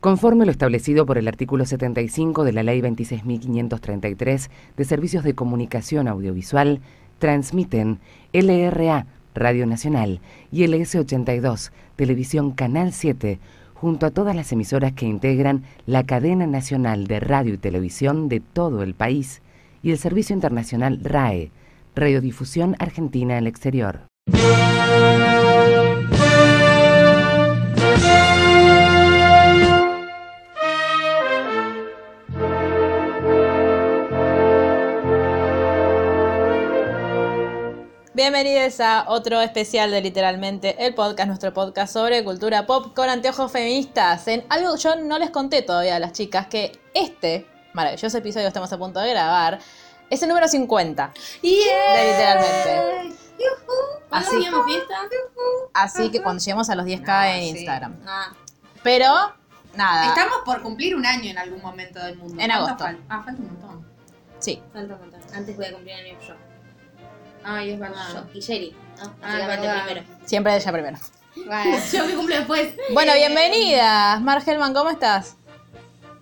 Conforme 0.00 0.44
lo 0.44 0.52
establecido 0.52 1.06
por 1.06 1.18
el 1.18 1.26
artículo 1.26 1.66
75 1.66 2.44
de 2.44 2.52
la 2.52 2.62
Ley 2.62 2.80
26.533 2.80 4.48
de 4.76 4.84
Servicios 4.84 5.24
de 5.24 5.34
Comunicación 5.34 6.06
Audiovisual, 6.06 6.80
transmiten 7.18 7.98
LRA, 8.32 9.06
Radio 9.34 9.66
Nacional, 9.66 10.20
y 10.52 10.62
LS82, 10.64 11.72
Televisión 11.96 12.52
Canal 12.52 12.92
7, 12.92 13.40
junto 13.74 14.06
a 14.06 14.10
todas 14.10 14.36
las 14.36 14.52
emisoras 14.52 14.92
que 14.92 15.06
integran 15.06 15.64
la 15.84 16.04
cadena 16.04 16.46
nacional 16.46 17.08
de 17.08 17.18
radio 17.18 17.54
y 17.54 17.58
televisión 17.58 18.28
de 18.28 18.38
todo 18.38 18.84
el 18.84 18.94
país, 18.94 19.42
y 19.82 19.90
el 19.90 19.98
Servicio 19.98 20.32
Internacional 20.32 21.00
RAE, 21.02 21.50
Radiodifusión 21.96 22.76
Argentina 22.78 23.38
al 23.38 23.48
Exterior. 23.48 24.02
Bienvenidos 38.30 38.78
a 38.80 39.06
otro 39.08 39.40
especial 39.40 39.90
de 39.90 40.02
Literalmente 40.02 40.84
el 40.84 40.94
podcast, 40.94 41.28
nuestro 41.28 41.54
podcast 41.54 41.94
sobre 41.94 42.22
cultura 42.24 42.66
pop 42.66 42.94
con 42.94 43.08
anteojos 43.08 43.50
feministas. 43.50 44.28
En 44.28 44.44
algo 44.50 44.76
yo 44.76 44.96
no 44.96 45.18
les 45.18 45.30
conté 45.30 45.62
todavía 45.62 45.96
a 45.96 45.98
las 45.98 46.12
chicas 46.12 46.46
que 46.46 46.78
este 46.92 47.46
maravilloso 47.72 48.18
episodio 48.18 48.44
que 48.44 48.48
estamos 48.48 48.70
a 48.70 48.76
punto 48.76 49.00
de 49.00 49.08
grabar 49.08 49.58
es 50.10 50.22
el 50.22 50.28
número 50.28 50.46
50 50.46 51.10
de 51.40 51.48
Literalmente. 51.48 53.16
¿Así 55.72 56.10
que 56.10 56.20
cuando 56.22 56.42
lleguemos 56.44 56.68
a 56.68 56.74
los 56.74 56.84
10k 56.84 57.04
Ah, 57.08 57.34
en 57.34 57.42
sí. 57.44 57.48
Instagram. 57.60 57.96
Pero, 58.82 59.06
nada. 59.74 60.06
Estamos 60.06 60.36
por 60.44 60.60
cumplir 60.60 60.94
un 60.96 61.06
año 61.06 61.30
en 61.30 61.38
algún 61.38 61.62
momento 61.62 61.98
del 62.00 62.18
mundo. 62.18 62.34
En 62.42 62.48
¿Cuánto 62.50 62.66
agosto. 62.66 62.84
fal- 62.84 62.98
Ah, 63.08 63.22
falta 63.24 63.40
un 63.40 63.46
montón. 63.54 63.86
Sí. 64.38 64.62
falta 64.74 64.94
un 64.96 65.00
montón. 65.00 65.20
Antes 65.34 65.56
voy 65.56 65.64
a 65.64 65.72
cumplir 65.72 65.94
años 65.94 66.26
yo. 66.28 66.34
Ay, 67.50 67.70
es 67.70 67.78
verdad. 67.80 68.08
Yo 68.14 68.38
y 68.38 68.40
Sherry, 68.40 68.74
¿no? 68.98 69.04
Ah, 69.22 69.32
Básicamente 69.32 69.66
verdad. 69.66 69.84
primero. 69.86 70.06
Siempre 70.26 70.56
ella 70.56 70.72
primero. 70.72 70.98
Bueno. 71.46 71.78
Yo 71.92 72.04
me 72.06 72.14
cumplo 72.14 72.36
después. 72.36 72.68
Bueno, 72.92 73.12
Eh, 73.12 73.16
bienvenidas. 73.18 74.20
Mar 74.20 74.42
Hellman, 74.46 74.74
¿cómo 74.74 74.90
estás? 74.90 75.36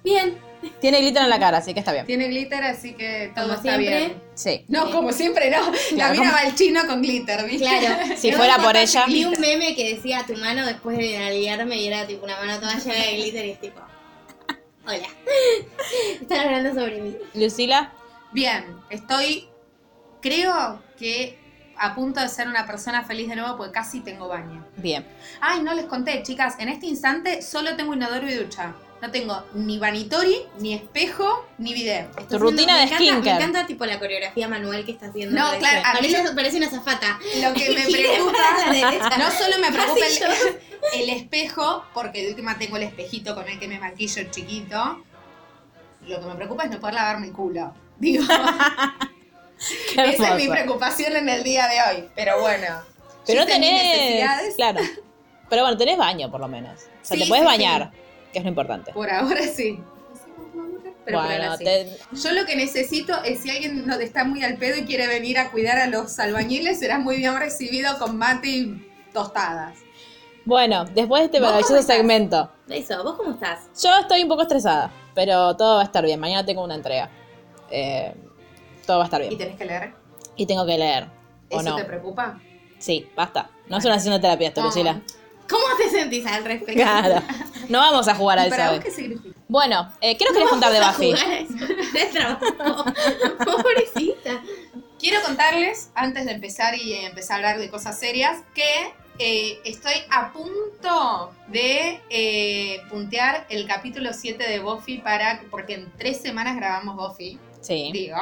Bien. 0.04 0.38
Tiene 0.80 1.00
glitter 1.00 1.22
en 1.22 1.30
la 1.30 1.38
cara, 1.38 1.58
así 1.58 1.74
que 1.74 1.80
está 1.80 1.92
bien. 1.92 2.06
Tiene 2.06 2.28
glitter, 2.28 2.62
así 2.64 2.94
que 2.94 3.30
todo 3.34 3.44
Como 3.44 3.56
está 3.56 3.76
siempre. 3.76 3.98
bien. 3.98 4.22
Sí. 4.34 4.64
No, 4.68 4.90
como 4.90 5.12
siempre 5.12 5.50
no. 5.50 5.58
La 5.96 6.10
mina 6.10 6.22
como- 6.24 6.32
va 6.32 6.38
al 6.40 6.54
chino 6.54 6.86
con 6.86 7.02
glitter, 7.02 7.44
¿viste? 7.44 7.66
Claro. 7.66 8.14
Si 8.16 8.32
fuera 8.32 8.58
por 8.58 8.76
ella. 8.76 9.04
Vi 9.06 9.24
un 9.24 9.34
meme 9.40 9.74
que 9.74 9.94
decía 9.94 10.24
tu 10.26 10.34
mano 10.36 10.64
después 10.66 10.96
de 10.98 11.18
aliarme 11.18 11.76
y 11.76 11.88
era 11.88 12.06
tipo 12.06 12.24
una 12.24 12.36
mano 12.36 12.58
toda 12.58 12.74
llena 12.78 12.94
de 13.04 13.12
glitter 13.16 13.46
y 13.46 13.50
es 13.50 13.60
tipo. 13.60 13.80
Hola. 14.86 15.08
Están 16.20 16.38
hablando 16.46 16.74
sobre 16.80 17.00
mí. 17.00 17.16
Lucila. 17.34 17.92
Bien, 18.32 18.64
estoy. 18.90 19.48
Creo 20.20 20.80
que 20.96 21.38
a 21.78 21.94
punto 21.94 22.20
de 22.20 22.28
ser 22.28 22.48
una 22.48 22.66
persona 22.66 23.04
feliz 23.04 23.28
de 23.28 23.36
nuevo 23.36 23.56
porque 23.56 23.72
casi 23.72 24.00
tengo 24.00 24.28
baño. 24.28 24.64
Bien. 24.76 25.06
Ay, 25.40 25.62
no 25.62 25.74
les 25.74 25.86
conté, 25.86 26.22
chicas. 26.22 26.56
En 26.58 26.68
este 26.68 26.86
instante 26.86 27.42
solo 27.42 27.76
tengo 27.76 27.94
inodoro 27.94 28.28
y 28.28 28.34
ducha. 28.34 28.74
No 29.02 29.10
tengo 29.10 29.44
ni 29.52 29.78
vanitori, 29.78 30.38
ni 30.58 30.72
espejo, 30.72 31.46
ni 31.58 31.74
video. 31.74 32.08
Tu 32.30 32.38
rutina 32.38 32.78
de 32.78 32.78
me 32.78 32.82
encanta, 32.84 32.96
skincare. 32.96 33.22
Me 33.22 33.30
encanta 33.32 33.66
tipo 33.66 33.84
la 33.84 33.98
coreografía 33.98 34.48
manual 34.48 34.86
que 34.86 34.92
está 34.92 35.08
haciendo. 35.08 35.38
No, 35.38 35.58
claro, 35.58 35.82
a 35.84 36.00
mí 36.00 36.08
Parece, 36.10 36.34
parece 36.34 36.56
una 36.56 36.70
zafata. 36.70 37.18
Lo 37.42 37.52
que 37.52 37.74
me 37.74 37.84
preocupa. 37.92 38.38
a 38.38 38.66
la 38.66 38.72
derecha. 38.72 39.18
No 39.18 39.30
solo 39.30 39.58
me 39.60 39.70
preocupa 39.70 40.00
el, 40.06 41.02
el 41.02 41.10
espejo, 41.10 41.84
porque 41.92 42.22
de 42.22 42.30
última 42.30 42.56
tengo 42.56 42.78
el 42.78 42.84
espejito 42.84 43.34
con 43.34 43.46
el 43.46 43.58
que 43.58 43.68
me 43.68 43.78
maquillo 43.78 44.22
chiquito. 44.30 45.04
Lo 46.06 46.20
que 46.20 46.26
me 46.26 46.34
preocupa 46.34 46.64
es 46.64 46.70
no 46.70 46.80
poder 46.80 46.94
lavarme 46.94 47.26
el 47.26 47.32
culo. 47.34 47.74
Digo, 47.98 48.24
esa 49.96 50.36
es 50.36 50.42
mi 50.44 50.48
preocupación 50.48 51.16
en 51.16 51.28
el 51.28 51.42
día 51.44 51.66
de 51.68 51.76
hoy. 51.98 52.08
Pero 52.14 52.40
bueno. 52.40 52.66
Pero 53.26 53.40
no 53.40 53.46
tenés. 53.46 53.72
necesidades. 53.82 54.54
Claro. 54.56 54.80
Pero 55.48 55.62
bueno, 55.62 55.76
tenés 55.76 55.96
baño 55.98 56.30
por 56.30 56.40
lo 56.40 56.48
menos. 56.48 56.72
O 56.74 57.04
sea, 57.04 57.16
Sí, 57.16 57.22
te 57.22 57.28
puedes 57.28 57.42
sí, 57.42 57.46
bañar, 57.46 57.90
que 58.32 58.38
es 58.38 58.44
lo 58.44 58.48
importante. 58.50 58.92
Por 58.92 59.10
ahora 59.10 59.42
sí. 59.42 59.78
Por 61.04 61.12
bueno, 61.14 61.28
ahora 61.44 61.56
sí. 61.56 61.64
te- 61.64 61.96
Yo 62.12 62.32
lo 62.32 62.44
que 62.46 62.56
necesito 62.56 63.22
es 63.24 63.40
si 63.40 63.50
alguien 63.50 63.86
no 63.86 63.94
está 63.94 64.24
muy 64.24 64.42
al 64.42 64.56
pedo 64.56 64.76
y 64.76 64.84
quiere 64.84 65.06
venir 65.06 65.38
a 65.38 65.50
cuidar 65.52 65.78
a 65.78 65.86
los 65.86 66.18
albañiles, 66.18 66.78
será 66.80 66.98
muy 66.98 67.18
bien 67.18 67.36
recibido 67.38 67.96
con 67.98 68.18
mate 68.18 68.48
y 68.48 68.90
tostadas. 69.12 69.78
bueno, 70.44 70.84
después 70.84 71.20
de 71.22 71.26
este 71.26 71.38
¿Vos 71.40 71.48
maravilloso 71.48 71.82
segmento, 71.82 72.50
Eso, 72.68 73.02
¿vos 73.04 73.14
cómo 73.16 73.32
estás? 73.32 73.60
yo 73.80 73.90
estoy 74.00 74.22
un 74.24 74.28
poco 74.28 74.42
estresada, 74.42 74.90
pero 75.14 75.56
todo 75.56 75.76
va 75.76 75.82
a 75.82 75.84
estar 75.84 76.04
bien. 76.04 76.18
Mañana 76.18 76.44
tengo 76.44 76.62
una 76.64 76.74
entrega. 76.74 77.08
Eh, 77.70 78.12
todo 78.86 78.98
va 78.98 79.04
a 79.04 79.06
estar 79.06 79.22
¿Y 79.22 79.28
bien. 79.28 79.38
tenés 79.38 79.56
que 79.56 79.64
leer? 79.64 79.94
Y 80.36 80.46
tengo 80.46 80.66
que 80.66 80.78
leer. 80.78 81.08
¿O 81.50 81.60
¿Eso 81.60 81.70
no? 81.70 81.76
te 81.76 81.84
preocupa? 81.84 82.38
Sí, 82.78 83.08
basta. 83.16 83.50
No 83.68 83.78
es 83.78 83.84
una 83.84 83.94
sesión 83.96 84.14
de 84.14 84.20
terapia 84.20 84.48
esto. 84.48 84.62
Lucila. 84.62 85.00
¿Cómo 85.48 85.64
te 85.78 85.88
sentís 85.88 86.26
al 86.26 86.44
respecto? 86.44 86.82
Claro. 86.82 87.22
No 87.68 87.78
vamos 87.78 88.06
a 88.08 88.14
jugar 88.14 88.38
a 88.38 88.44
¿Y 88.44 88.46
eso. 88.48 88.56
para 88.56 88.70
hoy. 88.70 88.76
vos 88.76 88.84
qué 88.84 88.90
significa? 88.90 89.38
Bueno, 89.48 89.92
eh, 90.00 90.16
¿qué 90.16 90.24
nos 90.24 90.34
querés 90.34 90.50
contar 90.50 90.72
de 90.72 90.80
Buffy? 90.80 91.14
Pobrecita. 93.44 94.42
Quiero 94.98 95.22
contarles, 95.22 95.90
antes 95.94 96.24
de 96.24 96.32
empezar 96.32 96.74
y 96.76 96.94
empezar 96.94 97.34
a 97.34 97.36
hablar 97.36 97.58
de 97.58 97.70
cosas 97.70 97.98
serias, 97.98 98.38
que 98.54 98.64
eh, 99.18 99.60
estoy 99.64 99.92
a 100.10 100.32
punto 100.32 101.32
de 101.48 102.00
eh, 102.10 102.80
puntear 102.88 103.46
el 103.50 103.66
capítulo 103.66 104.12
7 104.12 104.42
de 104.48 104.58
Buffy 104.60 104.98
para, 104.98 105.42
porque 105.50 105.74
en 105.74 105.92
tres 105.96 106.20
semanas 106.20 106.56
grabamos 106.56 106.96
Buffy, 106.96 107.38
Sí. 107.60 107.90
digo, 107.92 108.16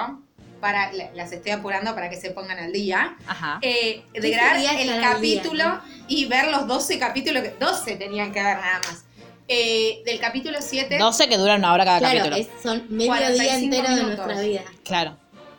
para, 0.65 0.91
la- 0.95 1.11
las 1.13 1.31
estoy 1.31 1.53
apurando 1.53 1.95
para 1.95 2.09
que 2.09 2.17
se 2.17 2.31
pongan 2.31 2.59
al 2.59 2.73
día. 2.73 3.17
Ajá. 3.27 3.59
eh, 3.61 4.03
de 4.15 4.21
¿Qué 4.23 4.31
grabar 4.31 4.57
el 4.57 4.67
al 4.67 4.77
día, 4.87 5.01
capítulo 5.03 5.65
no? 5.69 5.81
y 6.09 6.25
ver 6.25 6.49
los 6.49 6.67
12 6.67 6.99
capítulos, 6.99 7.43
que 7.43 7.51
12 7.61 7.97
tenían 7.97 8.33
que 8.33 8.43
ver 8.43 8.57
nada 8.57 8.81
más. 8.87 9.05
Eh, 9.47 10.03
del 10.07 10.19
capítulo 10.21 10.57
7. 10.63 10.97
12 10.97 11.29
que 11.29 11.37
duran 11.37 11.59
una 11.59 11.75
hora 11.75 11.85
cada 11.85 11.99
Claro, 11.99 12.19
capítulo. 12.31 12.37
es- 12.57 12.63
son 12.63 12.87
medio 12.89 13.09
45 13.11 13.43
día 13.43 13.59
entero 13.59 13.89
de 13.95 14.03
minutos. 14.05 14.25
nuestra 14.27 14.41
vida. 14.47 14.63
Claro. 14.85 15.17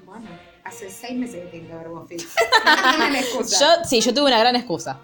Bueno, 0.07 0.27
hace 0.63 0.89
6 0.89 1.15
meses 1.19 1.35
que 1.43 1.49
tengo 1.59 1.67
que 1.69 1.75
ver 1.75 1.87
Buffy. 1.89 2.17
No 2.17 2.89
tienen 2.97 3.15
excusa. 3.17 3.59
Yo, 3.59 3.83
sí, 3.87 4.01
yo 4.01 4.11
tuve 4.11 4.25
una 4.25 4.39
gran 4.39 4.55
excusa. 4.55 4.97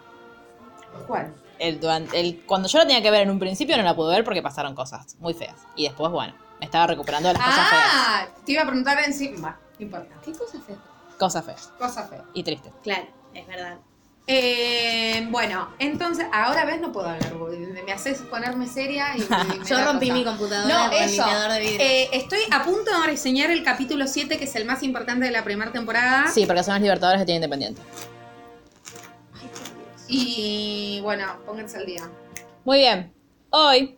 ¿Cuál? 1.06 1.31
El, 1.59 1.79
el- 2.13 2.41
cuando 2.47 2.68
yo 2.68 2.79
la 2.79 2.88
tenía 2.88 3.03
que 3.03 3.12
ver 3.12 3.22
en 3.22 3.29
un 3.29 3.38
principio 3.38 3.78
no 3.78 3.83
la 3.83 3.95
pude 3.95 4.16
ver 4.16 4.23
porque 4.23 4.41
pasaron 4.41 4.73
cosas 4.73 5.16
muy 5.19 5.35
feas. 5.35 5.57
Y 5.75 5.83
después, 5.83 6.12
bueno, 6.12 6.33
me 6.62 6.66
estaba 6.66 6.86
recuperando 6.88 7.28
de 7.28 7.34
las 7.34 7.44
cosas 7.44 7.70
feas. 7.70 7.84
Ah, 7.92 8.28
te 8.46 8.52
iba 8.54 8.62
a 8.62 8.66
preguntar 8.66 9.00
encima. 9.04 9.60
No 9.80 9.84
importa. 9.86 10.16
¿Qué 10.24 10.32
cosa 10.32 10.60
fea? 10.62 10.76
Cosas 11.18 11.44
feas 11.44 11.72
Cosa 11.80 12.08
fea. 12.08 12.24
y 12.36 12.44
tristes. 12.44 12.72
Claro, 12.84 13.08
es 13.34 13.48
verdad. 13.48 13.78
Eh, 14.28 15.28
bueno, 15.32 15.70
entonces, 15.80 16.28
ahora 16.32 16.64
ves, 16.66 16.80
no 16.80 16.92
puedo 16.92 17.10
hablar. 17.10 17.34
Me 17.84 17.92
haces 17.92 18.20
ponerme 18.22 18.68
seria 18.68 19.18
y. 19.18 19.22
Yo 19.68 19.84
rompí 19.84 20.08
cosa. 20.10 20.20
mi 20.20 20.24
computadora 20.24 20.88
No, 20.88 20.92
eso. 20.96 21.26
de 21.50 21.60
vidrio. 21.60 21.80
Eh, 21.82 22.10
estoy 22.14 22.40
a 22.52 22.64
punto 22.64 22.92
de 23.02 23.08
reseñar 23.08 23.50
el 23.50 23.64
capítulo 23.64 24.06
7, 24.06 24.38
que 24.38 24.44
es 24.44 24.56
el 24.56 24.66
más 24.66 24.84
importante 24.84 25.26
de 25.26 25.32
la 25.32 25.44
primera 25.44 25.72
temporada. 25.72 26.28
Sí, 26.32 26.46
porque 26.46 26.64
son 26.64 26.76
los 26.76 26.84
libertadores 26.84 27.20
que 27.22 27.26
tienen 27.26 27.42
independiente. 27.44 27.82
Y 30.08 31.00
bueno, 31.02 31.26
pónganse 31.46 31.78
al 31.78 31.86
día. 31.88 32.08
Muy 32.64 32.78
bien. 32.80 33.14
Hoy, 33.50 33.98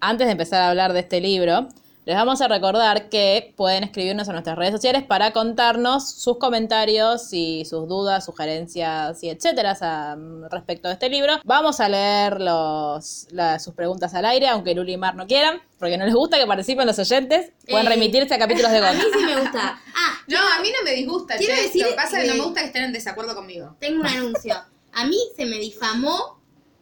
antes 0.00 0.26
de 0.26 0.32
empezar 0.32 0.62
a 0.62 0.70
hablar 0.70 0.92
de 0.92 1.00
este 1.00 1.20
libro, 1.20 1.68
les 2.04 2.14
vamos 2.14 2.40
a 2.40 2.46
recordar 2.46 3.08
que 3.08 3.52
pueden 3.56 3.82
escribirnos 3.82 4.28
a 4.28 4.32
nuestras 4.32 4.56
redes 4.56 4.70
sociales 4.72 5.02
para 5.02 5.32
contarnos 5.32 6.08
sus 6.08 6.38
comentarios 6.38 7.32
y 7.32 7.64
sus 7.64 7.88
dudas, 7.88 8.24
sugerencias 8.24 9.20
y 9.24 9.28
etcétera 9.30 9.76
a- 9.80 10.16
respecto 10.48 10.86
de 10.86 10.94
este 10.94 11.08
libro. 11.08 11.32
Vamos 11.44 11.80
a 11.80 11.88
leer 11.88 12.40
los, 12.40 13.26
la- 13.32 13.58
sus 13.58 13.74
preguntas 13.74 14.14
al 14.14 14.24
aire, 14.24 14.46
aunque 14.46 14.72
Luli 14.74 14.92
y 14.92 14.96
Mar 14.96 15.16
no 15.16 15.26
quieran, 15.26 15.60
porque 15.80 15.98
no 15.98 16.04
les 16.04 16.14
gusta 16.14 16.38
que 16.38 16.46
participen 16.46 16.86
los 16.86 16.96
oyentes. 16.98 17.50
Pueden 17.68 17.86
Eh, 17.86 17.90
remitirse 17.90 18.34
a 18.34 18.38
capítulos 18.38 18.70
de 18.70 18.78
A 18.86 18.92
mí 18.92 19.00
sí 19.12 19.24
me 19.24 19.40
gusta. 19.40 19.80
Ah, 19.96 20.12
No, 20.28 20.38
a 20.38 20.60
mí 20.62 20.68
no 20.78 20.84
me 20.84 20.92
disgusta, 20.92 21.36
Quiero 21.36 21.56
che. 21.56 21.62
decir 21.62 21.82
Lo 21.82 21.88
que 21.88 21.94
pasa 21.96 22.18
es 22.18 22.24
que 22.24 22.30
no 22.30 22.36
me 22.36 22.44
gusta 22.44 22.60
que 22.60 22.66
estén 22.68 22.84
en 22.84 22.92
desacuerdo 22.92 23.34
conmigo. 23.34 23.74
tengo 23.80 24.00
un 24.02 24.06
anuncio. 24.06 24.54
A 24.92 25.06
mí 25.06 25.18
se 25.36 25.44
me 25.44 25.58
difamó 25.58 26.35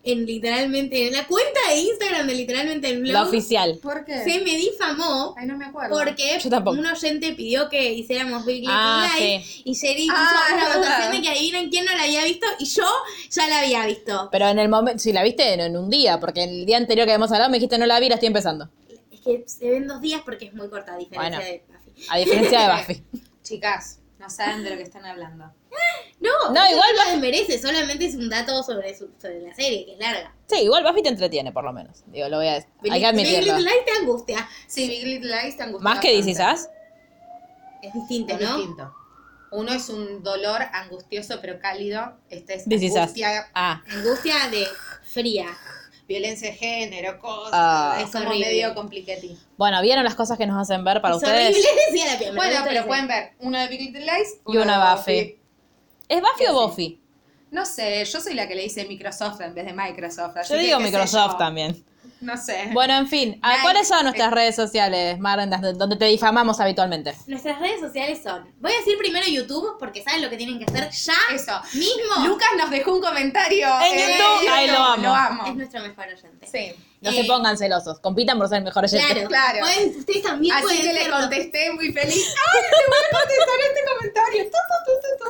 en 0.07 0.27
literalmente, 0.27 1.07
en 1.09 1.15
la 1.15 1.27
cuenta 1.27 1.59
de 1.71 1.77
Instagram 1.79 2.27
de 2.27 2.35
literalmente 2.35 2.89
el 2.91 3.03
La 3.11 3.21
blog. 3.23 3.29
oficial. 3.29 3.79
¿Por 3.83 4.05
qué? 4.05 4.19
Se 4.23 4.41
me 4.43 4.55
difamó 4.57 5.35
Ay, 5.39 5.47
no 5.47 5.57
me 5.57 5.65
acuerdo. 5.65 5.97
porque 5.99 6.39
Yo 6.43 6.51
tampoco. 6.51 6.79
un 6.79 6.87
oyente 6.87 7.33
pidió 7.33 7.69
que 7.71 7.93
hiciéramos 7.95 8.45
Big 8.45 8.61
Little 8.61 8.75
Ah, 8.77 9.09
Lies 9.19 9.47
sí. 9.47 9.63
y 9.65 9.73
Sherry 9.75 10.07
Ah, 10.11 10.31
hizo 10.49 10.55
una 10.55 10.69
es 10.71 10.77
votación 10.77 11.13
de 11.13 11.23
que 11.23 11.29
adivinen 11.31 11.71
quién 11.71 11.85
no 11.87 11.93
la 11.97 12.03
había 12.03 12.25
visto 12.25 12.47
y 12.59 12.67
yo 12.67 12.85
ya 13.31 13.49
la 13.49 13.61
había 13.61 13.87
visto. 13.87 14.29
Pero 14.31 14.49
en 14.49 14.59
el 14.59 14.69
momento, 14.69 14.99
si 14.99 15.13
la 15.13 15.23
viste 15.23 15.55
en, 15.55 15.61
en 15.61 15.77
un 15.77 15.89
día, 15.89 16.21
porque 16.21 16.45
el 16.45 16.67
día 16.67 16.77
anterior 16.77 17.07
que 17.07 17.13
habíamos 17.13 17.33
hablado 17.33 17.51
me 17.51 17.57
dijiste 17.57 17.79
no 17.79 17.87
la 17.87 17.99
vi, 17.99 18.09
la 18.11 18.17
estoy 18.17 18.27
empezando. 18.29 18.69
Es 19.11 19.21
que 19.21 19.45
se 19.47 19.71
ven 19.71 19.87
dos 19.87 20.01
días 20.03 20.21
porque 20.25 20.45
es 20.47 20.55
muy 20.55 20.69
corta 20.69 20.95
a 20.95 20.99
diferencia 20.99 21.39
Bueno. 21.39 21.45
de 21.45 21.65
Buffy. 21.67 22.07
A 22.11 22.19
diferencia 22.19 22.61
de 22.61 22.75
Buffy. 22.77 23.03
Chicas, 23.43 24.01
no 24.19 24.29
saben 24.29 24.65
de 24.65 24.71
lo 24.71 24.77
que 24.77 24.83
están 24.83 25.07
hablando. 25.07 25.51
No, 26.21 26.31
No, 26.53 26.71
igual 26.71 26.89
no 26.97 27.05
lo 27.05 27.11
desmerece, 27.11 27.59
solamente 27.61 28.07
es 28.07 28.15
un 28.15 28.29
dato 28.31 28.63
sobre, 28.63 28.97
su- 28.97 29.11
sobre 29.21 29.41
la 29.43 29.55
serie, 29.55 29.85
que 29.85 29.93
es 29.95 29.99
larga. 29.99 30.35
Sí, 30.49 30.61
igual 30.63 30.83
Buffy 30.85 31.03
te 31.03 31.09
entretiene, 31.11 31.53
por 31.53 31.65
lo 31.65 31.73
menos. 31.73 32.03
Digo, 32.07 32.29
lo 32.29 32.39
voy 32.39 32.49
a 32.49 32.55
Hay 32.55 33.01
que 33.01 33.13
Big. 33.13 33.27
Little 33.43 33.59
Lies 33.61 33.85
te 33.85 33.93
angustia. 34.01 34.49
Sí, 34.67 34.89
Big 34.89 35.05
Little 35.07 35.31
Lies 35.43 35.57
te 35.57 35.63
angustia 35.65 35.85
Más 35.91 36.01
que 36.01 36.09
bastante. 36.17 36.27
DC 36.33 36.35
Sass. 36.43 36.71
Es 37.83 37.93
distinto, 37.93 38.35
Es 38.35 38.41
¿no? 38.41 38.57
distinto. 38.57 38.95
Uno 39.51 39.73
es 39.73 39.89
un 39.89 40.23
dolor 40.23 40.63
angustioso 40.73 41.39
pero 41.41 41.59
cálido. 41.61 42.17
Este 42.31 42.55
es 42.55 42.65
This 42.65 42.97
angustia, 42.97 43.49
Ah, 43.55 43.83
Angustia 43.91 44.35
de 44.51 44.67
fría. 45.05 45.47
violencia 46.09 46.49
de 46.51 46.55
género, 46.57 47.19
cosas. 47.19 47.51
Ah. 47.53 47.99
es 48.03 48.11
como 48.11 48.27
Horrible. 48.29 48.47
medio 48.47 48.75
compliquete. 48.75 49.37
bueno, 49.57 49.81
¿vieron 49.83 50.05
las 50.05 50.15
cosas 50.15 50.37
que 50.39 50.47
nos 50.47 50.61
hacen 50.61 50.85
ver 50.85 51.01
para 51.01 51.15
es 51.17 51.23
ustedes? 51.23 51.51
horrible, 51.51 51.69
decía 51.91 52.31
la 52.31 52.35
Bueno, 52.37 52.61
pero 52.65 52.87
pueden 52.87 53.07
ver 53.09 53.33
una 53.41 53.63
de 53.63 53.69
Big 53.69 53.81
Little 53.81 54.01
Lies 54.01 54.39
Y 54.47 54.57
una 54.57 54.89
de 54.91 54.95
Buffy. 54.97 55.39
¿Es 56.15 56.21
Buffy 56.21 56.45
o 56.49 56.55
Buffy? 56.69 57.01
No 57.51 57.65
sé, 57.67 58.05
yo 58.05 58.21
soy 58.21 58.35
la 58.35 58.47
que 58.47 58.55
le 58.55 58.63
dice 58.63 58.85
Microsoft 58.87 59.41
en 59.41 59.55
vez 59.55 59.65
de 59.67 59.73
Microsoft. 59.73 60.37
así 60.37 60.53
Yo 60.53 60.59
que 60.59 60.65
digo 60.67 60.81
Microsoft 60.81 61.33
yo. 61.33 61.37
también. 61.39 61.85
No 62.21 62.37
sé. 62.37 62.71
Bueno, 62.73 62.97
en 62.97 63.07
fin, 63.09 63.39
¿a 63.43 63.51
Nice. 63.51 63.63
¿cuáles 63.63 63.89
son 63.89 64.03
nuestras 64.05 64.31
redes 64.33 64.57
sociales, 64.57 65.19
Maren, 65.19 65.51
donde 65.77 65.97
te 65.97 66.07
difamamos 66.07 66.59
habitualmente? 66.61 67.15
Nuestras 67.27 67.59
redes 67.61 67.81
sociales 67.81 68.21
son. 68.23 68.49
Voy 68.61 68.73
a 68.73 68.77
decir 68.79 68.97
primero 68.99 69.27
YouTube 69.27 69.77
porque 69.79 70.03
saben 70.03 70.23
lo 70.23 70.31
que 70.31 70.37
tienen 70.37 70.59
que 70.59 70.65
hacer 70.65 70.91
ya 70.91 71.15
Eso. 71.35 71.53
mismo. 71.75 72.27
Lucas 72.27 72.49
nos 72.57 72.71
dejó 72.71 72.95
un 72.95 73.01
comentario 73.03 73.67
En 73.85 73.99
YouTube. 73.99 74.49
Ay, 74.51 74.67
lo 74.69 74.77
amo. 74.79 75.03
Lo 75.03 75.15
amo. 75.15 75.47
Es 75.47 75.55
nuestro 75.57 75.81
mejor 75.83 76.07
oyente. 76.07 76.47
Sí. 76.47 76.73
No 77.03 77.11
Eh, 77.11 77.15
se 77.21 77.25
pongan 77.25 77.59
celosos, 77.59 77.99
compitan 78.01 78.39
por 78.39 78.49
ser 78.49 78.59
el 78.59 78.65
mejor 78.65 78.85
oyente. 78.85 79.27
Claro, 79.27 79.29
Claro. 79.29 79.59
Pueden- 79.61 79.99
ustedes 79.99 80.23
también 80.23 80.55
Así 80.55 80.63
pueden 80.63 80.81
que 80.83 80.93
le 80.95 81.11
contesté 81.11 81.73
muy 81.73 81.93
feliz. 81.93 82.35
¡Ay, 82.55 82.61
te 82.71 82.89
voy 82.89 82.97
a 82.97 83.19
contestar 83.19 83.57
este 83.69 83.81
comentario! 83.93 84.45
Tu, 84.45 84.51
tu, 84.51 84.57
tu, 84.87 85.01
tu, 85.03 85.25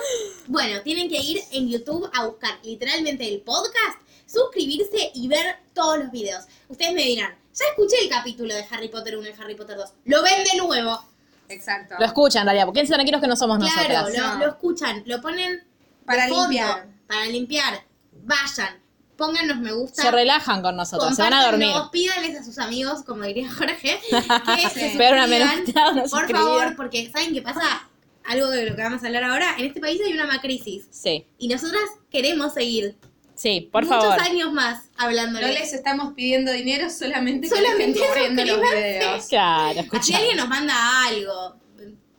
tu. 0.44 0.52
Bueno, 0.52 0.80
tienen 0.82 1.08
que 1.08 1.16
ir 1.16 1.40
en 1.50 1.68
YouTube 1.68 2.08
a 2.14 2.26
buscar 2.26 2.52
literalmente 2.62 3.26
el 3.26 3.40
podcast, 3.40 3.98
suscribirse 4.34 5.10
y 5.14 5.28
ver 5.28 5.56
todos 5.72 5.98
los 5.98 6.10
videos. 6.10 6.44
Ustedes 6.68 6.92
me 6.92 7.02
dirán, 7.04 7.34
ya 7.54 7.64
escuché 7.70 7.96
el 8.02 8.08
capítulo 8.10 8.54
de 8.54 8.64
Harry 8.70 8.88
Potter 8.88 9.16
1 9.16 9.28
y 9.28 9.32
Harry 9.42 9.54
Potter 9.54 9.76
2. 9.76 9.90
Lo 10.06 10.22
ven 10.22 10.44
de 10.44 10.58
nuevo. 10.58 11.00
Exacto. 11.48 11.94
Lo 11.98 12.04
escuchan, 12.06 12.40
en 12.42 12.46
realidad, 12.46 12.64
porque 12.66 12.78
quédense 12.78 12.94
tranquilos 12.94 13.20
que 13.20 13.26
no 13.28 13.36
somos 13.36 13.58
Claro, 13.58 13.74
nosotras. 13.76 14.16
lo, 14.16 14.28
No. 14.34 14.38
lo 14.44 14.50
escuchan, 14.52 15.02
lo 15.06 15.20
ponen 15.20 15.52
de 15.58 15.64
Para 16.04 16.28
fondo, 16.28 16.42
limpiar. 16.48 16.86
Para 17.06 17.26
limpiar. 17.26 17.84
Vayan, 18.24 18.80
pónganos 19.16 19.58
me 19.58 19.72
gusta. 19.72 20.02
Se 20.02 20.10
relajan 20.10 20.62
con 20.62 20.76
nosotros, 20.76 21.14
se 21.14 21.22
van 21.22 21.34
a 21.34 21.44
dormir. 21.44 21.74
Pídanles 21.92 22.40
a 22.40 22.42
sus 22.44 22.58
amigos, 22.58 23.02
como 23.04 23.24
diría 23.24 23.52
Jorge, 23.52 24.00
que 24.10 24.70
se 24.70 24.94
Pero 24.96 25.16
una 25.16 25.26
una 25.26 26.02
Por 26.02 26.08
suscribida. 26.08 26.38
favor, 26.44 26.76
porque 26.76 27.10
¿saben 27.12 27.34
qué 27.34 27.42
pasa? 27.42 27.88
Algo 28.26 28.48
de 28.48 28.70
lo 28.70 28.74
que 28.74 28.82
vamos 28.82 29.02
a 29.02 29.06
hablar 29.06 29.24
ahora. 29.24 29.54
En 29.58 29.66
este 29.66 29.80
país 29.80 30.00
hay 30.04 30.14
una 30.14 30.26
macrisis. 30.26 30.86
Sí, 30.90 31.26
Y 31.36 31.48
nosotras 31.48 31.82
queremos 32.10 32.54
seguir 32.54 32.96
sí, 33.34 33.68
por 33.72 33.84
muchos 33.84 34.02
favor. 34.02 34.20
años 34.20 34.52
más 34.52 34.90
hablando. 34.96 35.40
No 35.40 35.46
les 35.48 35.72
estamos 35.72 36.12
pidiendo 36.14 36.52
dinero, 36.52 36.88
solamente 36.90 37.48
Solamente 37.48 38.00
que 38.00 38.44
los 38.46 38.60
videos. 38.60 39.26
Claro, 39.28 39.72
Si 39.74 39.80
escucha. 39.80 40.18
alguien 40.18 40.36
nos 40.36 40.48
manda 40.48 41.06
algo, 41.06 41.56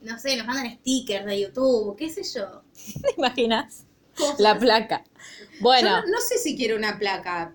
no 0.01 0.19
sé, 0.19 0.37
nos 0.37 0.45
mandan 0.47 0.71
stickers 0.79 1.25
de 1.25 1.41
YouTube, 1.41 1.95
qué 1.97 2.09
sé 2.09 2.21
yo. 2.23 2.61
¿Te 3.01 3.13
imaginas? 3.17 3.85
cosas. 4.15 4.39
La 4.39 4.57
placa. 4.57 5.03
Bueno, 5.59 5.89
Yo 5.89 6.01
no, 6.03 6.07
no 6.13 6.19
sé 6.21 6.37
si 6.37 6.55
quiero 6.55 6.77
una 6.77 6.97
placa, 6.97 7.53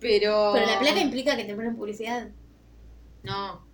pero... 0.00 0.52
Pero 0.54 0.66
la 0.66 0.78
placa 0.78 1.00
implica 1.00 1.36
que 1.36 1.44
te 1.44 1.54
ponen 1.54 1.76
publicidad. 1.76 2.28
No, 3.22 3.66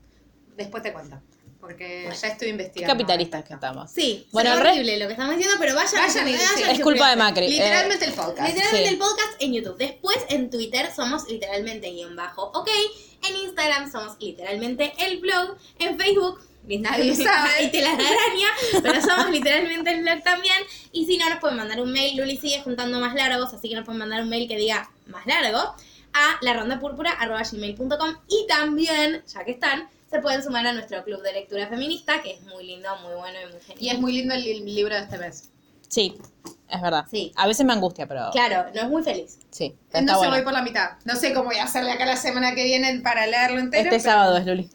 después 0.56 0.82
te 0.82 0.92
cuento, 0.92 1.20
porque 1.62 2.02
Bueno. 2.06 2.20
ya 2.20 2.28
estoy 2.28 2.48
investigando. 2.48 2.92
capitalistas 2.92 3.44
que 3.44 3.54
estamos. 3.54 3.90
Sí, 3.90 4.26
Bueno, 4.32 4.54
re- 4.58 4.72
horrible 4.72 4.98
lo 4.98 5.06
que 5.06 5.12
estamos 5.12 5.36
diciendo, 5.36 5.56
pero 5.60 5.76
vayan, 5.76 6.02
Vayan 6.02 6.28
y-. 6.28 6.34
Es 6.72 6.80
culpa 6.80 7.08
de 7.10 7.16
Macri. 7.16 7.48
Literalmente 7.48 8.04
el 8.04 8.12
podcast. 8.12 8.48
Literalmente 8.48 8.88
Sí. 8.88 8.92
el 8.94 8.98
podcast 8.98 9.32
en 9.38 9.52
YouTube. 9.54 9.76
Después 9.78 10.18
en 10.28 10.50
Twitter 10.50 10.90
somos 10.94 11.28
literalmente 11.28 11.88
guion 11.92 12.16
bajo. 12.16 12.50
Ok. 12.52 12.68
En 13.28 13.36
Instagram 13.36 13.90
somos 13.90 14.16
literalmente 14.20 14.92
el 14.98 15.20
blog. 15.20 15.56
En 15.78 15.96
Facebook. 15.96 16.40
Nadie 16.64 17.14
sabe. 17.14 17.64
Y 17.64 17.68
te 17.70 17.80
la 17.80 17.92
araña, 17.92 18.48
pero 18.82 19.00
somos 19.00 19.30
literalmente 19.30 19.90
el 19.92 20.02
blog 20.02 20.22
también. 20.22 20.56
Y 20.92 21.06
si 21.06 21.16
no, 21.16 21.28
nos 21.30 21.38
pueden 21.38 21.56
mandar 21.56 21.80
un 21.80 21.92
mail. 21.92 22.16
Luli 22.16 22.36
sigue 22.38 22.60
juntando 22.62 22.98
más 23.00 23.14
largos, 23.14 23.54
así 23.54 23.68
que 23.68 23.76
nos 23.76 23.84
pueden 23.84 24.00
mandar 24.00 24.22
un 24.22 24.28
mail 24.28 24.48
que 24.48 24.56
diga 24.56 24.90
más 25.06 25.24
largo 25.26 25.58
a 26.14 26.38
la 26.42 26.52
ronda 26.54 26.80
y 28.28 28.46
también, 28.46 29.22
ya 29.26 29.44
que 29.44 29.52
están, 29.52 29.88
se 30.12 30.20
pueden 30.20 30.42
sumar 30.44 30.66
a 30.66 30.72
nuestro 30.72 31.02
club 31.02 31.22
de 31.22 31.32
lectura 31.32 31.66
feminista, 31.66 32.22
que 32.22 32.32
es 32.32 32.42
muy 32.42 32.64
lindo, 32.66 32.88
muy 32.98 33.14
bueno 33.14 33.38
y 33.40 33.52
muy 33.52 33.60
genial. 33.60 33.78
Y 33.80 33.88
es 33.90 33.98
muy 33.98 34.12
lindo 34.12 34.34
el 34.34 34.42
li- 34.44 34.60
libro 34.60 34.94
de 34.94 35.00
este 35.02 35.18
mes. 35.18 35.48
Sí, 35.88 36.16
es 36.68 36.80
verdad. 36.80 37.04
Sí. 37.10 37.32
A 37.36 37.46
veces 37.46 37.66
me 37.66 37.72
angustia, 37.72 38.06
pero 38.06 38.30
Claro, 38.32 38.70
no 38.74 38.80
es 38.82 38.88
muy 38.88 39.02
feliz. 39.02 39.38
sí, 39.50 39.74
está 39.86 39.98
Entonces 39.98 40.18
bueno. 40.18 40.34
voy 40.34 40.42
por 40.44 40.52
la 40.52 40.62
mitad. 40.62 40.90
No 41.04 41.16
sé 41.16 41.32
cómo 41.34 41.46
voy 41.46 41.56
a 41.56 41.64
hacerle 41.64 41.90
acá 41.92 42.04
la 42.06 42.16
semana 42.16 42.54
que 42.54 42.64
viene 42.64 43.00
para 43.00 43.26
leerlo 43.26 43.58
entero. 43.58 43.84
Este 43.84 43.90
pero- 43.98 44.02
sábado 44.02 44.36
es 44.36 44.46
Luli. 44.46 44.70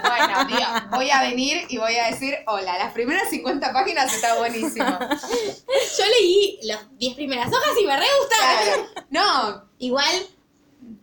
Bueno, 0.00 0.46
tío, 0.46 0.66
voy 0.92 1.10
a 1.10 1.22
venir 1.22 1.66
y 1.68 1.76
voy 1.78 1.96
a 1.96 2.06
decir, 2.06 2.36
hola, 2.46 2.78
las 2.78 2.92
primeras 2.92 3.28
50 3.30 3.72
páginas 3.72 4.14
está 4.14 4.36
buenísimo. 4.38 4.86
Yo 5.98 6.04
leí 6.20 6.58
las 6.62 6.96
10 6.98 7.14
primeras 7.14 7.48
hojas 7.48 7.70
y 7.80 7.84
me 7.86 7.96
re 7.96 8.06
gustaron. 8.20 8.86
Claro. 8.86 9.06
No, 9.10 9.66
Igual, 9.78 10.06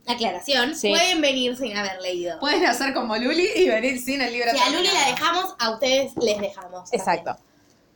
aclaración, 0.08 0.76
Sí. 0.76 0.90
pueden 0.90 1.22
venir 1.22 1.56
sin 1.58 1.76
haber 1.78 2.02
leído. 2.02 2.40
pueden 2.40 2.66
hacer 2.66 2.94
como 2.94 3.16
Luli 3.18 3.48
y 3.56 3.68
venir 3.70 4.00
sin 4.00 4.22
el 4.22 4.32
libro 4.34 4.52
Si 4.52 4.58
a 4.58 4.70
Luli 4.70 4.88
la 4.94 5.10
dejamos, 5.12 5.56
a 5.60 5.72
ustedes 5.72 6.12
les 6.22 6.40
dejamos. 6.40 6.92
Exacto. 6.94 7.36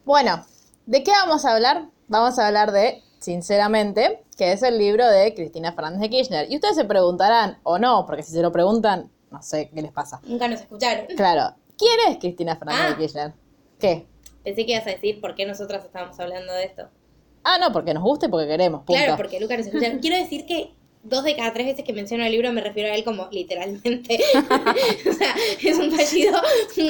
Bueno, 0.05 0.45
¿de 0.85 1.03
qué 1.03 1.11
vamos 1.11 1.45
a 1.45 1.53
hablar? 1.53 1.85
Vamos 2.07 2.39
a 2.39 2.47
hablar 2.47 2.71
de, 2.71 3.03
sinceramente, 3.19 4.23
que 4.37 4.51
es 4.53 4.63
el 4.63 4.77
libro 4.77 5.07
de 5.09 5.33
Cristina 5.33 5.73
Fernández 5.73 6.01
de 6.01 6.09
Kirchner. 6.09 6.51
Y 6.51 6.55
ustedes 6.55 6.75
se 6.75 6.85
preguntarán, 6.85 7.59
o 7.63 7.77
no, 7.77 8.05
porque 8.05 8.23
si 8.23 8.31
se 8.31 8.41
lo 8.41 8.51
preguntan, 8.51 9.09
no 9.31 9.41
sé 9.41 9.69
qué 9.73 9.81
les 9.81 9.91
pasa. 9.91 10.21
Nunca 10.23 10.47
nos 10.47 10.61
escucharon. 10.61 11.05
Claro, 11.15 11.55
¿quién 11.77 11.99
es 12.09 12.17
Cristina 12.17 12.55
Fernández 12.55 12.83
Ah. 12.85 12.89
de 12.91 12.97
Kirchner? 12.97 13.33
¿Qué? 13.79 14.05
Pensé 14.43 14.65
que 14.65 14.71
ibas 14.71 14.87
a 14.87 14.91
decir 14.91 15.19
por 15.19 15.35
qué 15.35 15.45
nosotras 15.45 15.83
estábamos 15.83 16.17
hablando 16.19 16.53
de 16.53 16.63
esto. 16.63 16.89
Ah, 17.43 17.57
no, 17.59 17.71
porque 17.71 17.93
nos 17.93 18.03
gusta 18.03 18.25
y 18.27 18.29
porque 18.29 18.47
queremos, 18.47 18.83
punto. 18.83 18.93
Claro, 19.01 19.17
porque 19.17 19.39
Lucas 19.39 19.57
nos 19.57 19.67
escucharon. 19.67 19.99
Quiero 20.01 20.17
decir 20.17 20.45
que 20.45 20.73
dos 21.03 21.23
de 21.23 21.35
cada 21.35 21.53
tres 21.53 21.67
veces 21.67 21.85
que 21.85 21.93
menciono 21.93 22.25
el 22.25 22.31
libro 22.31 22.51
me 22.51 22.61
refiero 22.61 22.91
a 22.91 22.95
él 22.95 23.03
como 23.03 23.27
literalmente. 23.31 24.19
o 25.09 25.13
sea, 25.13 25.35
es 25.61 25.77
un 25.77 25.91
fallido 25.91 26.41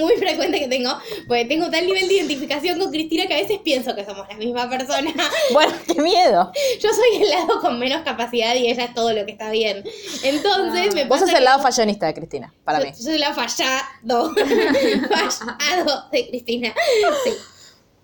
muy 0.02 0.16
frecuente 0.16 0.60
que 0.60 0.68
tengo, 0.68 0.92
porque 1.28 1.46
tengo 1.46 1.70
tal 1.70 1.86
nivel 1.86 2.08
de 2.08 2.16
identificación 2.16 2.80
con 2.80 2.92
Cristina 2.92 3.28
que 3.28 3.36
a 3.36 3.42
veces 3.42 3.60
pienso 3.64 3.96
que 3.96 4.06
somos 4.06 4.28
la 4.28 4.36
misma 4.36 4.70
persona. 4.70 5.14
Bueno, 5.54 5.74
qué 5.86 6.02
miedo. 6.02 6.52
Yo 6.82 6.90
soy 6.90 7.22
el 7.22 7.30
lado 7.30 7.62
con 7.62 7.80
menos 7.80 8.02
capacidad 8.02 8.56
y 8.56 8.68
ella 8.70 8.86
es 8.86 8.94
todo 8.94 9.14
lo 9.14 9.26
que 9.26 9.32
está 9.32 9.50
bien. 9.52 9.84
Entonces 10.24 10.94
me 10.94 11.06
Vos 11.06 11.20
sos 11.20 11.34
el 11.34 11.44
lado 11.44 11.62
fallonista 11.62 12.06
de 12.06 12.14
Cristina, 12.14 12.54
para 12.64 12.80
yo, 12.80 12.86
mí. 12.86 12.92
yo 12.92 13.04
soy 13.04 13.18
la 13.18 13.34
fallado. 13.34 14.34
fallado 15.10 16.10
de 16.12 16.28
Cristina. 16.30 16.74
Sí. 17.24 17.32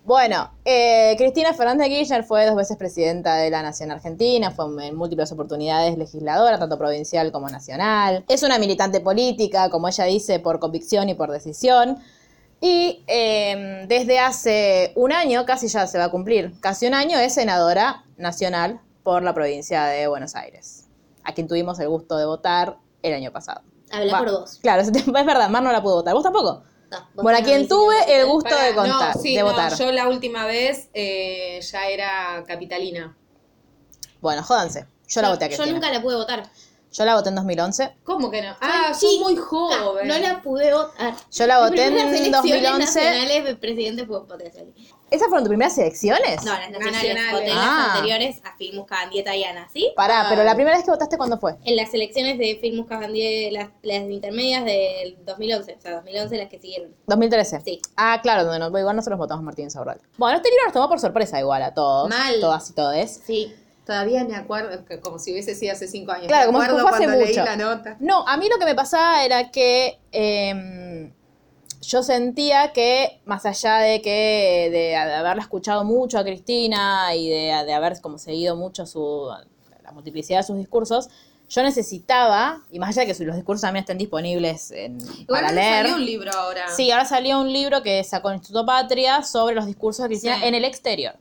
Bueno, 0.04 0.50
eh, 0.66 1.14
Cristina 1.16 1.54
Fernández 1.54 1.88
de 1.88 1.94
Kirchner 1.94 2.24
fue 2.24 2.44
dos 2.44 2.56
veces 2.56 2.76
presidenta 2.76 3.36
de 3.36 3.48
la 3.48 3.62
Nación 3.62 3.90
Argentina, 3.90 4.50
fue 4.50 4.66
en 4.86 4.94
múltiples 4.94 5.32
oportunidades 5.32 5.96
legisladora, 5.96 6.58
tanto 6.58 6.76
provincial 6.76 7.32
como 7.32 7.48
nacional. 7.48 8.22
Es 8.28 8.42
una 8.42 8.58
militante 8.58 9.00
política, 9.00 9.70
como 9.70 9.88
ella 9.88 10.04
dice, 10.04 10.40
por 10.40 10.60
convicción 10.60 11.08
y 11.08 11.14
por 11.14 11.30
decisión. 11.30 11.96
Y 12.60 13.02
eh, 13.06 13.86
desde 13.88 14.18
hace 14.18 14.92
un 14.94 15.10
año, 15.10 15.46
casi 15.46 15.68
ya 15.68 15.86
se 15.86 15.96
va 15.96 16.04
a 16.04 16.10
cumplir, 16.10 16.52
casi 16.60 16.86
un 16.86 16.92
año 16.92 17.18
es 17.18 17.32
senadora 17.32 18.04
nacional 18.18 18.82
por 19.04 19.22
la 19.22 19.32
provincia 19.32 19.86
de 19.86 20.06
Buenos 20.06 20.34
Aires, 20.34 20.84
a 21.24 21.32
quien 21.32 21.48
tuvimos 21.48 21.80
el 21.80 21.88
gusto 21.88 22.18
de 22.18 22.26
votar 22.26 22.76
el 23.02 23.14
año 23.14 23.32
pasado. 23.32 23.62
Habla 23.90 24.18
por 24.18 24.30
vos. 24.30 24.58
Claro, 24.60 24.82
es 24.82 25.06
verdad, 25.06 25.48
Mar 25.48 25.62
no 25.62 25.72
la 25.72 25.82
pudo 25.82 25.94
votar. 25.96 26.12
¿Vos 26.12 26.22
tampoco? 26.22 26.62
No, 27.14 27.22
Bueno, 27.22 27.38
a 27.38 27.42
quien 27.42 27.68
tuve 27.68 27.96
el 28.20 28.26
gusto 28.26 28.54
de 28.56 28.74
contar, 28.74 29.16
no, 29.16 29.22
sí, 29.22 29.34
de 29.34 29.40
no, 29.42 29.46
votar. 29.50 29.74
yo 29.76 29.92
la 29.92 30.08
última 30.08 30.46
vez 30.46 30.88
eh, 30.94 31.60
ya 31.62 31.88
era 31.88 32.44
capitalina. 32.46 33.16
Bueno, 34.20 34.42
jódanse. 34.42 34.86
Yo 35.08 35.20
la 35.22 35.28
voté 35.30 35.44
a 35.44 35.48
Yo 35.48 35.56
Cristina. 35.56 35.72
nunca 35.74 35.90
la 35.90 36.00
pude 36.02 36.16
votar. 36.16 36.48
Yo 36.96 37.04
la 37.04 37.16
voté 37.16 37.28
en 37.30 37.34
2011. 37.34 37.96
¿Cómo 38.04 38.30
que 38.30 38.40
no? 38.40 38.54
Ah, 38.60 38.94
Soy 38.94 39.18
muy 39.18 39.34
joven. 39.34 40.06
No 40.06 40.16
la 40.16 40.40
pude 40.42 40.72
votar. 40.72 41.12
Yo 41.32 41.46
la 41.48 41.58
voté 41.58 41.86
en 41.86 41.98
elecciones 41.98 42.30
2011. 42.30 42.78
nacionales 42.78 43.44
de 43.44 43.56
presidente 43.56 44.06
fue 44.06 44.24
potencial. 44.26 44.72
¿Esas 45.10 45.26
fueron 45.28 45.42
tus 45.44 45.48
primeras 45.48 45.76
elecciones? 45.76 46.44
No, 46.44 46.52
las 46.52 46.70
nacionales. 46.70 46.92
Nacionales. 46.94 47.32
Voté 47.32 47.50
en 47.50 47.58
Ah. 47.58 47.76
las 47.88 47.96
anteriores 47.96 48.40
a 48.44 48.56
Filmus 48.56 48.86
Cabandieta 48.86 49.34
y 49.34 49.42
Ana, 49.42 49.68
¿sí? 49.72 49.92
Pará, 49.96 50.26
pero 50.28 50.44
la 50.44 50.54
primera 50.54 50.76
vez 50.76 50.84
que 50.84 50.90
votaste, 50.92 51.16
¿cuándo 51.16 51.36
fue? 51.38 51.56
En 51.64 51.74
las 51.76 51.92
elecciones 51.94 52.38
de 52.38 52.58
Filmus 52.60 52.86
Cabandieta, 52.86 53.52
las, 53.60 53.68
las 53.82 54.10
intermedias 54.10 54.64
del 54.64 55.16
2011. 55.24 55.74
O 55.76 55.80
sea, 55.80 55.94
2011 55.96 56.36
las 56.38 56.48
que 56.48 56.60
siguieron. 56.60 56.94
2013. 57.08 57.60
Sí. 57.64 57.80
Ah, 57.96 58.20
claro, 58.22 58.44
donde 58.44 58.60
no, 58.60 58.66
igual 58.78 58.94
nosotros 58.94 59.18
votamos 59.18 59.42
Martín 59.44 59.68
Saurral. 59.70 60.00
Bueno, 60.16 60.36
este 60.36 60.48
libro 60.48 60.64
nos 60.64 60.72
tomó 60.72 60.88
por 60.88 61.00
sorpresa 61.00 61.40
igual 61.40 61.62
a 61.64 61.74
todos. 61.74 62.08
Mal. 62.08 62.40
Todas 62.40 62.70
y 62.70 62.72
todes. 62.74 63.20
Sí. 63.26 63.52
Todavía 63.86 64.24
me 64.24 64.34
acuerdo, 64.34 64.82
como 65.02 65.18
si 65.18 65.32
hubiese 65.32 65.54
sido 65.54 65.72
hace 65.72 65.86
cinco 65.88 66.12
años. 66.12 66.28
Claro, 66.28 66.46
me 66.52 66.58
como 66.58 66.58
si 66.60 66.70
acuerdo 66.70 66.88
fue 66.88 66.96
hace 66.96 67.04
cuando 67.06 67.24
leí 67.24 67.34
mucho. 67.36 67.44
la 67.44 67.56
nota. 67.56 67.96
No, 68.00 68.26
a 68.26 68.36
mí 68.36 68.48
lo 68.48 68.58
que 68.58 68.64
me 68.64 68.74
pasaba 68.74 69.24
era 69.24 69.50
que 69.50 69.98
eh, 70.12 71.12
yo 71.82 72.02
sentía 72.02 72.72
que, 72.72 73.20
más 73.26 73.44
allá 73.44 73.76
de 73.78 74.00
que 74.00 74.68
de, 74.72 74.78
de 74.78 74.96
haberla 74.96 75.42
escuchado 75.42 75.84
mucho 75.84 76.18
a 76.18 76.24
Cristina 76.24 77.14
y 77.14 77.28
de, 77.28 77.64
de 77.66 77.72
haber 77.74 78.00
como 78.00 78.16
seguido 78.18 78.56
mucho 78.56 78.86
su, 78.86 79.28
la 79.82 79.92
multiplicidad 79.92 80.38
de 80.38 80.44
sus 80.44 80.56
discursos, 80.56 81.10
yo 81.50 81.62
necesitaba, 81.62 82.62
y 82.70 82.78
más 82.78 82.88
allá 82.96 83.06
de 83.06 83.14
que 83.14 83.24
los 83.24 83.36
discursos 83.36 83.60
también 83.62 83.82
estén 83.82 83.98
disponibles 83.98 84.70
en, 84.70 84.98
Igual 84.98 85.42
para 85.42 85.52
leer. 85.52 85.82
salió 85.82 85.96
un 85.96 86.06
libro 86.06 86.32
ahora. 86.32 86.68
Sí, 86.74 86.90
ahora 86.90 87.04
salió 87.04 87.38
un 87.38 87.52
libro 87.52 87.82
que 87.82 88.02
sacó 88.02 88.30
el 88.30 88.36
Instituto 88.36 88.64
Patria 88.64 89.22
sobre 89.22 89.54
los 89.54 89.66
discursos 89.66 90.04
de 90.04 90.08
Cristina 90.08 90.38
Sí. 90.38 90.46
en 90.46 90.54
el 90.54 90.64
exterior. 90.64 91.16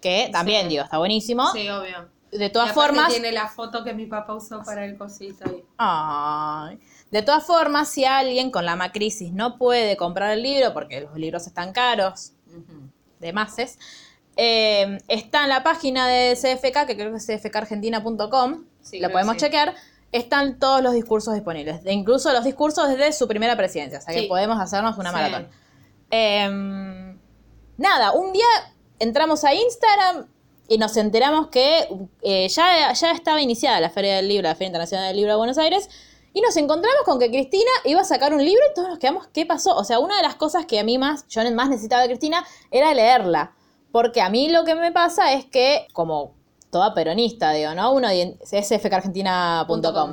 Que 0.00 0.28
también, 0.32 0.62
Sí. 0.64 0.68
digo, 0.70 0.84
está 0.84 0.98
buenísimo. 0.98 1.50
Sí, 1.52 1.68
obvio. 1.68 2.08
De 2.30 2.50
todas 2.50 2.72
formas, 2.72 3.08
tiene 3.08 3.32
la 3.32 3.48
foto 3.48 3.82
que 3.84 3.94
mi 3.94 4.04
papá 4.06 4.34
usó 4.34 4.62
para 4.62 4.84
el 4.84 4.98
cosito 4.98 5.44
ahí. 5.48 5.64
Ay. 5.78 6.78
De 7.10 7.22
todas 7.22 7.44
formas, 7.46 7.88
si 7.88 8.04
alguien 8.04 8.50
con 8.50 8.66
la 8.66 8.76
macrisis 8.76 9.32
no 9.32 9.56
puede 9.56 9.96
comprar 9.96 10.32
el 10.32 10.42
libro 10.42 10.74
porque 10.74 11.00
los 11.00 11.16
libros 11.16 11.46
están 11.46 11.72
caros, 11.72 12.32
de 13.18 13.32
mases, 13.32 13.78
eh, 14.36 14.98
está 15.08 15.44
en 15.44 15.48
la 15.48 15.62
página 15.64 16.06
de 16.06 16.36
CFK, 16.36 16.86
que 16.86 16.96
creo 16.96 17.10
que 17.10 17.16
es 17.16 17.26
cfkargentina.com, 17.26 18.64
Sí, 18.82 19.00
la 19.00 19.08
podemos 19.10 19.34
sí. 19.34 19.40
chequear, 19.40 19.74
están 20.12 20.58
todos 20.58 20.82
los 20.82 20.92
discursos 20.92 21.32
disponibles, 21.34 21.80
incluso 21.86 22.32
los 22.32 22.44
discursos 22.44 22.88
desde 22.88 23.12
su 23.12 23.26
primera 23.26 23.56
presidencia, 23.56 23.98
o 23.98 24.02
sea 24.02 24.14
que 24.14 24.20
Sí. 24.22 24.26
podemos 24.28 24.60
hacernos 24.60 24.96
una 24.98 25.12
maratón. 25.12 25.48
Eh, 26.10 27.14
nada, 27.78 28.12
un 28.12 28.32
día 28.32 28.44
entramos 28.98 29.44
a 29.44 29.54
Instagram 29.54 30.26
y 30.68 30.78
nos 30.78 30.96
enteramos 30.96 31.48
que 31.48 31.88
eh, 32.22 32.48
ya, 32.48 32.92
ya 32.92 33.10
estaba 33.12 33.40
iniciada 33.40 33.80
la 33.80 33.90
Feria 33.90 34.16
del 34.16 34.28
Libro, 34.28 34.48
la 34.48 34.54
Feria 34.54 34.68
Internacional 34.68 35.08
del 35.08 35.16
Libro 35.16 35.32
de 35.32 35.38
Buenos 35.38 35.58
Aires, 35.58 35.88
y 36.34 36.40
nos 36.40 36.56
encontramos 36.56 37.02
con 37.04 37.18
que 37.18 37.30
Cristina 37.30 37.70
iba 37.84 38.02
a 38.02 38.04
sacar 38.04 38.34
un 38.34 38.44
libro 38.44 38.62
y 38.70 38.74
todos 38.74 38.88
nos 38.88 38.98
quedamos, 38.98 39.26
¿qué 39.28 39.46
pasó? 39.46 39.74
O 39.76 39.84
sea, 39.84 39.98
una 39.98 40.16
de 40.16 40.22
las 40.22 40.36
cosas 40.36 40.66
que 40.66 40.78
a 40.78 40.84
mí 40.84 40.98
más, 40.98 41.26
yo 41.28 41.42
más 41.52 41.68
necesitaba 41.68 42.02
de 42.02 42.08
Cristina 42.08 42.46
era 42.70 42.94
leerla. 42.94 43.54
Porque 43.90 44.20
a 44.20 44.28
mí 44.28 44.50
lo 44.50 44.64
que 44.64 44.74
me 44.74 44.92
pasa 44.92 45.32
es 45.32 45.46
que, 45.46 45.88
como 45.94 46.34
toda 46.70 46.92
peronista, 46.94 47.52
digo, 47.52 47.74
¿no? 47.74 47.92
Uno 47.92 48.08
es 48.08 48.66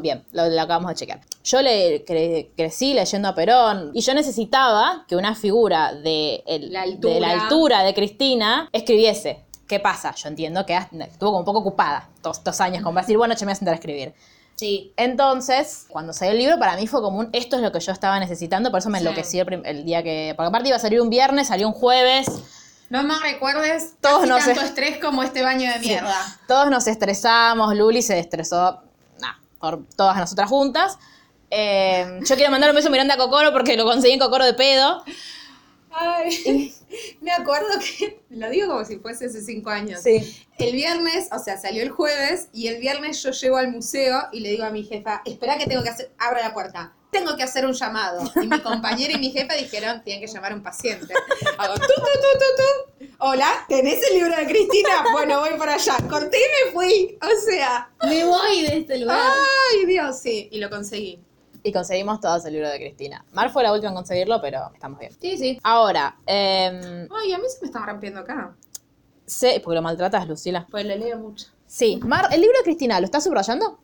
bien, 0.02 0.24
lo, 0.32 0.48
lo 0.48 0.62
acabamos 0.62 0.90
de 0.92 0.96
chequear. 0.96 1.22
Yo 1.44 1.62
le 1.62 2.06
cre- 2.06 2.50
crecí 2.56 2.94
leyendo 2.94 3.28
a 3.28 3.36
Perón 3.36 3.92
y 3.94 4.02
yo 4.02 4.14
necesitaba 4.14 5.06
que 5.08 5.16
una 5.16 5.36
figura 5.36 5.94
de, 5.94 6.44
el- 6.48 6.72
La 6.72 6.86
de 6.86 7.20
la 7.20 7.32
altura. 7.32 7.84
de 7.84 7.94
Cristina 7.94 8.70
escribiese. 8.72 9.44
¿Qué 9.68 9.80
pasa? 9.80 10.14
Yo 10.16 10.30
entiendo 10.30 10.66
que 10.66 10.76
estuvo 10.76 11.30
como 11.32 11.40
un 11.40 11.46
poco 11.46 11.60
ocupada 11.60 12.10
todos 12.22 12.38
estos 12.38 12.62
años 12.62 12.84
como 12.84 12.94
para 12.94 13.04
decir, 13.04 13.18
bueno, 13.18 13.34
yo 13.34 13.40
me 13.42 13.46
voy 13.48 13.52
a 13.54 13.56
sentar 13.56 13.74
a 13.74 13.78
escribir. 13.78 14.14
Sí. 14.56 14.94
Entonces, 14.96 15.86
cuando 15.90 16.14
salió 16.14 16.32
el 16.34 16.38
libro, 16.38 16.58
para 16.60 16.78
mí 16.78 16.88
fue 16.88 17.02
como 17.02 17.20
un, 17.20 17.30
esto 17.34 17.56
es 17.58 17.62
lo 17.62 17.72
que 17.72 17.80
yo 17.80 17.92
estaba 17.92 18.20
necesitando, 18.20 18.70
por 18.72 18.78
eso 18.80 18.90
me 18.90 19.00
Sí. 19.00 19.06
enloquecí 19.06 19.40
el, 19.40 19.62
el 19.66 19.84
día 19.84 20.04
que, 20.04 20.34
porque 20.38 20.48
aparte 20.48 20.70
iba 20.70 20.78
a 20.78 20.80
salir 20.80 21.02
un 21.02 21.10
viernes, 21.10 21.48
salió 21.48 21.68
un 21.68 21.74
jueves, 21.74 22.28
No 22.90 23.04
me 23.04 23.18
recuerdes 23.20 23.94
Todos 24.02 24.20
casi 24.22 24.30
nos 24.30 24.46
tanto 24.46 24.62
es- 24.62 24.68
estrés 24.68 24.98
como 25.00 25.24
este 25.24 25.42
baño 25.42 25.72
de 25.72 25.80
mierda. 25.80 26.16
todos 26.48 26.70
nos 26.70 26.88
estresamos, 26.88 27.76
Luli 27.76 28.02
se 28.02 28.20
estresó, 28.20 28.82
nah, 29.20 29.34
por 29.60 29.86
todas 29.96 30.18
nosotras 30.18 30.50
juntas. 30.50 30.98
Eh, 31.50 32.20
yo 32.28 32.36
quiero 32.36 32.52
mandar 32.52 32.70
un 32.70 32.76
beso 32.76 32.88
a 32.88 32.92
Miranda 32.92 33.18
Cocoro 33.18 33.52
porque 33.54 33.76
lo 33.78 33.86
conseguí 33.86 34.14
en 34.14 34.20
Cocoro 34.20 34.46
de 34.46 34.54
pedo. 34.54 35.04
Ay, 35.92 36.74
me 37.22 37.32
acuerdo 37.32 37.68
que, 37.80 38.20
lo 38.30 38.50
digo 38.50 38.68
como 38.68 38.84
si 38.86 38.98
fuese 38.98 39.28
hace 39.28 39.42
cinco 39.42 39.70
años. 39.70 40.02
Sí. 40.04 40.44
El 40.58 40.74
viernes, 40.74 41.30
o 41.32 41.40
sea, 41.40 41.58
salió 41.58 41.82
el 41.84 41.90
jueves 41.90 42.50
y 42.54 42.68
el 42.68 42.80
viernes 42.80 43.22
yo 43.24 43.32
llego 43.32 43.58
al 43.58 43.72
museo 43.72 44.28
y 44.32 44.42
le 44.42 44.50
digo 44.52 44.66
a 44.66 44.70
mi 44.70 44.84
jefa, 44.84 45.22
espera 45.26 45.58
que 45.58 45.66
tengo 45.68 45.84
que 45.84 45.90
hacer, 45.90 46.12
abro 46.18 46.40
la 46.42 46.54
puerta, 46.54 46.94
tengo 47.16 47.36
que 47.38 47.44
hacer 47.44 47.66
un 47.66 47.74
llamado. 47.74 48.30
Y 48.42 48.48
mi 48.48 48.60
compañera 48.60 49.14
y 49.14 49.18
mi 49.20 49.32
jefa 49.32 49.54
dijeron, 49.54 50.04
tienen 50.04 50.26
que 50.26 50.32
llamar 50.32 50.52
a 50.52 50.56
un 50.56 50.64
paciente. 50.64 51.14
Hago, 51.58 51.74
tu, 51.76 51.82
tu, 51.82 51.88
tu, 51.88 52.40
tu, 52.40 53.06
tu. 53.08 53.14
Hola, 53.20 53.48
¿tenés 53.70 54.00
el 54.12 54.18
libro 54.20 54.36
de 54.36 54.46
Cristina? 54.46 55.06
Bueno, 55.14 55.40
voy 55.40 55.58
para 55.58 55.76
allá. 55.76 55.96
Corté 56.10 56.38
y 56.38 56.66
me 56.66 56.72
fui. 56.74 57.18
O 57.22 57.50
sea, 57.50 57.90
Me 58.04 58.26
voy 58.26 58.64
de 58.64 58.78
este 58.80 58.98
lugar. 59.00 59.20
ay 59.74 59.86
Dios, 59.86 60.20
sí, 60.20 60.50
y 60.52 60.60
lo 60.60 60.70
conseguí. 60.70 61.22
Y 61.64 61.72
conseguimos 61.72 62.20
todos 62.20 62.46
el 62.46 62.54
libro 62.54 62.70
de 62.70 62.78
Cristina. 62.78 63.26
Mar 63.32 63.50
fue 63.52 63.64
la 63.64 63.72
última 63.74 63.90
en 63.90 63.96
conseguirlo, 63.96 64.40
pero 64.42 64.70
estamos 64.74 65.00
bien. 65.00 65.12
Sí, 65.20 65.38
sí. 65.38 65.60
Ahora, 65.64 66.18
eh, 66.28 67.08
Ay, 67.10 67.34
a 67.34 67.38
mí 67.38 67.44
se 67.48 67.60
me 67.62 67.68
están 67.68 67.86
rompiendo 67.88 68.20
acá. 68.20 68.54
sé, 69.26 69.62
porque 69.64 69.76
lo 69.76 69.82
maltratas, 69.82 70.28
Lucila. 70.28 70.68
Pues 70.70 70.86
lo 70.86 70.96
leo 70.96 71.18
mucho. 71.18 71.48
Sí, 71.66 72.00
Mar, 72.04 72.28
¿el 72.32 72.42
libro 72.42 72.58
de 72.60 72.64
Cristina 72.66 73.00
lo 73.00 73.06
estás 73.06 73.24
subrayando? 73.24 73.80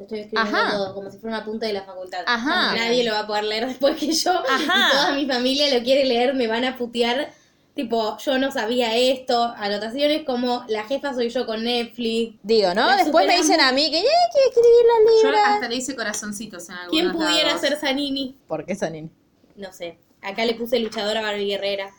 Lo 0.00 0.04
estoy 0.04 0.20
escribiendo 0.20 0.56
Ajá. 0.58 0.70
todo, 0.78 0.94
como 0.94 1.10
si 1.10 1.18
fuera 1.18 1.36
una 1.36 1.44
punta 1.44 1.66
de 1.66 1.74
la 1.74 1.82
facultad. 1.82 2.20
Ajá. 2.26 2.74
Nadie 2.74 3.04
lo 3.04 3.12
va 3.12 3.18
a 3.20 3.26
poder 3.26 3.44
leer 3.44 3.66
después 3.68 3.96
que 3.98 4.10
yo. 4.10 4.32
Ajá. 4.32 4.88
Y 4.88 4.90
toda 4.92 5.12
mi 5.12 5.26
familia 5.26 5.76
lo 5.78 5.84
quiere 5.84 6.06
leer, 6.06 6.32
me 6.32 6.46
van 6.46 6.64
a 6.64 6.78
putear. 6.78 7.30
Tipo, 7.74 8.16
yo 8.16 8.38
no 8.38 8.50
sabía 8.50 8.96
esto. 8.96 9.52
Anotaciones 9.58 10.24
como 10.24 10.64
la 10.68 10.84
jefa 10.84 11.12
soy 11.12 11.28
yo 11.28 11.44
con 11.44 11.62
Netflix. 11.64 12.34
Digo, 12.42 12.72
¿no? 12.74 12.86
La 12.86 12.96
Después 12.96 13.26
me 13.26 13.36
dicen 13.36 13.60
a 13.60 13.72
mí 13.72 13.90
que 13.90 13.98
ya 13.98 14.08
hay 14.08 14.32
que 14.32 14.48
escribir 14.48 14.86
la 14.86 15.10
Yo 15.22 15.28
libra. 15.28 15.54
hasta 15.54 15.68
le 15.68 15.76
hice 15.76 15.94
corazoncitos 15.94 16.66
en 16.70 16.76
algunos 16.76 16.90
¿Quién 16.90 17.12
pudiera 17.12 17.48
lados. 17.48 17.60
ser 17.60 17.78
Sanini? 17.78 18.34
¿Por 18.48 18.64
qué 18.64 18.74
Sanini? 18.74 19.10
No 19.56 19.70
sé. 19.70 19.98
Acá 20.22 20.46
le 20.46 20.54
puse 20.54 20.78
luchadora 20.80 21.20
Barbie 21.20 21.44
Guerrera. 21.44 21.90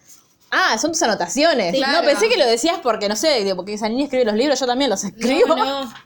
Ah, 0.49 0.75
son 0.79 0.91
tus 0.91 1.03
anotaciones. 1.03 1.75
Sí, 1.75 1.79
no, 1.79 1.85
claro. 1.87 2.05
pensé 2.07 2.29
que 2.29 2.37
lo 2.37 2.47
decías 2.47 2.79
porque, 2.81 3.07
no 3.07 3.15
sé, 3.15 3.43
digo, 3.43 3.55
porque 3.57 3.77
Sanini 3.77 4.05
escribe 4.05 4.25
los 4.25 4.35
libros, 4.35 4.59
yo 4.59 4.65
también 4.65 4.89
los 4.89 5.03
escribo. 5.03 5.55
No, 5.55 5.83
no. 5.85 5.93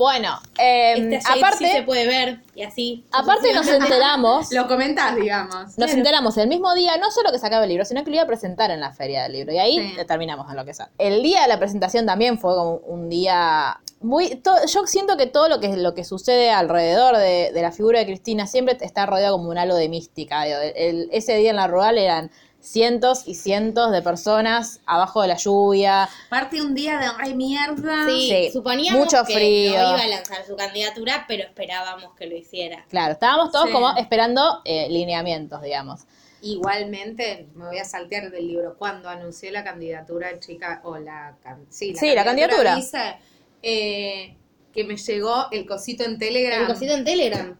Bueno, 0.00 0.40
eh, 0.58 0.94
Este 0.96 1.20
aparte, 1.30 1.58
sí 1.58 1.66
se 1.70 1.82
puede 1.82 2.06
ver. 2.06 2.40
Y 2.54 2.62
así. 2.62 3.04
aparte 3.12 3.52
nos 3.52 3.68
enteramos, 3.68 4.50
Lo 4.50 4.66
comentás, 4.66 5.14
digamos. 5.14 5.76
nos 5.76 5.92
enteramos 5.92 6.38
el 6.38 6.48
mismo 6.48 6.72
día, 6.74 6.96
no 6.96 7.10
solo 7.10 7.30
que 7.30 7.38
sacaba 7.38 7.64
el 7.64 7.68
libro, 7.68 7.84
sino 7.84 8.02
que 8.02 8.08
lo 8.08 8.16
iba 8.16 8.22
a 8.24 8.26
presentar 8.26 8.70
en 8.70 8.80
la 8.80 8.92
feria 8.92 9.24
del 9.24 9.32
libro. 9.32 9.52
Y 9.52 9.58
ahí 9.58 9.78
Sí. 9.78 9.96
terminamos 10.08 10.48
en 10.50 10.56
lo 10.56 10.64
que 10.64 10.72
sea. 10.72 10.88
El 10.96 11.22
día 11.22 11.42
de 11.42 11.48
la 11.48 11.58
presentación 11.58 12.06
también 12.06 12.38
fue 12.38 12.54
como 12.54 12.76
un 12.86 13.10
día 13.10 13.78
muy... 14.00 14.36
to- 14.36 14.64
yo 14.66 14.86
siento 14.86 15.18
que 15.18 15.26
todo 15.26 15.50
lo 15.50 15.60
que, 15.60 15.76
lo 15.76 15.94
que 15.94 16.04
sucede 16.04 16.50
alrededor 16.50 17.18
de, 17.18 17.50
de 17.52 17.60
la 17.62 17.70
figura 17.70 17.98
de 17.98 18.06
Cristina 18.06 18.46
siempre 18.46 18.78
está 18.80 19.04
rodeado 19.04 19.36
como 19.36 19.50
un 19.50 19.58
halo 19.58 19.74
de 19.76 19.90
mística. 19.90 20.46
el- 20.46 21.10
ese 21.12 21.36
día 21.36 21.50
en 21.50 21.56
la 21.56 21.66
rural 21.66 21.98
eran 21.98 22.30
cientos 22.60 23.22
y 23.26 23.34
cientos 23.34 23.90
de 23.90 24.02
personas 24.02 24.80
abajo 24.86 25.22
de 25.22 25.28
la 25.28 25.36
lluvia. 25.36 26.08
Parte 26.28 26.60
un 26.60 26.74
día 26.74 26.98
de 26.98 27.06
ay 27.18 27.34
mierda. 27.34 28.06
Sí, 28.06 28.28
Sí, 28.30 28.50
suponíamos 28.52 29.00
mucho 29.00 29.24
que 29.24 29.34
frío. 29.34 29.72
no 29.72 29.88
iba 29.96 30.02
a 30.02 30.06
lanzar 30.08 30.44
su 30.46 30.56
candidatura, 30.56 31.24
pero 31.26 31.42
esperábamos 31.44 32.14
que 32.14 32.26
lo 32.26 32.36
hiciera. 32.36 32.84
Claro, 32.90 33.12
estábamos 33.14 33.50
todos 33.50 33.66
Sí. 33.66 33.72
como 33.72 33.96
esperando 33.96 34.60
eh, 34.64 34.88
lineamientos, 34.90 35.62
digamos. 35.62 36.02
Igualmente, 36.42 37.48
me 37.54 37.66
voy 37.66 37.78
a 37.78 37.84
saltear 37.84 38.30
del 38.30 38.46
libro. 38.48 38.74
Cuando 38.78 39.08
anunció 39.08 39.50
la 39.52 39.62
candidatura, 39.64 40.38
chica, 40.40 40.80
o 40.84 40.96
la, 40.98 41.36
can- 41.42 41.66
sí, 41.70 41.94
Sí, 41.96 42.14
la 42.14 42.24
candidatura. 42.24 42.76
dice, 42.76 43.16
eh, 43.62 44.36
que 44.72 44.84
me 44.84 44.96
llegó 44.96 45.46
el 45.50 45.66
cosito 45.66 46.04
en 46.04 46.18
Telegram. 46.18 46.62
El 46.62 46.66
cosito 46.66 46.94
en 46.94 47.04
Telegram. 47.04 47.58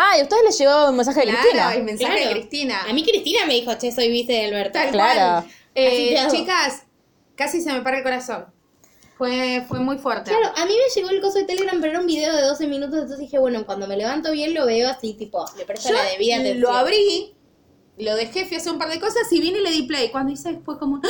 Ah, 0.00 0.16
y 0.16 0.20
a 0.20 0.22
ustedes 0.22 0.42
les 0.44 0.58
llegó 0.58 0.90
un 0.90 0.96
mensaje 0.96 1.20
de 1.20 1.26
Claro, 1.26 1.40
Cristina. 1.42 1.74
el 1.74 1.82
mensaje 1.82 2.12
Claro. 2.14 2.28
de 2.28 2.34
Cristina. 2.40 2.82
A 2.88 2.92
mí 2.92 3.02
Cristina 3.04 3.46
me 3.46 3.54
dijo, 3.54 3.74
che, 3.78 3.90
soy 3.90 4.10
vice 4.10 4.32
de 4.32 4.44
Alberto. 4.46 4.72
Tal 4.74 4.90
Claro. 4.92 5.42
cual. 5.42 5.54
Eh, 5.74 5.88
Así 5.88 6.08
te 6.10 6.18
hago. 6.18 6.34
chicas, 6.34 6.82
casi 7.34 7.60
se 7.60 7.72
me 7.72 7.82
para 7.82 7.98
el 7.98 8.02
corazón. 8.04 8.46
Fue, 9.16 9.64
fue 9.66 9.80
muy 9.80 9.98
fuerte. 9.98 10.30
Claro, 10.30 10.52
a 10.56 10.64
mí 10.66 10.72
me 10.72 10.94
llegó 10.94 11.10
el 11.10 11.20
coso 11.20 11.38
de 11.38 11.44
Telegram, 11.44 11.76
pero 11.80 11.90
era 11.94 12.00
un 12.00 12.06
video 12.06 12.32
de 12.32 12.42
12 12.42 12.68
minutos, 12.68 12.94
entonces 12.94 13.18
dije, 13.18 13.38
bueno, 13.40 13.66
cuando 13.66 13.88
me 13.88 13.96
levanto 13.96 14.30
bien 14.30 14.54
lo 14.54 14.66
veo 14.66 14.88
así, 14.88 15.14
tipo, 15.14 15.44
le 15.56 15.64
presto 15.64 15.88
Yo 15.88 15.96
la 15.96 16.04
debida 16.04 16.36
atención. 16.36 16.60
lo 16.60 16.70
abrí, 16.72 17.34
lo 17.96 18.14
dejé, 18.14 18.44
fui 18.46 18.56
a 18.56 18.60
hacer 18.60 18.72
un 18.72 18.78
par 18.78 18.90
de 18.90 19.00
cosas 19.00 19.24
y 19.32 19.40
vine 19.40 19.58
y 19.58 19.62
le 19.62 19.70
di 19.72 19.82
play. 19.82 20.10
Cuando 20.10 20.32
hice 20.32 20.52
después 20.52 20.78
como, 20.78 21.00
¡Ah! 21.02 21.08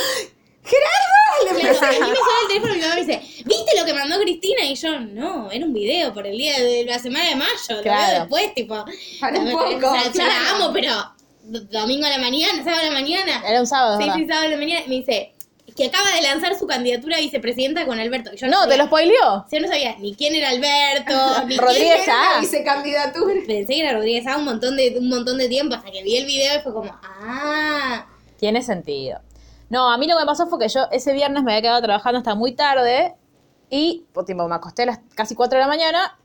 ¡Gerardo! 0.63 0.99
Le 1.41 1.49
Claro, 1.49 1.57
mí 1.57 1.63
me 1.63 1.73
suena 1.75 1.93
el 2.41 2.47
teléfono 2.47 2.73
y 2.73 2.77
mi 2.77 2.81
mamá 2.83 2.95
me 2.95 3.01
dice, 3.05 3.21
¿viste 3.45 3.79
lo 3.79 3.85
que 3.85 3.93
mandó 3.93 4.19
Cristina? 4.19 4.63
Y 4.65 4.75
yo, 4.75 4.99
no, 4.99 5.49
era 5.51 5.65
un 5.65 5.73
video 5.73 6.13
por 6.13 6.27
el 6.27 6.37
día 6.37 6.59
de 6.59 6.85
la 6.85 6.99
semana 6.99 7.29
de 7.29 7.35
mayo, 7.35 7.51
lo 7.69 7.81
Claro. 7.81 8.11
veo 8.11 8.19
después, 8.21 8.53
tipo. 8.55 8.85
Para 9.21 9.39
un 9.39 9.51
poco, 9.51 9.91
o 9.91 10.01
sea, 10.01 10.11
claro. 10.11 10.31
la 10.31 10.49
amo, 10.55 10.73
pero 10.73 10.93
do- 11.43 11.61
domingo 11.61 12.05
a 12.05 12.09
la 12.09 12.17
mañana, 12.17 12.63
sábado 12.63 12.81
a 12.81 12.85
la 12.85 12.91
mañana. 12.91 13.43
Era 13.47 13.59
un 13.61 13.67
sábado, 13.67 13.97
Sí, 13.97 14.03
¿verdad? 14.03 14.15
sí, 14.17 14.25
sábado 14.27 14.45
a 14.47 14.49
la 14.49 14.57
mañana. 14.57 14.81
Me 14.87 14.95
dice, 14.95 15.33
que 15.77 15.85
acaba 15.85 16.11
de 16.11 16.21
lanzar 16.23 16.59
su 16.59 16.67
candidatura 16.67 17.15
a 17.17 17.21
vicepresidenta 17.21 17.85
con 17.85 17.97
Alberto. 17.99 18.31
Y 18.33 18.37
yo 18.37 18.47
No, 18.47 18.59
sabía- 18.61 18.71
te 18.71 18.77
lo 18.79 18.85
spoileó. 18.87 19.45
Yo 19.49 19.59
no 19.61 19.67
sabía 19.69 19.95
ni 19.99 20.13
quién 20.13 20.35
era 20.35 20.49
Alberto, 20.49 21.13
ni 21.47 21.55
Rodríguez 21.57 22.01
quién 22.03 22.15
era-. 22.17 22.33
La 22.33 22.39
vicecandidatura. 22.41 23.33
Pensé 23.47 23.73
que 23.75 23.79
era 23.79 23.93
Rodríguez 23.93 24.27
A 24.27 24.35
un 24.35 24.43
montón 24.45 24.75
de 24.75 24.95
un 24.99 25.07
montón 25.07 25.37
de 25.37 25.47
tiempo 25.47 25.75
hasta 25.75 25.89
que 25.89 26.03
vi 26.03 26.17
el 26.17 26.25
video 26.25 26.59
y 26.59 26.61
fue 26.63 26.73
como, 26.73 26.91
ah, 27.01 28.05
Tiene 28.37 28.61
sentido. 28.61 29.21
No, 29.69 29.89
a 29.91 29.97
mí 29.97 30.07
lo 30.07 30.15
que 30.15 30.21
me 30.21 30.25
pasó 30.25 30.47
fue 30.47 30.59
que 30.59 30.67
yo 30.69 30.87
ese 30.91 31.13
viernes 31.13 31.43
me 31.43 31.51
había 31.51 31.61
quedado 31.61 31.81
trabajando 31.81 32.17
hasta 32.19 32.35
muy 32.35 32.53
tarde 32.55 33.15
y 33.69 34.05
por 34.13 34.25
tiempo 34.25 34.47
me 34.47 34.55
acosté 34.55 34.83
a 34.83 34.87
las 34.87 34.99
casi 35.15 35.35
4 35.35 35.57
de 35.57 35.61
la 35.63 35.67
mañana 35.67 36.17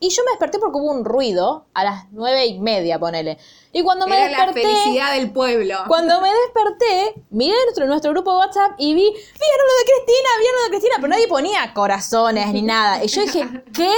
y 0.00 0.10
yo 0.10 0.22
me 0.24 0.32
desperté 0.32 0.58
porque 0.58 0.76
hubo 0.78 0.90
un 0.92 1.04
ruido 1.04 1.66
a 1.72 1.82
las 1.84 2.04
nueve 2.12 2.44
y 2.46 2.58
media, 2.60 2.98
ponele. 2.98 3.38
Y 3.72 3.82
cuando 3.82 4.06
me 4.06 4.16
Era 4.16 4.30
la 4.30 4.46
desperté, 4.46 4.62
felicidad 4.68 5.12
del 5.14 5.30
pueblo. 5.32 5.78
cuando 5.88 6.20
me 6.20 6.28
desperté, 6.30 7.24
miré 7.30 7.54
nuestro, 7.64 7.86
nuestro 7.86 8.10
grupo 8.12 8.32
de 8.32 8.38
WhatsApp 8.38 8.72
y 8.78 8.92
vi, 8.94 9.02
vieron 9.02 9.16
lo 9.16 9.78
de 9.78 9.84
Cristina, 9.86 10.28
vieron 10.38 10.56
lo 10.58 10.64
de 10.64 10.70
Cristina, 10.70 10.94
pero 10.96 11.08
nadie 11.08 11.28
ponía 11.28 11.72
corazones 11.74 12.48
ni 12.48 12.62
nada. 12.62 13.02
Y 13.02 13.08
yo 13.08 13.22
dije, 13.22 13.48
¿qué 13.72 13.92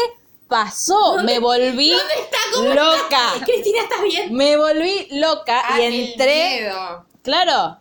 pasó? 0.49 1.17
Me 1.25 1.39
volví 1.41 1.93
loca. 2.63 3.33
Cristina, 3.45 3.81
¿estás 3.83 4.03
bien? 4.03 4.33
Me 4.33 4.57
volví 4.57 5.09
loca 5.13 5.63
Ah, 5.67 5.81
y 5.81 5.85
el 5.85 5.95
entré. 6.11 6.61
miedo. 6.61 7.07
Claro. 7.23 7.79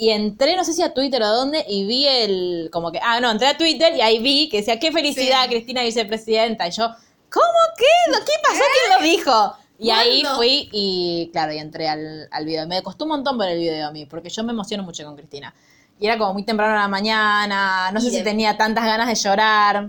Y 0.00 0.10
entré, 0.10 0.54
no 0.56 0.64
sé 0.64 0.72
si 0.72 0.82
a 0.82 0.94
Twitter 0.94 1.20
o 1.22 1.26
a 1.26 1.30
dónde, 1.30 1.64
y 1.68 1.84
vi 1.84 2.06
el. 2.06 2.70
Como 2.72 2.92
que. 2.92 3.00
Ah, 3.02 3.18
no, 3.20 3.30
entré 3.30 3.48
a 3.48 3.58
Twitter 3.58 3.94
y 3.96 4.00
ahí 4.00 4.20
vi 4.20 4.48
que 4.48 4.58
decía, 4.58 4.78
qué 4.78 4.92
felicidad, 4.92 5.42
Sí. 5.44 5.48
Cristina 5.50 5.82
vicepresidenta. 5.82 6.68
Y 6.68 6.70
yo, 6.70 6.86
¿cómo 7.30 7.44
qué? 7.76 7.84
¿Qué 8.24 8.32
pasó? 8.42 8.62
¿Quién 8.86 8.96
lo 8.96 9.02
dijo? 9.16 9.54
Y 9.80 9.90
ahí 9.90 10.22
fui 10.36 10.68
y, 10.72 11.30
claro, 11.32 11.52
y 11.52 11.58
entré 11.58 11.88
al, 11.88 12.28
al 12.30 12.44
video. 12.44 12.66
Me 12.66 12.82
costó 12.82 13.04
un 13.04 13.10
montón 13.10 13.38
ver 13.38 13.50
el 13.50 13.58
video 13.58 13.88
a 13.88 13.90
mí, 13.92 14.06
porque 14.06 14.28
yo 14.28 14.42
me 14.44 14.52
emociono 14.52 14.82
mucho 14.84 15.04
con 15.04 15.16
Cristina. 15.16 15.52
Y 16.00 16.06
era 16.06 16.16
como 16.16 16.32
muy 16.32 16.44
temprano 16.44 16.74
en 16.74 16.80
la 16.80 16.88
mañana, 16.88 17.90
no 17.92 18.00
sé 18.00 18.10
si 18.10 18.22
tenía 18.22 18.56
tantas 18.56 18.84
ganas 18.84 19.08
de 19.08 19.14
llorar, 19.16 19.88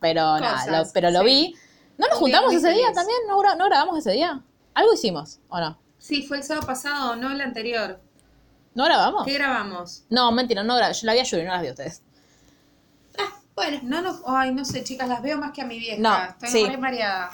pero 0.00 0.38
nada, 0.38 0.64
Cosas, 0.64 0.86
lo- 0.86 0.92
pero 0.92 1.10
lo 1.10 1.20
sí. 1.20 1.24
vi. 1.26 1.54
¿No 1.98 2.06
nos 2.08 2.18
juntamos 2.18 2.52
ese 2.54 2.70
día 2.70 2.92
también? 2.92 3.18
¿No, 3.28 3.42
¿No 3.56 3.64
grabamos 3.66 3.98
ese 3.98 4.12
día? 4.12 4.40
¿Algo 4.74 4.92
hicimos 4.94 5.40
o 5.48 5.58
no? 5.58 5.76
Sí, 5.98 6.22
fue 6.22 6.36
el 6.36 6.44
sábado 6.44 6.64
pasado, 6.66 7.16
no 7.16 7.30
el 7.32 7.40
anterior. 7.40 8.00
¿No 8.74 8.84
grabamos? 8.84 9.24
¿Qué 9.24 9.34
grabamos? 9.34 10.04
No, 10.10 10.30
mentira, 10.32 10.62
no 10.62 10.76
grabé. 10.76 10.94
Yo 10.94 11.06
la 11.06 11.12
vi 11.14 11.18
a 11.20 11.22
Yuri, 11.24 11.44
no 11.44 11.52
las 11.52 11.62
vi 11.62 11.68
a 11.68 11.70
ustedes. 11.70 12.02
Bueno, 13.54 13.80
No, 13.82 14.00
no, 14.02 14.20
ay, 14.26 14.52
no 14.54 14.64
sé, 14.64 14.84
chicas, 14.84 15.08
las 15.08 15.20
veo 15.20 15.36
más 15.36 15.50
que 15.52 15.62
a 15.62 15.64
mi 15.66 15.78
vieja. 15.80 16.00
No, 16.00 16.16
Estoy 16.46 16.48
sí. 16.48 16.66
re 16.68 16.76
mareada. 16.76 17.30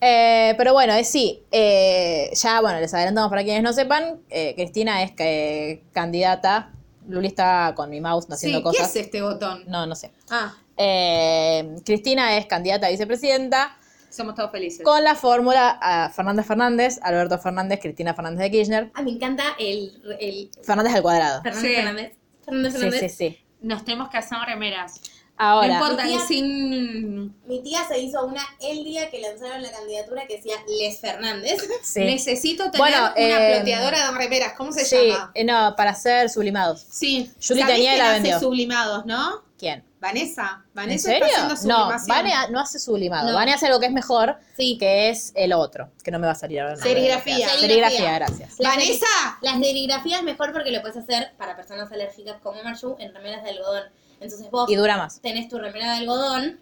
Eh, 0.00 0.54
pero 0.58 0.72
bueno, 0.72 0.92
eh, 0.94 1.04
sí, 1.04 1.40
eh, 1.52 2.30
ya, 2.34 2.60
bueno, 2.60 2.80
les 2.80 2.92
adelantamos 2.92 3.30
para 3.30 3.44
quienes 3.44 3.62
no 3.62 3.72
sepan, 3.72 4.20
eh, 4.28 4.54
Cristina 4.56 5.04
es 5.04 5.12
que, 5.12 5.84
candidata, 5.92 6.72
Luli 7.08 7.28
está 7.28 7.72
con 7.76 7.88
mi 7.90 8.00
mouse 8.00 8.26
haciendo 8.28 8.58
Sí, 8.58 8.62
¿qué 8.64 8.78
cosas. 8.82 8.90
es 8.96 9.04
este 9.04 9.22
botón? 9.22 9.62
No, 9.68 9.86
no 9.86 9.94
sé. 9.94 10.10
Ah, 10.30 10.52
Eh, 10.76 11.76
Cristina 11.84 12.36
es 12.36 12.46
candidata 12.46 12.88
a 12.88 12.90
vicepresidenta 12.90 13.76
somos 14.12 14.34
todos 14.34 14.50
felices. 14.50 14.84
con 14.84 15.02
la 15.02 15.14
fórmula 15.14 15.78
a 15.80 16.10
Fernández 16.10 16.46
Fernández, 16.46 16.98
Alberto 17.02 17.38
Fernández, 17.38 17.80
Cristina 17.80 18.14
Fernández 18.14 18.40
de 18.40 18.50
Kirchner, 18.50 18.90
ah, 18.94 19.02
me 19.02 19.10
encanta 19.12 19.44
el, 19.58 20.02
el 20.20 20.50
Fernández 20.62 20.94
al 20.94 21.02
cuadrado. 21.02 21.42
Fernández 21.42 21.68
Sí. 21.70 21.74
Fernández. 21.76 22.12
Fernández 22.44 22.72
Sí, 22.72 22.78
Fernández. 22.78 23.12
sí, 23.16 23.28
sí. 23.30 23.38
Nos 23.62 23.84
tenemos 23.84 24.08
que 24.10 24.18
hacer 24.18 24.38
remeras. 24.46 25.00
Ahora, 25.38 25.66
no 25.68 25.74
importa, 25.74 26.04
Mi 26.04 26.10
tía- 26.12 26.26
sin... 26.26 27.24
Mi 27.46 27.62
tía 27.62 27.84
se 27.88 27.98
hizo 27.98 28.24
una 28.26 28.42
el 28.60 28.84
día 28.84 29.10
que 29.10 29.20
lanzaron 29.20 29.62
la 29.62 29.70
candidatura 29.72 30.26
que 30.26 30.36
decía 30.36 30.54
Les 30.68 31.00
Fernández. 31.00 31.66
sí. 31.82 32.00
Necesito 32.00 32.64
tener 32.64 32.78
Bueno, 32.78 32.96
una 32.98 33.14
eh, 33.16 33.54
ploteadora 33.56 34.10
de 34.12 34.18
remeras. 34.18 34.52
¿Cómo 34.54 34.72
se 34.72 34.84
Sí, 34.84 35.08
llama? 35.08 35.30
eh, 35.34 35.44
no, 35.44 35.74
para 35.76 35.94
ser 35.94 36.28
sublimados. 36.28 36.86
Sí. 36.90 37.30
Juli 37.46 37.60
¿Sabés 37.60 37.74
tenía 37.76 37.96
la 37.96 38.12
vendió. 38.12 38.38
sublimados, 38.40 39.06
¿no? 39.06 39.42
¿Quién? 39.58 39.82
Vanessa. 40.02 40.62
¿En 40.66 40.74
Vanessa 40.74 41.08
serio? 41.10 41.24
está 41.26 41.46
haciendo 41.46 41.54
No, 41.74 41.80
sublimación. 41.84 42.16
Vane 42.16 42.32
ha- 42.34 42.48
no 42.50 42.60
hace 42.60 42.78
sublimado. 42.78 43.28
No. 43.30 43.34
Vane 43.34 43.54
hace 43.54 43.66
algo 43.66 43.80
que 43.80 43.86
es 43.86 43.92
mejor, 43.92 44.36
Sí. 44.56 44.76
que 44.78 45.08
es 45.08 45.32
el 45.34 45.52
otro, 45.54 45.90
que 46.04 46.10
no 46.10 46.18
me 46.18 46.26
va 46.26 46.32
a 46.32 46.36
salir 46.36 46.60
ahora. 46.60 46.76
Serigrafía. 46.76 47.48
Serigrafía, 47.48 48.12
gracias. 48.14 48.56
La 48.58 48.70
¡Vanessa! 48.70 49.06
La 49.40 49.52
serigrafía 49.52 50.18
es 50.18 50.22
mejor 50.24 50.52
porque 50.52 50.70
lo 50.72 50.80
puedes 50.82 50.96
hacer 50.98 51.32
para 51.38 51.56
personas 51.56 51.90
alérgicas 51.92 52.36
como 52.42 52.62
Marju 52.62 52.96
en 52.98 53.14
remeras 53.14 53.44
de 53.44 53.50
algodón. 53.50 53.84
Entonces 54.20 54.50
vos 54.50 54.68
Y 54.70 54.76
dura 54.76 54.96
más. 54.98 55.20
tenés 55.20 55.48
tu 55.48 55.58
remera 55.58 55.92
de 55.94 55.98
algodón, 56.00 56.60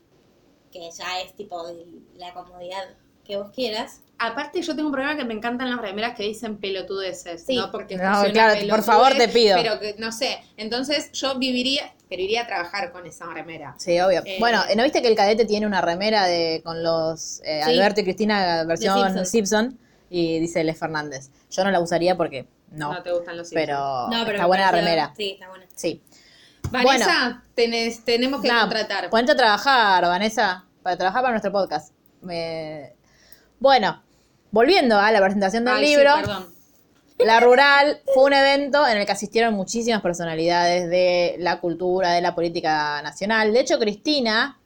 que 0.73 0.89
ya 0.97 1.21
es 1.21 1.35
tipo 1.35 1.67
de 1.67 1.85
la 2.17 2.33
comodidad 2.33 2.85
que 3.25 3.37
vos 3.37 3.51
quieras. 3.55 4.01
Aparte, 4.19 4.61
yo 4.63 4.75
tengo 4.77 4.89
un 4.89 4.93
problema 4.93 5.17
que 5.17 5.25
me 5.25 5.33
encantan 5.35 5.71
las 5.71 5.81
remeras 5.81 6.15
que 6.15 6.25
dicen 6.25 6.59
pelotudeces. 6.59 7.45
Sí. 7.47 7.57
No, 7.57 7.71
porque 7.71 7.97
No, 7.97 8.23
claro, 8.33 8.61
por 8.69 8.83
favor, 8.83 9.15
te 9.15 9.29
pido. 9.29 9.57
Pero 9.57 9.81
que, 9.81 9.95
no 9.99 10.13
sé. 10.13 10.43
Entonces, 10.59 11.11
yo 11.13 11.39
viviría, 11.39 11.93
pero 12.11 12.21
iría 12.21 12.43
a 12.43 12.47
trabajar 12.47 12.93
con 12.93 13.07
esa 13.07 13.25
remera. 13.33 13.75
Sí, 13.79 13.99
obvio. 14.01 14.21
Eh, 14.27 14.37
bueno, 14.41 14.63
¿no 14.77 14.83
viste 14.83 15.01
que 15.01 15.09
el 15.09 15.17
cadete 15.17 15.47
tiene 15.47 15.67
una 15.67 15.81
remera 15.81 16.27
de 16.27 16.61
con 16.65 16.83
los 16.83 17.41
eh, 17.45 17.63
Sí. 17.65 17.71
Alberto 17.71 18.01
y 18.01 18.05
Cristina 18.05 18.65
versión 18.65 18.99
Simpsons. 19.07 19.31
Simpson 19.31 19.79
y 20.11 20.41
dice 20.41 20.63
Les 20.65 20.77
Fernández? 20.79 21.31
Yo 21.51 21.65
no 21.65 21.71
la 21.71 21.81
usaría 21.81 22.17
porque 22.17 22.47
no, 22.73 22.93
No, 22.93 23.03
te 23.03 23.13
gustan 23.13 23.37
los 23.39 23.49
Simpsons. 23.49 23.67
pero, 23.67 24.09
No, 24.09 24.25
pero 24.25 24.37
está 24.37 24.47
buena 24.47 24.67
la 24.67 24.73
remera. 24.73 25.15
Sí, 25.17 25.31
está 25.35 25.49
buena. 25.49 25.65
Sí. 25.75 26.03
Vanessa, 26.71 27.43
tenés, 27.55 28.05
tenemos 28.05 28.43
que 28.43 28.49
Nada, 28.49 28.63
contratar. 28.63 29.09
Ponete 29.11 29.33
a 29.33 29.37
trabajar, 29.37 30.03
Vanessa, 30.05 30.67
para 30.83 30.97
trabajar 30.97 31.23
para 31.23 31.33
nuestro 31.33 31.51
podcast. 31.53 31.93
Me- 32.23 32.93
Bueno, 33.59 34.03
volviendo 34.51 34.99
a 34.99 35.11
la 35.11 35.21
presentación 35.21 35.65
del 35.65 35.75
Ay, 35.75 35.87
sí, 35.87 35.97
libro. 35.97 36.15
perdón. 36.17 36.55
La 37.25 37.41
Rural 37.41 38.01
fue 38.15 38.25
un 38.25 38.33
evento 38.33 38.87
en 38.87 38.99
el 38.99 39.07
que 39.07 39.13
asistieron 39.13 39.55
muchísimas 39.55 40.01
personalidades 40.01 40.89
de 40.89 41.37
la 41.39 41.61
cultura, 41.61 42.13
de 42.13 42.21
la 42.21 42.35
política 42.35 43.03
nacional. 43.03 43.53
De 43.53 43.61
hecho, 43.61 43.79
Cristina, 43.79 44.60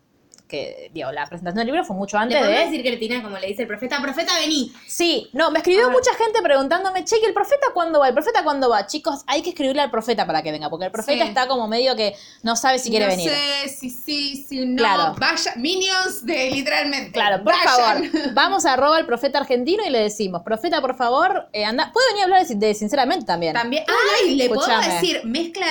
que 0.49 0.91
digo, 0.93 1.11
la 1.11 1.27
presentación 1.27 1.57
del 1.59 1.67
libro 1.67 1.85
fue 1.85 1.97
mucho 1.97 2.17
Le 2.19 2.23
antes 2.25 2.39
podemos 2.39 2.59
de... 2.59 2.65
decir 2.67 2.83
Cristina 2.83 3.23
como 3.23 3.39
le 3.39 3.47
dice 3.47 3.63
el 3.63 3.69
profeta, 3.69 4.01
profeta, 4.03 4.33
vení. 4.39 4.73
Sí, 4.87 5.29
no, 5.33 5.51
me 5.51 5.59
escribió 5.61 5.91
mucha 5.91 6.13
gente 6.15 6.43
preguntándome, 6.43 7.03
che, 7.05 7.17
¿y 7.21 7.25
el 7.25 7.33
profeta 7.33 7.69
cuándo 7.73 7.99
va? 8.01 8.09
¿El 8.09 8.15
profeta 8.15 8.45
cuándo 8.45 8.69
va? 8.69 8.87
Chicos, 8.87 9.23
hay 9.27 9.41
que 9.43 9.51
escribirle 9.51 9.83
al 9.83 9.91
profeta 9.91 10.27
para 10.27 10.43
que 10.43 10.53
venga, 10.53 10.69
porque 10.69 10.87
el 10.87 10.93
profeta 10.93 11.23
Sí. 11.25 11.29
está 11.29 11.49
como 11.49 11.67
medio 11.67 11.97
que 11.97 12.15
no 12.43 12.57
sabe 12.57 12.79
si 12.79 12.91
quiere 12.91 13.07
no 13.07 13.11
venir. 13.13 13.31
sé 13.31 13.69
si 13.71 13.91
sí, 13.91 14.45
si 14.49 14.67
no. 14.67 14.77
Claro. 14.77 15.15
Vaya, 15.19 15.55
minions 15.57 16.25
de 16.27 16.51
literalmente. 16.51 17.13
Claro, 17.13 17.43
por 17.43 17.55
Vayan. 17.55 18.11
favor, 18.11 18.33
vamos 18.35 18.67
a 18.67 18.75
arroba 18.75 18.97
al 18.99 19.07
profeta 19.07 19.39
argentino 19.39 19.83
y 19.87 19.91
le 19.91 20.01
decimos, 20.01 20.43
profeta, 20.43 20.81
por 20.81 20.97
favor, 20.97 21.49
eh, 21.53 21.65
anda, 21.65 21.91
puede 21.93 22.07
venir 22.09 22.21
a 22.21 22.25
hablar 22.25 22.47
de, 22.47 22.55
de 22.55 22.75
sinceramente 22.75 23.25
también. 23.25 23.55
También. 23.55 23.85
Ay, 24.23 24.35
le 24.37 24.49
puedo 24.49 24.67
decir, 24.81 25.23
mezcla. 25.25 25.67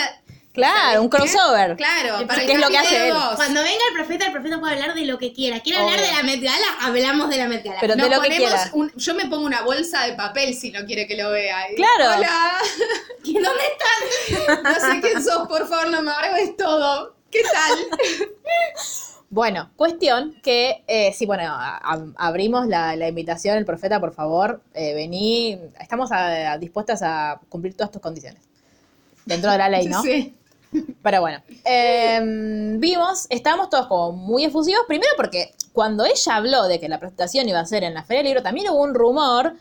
Claro, 0.53 0.75
¿sabes 0.83 0.99
un 0.99 1.09
qué? 1.09 1.17
crossover. 1.17 1.75
Claro, 1.77 2.27
para 2.27 2.45
¿Qué 2.45 2.51
es 2.53 2.59
lo 2.59 2.67
que 2.67 2.77
hace 2.77 3.07
él? 3.09 3.15
Cuando 3.35 3.61
venga 3.63 3.83
el 3.89 3.95
profeta, 3.95 4.25
el 4.27 4.31
profeta 4.31 4.59
puede 4.59 4.73
hablar 4.73 4.93
de 4.93 5.05
lo 5.05 5.17
que 5.17 5.33
quiera. 5.33 5.59
¿Quiere 5.61 5.79
hablar 5.79 5.95
Obvio. 5.99 6.07
de 6.07 6.13
la 6.13 6.23
Met 6.23 6.41
Gala? 6.43 6.65
Hablamos 6.81 7.29
de 7.29 7.37
la 7.37 7.47
Met 7.47 7.63
Gala. 7.63 7.77
Pero 7.81 7.95
Nos 7.95 8.07
de 8.09 8.15
lo 8.15 8.21
que 8.21 8.27
ponemos 8.29 8.49
quiera. 8.53 8.69
un- 8.73 8.91
yo 8.95 9.15
me 9.15 9.25
pongo 9.25 9.45
una 9.45 9.61
bolsa 9.63 10.05
de 10.05 10.13
papel 10.13 10.53
si 10.53 10.71
no 10.71 10.85
quiere 10.85 11.07
que 11.07 11.17
lo 11.17 11.31
vea. 11.31 11.71
Y, 11.71 11.75
Claro. 11.75 12.17
Hola. 12.17 12.51
¿Dónde 13.23 13.49
estás? 13.49 14.63
No 14.63 14.93
sé 14.93 15.01
quién 15.01 15.23
sos, 15.23 15.47
por 15.47 15.67
favor, 15.67 15.89
no 15.89 16.01
me 16.03 16.11
abres 16.11 16.55
todo. 16.55 17.15
¿Qué 17.31 17.41
tal? 17.51 18.29
Bueno, 19.29 19.71
cuestión 19.75 20.39
que, 20.43 20.83
eh, 20.87 21.11
sí, 21.13 21.25
bueno, 21.25 21.43
a- 21.47 21.77
a- 21.77 22.05
abrimos 22.17 22.67
la, 22.67 22.95
la 22.95 23.07
invitación, 23.07 23.57
el 23.57 23.65
profeta, 23.65 23.99
por 23.99 24.13
favor, 24.13 24.61
eh, 24.75 24.93
vení, 24.93 25.59
estamos 25.79 26.11
a- 26.11 26.51
a- 26.51 26.57
dispuestas 26.59 27.01
a 27.01 27.39
cumplir 27.49 27.75
todas 27.75 27.89
tus 27.91 27.99
condiciones. 28.01 28.43
Dentro 29.25 29.49
de 29.51 29.57
la 29.57 29.69
ley, 29.69 29.87
¿no? 29.87 30.03
Sí. 30.03 30.35
Pero 31.01 31.21
bueno, 31.21 31.41
eh, 31.65 32.19
vimos, 32.77 33.27
estábamos 33.29 33.69
todos 33.69 33.87
como 33.87 34.11
muy 34.13 34.45
efusivos, 34.45 34.83
primero 34.87 35.11
porque 35.17 35.53
cuando 35.73 36.05
ella 36.05 36.35
habló 36.35 36.63
de 36.67 36.79
que 36.79 36.87
la 36.89 36.99
presentación 36.99 37.47
iba 37.49 37.59
a 37.59 37.65
ser 37.65 37.83
en 37.83 37.93
la 37.93 38.03
Feria 38.03 38.19
del 38.19 38.27
Libro, 38.27 38.43
también 38.43 38.69
hubo 38.69 38.81
un 38.81 38.93
rumor 38.93 39.55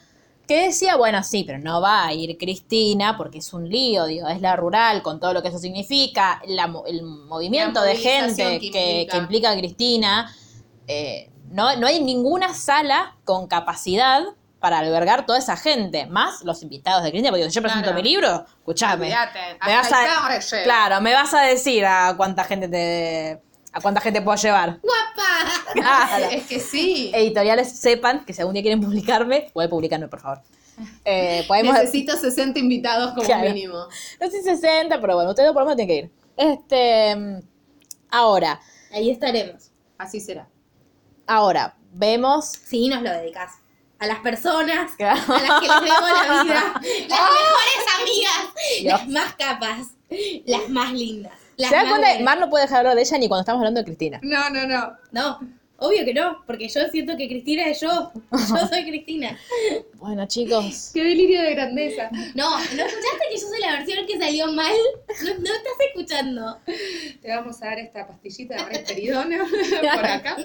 que 0.47 0.67
decía, 0.67 0.97
bueno, 0.97 1.23
sí, 1.23 1.45
pero 1.45 1.59
no 1.59 1.81
va 1.81 2.05
a 2.07 2.13
ir 2.13 2.37
Cristina 2.37 3.17
porque 3.17 3.39
es 3.39 3.53
un 3.53 3.69
lío, 3.69 4.07
digo, 4.07 4.29
es 4.29 4.41
la 4.41 4.57
rural 4.57 5.03
con 5.03 5.21
todo 5.21 5.33
lo 5.33 5.43
que 5.43 5.49
eso 5.49 5.59
significa, 5.59 6.43
la 6.47 6.73
el 6.87 7.03
movimiento 7.03 7.81
La 7.81 7.87
de 7.87 7.97
gente 7.97 8.59
que 8.59 8.71
que, 8.71 9.01
implica. 9.01 9.13
que 9.13 9.19
implica 9.19 9.51
a 9.51 9.57
Cristina. 9.57 10.35
eh, 10.87 11.29
no, 11.51 11.77
no 11.77 11.87
hay 11.87 12.03
ninguna 12.03 12.55
sala 12.55 13.17
con 13.25 13.47
capacidad 13.47 14.25
para 14.63 14.79
albergar 14.79 15.27
toda 15.27 15.39
esa 15.41 15.57
gente, 15.57 16.07
más 16.07 16.43
los 16.45 16.63
invitados 16.63 17.03
de 17.03 17.11
Cristina, 17.11 17.31
porque 17.31 17.45
si 17.45 17.51
yo 17.51 17.61
presento 17.61 17.89
Claro. 17.91 18.03
mi 18.03 18.09
libro, 18.09 18.47
escuchame. 18.59 19.09
Me 19.67 19.75
vas 19.77 19.93
a, 19.93 20.63
claro, 20.63 21.01
me 21.03 21.13
vas 21.13 21.35
a 21.35 21.41
decir 21.43 21.85
a 21.85 22.15
cuánta 22.17 22.45
gente 22.45 22.69
te 22.69 23.43
a 23.75 23.81
cuánta 23.81 24.01
gente 24.01 24.23
puedo 24.23 24.37
llevar. 24.37 24.79
¡Guapa! 24.81 25.73
Claro. 25.75 26.27
Es 26.31 26.47
que 26.47 26.61
sí. 26.61 27.11
Editoriales 27.15 27.73
sepan 27.79 28.25
que 28.25 28.33
si 28.35 28.41
algún 28.41 28.53
día 28.55 28.63
quieren 28.63 28.81
publicarme, 28.81 29.49
pueden 29.53 29.71
publicarme, 29.71 30.07
por 30.09 30.21
favor. 30.21 30.43
Eh, 31.05 31.45
podemos, 31.49 31.75
Necesito 31.75 32.17
60 32.17 32.59
invitados 32.59 33.13
como 33.15 33.25
Claro. 33.27 33.49
mínimo. 33.51 33.79
no 34.21 34.31
sé 34.31 34.39
si 34.39 34.43
60, 34.45 35.01
pero 35.01 35.15
bueno, 35.17 35.31
ustedes 35.31 35.51
por 35.53 35.63
lo 35.63 35.67
menos 35.71 35.77
tienen 35.77 35.89
que 35.89 36.07
ir. 36.07 36.13
Este, 36.37 37.43
ahora, 38.11 38.61
Ahí 38.93 39.11
estaremos. 39.11 39.71
Así 39.99 40.21
será. 40.21 40.47
ahora, 41.27 41.75
vemos 41.93 42.47
Sí, 42.65 42.89
nos 42.89 43.03
lo 43.03 43.11
dedicas. 43.11 43.53
A 44.03 44.07
las 44.07 44.19
personas 44.19 44.93
Claro. 44.99 45.21
a 45.33 45.39
las 45.41 45.61
que 45.61 45.69
les 45.69 45.81
debo 45.81 46.07
la 46.09 46.43
vida. 46.43 46.73
Las 47.09 47.21
mejores 47.31 47.85
amigas. 48.01 48.55
Dios. 48.81 48.93
Las 49.01 49.09
más 49.09 49.35
capas. 49.37 49.87
Las 50.45 50.69
más 50.69 50.93
lindas. 50.93 51.33
Las 51.57 51.71
¿Se 51.71 51.77
dan 51.77 51.89
más 51.89 51.99
cuenta? 52.01 52.25
Mar 52.25 52.41
no 52.41 52.51
puede 52.51 52.65
dejar 52.65 52.79
de 52.79 52.81
hablar 52.81 52.97
de 52.97 53.03
ella 53.03 53.19
ni 53.19 53.29
cuando 53.29 53.43
estamos 53.43 53.61
hablando 53.61 53.79
de 53.81 53.85
Cristina. 53.85 54.19
No, 54.23 54.51
no, 54.51 54.67
no. 54.67 54.97
No, 55.13 55.39
obvio 55.77 56.05
que 56.05 56.15
no. 56.15 56.43
Porque 56.49 56.69
yo 56.69 56.81
siento 56.91 57.17
que 57.17 57.29
Cristina 57.29 57.67
es 57.67 57.81
yo. 57.81 58.11
Yo 58.33 58.69
soy 58.69 58.85
Cristina. 58.87 59.39
Bueno, 59.95 60.27
chicos. 60.27 60.91
Qué 60.93 61.05
delirio 61.05 61.41
de 61.43 61.55
grandeza. 61.55 62.11
No, 62.35 62.51
¿no 62.59 62.59
escuchaste 62.85 63.25
que 63.31 63.37
yo 63.41 63.47
soy 63.47 63.61
la 63.61 63.77
versión 63.77 64.05
que 64.07 64.19
salió 64.19 64.51
mal? 64.53 64.75
No, 65.23 65.29
no 65.35 65.55
estás 65.55 65.73
escuchando. 65.95 66.59
Te 67.21 67.29
vamos 67.29 67.63
a 67.63 67.67
dar 67.67 67.79
esta 67.79 68.09
pastillita 68.09 68.57
de 68.57 68.65
risperidona 68.65 69.45
por 69.95 70.07
acá. 70.07 70.37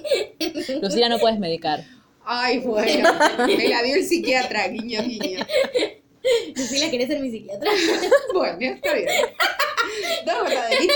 Lucila, 0.80 1.10
no 1.10 1.18
puedes 1.18 1.40
medicar. 1.40 1.84
Ay, 2.30 2.60
bueno. 2.60 3.10
Me 3.48 3.70
la 3.70 3.82
dio 3.84 3.96
el 3.96 4.06
psiquiatra, 4.06 4.68
guiño, 4.68 5.02
guiño. 5.02 5.46
Lucila, 6.56 6.92
¿querés 6.92 7.08
ser 7.08 7.22
mi 7.22 7.32
psiquiatra? 7.32 7.72
Bueno, 8.34 8.58
está 8.62 8.94
bien. 8.94 9.08
Dame 10.26 10.54
la 10.54 10.68
delicia. 10.68 10.94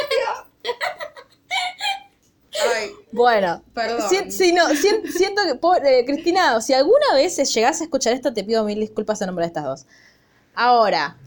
Ay, 2.75 2.91
Bueno, 3.13 3.63
Perdón. 3.73 4.09
si- 4.09 4.29
si 4.31 4.51
no, 4.51 4.67
sien- 4.75 5.07
siento 5.11 5.41
que, 5.45 5.55
pobre- 5.55 5.99
eh, 6.01 6.05
Cristina, 6.05 6.59
si 6.59 6.73
alguna 6.73 7.13
vez 7.15 7.37
llegás 7.53 7.79
a 7.79 7.85
escuchar 7.85 8.13
esto, 8.13 8.33
te 8.33 8.43
pido 8.43 8.63
mil 8.65 8.79
disculpas 8.79 9.21
en 9.21 9.27
nombre 9.27 9.43
de 9.43 9.47
estas 9.47 9.63
dos. 9.63 9.85
Ahora, 10.53 11.17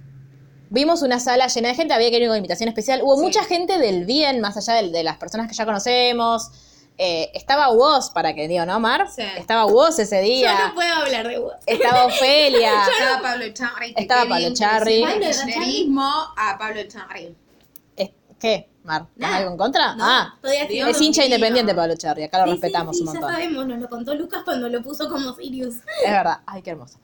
vimos 0.69 1.01
una 1.03 1.19
sala 1.19 1.47
llena 1.47 1.71
de 1.71 1.75
gente, 1.75 1.95
había 1.95 2.11
que 2.11 2.19
ir 2.19 2.29
con 2.29 2.37
invitación 2.37 2.69
especial. 2.69 3.01
Hubo 3.03 3.17
Sí. 3.17 3.23
mucha 3.23 3.43
gente 3.45 3.79
del 3.79 4.05
bien, 4.05 4.41
más 4.41 4.57
allá 4.59 4.83
de, 4.83 4.91
de 4.91 5.03
las 5.03 5.17
personas 5.17 5.49
que 5.49 5.55
ya 5.55 5.65
conocemos. 5.65 6.51
Eh, 6.97 7.31
estaba 7.35 7.71
Woz, 7.73 8.11
para 8.11 8.35
que 8.35 8.47
digo, 8.47 8.65
¿no, 8.67 8.79
Mar? 8.79 9.09
Sí. 9.11 9.23
Estaba 9.37 9.67
Woz 9.67 9.99
ese 9.99 10.21
día. 10.21 10.55
Yo 10.59 10.69
no 10.69 10.75
puedo 10.75 10.95
hablar 10.95 11.27
de 11.29 11.39
vos. 11.39 11.55
Estaba 11.67 12.05
Ofelia. 12.07 12.73
Estaba 12.87 13.21
Pablo 13.23 13.49
Charri. 13.53 13.95
Estaba 13.97 14.29
Pablo 14.29 14.55
Charri. 14.55 15.03
Pablo 15.03 15.27
a 16.37 16.57
Pablo 16.59 16.81
Charri. 16.89 17.35
Es- 17.97 18.11
¿Qué, 18.39 18.69
Mar? 18.85 19.07
¿Tenés 19.15 19.19
Nada. 19.31 19.37
algo 19.39 19.51
en 19.53 19.57
contra? 19.57 19.95
No, 19.97 20.05
ah, 20.07 20.39
es 20.43 21.01
hincha 21.01 21.25
independiente 21.25 21.75
Pablo 21.75 21.97
Charri, 21.97 22.25
acá 22.25 22.39
lo 22.41 22.45
Sí, 22.47 22.51
respetamos 22.53 22.97
sí, 22.97 23.03
un 23.03 23.07
montón. 23.07 23.23
Ya 23.29 23.35
sabemos, 23.37 23.67
nos 23.67 23.79
lo 23.81 23.89
contó 23.89 24.15
Lucas 24.15 24.43
cuando 24.45 24.69
lo 24.69 24.83
puso 24.83 25.09
como 25.09 25.35
Sirius. 25.35 25.77
Es 26.05 26.11
verdad. 26.11 26.41
Ay, 26.47 26.63
qué 26.63 26.71
hermoso. 26.71 26.99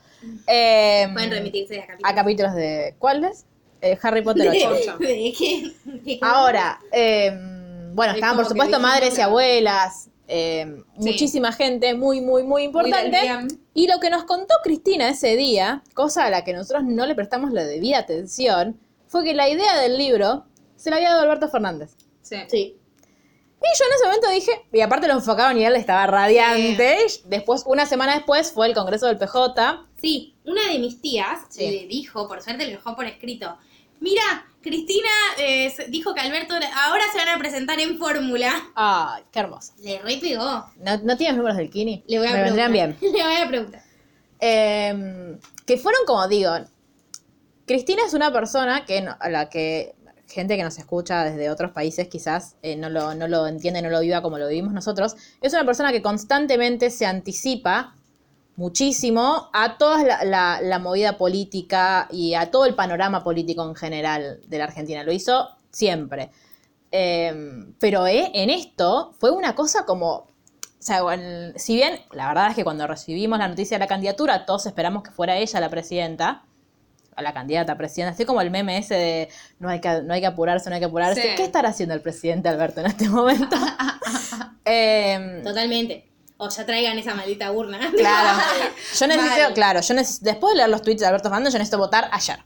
Eh, 0.46 1.08
Pueden 1.12 1.30
remitirse 1.30 1.80
a 1.80 1.86
capítulos. 1.86 2.10
a 2.10 2.14
capítulos 2.14 2.54
de. 2.54 2.94
¿Cuáles? 2.98 3.46
Eh, 3.80 3.98
Harry 4.02 4.22
Potter 4.22 4.50
8. 4.50 4.98
De, 4.98 5.06
de 5.06 5.32
que, 5.36 5.72
de 5.84 6.00
que- 6.04 6.18
Ahora, 6.20 6.78
eh, 6.92 7.32
bueno, 7.92 8.12
Es 8.12 8.16
estaban 8.18 8.36
por 8.36 8.46
supuesto 8.46 8.78
madres 8.80 9.14
y 9.14 9.18
la- 9.18 9.24
abuelas, 9.24 10.08
eh, 10.28 10.76
Sí. 10.98 11.08
muchísima 11.10 11.52
gente, 11.52 11.94
muy, 11.94 12.20
muy, 12.20 12.42
muy 12.42 12.62
importante. 12.64 13.18
Y 13.74 13.86
lo 13.88 13.98
que 14.00 14.10
nos 14.10 14.24
contó 14.24 14.54
Cristina 14.62 15.08
ese 15.08 15.36
día, 15.36 15.82
cosa 15.94 16.24
a 16.26 16.30
la 16.30 16.44
que 16.44 16.52
nosotros 16.52 16.84
no 16.84 17.06
le 17.06 17.14
prestamos 17.14 17.52
la 17.52 17.64
debida 17.64 17.98
atención, 17.98 18.78
fue 19.06 19.24
que 19.24 19.34
la 19.34 19.48
idea 19.48 19.78
del 19.80 19.98
libro 19.98 20.44
se 20.76 20.90
la 20.90 20.96
había 20.96 21.10
dado 21.10 21.22
Alberto 21.22 21.48
Fernández. 21.48 21.96
Sí. 22.22 22.36
Sí. 22.48 22.76
Y 23.62 23.78
yo 23.78 23.84
en 23.84 23.92
ese 23.94 24.04
momento 24.06 24.30
dije, 24.30 24.52
y 24.72 24.80
aparte 24.80 25.06
lo 25.06 25.12
enfocaron 25.14 25.58
y 25.58 25.64
él 25.66 25.76
estaba 25.76 26.06
radiante. 26.06 26.96
Después, 27.26 27.64
una 27.66 27.84
semana 27.84 28.14
después, 28.14 28.52
fue 28.52 28.66
el 28.66 28.74
Congreso 28.74 29.06
del 29.06 29.18
PJ. 29.18 29.86
Sí, 30.00 30.34
una 30.46 30.66
de 30.72 30.78
mis 30.78 31.00
tías 31.02 31.40
Sí. 31.50 31.70
le 31.70 31.86
dijo, 31.86 32.26
por 32.26 32.40
suerte 32.42 32.64
lo 32.64 32.70
dejó 32.70 32.96
por 32.96 33.04
escrito, 33.04 33.58
mira, 34.00 34.22
Cristina 34.62 35.08
eh, 35.38 35.72
dijo 35.88 36.14
que 36.14 36.20
Alberto 36.20 36.54
ahora 36.54 37.04
se 37.12 37.18
van 37.18 37.28
a 37.28 37.38
presentar 37.38 37.80
en 37.80 37.96
fórmula. 37.98 38.52
Ay, 38.74 39.22
qué 39.32 39.38
hermoso. 39.40 39.72
Le 39.82 39.98
re 40.00 40.18
pegó. 40.18 40.66
¿No, 40.76 40.98
no 41.02 41.16
tienes 41.16 41.36
números 41.36 41.56
del 41.56 41.70
Kini? 41.70 42.04
Le 42.06 42.18
voy 42.18 42.28
a 42.28 42.32
Me 42.32 42.42
vendrían 42.42 42.72
bien. 42.72 42.94
preguntar. 42.94 43.18
Le 43.26 43.34
voy 43.34 43.42
a 43.42 43.48
preguntar. 43.48 43.82
Eh, 44.40 45.38
que 45.66 45.76
fueron 45.78 46.02
como 46.06 46.26
digo, 46.28 46.52
Cristina 47.66 48.02
es 48.06 48.14
una 48.14 48.32
persona 48.32 48.84
que 48.84 49.00
no- 49.02 49.16
a 49.18 49.28
la 49.28 49.48
que 49.48 49.94
gente 50.28 50.56
que 50.56 50.62
nos 50.62 50.78
escucha 50.78 51.24
desde 51.24 51.50
otros 51.50 51.72
países 51.72 52.06
quizás 52.08 52.54
eh, 52.62 52.76
no, 52.76 52.88
lo, 52.88 53.14
no 53.14 53.26
lo 53.28 53.46
entiende, 53.48 53.82
no 53.82 53.90
lo 53.90 54.00
viva 54.00 54.22
como 54.22 54.38
lo 54.38 54.46
vivimos 54.48 54.72
nosotros. 54.72 55.16
Es 55.40 55.52
una 55.52 55.64
persona 55.64 55.90
que 55.92 56.02
constantemente 56.02 56.90
se 56.90 57.04
anticipa 57.06 57.94
muchísimo 58.60 59.48
a 59.52 59.78
toda 59.78 60.04
la, 60.04 60.24
la- 60.24 60.60
la 60.62 60.78
movida 60.78 61.16
política 61.18 62.06
y 62.10 62.34
a 62.34 62.50
todo 62.50 62.66
el 62.66 62.74
panorama 62.74 63.24
político 63.24 63.64
en 63.68 63.74
general 63.74 64.40
de 64.46 64.58
la 64.58 64.64
Argentina. 64.64 65.02
Lo 65.02 65.12
hizo 65.12 65.48
siempre. 65.70 66.30
Eh, 66.92 67.32
pero 67.78 68.06
eh, 68.06 68.30
en 68.34 68.50
esto 68.50 69.14
fue 69.18 69.30
una 69.30 69.54
cosa 69.54 69.84
como 69.84 70.28
o 70.80 70.82
sea, 70.82 71.02
bueno, 71.02 71.52
si 71.56 71.74
bien 71.74 72.00
la 72.12 72.28
verdad 72.28 72.48
es 72.50 72.56
que 72.56 72.64
cuando 72.64 72.86
recibimos 72.86 73.38
la 73.38 73.48
noticia 73.48 73.76
de 73.76 73.80
la 73.80 73.86
candidatura, 73.86 74.46
todos 74.46 74.64
esperamos 74.64 75.02
que 75.02 75.10
fuera 75.10 75.36
ella 75.36 75.60
la 75.60 75.68
presidenta, 75.68 76.42
a 77.16 77.20
la 77.22 77.34
candidata 77.34 77.72
a 77.72 77.76
presidenta, 77.76 78.14
así 78.14 78.24
como 78.24 78.40
el 78.40 78.50
meme 78.50 78.78
ese 78.78 78.94
de 78.94 79.28
no 79.58 79.68
hay 79.68 79.80
que, 79.82 80.00
no 80.02 80.14
hay 80.14 80.20
que 80.22 80.26
apurarse, 80.26 80.70
no 80.70 80.74
hay 80.76 80.80
que 80.80 80.86
apurarse. 80.86 81.20
Sí. 81.20 81.28
¿Qué 81.36 81.42
estará 81.44 81.68
haciendo 81.68 81.94
el 81.94 82.00
presidente 82.00 82.48
Alberto 82.48 82.80
en 82.80 82.86
este 82.86 83.08
momento? 83.10 83.56
Em, 84.64 85.42
Totalmente. 85.42 86.09
O 86.42 86.48
ya 86.48 86.64
traigan 86.64 86.98
esa 86.98 87.14
maldita 87.14 87.52
urna. 87.52 87.78
claro. 87.96 88.42
Yo 88.98 89.06
necesito, 89.06 89.52
claro, 89.52 89.80
yo 89.82 89.92
necesito, 89.94 90.24
después 90.24 90.52
de 90.52 90.56
leer 90.56 90.70
los 90.70 90.80
tweets 90.80 91.00
de 91.02 91.06
Alberto 91.06 91.28
Fernández, 91.28 91.52
yo 91.52 91.58
necesito 91.58 91.76
votar 91.76 92.08
ayer. 92.12 92.38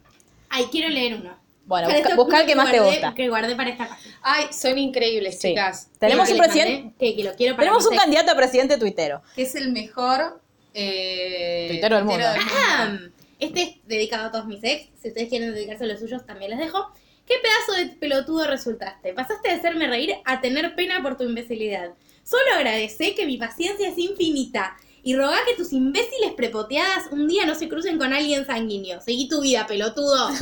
Ay, 0.50 0.66
quiero 0.70 0.88
leer 0.88 1.14
uno. 1.14 1.38
Bueno, 1.64 1.88
busca, 2.16 2.40
el 2.40 2.46
que 2.46 2.56
más 2.56 2.72
te 2.72 2.80
gusta. 2.80 3.14
Que 3.14 3.28
guardé 3.28 3.54
para 3.54 3.70
esta 3.70 3.88
página. 3.88 4.18
Ay, 4.22 4.46
son 4.52 4.76
increíbles, 4.78 5.40
Sí. 5.40 5.50
chicas. 5.50 5.90
Tenemos 6.00 6.28
un 6.28 6.38
presidente, 6.38 6.94
Que, 6.98 7.14
que 7.14 7.22
lo 7.22 7.34
quiero 7.36 7.54
para 7.54 7.66
tenemos 7.66 7.86
un 7.86 7.96
candidato 7.96 8.32
a 8.32 8.34
presidente 8.34 8.78
tuitero. 8.78 9.22
Que 9.36 9.42
es 9.42 9.54
el 9.54 9.70
mejor 9.70 10.40
eh, 10.74 11.66
Tuitero 11.70 11.96
del 11.96 12.04
mundo. 12.04 12.24
Ah, 12.26 12.98
este 13.38 13.62
es 13.62 13.70
dedicado 13.86 14.26
a 14.26 14.30
todos 14.32 14.46
mis 14.46 14.62
ex. 14.64 14.88
Si 15.00 15.08
ustedes 15.08 15.28
quieren 15.28 15.54
dedicarse 15.54 15.84
a 15.84 15.86
los 15.86 16.00
suyos, 16.00 16.26
también 16.26 16.50
les 16.50 16.58
dejo. 16.58 16.92
¿Qué 17.26 17.34
pedazo 17.40 17.80
de 17.80 17.96
pelotudo 17.96 18.46
resultaste? 18.46 19.14
Pasaste 19.14 19.48
de 19.48 19.54
hacerme 19.54 19.86
reír 19.86 20.16
a 20.24 20.40
tener 20.40 20.74
pena 20.74 21.00
por 21.00 21.16
tu 21.16 21.24
imbecilidad. 21.24 21.90
Solo 22.24 22.42
agradecé 22.56 23.14
que 23.14 23.26
mi 23.26 23.36
paciencia 23.36 23.88
es 23.88 23.98
infinita. 23.98 24.76
Y 25.02 25.14
rogá 25.14 25.36
que 25.46 25.54
tus 25.54 25.72
imbéciles 25.74 26.32
prepoteadas 26.34 27.04
un 27.12 27.28
día 27.28 27.44
no 27.44 27.54
se 27.54 27.68
crucen 27.68 27.98
con 27.98 28.12
alguien 28.14 28.46
sanguíneo. 28.46 29.00
Seguí 29.02 29.28
tu 29.28 29.42
vida, 29.42 29.66
pelotudo. 29.66 30.30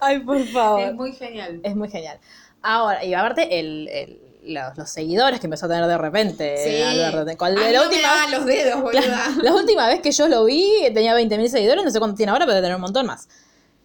Ay, 0.00 0.18
por 0.20 0.44
favor. 0.48 0.80
Es 0.80 0.94
muy 0.94 1.12
genial. 1.12 1.60
Es 1.62 1.74
muy 1.76 1.88
genial. 1.88 2.18
Ahora, 2.62 3.04
y 3.04 3.14
aparte, 3.14 3.58
el, 3.60 3.88
el- 3.88 4.20
los, 4.54 4.76
los 4.78 4.88
seguidores 4.90 5.40
que 5.40 5.46
empezó 5.46 5.66
a 5.66 5.68
tener 5.68 5.86
de 5.86 5.98
repente, 5.98 6.56
Sí. 6.56 6.80
Alberto. 6.82 7.36
Con- 7.36 7.48
A 7.58 7.66
mí 7.66 7.72
la, 7.72 7.80
no 7.82 7.88
me 7.90 7.96
última, 7.96 8.28
los 8.30 8.46
dedos, 8.46 8.80
boluda. 8.82 9.28
la 9.42 9.54
última 9.54 9.88
vez 9.88 10.00
que 10.00 10.12
yo 10.12 10.28
lo 10.28 10.44
vi, 10.44 10.70
tenía 10.94 11.16
20.000 11.18 11.48
seguidores, 11.48 11.84
no 11.84 11.90
sé 11.90 11.98
cuánto 11.98 12.16
tiene 12.16 12.30
ahora, 12.30 12.44
pero 12.44 12.54
debe 12.54 12.64
tener 12.66 12.76
un 12.76 12.82
montón 12.82 13.06
más. 13.06 13.28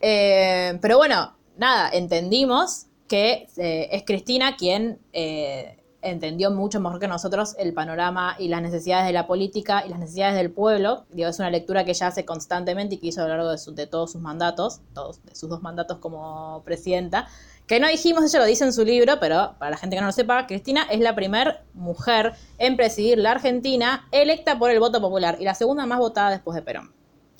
Eh, 0.01 0.77
pero 0.81 0.97
bueno, 0.97 1.35
nada, 1.57 1.89
entendimos 1.91 2.85
que 3.11 3.47
eh, 3.57 3.89
es 3.91 4.03
Cristina 4.05 4.55
quien 4.55 4.97
eh, 5.11 5.77
entendió 6.01 6.49
mucho 6.49 6.79
mejor 6.79 6.99
que 7.01 7.09
nosotros 7.09 7.55
el 7.59 7.73
panorama 7.73 8.35
y 8.39 8.47
las 8.47 8.61
necesidades 8.61 9.05
de 9.05 9.11
la 9.11 9.27
política 9.27 9.83
y 9.85 9.89
las 9.89 9.99
necesidades 9.99 10.35
del 10.35 10.49
pueblo. 10.49 11.03
Digo, 11.11 11.27
es 11.29 11.37
una 11.39 11.49
lectura 11.49 11.83
que 11.83 11.91
ella 11.91 12.07
hace 12.07 12.23
constantemente 12.23 12.95
y 12.95 12.97
que 12.99 13.07
hizo 13.07 13.19
a 13.21 13.25
lo 13.25 13.29
largo 13.35 13.51
de, 13.51 13.57
su- 13.57 13.75
de 13.75 13.85
todos 13.85 14.13
sus 14.13 14.21
mandatos, 14.21 14.79
todos, 14.93 15.21
de 15.25 15.35
sus 15.35 15.49
dos 15.49 15.61
mandatos 15.61 15.97
como 15.97 16.61
presidenta. 16.63 17.27
Que 17.67 17.79
no 17.81 17.87
dijimos, 17.89 18.23
ella 18.23 18.39
lo 18.39 18.45
dice 18.45 18.63
en 18.63 18.71
su 18.73 18.83
libro, 18.85 19.19
pero 19.19 19.55
para 19.59 19.71
la 19.71 19.77
gente 19.77 19.95
que 19.97 20.01
no 20.01 20.07
lo 20.07 20.13
sepa, 20.13 20.47
Cristina 20.47 20.87
es 20.89 20.99
la 21.01 21.13
primera 21.13 21.63
mujer 21.73 22.33
en 22.57 22.75
presidir 22.77 23.17
la 23.17 23.31
Argentina 23.31 24.07
electa 24.11 24.57
por 24.57 24.71
el 24.71 24.79
voto 24.79 24.99
popular 25.01 25.37
y 25.39 25.43
la 25.43 25.53
segunda 25.55 25.85
más 25.85 25.99
votada 25.99 26.31
después 26.31 26.55
de 26.55 26.61
Perón. 26.63 26.91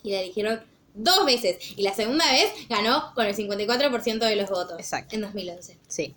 Y 0.04 0.12
la 0.12 0.20
eligieron 0.20 0.60
dos 0.94 1.26
veces. 1.26 1.58
Y 1.78 1.84
la 1.84 1.94
segunda 1.94 2.26
vez 2.32 2.52
ganó 2.70 3.14
con 3.14 3.26
el 3.26 3.36
54% 3.36 4.20
de 4.20 4.36
los 4.36 4.50
votos. 4.50 4.80
Exacto. 4.80 5.16
En 5.16 5.22
2011. 5.22 5.80
Sí. 5.88 6.16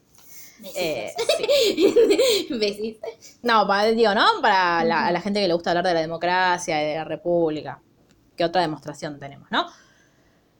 Besitos. 0.59 0.77
Eh, 0.77 1.13
sí. 1.39 2.47
Besitos. 2.59 3.11
No, 3.43 3.67
para, 3.67 3.91
digo, 3.91 4.15
¿no? 4.15 4.25
Para 4.41 4.85
la, 4.85 5.07
a 5.07 5.13
la 5.13 5.21
gente 5.21 5.41
que 5.41 5.49
le 5.49 5.55
gusta 5.55 5.71
hablar 5.71 5.87
de 5.87 5.95
la 5.95 6.01
democracia 6.01 6.83
y 6.83 6.87
de 6.87 6.95
la 6.97 7.05
república. 7.05 7.81
¿Qué 8.37 8.45
otra 8.45 8.63
demostración 8.63 9.19
tenemos, 9.19 9.51
no? 9.51 9.67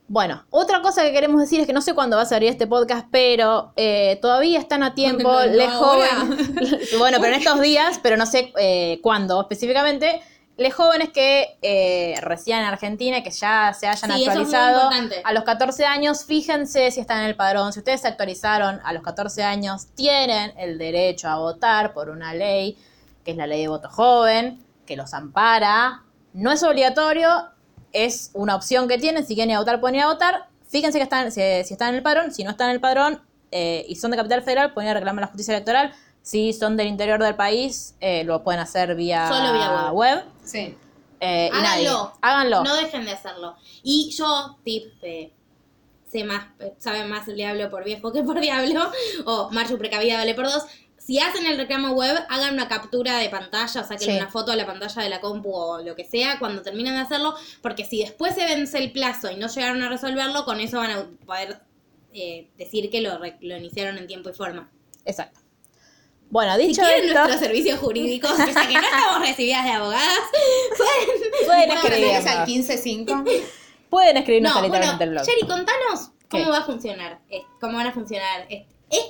Bueno, 0.07 0.45
otra 0.51 0.81
cosa 0.81 1.01
que 1.01 1.11
queremos 1.11 1.41
decir 1.41 1.59
es 1.59 1.65
que 1.65 1.73
no 1.73 1.81
sé 1.81 1.95
cuándo 1.95 2.15
va 2.15 2.23
a 2.23 2.27
salir 2.27 2.49
este 2.49 2.67
podcast, 2.67 3.07
pero 3.09 3.73
eh, 3.75 4.19
todavía 4.21 4.59
están 4.59 4.83
a 4.83 4.93
tiempo. 4.93 5.23
No, 5.45 5.45
no, 5.45 5.53
Les 5.53 6.97
bueno, 6.99 7.17
pero 7.19 7.33
en 7.33 7.39
estos 7.39 7.59
días, 7.59 7.99
pero 8.03 8.15
no 8.15 8.25
sé 8.25 8.53
eh, 8.57 8.99
cuándo 9.01 9.41
específicamente. 9.41 10.21
Les 10.57 10.73
jóvenes 10.73 11.09
que 11.09 11.57
eh, 11.61 12.15
residen 12.21 12.59
en 12.61 12.65
Argentina 12.65 13.17
y 13.17 13.23
que 13.23 13.31
ya 13.31 13.73
se 13.73 13.87
hayan 13.87 14.11
Sí, 14.11 14.23
es 14.23 14.29
actualizado 14.29 14.89
a 15.23 15.33
los 15.33 15.43
14 15.43 15.85
años, 15.85 16.23
fíjense 16.23 16.91
si 16.91 17.01
están 17.01 17.19
en 17.19 17.25
el 17.25 17.35
padrón. 17.35 17.73
Si 17.73 17.79
ustedes 17.79 18.01
se 18.01 18.07
actualizaron 18.07 18.79
a 18.85 18.93
los 18.93 19.03
14 19.03 19.43
años, 19.43 19.87
tienen 19.95 20.53
el 20.57 20.77
derecho 20.77 21.27
a 21.27 21.37
votar 21.39 21.93
por 21.93 22.09
una 22.09 22.33
ley, 22.33 22.77
que 23.25 23.31
es 23.31 23.37
la 23.37 23.47
ley 23.47 23.63
de 23.63 23.67
voto 23.67 23.89
joven, 23.89 24.63
que 24.85 24.95
los 24.95 25.13
ampara. 25.13 26.03
No 26.31 26.53
es 26.53 26.63
obligatorio, 26.63 27.49
es 27.91 28.31
una 28.33 28.55
opción 28.55 28.87
que 28.87 28.97
tienen. 28.97 29.25
Si 29.25 29.35
quieren 29.35 29.49
ir 29.49 29.57
a 29.57 29.59
votar, 29.59 29.81
pueden 29.81 29.95
ir 29.95 30.03
a 30.03 30.07
votar. 30.07 30.47
Fíjense 30.69 30.99
que 30.99 31.03
están, 31.03 31.33
si, 31.33 31.41
si 31.65 31.73
están 31.73 31.89
en 31.89 31.95
el 31.95 32.03
padrón. 32.03 32.31
Si 32.31 32.45
no 32.45 32.51
están 32.51 32.69
en 32.69 32.75
el 32.75 32.81
padrón 32.81 33.21
eh, 33.51 33.85
y 33.89 33.97
son 33.97 34.11
de 34.11 34.17
Capital 34.17 34.41
Federal, 34.41 34.73
pueden 34.73 34.87
ir 34.89 34.91
a 34.91 34.99
reclamar 34.99 35.21
la 35.21 35.27
justicia 35.27 35.53
electoral. 35.53 35.93
Si 36.25 36.53
son 36.53 36.75
del 36.75 36.87
interior 36.87 37.21
del 37.21 37.35
país, 37.35 37.93
eh, 37.99 38.23
lo 38.23 38.43
pueden 38.43 38.59
hacer 38.59 38.95
vía, 38.95 39.27
Solo 39.27 39.53
vía 39.53 39.91
web. 39.91 40.23
Sí. 40.43 40.75
Eh, 41.19 41.49
y 41.53 41.61
nadie. 41.61 41.87
Háganlo. 41.87 42.13
Háganlo. 42.21 42.63
No 42.63 42.75
dejen 42.77 43.05
de 43.05 43.11
hacerlo. 43.11 43.55
Y 43.83 44.09
yo, 44.09 44.57
tip, 44.63 44.85
eh, 45.03 45.31
sé 46.11 46.23
más, 46.23 46.47
eh, 46.59 46.73
sabe 46.79 47.05
más 47.05 47.27
el 47.27 47.35
diablo 47.35 47.69
por 47.69 47.83
viejo 47.83 48.11
que 48.11 48.23
por 48.23 48.39
diablo, 48.39 48.91
o 49.25 49.51
Marchu 49.51 49.77
precavida 49.77 50.17
vale 50.17 50.33
por 50.33 50.45
dos. 50.45 50.63
Si 50.97 51.19
hacen 51.19 51.45
el 51.45 51.57
reclamo 51.57 51.91
web, 51.91 52.17
hagan 52.29 52.55
una 52.55 52.67
captura 52.67 53.17
de 53.19 53.29
pantalla, 53.29 53.81
o 53.81 53.83
saquen 53.83 53.99
Sí. 53.99 54.17
una 54.17 54.27
foto 54.31 54.51
a 54.51 54.55
la 54.55 54.65
pantalla 54.65 55.03
de 55.03 55.09
la 55.09 55.21
compu 55.21 55.51
o 55.53 55.79
lo 55.83 55.95
que 55.95 56.05
sea 56.05 56.39
cuando 56.39 56.63
terminen 56.63 56.95
de 56.95 57.01
hacerlo, 57.01 57.35
porque 57.61 57.85
si 57.85 57.99
después 57.99 58.33
se 58.33 58.45
vence 58.45 58.79
el 58.79 58.91
plazo 58.91 59.29
y 59.29 59.35
no 59.35 59.45
llegaron 59.47 59.83
a 59.83 59.89
resolverlo, 59.89 60.43
con 60.45 60.59
eso 60.59 60.77
van 60.77 60.89
a 60.89 61.05
poder 61.27 61.59
eh, 62.13 62.49
decir 62.57 62.89
que 62.89 63.01
lo, 63.01 63.19
re- 63.19 63.37
lo 63.41 63.55
iniciaron 63.55 63.99
en 63.99 64.07
tiempo 64.07 64.31
y 64.31 64.33
forma. 64.33 64.71
Exacto. 65.05 65.41
Bueno, 66.29 66.55
Si 66.55 66.67
dicho 66.67 66.81
quieren 66.81 67.05
esto, 67.05 67.13
nuestros 67.19 67.39
servicios 67.39 67.79
jurídicos, 67.79 68.31
pese 68.31 68.59
a 68.59 68.67
que 68.67 68.73
no 68.73 68.81
estamos 68.81 69.19
recibidas 69.27 69.63
de 69.63 69.71
abogadas, 69.71 70.19
pueden, 70.77 71.45
pueden 71.45 71.67
Bueno, 71.67 71.81
tenés 71.81 72.25
al 72.25 72.49
escribirnos. 72.49 72.69
15-5. 72.69 73.43
Pueden 73.89 74.17
escribirnos 74.17 74.53
No, 74.53 74.59
bueno, 74.59 74.73
literalmente 74.73 75.03
el 75.03 75.09
blog. 75.11 75.25
Jerry, 75.25 75.41
contanos 75.47 76.11
cómo 76.29 76.43
¿Qué? 76.45 76.49
va 76.49 76.57
a 76.57 76.63
funcionar, 76.65 77.19
cómo 77.61 77.77
van 77.77 77.87
a 77.87 77.91
funcionar. 77.93 78.47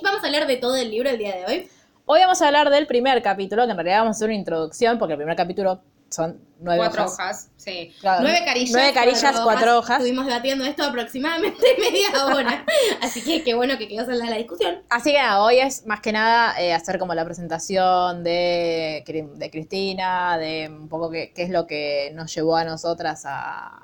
vamos 0.02 0.22
a 0.22 0.26
hablar 0.26 0.46
de 0.46 0.56
todo 0.56 0.76
el 0.76 0.90
libro 0.90 1.10
el 1.10 1.18
día 1.18 1.34
de 1.34 1.46
hoy. 1.46 1.68
Hoy 2.04 2.20
vamos 2.20 2.40
a 2.40 2.46
hablar 2.46 2.70
del 2.70 2.86
primer 2.86 3.20
capítulo, 3.22 3.64
que 3.64 3.70
en 3.72 3.76
realidad 3.76 4.00
vamos 4.00 4.14
a 4.14 4.18
hacer 4.18 4.28
una 4.28 4.36
introducción, 4.36 4.98
porque 4.98 5.14
el 5.14 5.18
primer 5.18 5.36
capítulo 5.36 5.80
son 6.10 6.40
nueve 6.60 6.78
Cuatro 6.78 7.02
hojas. 7.04 7.14
hojas, 7.18 7.50
sí. 7.56 7.92
Claro, 8.00 8.22
Nueve 8.22 8.40
carillas. 8.44 8.70
Nueve 8.72 8.92
carillas, 8.94 9.40
cuatro 9.42 9.78
hojas. 9.78 9.98
Estuvimos 9.98 10.24
debatiendo 10.26 10.64
esto 10.64 10.84
aproximadamente 10.84 11.58
media 11.78 12.24
hora. 12.26 12.64
Así 13.02 13.22
que 13.22 13.42
qué 13.42 13.54
bueno 13.54 13.76
que 13.76 13.88
quedó 13.88 14.06
salda 14.06 14.24
la 14.26 14.36
discusión. 14.36 14.82
Así 14.88 15.10
que 15.12 15.18
nada, 15.18 15.42
hoy 15.42 15.58
es 15.58 15.84
más 15.86 16.00
que 16.00 16.12
nada 16.12 16.58
eh, 16.60 16.72
hacer 16.72 16.98
como 16.98 17.12
la 17.14 17.24
presentación 17.24 18.22
de, 18.24 19.04
de 19.36 19.50
Cristina, 19.50 20.38
de 20.38 20.68
un 20.70 20.88
poco 20.88 21.10
qué, 21.10 21.32
qué 21.34 21.42
es 21.42 21.50
lo 21.50 21.66
que 21.66 22.10
nos 22.14 22.34
llevó 22.34 22.56
a 22.56 22.64
nosotras 22.64 23.22
a- 23.26 23.82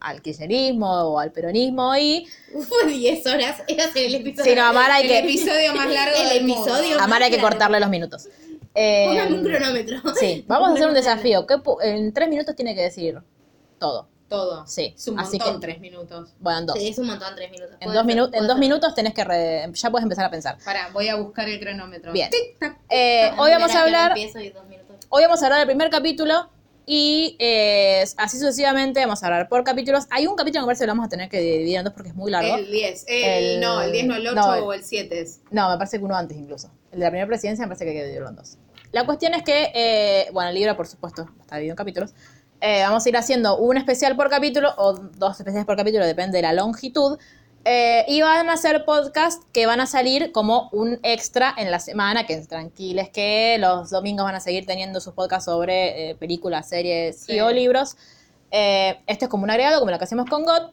al 0.00 0.22
kirchnerismo 0.22 0.88
o 0.88 1.18
al 1.18 1.32
peronismo 1.32 1.96
y 1.96 2.26
Fue 2.68 2.86
10 2.86 3.26
horas. 3.26 3.62
Era 3.66 3.84
el 3.94 4.14
episodio. 4.14 4.44
Sí, 4.44 4.54
no, 4.56 4.64
Amar 4.66 4.90
hay 4.92 5.02
El 5.02 5.08
que, 5.08 5.18
episodio 5.18 5.74
más 5.74 5.90
largo 5.92 6.16
El 6.20 6.28
del 6.28 6.50
episodio. 6.50 7.00
a 7.00 7.04
Amar 7.04 7.22
hay 7.24 7.30
que 7.32 7.40
cortarle 7.40 7.80
los 7.80 7.90
minutos. 7.90 8.28
Eh, 8.80 9.06
Póngame 9.08 9.34
un 9.38 9.44
cronómetro. 9.44 9.98
sí, 10.20 10.44
vamos 10.48 10.70
a 10.70 10.74
hacer 10.74 10.86
un 10.88 10.94
desafío. 10.94 11.46
¿Qué 11.46 11.56
en 11.82 12.12
tres 12.12 12.28
minutos 12.28 12.54
tiene 12.54 12.74
que 12.74 12.82
decir 12.82 13.20
todo. 13.78 14.08
Todo. 14.28 14.66
Sí, 14.66 14.92
Es 14.94 15.08
un 15.08 15.18
así 15.18 15.38
montón, 15.38 15.58
que, 15.60 15.66
tres 15.66 15.80
minutos. 15.80 16.34
bueno, 16.38 16.58
en 16.60 16.66
dos. 16.66 16.78
Sí, 16.78 16.88
es 16.88 16.98
un 16.98 17.06
montón, 17.06 17.34
tres 17.34 17.50
minutos. 17.50 17.76
En 17.80 17.92
dos, 17.94 18.04
minu- 18.04 18.30
en 18.34 18.46
dos 18.46 18.58
minutos 18.58 18.94
tenés 18.94 19.14
que 19.14 19.24
re- 19.24 19.70
ya 19.72 19.90
puedes 19.90 20.02
empezar 20.02 20.26
a 20.26 20.30
pensar. 20.30 20.58
Pará, 20.64 20.90
voy 20.92 21.08
a 21.08 21.16
buscar 21.16 21.48
el 21.48 21.58
cronómetro. 21.58 22.12
Bien. 22.12 22.28
Tic, 22.30 22.58
tac. 22.58 22.78
Eh, 22.90 23.30
hoy 23.38 23.50
vamos 23.52 23.74
a 23.74 23.82
hablar. 23.82 24.14
Hoy 25.08 25.22
vamos 25.22 25.42
a 25.42 25.46
hablar 25.46 25.60
del 25.60 25.66
primer 25.68 25.88
capítulo 25.88 26.50
y 26.84 27.36
eh, 27.38 28.04
así 28.18 28.38
sucesivamente 28.38 29.00
vamos 29.00 29.22
a 29.22 29.26
hablar 29.26 29.48
por 29.48 29.64
capítulos. 29.64 30.04
Hay 30.10 30.26
un 30.26 30.36
capítulo 30.36 30.60
que 30.60 30.64
me 30.64 30.66
parece 30.66 30.82
que 30.82 30.86
lo 30.88 30.92
vamos 30.92 31.06
a 31.06 31.08
tener 31.08 31.30
que 31.30 31.40
dividir 31.40 31.78
en 31.78 31.84
dos 31.84 31.94
porque 31.94 32.10
es 32.10 32.14
muy 32.14 32.30
largo. 32.30 32.54
El 32.56 32.70
10. 32.70 33.04
El, 33.08 33.24
El- 33.24 33.60
No, 33.60 33.80
el 33.80 33.92
10 33.92 34.06
no, 34.06 34.14
el 34.16 34.26
8 34.28 34.34
no, 34.36 34.54
el- 34.54 34.62
o 34.62 34.72
el 34.74 34.84
7 34.84 35.20
es. 35.22 35.40
No, 35.50 35.70
me 35.70 35.78
parece 35.78 35.98
que 35.98 36.04
uno 36.04 36.14
antes 36.14 36.36
incluso. 36.36 36.70
El 36.92 36.98
de 36.98 37.04
la 37.06 37.10
primera 37.10 37.26
presidencia 37.26 37.64
me 37.64 37.68
parece 37.68 37.86
que 37.86 37.90
hay 37.92 37.96
que 37.96 38.02
dividirlo 38.02 38.28
en 38.28 38.36
dos. 38.36 38.58
La 38.92 39.04
cuestión 39.04 39.34
es 39.34 39.42
que, 39.42 39.70
eh, 39.74 40.28
bueno, 40.32 40.50
el 40.50 40.54
libro 40.54 40.76
por 40.76 40.86
supuesto 40.86 41.28
está 41.40 41.56
dividido 41.56 41.72
en 41.72 41.76
capítulos. 41.76 42.14
Eh, 42.60 42.82
vamos 42.82 43.04
a 43.06 43.08
ir 43.08 43.16
haciendo 43.16 43.56
un 43.58 43.76
especial 43.76 44.16
por 44.16 44.28
capítulo 44.28 44.72
o 44.78 44.94
dos 44.94 45.38
especiales 45.38 45.64
por 45.66 45.76
capítulo, 45.76 46.04
depende 46.04 46.38
de 46.38 46.42
la 46.42 46.52
longitud. 46.52 47.18
Eh, 47.64 48.04
y 48.08 48.22
van 48.22 48.48
a 48.48 48.56
ser 48.56 48.84
podcasts 48.84 49.44
que 49.52 49.66
van 49.66 49.80
a 49.80 49.86
salir 49.86 50.32
como 50.32 50.70
un 50.72 50.98
extra 51.02 51.54
en 51.56 51.70
la 51.70 51.80
semana, 51.80 52.24
que 52.24 52.36
tranquiles 52.38 53.10
que 53.10 53.58
los 53.58 53.90
domingos 53.90 54.24
van 54.24 54.36
a 54.36 54.40
seguir 54.40 54.64
teniendo 54.64 55.00
sus 55.00 55.12
podcasts 55.12 55.44
sobre 55.44 56.10
eh, 56.10 56.14
películas, 56.14 56.68
series 56.68 57.20
Sí. 57.20 57.34
y 57.34 57.40
o 57.40 57.50
libros. 57.50 57.96
Este 58.50 59.24
es 59.24 59.28
como 59.28 59.44
un 59.44 59.50
agregado, 59.50 59.80
como 59.80 59.90
lo 59.90 59.98
que 59.98 60.04
hacemos 60.04 60.30
con 60.30 60.44
God. 60.44 60.70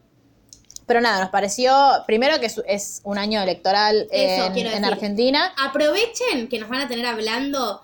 Pero 0.86 1.02
nada, 1.02 1.20
nos 1.20 1.32
pareció, 1.32 1.76
primero 2.06 2.40
que 2.40 2.46
es, 2.46 3.02
un 3.04 3.18
año 3.18 3.42
electoral 3.42 4.08
Eso, 4.12 4.46
en, 4.46 4.68
en. 4.68 4.86
Argentina. 4.86 5.52
Aprovechen 5.58 6.48
que 6.48 6.60
nos 6.60 6.70
van 6.70 6.82
a 6.82 6.88
tener 6.88 7.06
hablando 7.08 7.82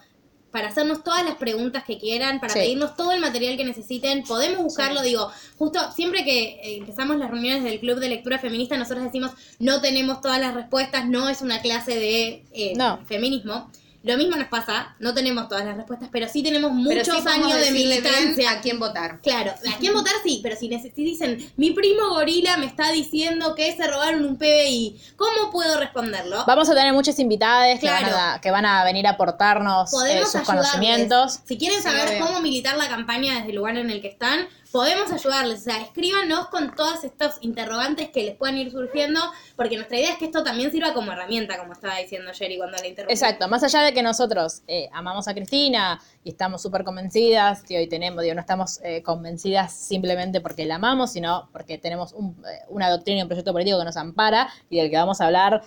para 0.51 0.67
hacernos 0.67 1.03
todas 1.03 1.23
las 1.23 1.35
preguntas 1.35 1.83
que 1.85 1.97
quieran, 1.97 2.39
para 2.39 2.53
Sí. 2.53 2.59
pedirnos 2.59 2.95
todo 2.97 3.11
el 3.13 3.21
material 3.21 3.55
que 3.57 3.63
necesiten. 3.63 4.23
Podemos 4.23 4.63
buscarlo, 4.63 5.01
digo, 5.01 5.29
justo 5.57 5.79
siempre 5.95 6.23
que 6.25 6.59
eh, 6.61 6.77
empezamos 6.77 7.17
las 7.17 7.31
reuniones 7.31 7.63
del 7.63 7.79
Club 7.79 7.99
de 7.99 8.09
Lectura 8.09 8.37
Feminista, 8.37 8.77
nosotros 8.77 9.03
decimos, 9.05 9.31
no 9.59 9.81
tenemos 9.81 10.21
todas 10.21 10.39
las 10.39 10.53
respuestas, 10.53 11.07
no 11.07 11.29
es 11.29 11.41
una 11.41 11.61
clase 11.61 11.95
de 11.95 12.43
eh, 12.53 12.73
No. 12.75 12.99
feminismo. 13.05 13.71
Lo 14.03 14.17
mismo 14.17 14.35
nos 14.35 14.47
pasa, 14.47 14.95
no 14.99 15.13
tenemos 15.13 15.47
todas 15.47 15.63
las 15.63 15.77
respuestas, 15.77 16.09
pero 16.11 16.27
sí 16.27 16.41
tenemos 16.41 16.71
Pero 16.71 16.99
muchos 17.01 17.23
sí 17.23 17.29
años 17.29 17.53
de 17.59 17.71
militancia. 17.71 18.51
a 18.51 18.61
quién 18.61 18.79
votar. 18.79 19.19
Claro, 19.21 19.51
a 19.51 19.77
quién 19.77 19.93
votar 19.93 20.13
sí, 20.23 20.39
pero 20.41 20.55
si, 20.55 20.69
si 20.69 21.03
dicen, 21.03 21.37
mi 21.57 21.71
primo 21.71 22.09
gorila 22.09 22.57
me 22.57 22.65
está 22.65 22.91
diciendo 22.91 23.53
que 23.53 23.75
se 23.75 23.85
robaron 23.87 24.25
un 24.25 24.37
PBI, 24.37 24.99
¿cómo 25.15 25.51
puedo 25.51 25.79
responderlo? 25.79 26.43
Vamos 26.47 26.69
a 26.69 26.73
tener 26.73 26.93
muchas 26.93 27.19
invitadas 27.19 27.75
que, 27.79 27.87
Claro. 27.87 28.07
van 28.07 28.15
a, 28.37 28.41
que 28.41 28.49
van 28.51 28.65
a 28.65 28.83
venir 28.83 29.05
a 29.05 29.11
aportarnos 29.11 29.91
eh, 29.91 29.95
podemos 29.95 30.25
sus 30.31 30.35
ayudarles. 30.35 30.65
conocimientos. 30.71 31.39
Si 31.45 31.57
quieren 31.57 31.81
saber 31.83 32.19
cómo 32.19 32.41
militar 32.41 32.77
la 32.77 32.87
campaña 32.89 33.35
desde 33.35 33.49
el 33.51 33.55
lugar 33.57 33.77
en 33.77 33.89
el 33.91 34.01
que 34.01 34.07
están, 34.07 34.47
podemos 34.71 35.11
ayudarles. 35.11 35.59
O 35.59 35.63
sea, 35.63 35.81
escríbanos 35.81 36.47
con 36.47 36.73
todos 36.75 37.03
estos 37.03 37.35
interrogantes 37.41 38.09
que 38.09 38.23
les 38.23 38.35
puedan 38.35 38.57
ir 38.57 38.71
surgiendo, 38.71 39.19
porque 39.55 39.75
nuestra 39.75 39.97
idea 39.99 40.11
es 40.13 40.17
que 40.17 40.25
esto 40.25 40.43
también 40.43 40.71
sirva 40.71 40.93
como 40.93 41.11
herramienta, 41.11 41.57
como 41.57 41.73
estaba 41.73 41.97
diciendo 41.97 42.31
Jerry 42.33 42.57
cuando 42.57 42.77
la 42.77 42.87
interrumpí. 42.87 43.13
Exacto, 43.13 43.47
más 43.47 43.63
allá 43.63 43.81
de 43.81 43.93
que 43.93 44.01
nosotros 44.01 44.61
eh, 44.67 44.89
amamos 44.93 45.27
a 45.27 45.33
Cristina 45.33 46.01
y 46.23 46.29
estamos 46.29 46.61
súper 46.61 46.83
convencidas, 46.83 47.63
y 47.69 47.75
hoy 47.75 47.87
tenemos, 47.87 48.21
digo, 48.23 48.35
no 48.35 48.41
estamos 48.41 48.79
eh, 48.83 49.01
convencidas 49.03 49.73
simplemente 49.73 50.39
porque 50.41 50.65
la 50.65 50.75
amamos, 50.75 51.11
sino 51.11 51.49
porque 51.51 51.77
tenemos 51.77 52.13
un- 52.13 52.41
eh, 52.49 52.61
una 52.69 52.89
doctrina 52.89 53.19
y 53.19 53.21
un 53.23 53.27
proyecto 53.27 53.51
político 53.53 53.77
que 53.79 53.85
nos 53.85 53.97
ampara 53.97 54.47
y 54.69 54.77
del 54.77 54.89
que 54.89 54.97
vamos 54.97 55.19
a 55.21 55.25
hablar 55.27 55.63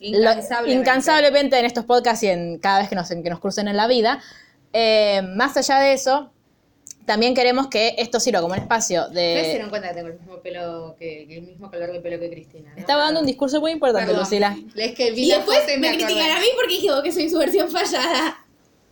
lo- 0.00 0.08
Incansablemente. 0.08 0.72
incansablemente 0.72 1.58
en 1.58 1.64
estos 1.64 1.84
podcasts 1.84 2.22
y 2.22 2.28
en 2.28 2.58
cada 2.58 2.80
vez 2.80 2.88
que 2.88 2.94
nos, 2.96 3.08
que 3.08 3.30
nos 3.30 3.40
crucen 3.40 3.66
en 3.68 3.76
la 3.76 3.86
vida. 3.86 4.20
Eh, 4.72 5.22
más 5.36 5.56
allá 5.56 5.78
de 5.78 5.94
eso, 5.94 6.32
también 7.06 7.34
queremos 7.34 7.68
que 7.68 7.94
esto 7.98 8.20
sirva 8.20 8.40
como 8.40 8.54
un 8.54 8.60
espacio 8.60 9.06
Ustedes 9.06 9.42
se 9.42 9.46
de... 9.46 9.52
dieron 9.52 9.70
cuenta 9.70 9.88
que 9.88 9.94
tengo 9.94 10.08
el 10.08 10.18
mismo 10.18 10.40
pelo 10.40 10.96
que, 10.98 11.26
que 11.26 11.36
el 11.36 11.42
mismo 11.42 11.70
color 11.70 11.92
de 11.92 12.00
pelo 12.00 12.20
que 12.20 12.30
Cristina. 12.30 12.72
¿no? 12.74 12.80
Estaba 12.80 13.04
dando 13.04 13.20
un 13.20 13.26
discurso 13.26 13.60
muy 13.60 13.72
importante, 13.72 14.08
Perdón. 14.08 14.24
Lucila. 14.24 14.56
Es 14.74 14.94
que 14.94 15.12
vi 15.12 15.26
Y 15.26 15.30
después 15.30 15.60
me, 15.66 15.78
me, 15.78 15.96
critican 15.96 16.30
a 16.30 16.40
mí 16.40 16.46
porque 16.56 16.74
dije 16.74 16.88
que 17.02 17.12
soy 17.12 17.30
su 17.30 17.38
versión 17.38 17.70
fallada. 17.70 18.45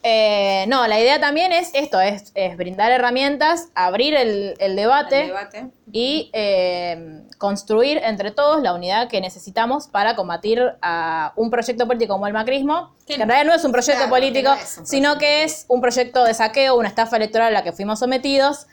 Eh, 0.07 0.67
no, 0.69 0.87
la 0.87 1.01
idea 1.01 1.19
también 1.19 1.51
es 1.51 1.71
esto, 1.73 1.99
es, 1.99 2.31
es 2.35 2.59
brindar 2.59 2.93
herramientas, 2.93 3.69
abrir 3.75 4.15
el, 4.15 4.55
el 4.59 4.77
debate, 4.77 5.23
El 5.23 5.27
debate. 5.29 5.67
y 5.93 6.29
eh, 6.35 7.23
construir 7.39 7.99
entre 8.05 8.31
todos 8.31 8.61
la 8.63 8.75
unidad 8.75 9.09
que 9.09 9.23
necesitamos 9.23 9.89
para 9.89 10.15
combatir 10.15 10.61
a 10.83 11.33
un 11.37 11.49
proyecto 11.49 11.87
político 11.87 12.13
como 12.13 12.27
el 12.27 12.35
macrismo, 12.35 12.95
que 13.07 13.15
en 13.15 13.27
realidad 13.27 13.47
no 13.51 13.55
es 13.55 13.65
un 13.65 13.73
proyecto 13.73 13.95
Claro, 14.07 14.15
que 14.15 14.21
político, 14.21 14.51
no 14.51 14.87
sino 14.87 15.17
que 15.17 15.45
es 15.45 15.65
un 15.69 15.81
proyecto 15.81 16.23
de 16.25 16.35
saqueo, 16.35 16.77
una 16.77 16.89
estafa 16.89 17.17
electoral 17.17 17.49
a 17.49 17.51
la 17.53 17.65
que 17.65 17.73
fuimos 17.73 17.99
sometidos 17.99 18.67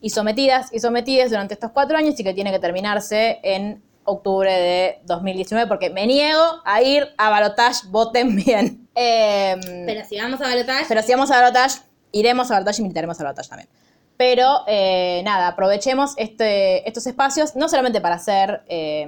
y 0.00 0.10
sometidas 0.10 0.72
y 0.72 0.78
sometidas 0.78 1.30
durante 1.30 1.54
estos 1.54 1.72
cuatro 1.72 1.98
años 1.98 2.14
y 2.20 2.22
que 2.22 2.32
tiene 2.32 2.52
que 2.52 2.60
terminarse 2.60 3.40
en 3.42 3.82
octubre 4.06 4.50
de 4.52 5.00
2019 5.04 5.68
porque 5.68 5.90
me 5.90 6.06
niego 6.06 6.42
a 6.64 6.82
ir 6.82 7.08
a 7.18 7.28
balotage, 7.30 7.86
voten 7.88 8.34
bien. 8.36 8.88
Eh, 8.94 9.56
Pero 9.86 10.04
si 10.06 10.18
vamos 10.18 10.40
a 10.40 10.44
balotaje, 10.48 10.84
pero 10.88 11.02
si 11.02 11.12
vamos 11.12 11.30
a 11.30 11.40
balotage, 11.40 11.80
iremos 12.12 12.50
a 12.50 12.54
balotage 12.54 12.80
y 12.80 12.82
militaremos 12.82 13.20
a 13.20 13.24
balotage 13.24 13.48
también. 13.48 13.68
Pero 14.16 14.62
eh, 14.66 15.20
nada, 15.24 15.48
aprovechemos 15.48 16.14
este, 16.16 16.88
estos 16.88 17.06
espacios, 17.06 17.54
no 17.54 17.68
solamente 17.68 18.00
para 18.00 18.14
hacer 18.14 18.62
eh, 18.68 19.06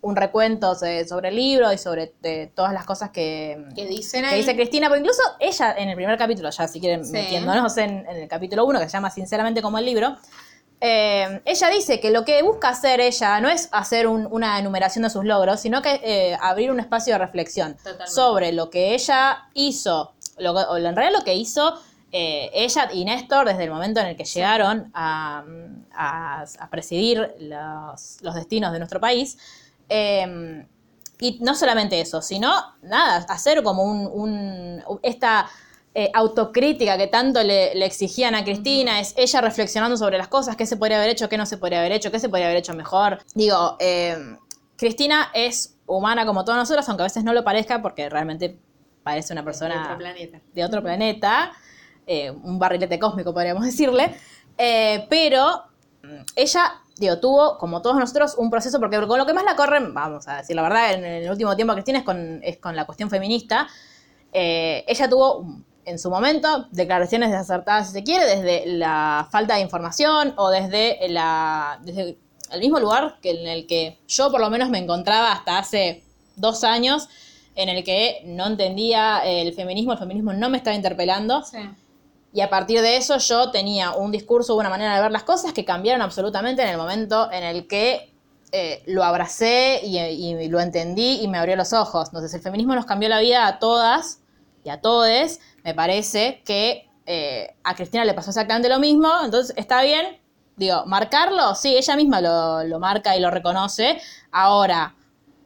un 0.00 0.16
recuento 0.16 0.74
sobre 0.74 1.28
el 1.28 1.36
libro 1.36 1.72
y 1.72 1.78
sobre 1.78 2.08
todas 2.54 2.72
las 2.72 2.84
cosas 2.84 3.10
que, 3.10 3.64
Que 3.76 3.86
dicen 3.86 4.24
que 4.28 4.34
dice 4.34 4.54
Cristina, 4.56 4.88
porque 4.88 5.00
incluso 5.00 5.22
ella 5.40 5.74
en 5.78 5.88
el 5.88 5.94
primer 5.94 6.18
capítulo, 6.18 6.50
ya 6.50 6.66
si 6.68 6.80
quieren 6.80 7.04
Sí. 7.04 7.12
metiéndonos 7.12 7.76
en, 7.78 8.06
en 8.08 8.16
el 8.16 8.28
capítulo 8.28 8.64
1, 8.66 8.80
que 8.80 8.86
se 8.86 8.92
llama 8.92 9.10
Sinceramente 9.10 9.62
como 9.62 9.78
el 9.78 9.84
libro, 9.86 10.16
eh, 10.80 11.40
ella 11.44 11.68
dice 11.70 12.00
que 12.00 12.10
lo 12.10 12.24
que 12.24 12.42
busca 12.42 12.68
hacer 12.68 13.00
ella 13.00 13.40
no 13.40 13.48
es 13.48 13.68
hacer 13.72 14.06
un- 14.06 14.28
una 14.30 14.58
enumeración 14.58 15.02
de 15.04 15.10
sus 15.10 15.24
logros, 15.24 15.60
sino 15.60 15.80
que 15.82 16.00
eh, 16.02 16.36
abrir 16.40 16.70
un 16.70 16.80
espacio 16.80 17.14
de 17.14 17.18
reflexión 17.18 17.74
Totalmente. 17.76 18.10
sobre 18.12 18.52
lo 18.52 18.68
que 18.70 18.94
ella 18.94 19.44
hizo, 19.54 20.12
lo 20.38 20.52
o 20.52 20.76
en 20.76 20.94
realidad 20.96 21.18
lo 21.18 21.24
que 21.24 21.34
hizo 21.34 21.74
eh, 22.16 22.50
ella 22.54 22.88
y 22.92 23.04
Néstor 23.04 23.46
desde 23.48 23.64
el 23.64 23.70
momento 23.70 23.98
en 24.00 24.06
el 24.06 24.16
que 24.16 24.24
llegaron 24.24 24.90
a, 24.94 25.42
a- 25.92 26.44
a 26.60 26.70
presidir 26.70 27.34
los, 27.40 28.18
los 28.22 28.34
destinos 28.36 28.72
de 28.72 28.78
nuestro 28.78 29.00
país. 29.00 29.36
Eh, 29.88 30.64
y 31.20 31.38
no 31.40 31.54
solamente 31.54 32.00
eso, 32.00 32.20
sino 32.22 32.52
nada, 32.82 33.24
hacer 33.28 33.62
como 33.62 33.82
un, 33.84 34.10
un- 34.12 35.00
esta 35.02 35.46
eh, 35.96 36.10
autocrítica 36.12 36.98
que 36.98 37.06
tanto 37.06 37.40
le, 37.44 37.72
le 37.76 37.86
exigían 37.86 38.34
a 38.34 38.42
Cristina, 38.42 38.98
es 38.98 39.14
ella 39.16 39.40
reflexionando 39.40 39.96
sobre 39.96 40.18
las 40.18 40.26
cosas, 40.26 40.56
qué 40.56 40.66
se 40.66 40.76
podría 40.76 40.96
haber 40.96 41.10
hecho, 41.10 41.28
qué 41.28 41.38
no 41.38 41.46
se 41.46 41.56
podría 41.56 41.78
haber 41.78 41.92
hecho, 41.92 42.10
qué 42.10 42.18
se 42.18 42.28
podría 42.28 42.46
haber 42.46 42.58
hecho 42.58 42.74
mejor. 42.74 43.20
Digo, 43.32 43.76
eh, 43.78 44.36
Cristina 44.76 45.30
es 45.34 45.76
humana 45.86 46.26
como 46.26 46.44
todos 46.44 46.58
nosotros, 46.58 46.88
aunque 46.88 47.04
a 47.04 47.06
veces 47.06 47.22
no 47.22 47.32
lo 47.32 47.44
parezca, 47.44 47.80
porque 47.80 48.10
realmente 48.10 48.58
parece 49.04 49.32
una 49.34 49.42
de 49.42 49.44
persona 49.44 49.84
otro 49.84 49.98
planeta. 49.98 50.40
de 50.52 50.64
otro 50.64 50.82
planeta, 50.82 51.52
eh, 52.08 52.28
un 52.28 52.58
barrilete 52.58 52.98
cósmico 52.98 53.32
podríamos 53.32 53.64
decirle, 53.66 54.16
pero 55.08 55.62
mm, 56.02 56.22
ella, 56.34 56.72
digo, 56.96 57.20
tuvo, 57.20 57.56
como 57.56 57.82
todos 57.82 57.96
nosotros, 57.96 58.34
un 58.36 58.50
proceso, 58.50 58.80
porque 58.80 58.96
con 59.06 59.16
lo 59.16 59.26
que 59.26 59.32
más 59.32 59.44
la 59.44 59.54
corren, 59.54 59.94
vamos 59.94 60.26
a 60.26 60.38
decir 60.38 60.56
la 60.56 60.62
verdad, 60.62 60.94
en 60.94 61.04
el 61.04 61.30
último 61.30 61.54
tiempo 61.54 61.72
Cristina 61.74 62.00
es 62.00 62.04
con, 62.04 62.40
es 62.42 62.56
con 62.56 62.74
la 62.74 62.84
cuestión 62.84 63.08
feminista, 63.10 63.68
eh, 64.32 64.84
ella 64.88 65.08
tuvo 65.08 65.44
mm, 65.44 65.64
en 65.84 65.98
su 65.98 66.10
momento 66.10 66.66
declaraciones 66.70 67.30
desacertadas, 67.30 67.88
si 67.88 67.92
se 67.94 68.04
quiere, 68.04 68.24
desde 68.24 68.66
la 68.66 69.28
falta 69.30 69.54
de 69.54 69.60
información 69.60 70.34
o 70.36 70.50
desde, 70.50 71.08
la, 71.08 71.78
desde 71.82 72.18
el 72.50 72.60
mismo 72.60 72.78
lugar 72.80 73.18
que 73.20 73.30
en 73.30 73.46
el 73.46 73.66
que 73.66 73.98
yo 74.06 74.30
por 74.30 74.40
lo 74.40 74.50
menos 74.50 74.70
me 74.70 74.78
encontraba 74.78 75.32
hasta 75.32 75.58
hace 75.58 76.02
dos 76.36 76.64
años, 76.64 77.08
en 77.56 77.68
el 77.68 77.84
que 77.84 78.22
no 78.24 78.46
entendía 78.46 79.20
el 79.24 79.52
feminismo, 79.54 79.92
el 79.92 79.98
feminismo 79.98 80.32
no 80.32 80.48
me 80.50 80.58
estaba 80.58 80.74
interpelando. 80.74 81.42
Sí. 81.44 81.58
Y 82.32 82.40
a 82.40 82.50
partir 82.50 82.80
de 82.80 82.96
eso 82.96 83.16
yo 83.18 83.52
tenía 83.52 83.92
un 83.92 84.10
discurso, 84.10 84.56
una 84.56 84.68
manera 84.68 84.96
de 84.96 85.02
ver 85.02 85.12
las 85.12 85.22
cosas 85.22 85.52
que 85.52 85.64
cambiaron 85.64 86.02
absolutamente 86.02 86.62
en 86.62 86.68
el 86.68 86.76
momento 86.76 87.30
en 87.30 87.44
el 87.44 87.68
que 87.68 88.12
eh, 88.50 88.82
lo 88.86 89.04
abracé 89.04 89.80
y, 89.84 89.98
y 89.98 90.48
lo 90.48 90.58
entendí 90.58 91.20
y 91.22 91.28
me 91.28 91.38
abrió 91.38 91.54
los 91.54 91.72
ojos. 91.72 92.08
Entonces 92.08 92.34
el 92.34 92.40
feminismo 92.40 92.74
nos 92.74 92.86
cambió 92.86 93.08
la 93.08 93.20
vida 93.20 93.46
a 93.46 93.60
todas 93.60 94.18
y 94.64 94.70
a 94.70 94.80
todes, 94.80 95.40
me 95.62 95.74
parece 95.74 96.42
que 96.44 96.88
eh, 97.06 97.54
a 97.62 97.74
Cristina 97.74 98.04
le 98.04 98.14
pasó 98.14 98.30
exactamente 98.30 98.68
lo 98.68 98.78
mismo, 98.78 99.08
entonces 99.22 99.54
está 99.56 99.82
bien, 99.82 100.18
digo, 100.56 100.84
marcarlo, 100.86 101.54
sí, 101.54 101.76
ella 101.76 101.96
misma 101.96 102.20
lo, 102.20 102.64
lo 102.64 102.80
marca 102.80 103.16
y 103.16 103.20
lo 103.20 103.30
reconoce. 103.30 104.00
Ahora, 104.32 104.94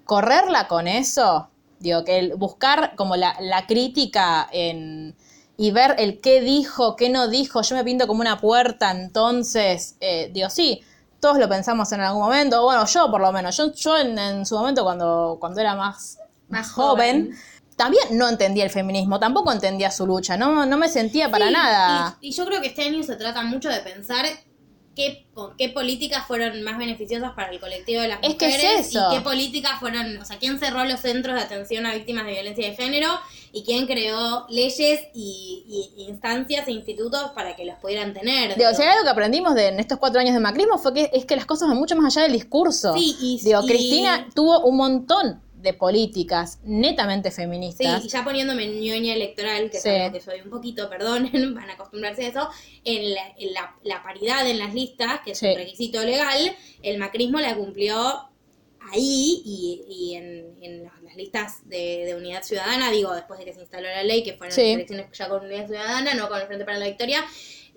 correrla 0.05 0.69
con 0.69 0.87
eso, 0.87 1.51
digo, 1.81 2.05
que 2.05 2.19
el 2.19 2.35
buscar 2.37 2.95
como 2.97 3.17
la, 3.17 3.37
la 3.41 3.67
crítica 3.67 4.49
en, 4.53 5.17
y 5.57 5.73
ver 5.73 5.97
el 5.99 6.21
qué 6.21 6.41
dijo, 6.41 6.95
qué 6.95 7.09
no 7.09 7.27
dijo, 7.29 7.63
yo 7.63 7.75
me 7.75 7.85
pinto 7.85 8.07
como 8.07 8.21
una 8.21 8.39
puerta, 8.39 8.93
entonces, 8.93 9.97
eh, 10.01 10.31
digo, 10.33 10.49
sí, 10.51 10.83
todos 11.21 11.39
lo 11.39 11.49
pensamos 11.49 11.91
en 11.91 12.01
algún 12.01 12.23
momento, 12.23 12.63
bueno, 12.63 12.87
yo 12.87 13.11
por 13.11 13.21
lo 13.21 13.33
menos, 13.33 13.57
yo, 13.57 13.73
yo 13.73 13.99
en, 13.99 14.17
en 14.17 14.47
su 14.47 14.57
momento 14.57 14.85
cuando, 14.85 15.39
cuando 15.41 15.61
era 15.61 15.75
más, 15.75 16.19
más 16.49 16.71
joven, 16.71 17.35
también 17.79 18.05
no 18.11 18.29
entendía 18.29 18.65
el 18.65 18.71
feminismo, 18.71 19.19
tampoco 19.19 19.51
entendía 19.53 19.91
su 19.91 20.07
lucha, 20.07 20.37
no, 20.37 20.67
no 20.67 20.77
me 20.77 20.89
sentía 20.91 21.31
para 21.31 21.47
Sí, 21.47 21.53
nada. 21.55 22.19
Y, 22.21 22.29
y 22.29 22.33
yo 22.33 22.45
creo 22.45 22.61
que 22.61 22.67
este 22.69 22.83
año 22.83 23.03
se 23.03 23.17
trata 23.17 23.43
mucho 23.43 23.71
de 23.71 23.79
pensar 23.81 24.27
qué, 24.95 25.27
qué 25.57 25.69
políticas 25.69 26.27
fueron 26.27 26.61
más 26.63 26.77
beneficiosas 26.77 27.31
para 27.35 27.53
el 27.53 27.61
colectivo 27.61 28.03
de 28.03 28.09
las 28.09 28.19
Es 28.23 28.35
que 28.35 28.47
es 28.49 28.55
mujeres 28.57 28.87
eso. 28.89 29.09
y 29.13 29.15
qué 29.17 29.21
políticas 29.23 29.79
fueron, 29.79 30.17
o 30.19 30.25
sea, 30.25 30.39
quién 30.39 30.59
cerró 30.59 30.85
los 30.85 30.99
centros 31.01 31.37
de 31.37 31.43
atención 31.43 31.87
a 31.87 31.95
víctimas 31.95 32.27
de 32.27 32.33
violencia 32.33 32.69
de 32.69 32.75
género 32.75 33.09
y 33.53 33.63
quién 33.65 33.87
creó 33.87 34.47
leyes 34.51 35.01
y, 35.15 35.95
y 35.97 36.03
instancias 36.09 36.67
e 36.67 36.73
institutos 36.73 37.31
para 37.35 37.55
que 37.55 37.65
los 37.65 37.77
pudieran 37.77 38.13
tener. 38.13 38.57
Digo, 38.57 38.71
si 38.75 38.83
hay 38.83 38.89
algo 38.89 39.05
que 39.05 39.11
aprendimos 39.11 39.55
de, 39.55 39.69
en 39.69 39.79
estos 39.79 39.99
cuatro 39.99 40.21
años 40.21 40.35
de 40.35 40.41
macrismo 40.41 40.79
fue 40.79 40.93
que 40.93 41.11
es 41.15 41.25
que 41.25 41.37
las 41.37 41.47
cosas 41.47 41.69
van 41.69 41.79
mucho 41.79 41.95
más 41.95 42.17
allá 42.17 42.25
del 42.25 42.33
discurso. 42.33 42.93
Sí, 42.95 43.17
y- 43.21 43.41
Digo, 43.45 43.63
Cristina 43.67 44.27
tuvo 44.35 44.61
un 44.65 44.77
montón 44.77 45.41
de 45.61 45.75
políticas 45.75 46.61
netamente 46.65 47.31
Sí, 47.31 47.37
feministas. 47.43 48.05
y 48.05 48.09
ya 48.09 48.25
poniéndome 48.25 48.67
ñoña 48.67 49.15
electoral, 49.15 49.71
que 49.71 49.79
Sí. 49.81 49.89
es 49.89 50.01
algo 50.01 50.13
que 50.13 50.21
soy 50.21 50.41
un 50.41 50.51
poquito, 50.51 50.89
perdonen, 50.89 51.33
van 51.55 51.69
a 51.71 51.75
acostumbrarse 51.75 52.25
a 52.25 52.29
eso, 52.29 52.49
en 52.85 53.15
la, 53.15 53.35
en 53.39 53.53
la- 53.53 53.75
la 53.83 54.03
paridad 54.03 54.49
en 54.49 54.59
las 54.59 54.73
listas, 54.75 55.21
que 55.25 55.33
es 55.33 55.39
Sí. 55.39 55.47
un 55.49 55.57
requisito 55.57 56.05
legal, 56.05 56.55
el 56.83 56.99
macrismo 56.99 57.41
la 57.41 57.55
cumplió 57.57 57.97
ahí 58.93 59.43
y, 59.45 59.85
y 59.89 60.15
en, 60.15 60.57
en 60.63 60.85
las, 60.85 60.93
listas 61.17 61.69
de, 61.69 62.05
de 62.07 62.15
Unidad 62.15 62.45
Ciudadana, 62.45 62.93
digo, 62.93 63.13
después 63.13 63.41
de 63.41 63.45
que 63.45 63.53
se 63.53 63.61
instaló 63.61 63.89
la 63.89 64.05
ley, 64.05 64.23
que 64.23 64.35
fueron 64.35 64.55
Sí. 64.55 64.63
las 64.63 64.75
elecciones 64.77 65.07
ya 65.19 65.29
con 65.29 65.45
Unidad 65.45 65.67
Ciudadana, 65.67 66.15
no 66.15 66.29
con 66.29 66.41
el 66.41 66.47
Frente 66.47 66.65
para 66.65 66.79
la 66.79 66.87
Victoria, 66.87 67.25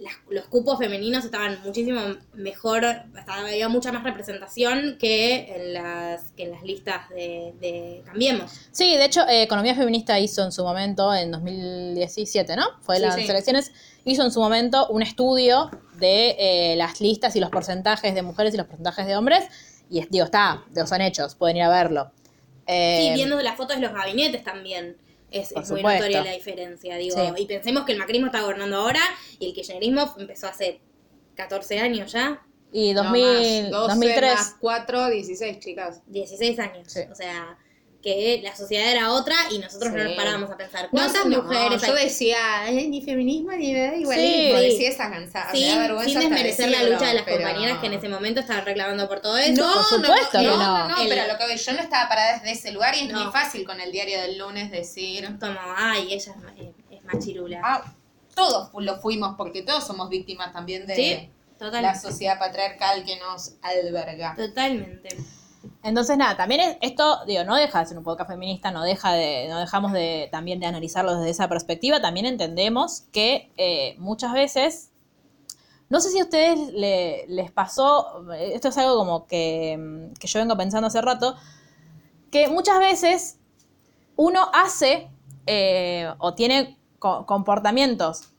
las- 0.01 0.15
los 0.29 0.45
cupos 0.45 0.79
femeninos 0.79 1.23
estaban 1.25 1.59
muchísimo 1.63 2.01
mejor, 2.33 2.83
estaba- 3.17 3.41
había 3.47 3.69
mucha 3.69 3.91
más 3.91 4.03
representación 4.03 4.97
que 4.99 5.53
en 5.55 5.73
las, 5.73 6.31
que 6.31 6.43
en 6.43 6.51
las 6.51 6.63
listas 6.63 7.07
de, 7.09 7.53
de 7.61 8.01
Cambiemos. 8.05 8.51
Sí, 8.71 8.95
de 8.97 9.05
hecho, 9.05 9.27
eh, 9.27 9.43
Economía 9.43 9.75
Feminista 9.75 10.19
hizo 10.19 10.43
en 10.43 10.51
su 10.51 10.63
momento, 10.63 11.13
en 11.13 11.29
2017, 11.31 12.55
¿no? 12.55 12.65
Fue 12.81 12.95
Sí, 12.97 13.01
las 13.03 13.15
sí. 13.15 13.25
elecciones, 13.27 13.71
hizo 14.03 14.23
en 14.23 14.31
su 14.31 14.39
momento 14.39 14.87
un 14.87 15.03
estudio 15.03 15.69
de 15.99 16.35
eh, 16.39 16.75
las 16.77 16.99
listas 16.99 17.35
y 17.35 17.39
los 17.39 17.51
porcentajes 17.51 18.15
de 18.15 18.21
mujeres 18.23 18.53
y 18.53 18.57
los 18.57 18.65
porcentajes 18.65 19.05
de 19.05 19.15
hombres. 19.15 19.43
Y 19.89 19.99
es- 19.99 20.09
digo, 20.09 20.25
está, 20.25 20.63
son 20.87 21.01
hechos, 21.01 21.35
pueden 21.35 21.57
ir 21.57 21.63
a 21.63 21.69
verlo. 21.69 22.11
Eh, 22.65 23.07
Sí, 23.09 23.13
viendo 23.15 23.39
las 23.41 23.55
fotos 23.57 23.75
de 23.75 23.81
los 23.83 23.93
gabinetes 23.93 24.43
también 24.43 24.97
es, 25.31 25.51
es 25.51 25.71
muy 25.71 25.81
notoria 25.81 26.23
la 26.23 26.31
diferencia, 26.33 26.97
digo. 26.97 27.15
Sí. 27.15 27.41
Y 27.43 27.45
pensemos 27.45 27.85
que 27.85 27.93
el 27.93 27.97
macrismo 27.97 28.27
está 28.27 28.41
gobernando 28.41 28.77
ahora 28.77 29.01
y 29.39 29.47
el 29.47 29.53
kirchnerismo 29.53 30.13
empezó 30.17 30.47
hace 30.47 30.81
14 31.35 31.79
años 31.79 32.11
ya, 32.11 32.45
y 32.71 32.93
No 32.93 33.03
2000, 33.03 33.63
más, 33.63 33.71
12 33.71 33.93
2003. 33.93 34.33
más 34.33 34.55
4, 34.59 35.09
16, 35.09 35.59
chicas. 35.59 36.01
16 36.07 36.59
años. 36.59 36.91
Sí. 36.91 37.01
O 37.11 37.15
sea, 37.15 37.57
que 38.01 38.41
la 38.43 38.55
sociedad 38.55 38.91
era 38.91 39.11
otra 39.11 39.35
y 39.51 39.59
nosotros 39.59 39.91
no 39.93 39.99
Sí. 39.99 40.03
nos 40.05 40.13
parábamos 40.15 40.49
a 40.49 40.57
pensar. 40.57 40.85
No, 40.85 40.89
¿Cuántas 40.89 41.25
no, 41.25 41.43
mujeres 41.43 41.81
Yo 41.83 41.93
hay? 41.95 42.03
decía, 42.05 42.37
"Eh, 42.69 42.87
ni 42.87 43.01
feminismo 43.03 43.51
ni 43.51 43.73
me 43.73 43.79
da 43.81 43.95
igual. 43.95 44.17
Sí. 44.17 44.51
decía 44.53 44.89
esa 44.89 45.09
cansada. 45.11 45.51
me 45.53 45.59
da 45.61 45.67
Sin, 45.67 45.77
vergüenza 45.79 46.09
sin 46.09 46.19
desmerecer 46.21 46.69
la 46.69 46.77
decirlo, 46.79 46.93
lucha 46.95 47.07
de 47.09 47.13
las 47.13 47.23
pero- 47.23 47.37
compañeras 47.43 47.77
que 47.79 47.85
en 47.87 47.93
ese 47.93 48.09
momento 48.09 48.39
estaban 48.39 48.65
reclamando 48.65 49.07
por 49.07 49.19
todo 49.19 49.37
eso. 49.37 49.61
No, 49.61 49.73
Por 49.73 49.83
supuesto 49.83 50.37
no, 50.37 50.39
que 50.41 50.47
no, 50.47 50.57
no. 50.57 50.77
no, 50.79 50.87
no, 50.89 51.01
El- 51.03 51.09
pero 51.09 51.27
lo 51.31 51.37
que 51.37 51.57
yo 51.57 51.73
no 51.73 51.79
estaba 51.79 52.09
parada 52.09 52.33
desde 52.39 52.51
ese 52.51 52.71
lugar 52.71 52.95
y 52.95 53.01
es 53.01 53.09
No. 53.13 53.23
muy 53.23 53.31
fácil 53.31 53.65
con 53.65 53.79
el 53.79 53.91
diario 53.91 54.19
del 54.21 54.37
lunes 54.37 54.71
decir, 54.71 55.25
Como, 55.39 55.59
ay, 55.77 56.07
ella 56.11 56.15
es, 56.31 56.37
ma- 56.37 56.53
es, 56.89 57.03
machirula. 57.03 57.61
ah, 57.63 57.83
todos 58.33 58.69
lo 58.73 58.97
fuimos 58.99 59.35
porque 59.37 59.61
todos 59.61 59.85
somos 59.85 60.09
víctimas 60.09 60.51
también 60.53 60.87
de 60.87 60.95
Sí, 60.95 61.29
la 61.59 61.93
sociedad 61.99 62.39
patriarcal 62.39 63.03
que 63.03 63.17
nos 63.17 63.53
alberga. 63.61 64.33
Totalmente. 64.35 65.09
Entonces, 65.83 66.15
nada, 66.17 66.37
también 66.37 66.61
es- 66.61 66.77
esto, 66.81 67.25
digo, 67.25 67.43
no 67.43 67.55
deja 67.55 67.79
de 67.79 67.85
ser 67.87 67.97
un 67.97 68.03
podcast 68.03 68.29
feminista, 68.29 68.69
no 68.71 68.83
deja 68.83 69.13
de, 69.13 69.47
no 69.49 69.59
dejamos 69.59 69.93
de 69.93 70.29
también 70.31 70.59
de 70.59 70.67
analizarlo 70.67 71.15
desde 71.15 71.31
esa 71.31 71.47
perspectiva. 71.49 71.99
También 72.01 72.25
entendemos 72.27 73.01
que 73.11 73.51
eh, 73.57 73.95
muchas 73.97 74.33
veces, 74.33 74.91
no 75.89 75.99
sé 75.99 76.11
si 76.11 76.19
a 76.19 76.23
ustedes 76.23 76.71
le- 76.73 77.25
les 77.27 77.51
pasó, 77.51 78.23
esto 78.33 78.67
es 78.69 78.77
algo 78.77 78.95
como 78.97 79.25
que, 79.25 79.75
mm, 79.79 80.13
que 80.19 80.27
yo 80.27 80.39
vengo 80.39 80.55
pensando 80.55 80.87
hace 80.87 81.01
rato, 81.01 81.35
que 82.31 82.47
muchas 82.47 82.77
veces 82.79 83.37
uno 84.15 84.49
hace 84.53 85.09
eh, 85.47 86.13
o 86.19 86.35
tiene 86.35 86.77
co- 86.99 87.25
comportamientos 87.25 88.29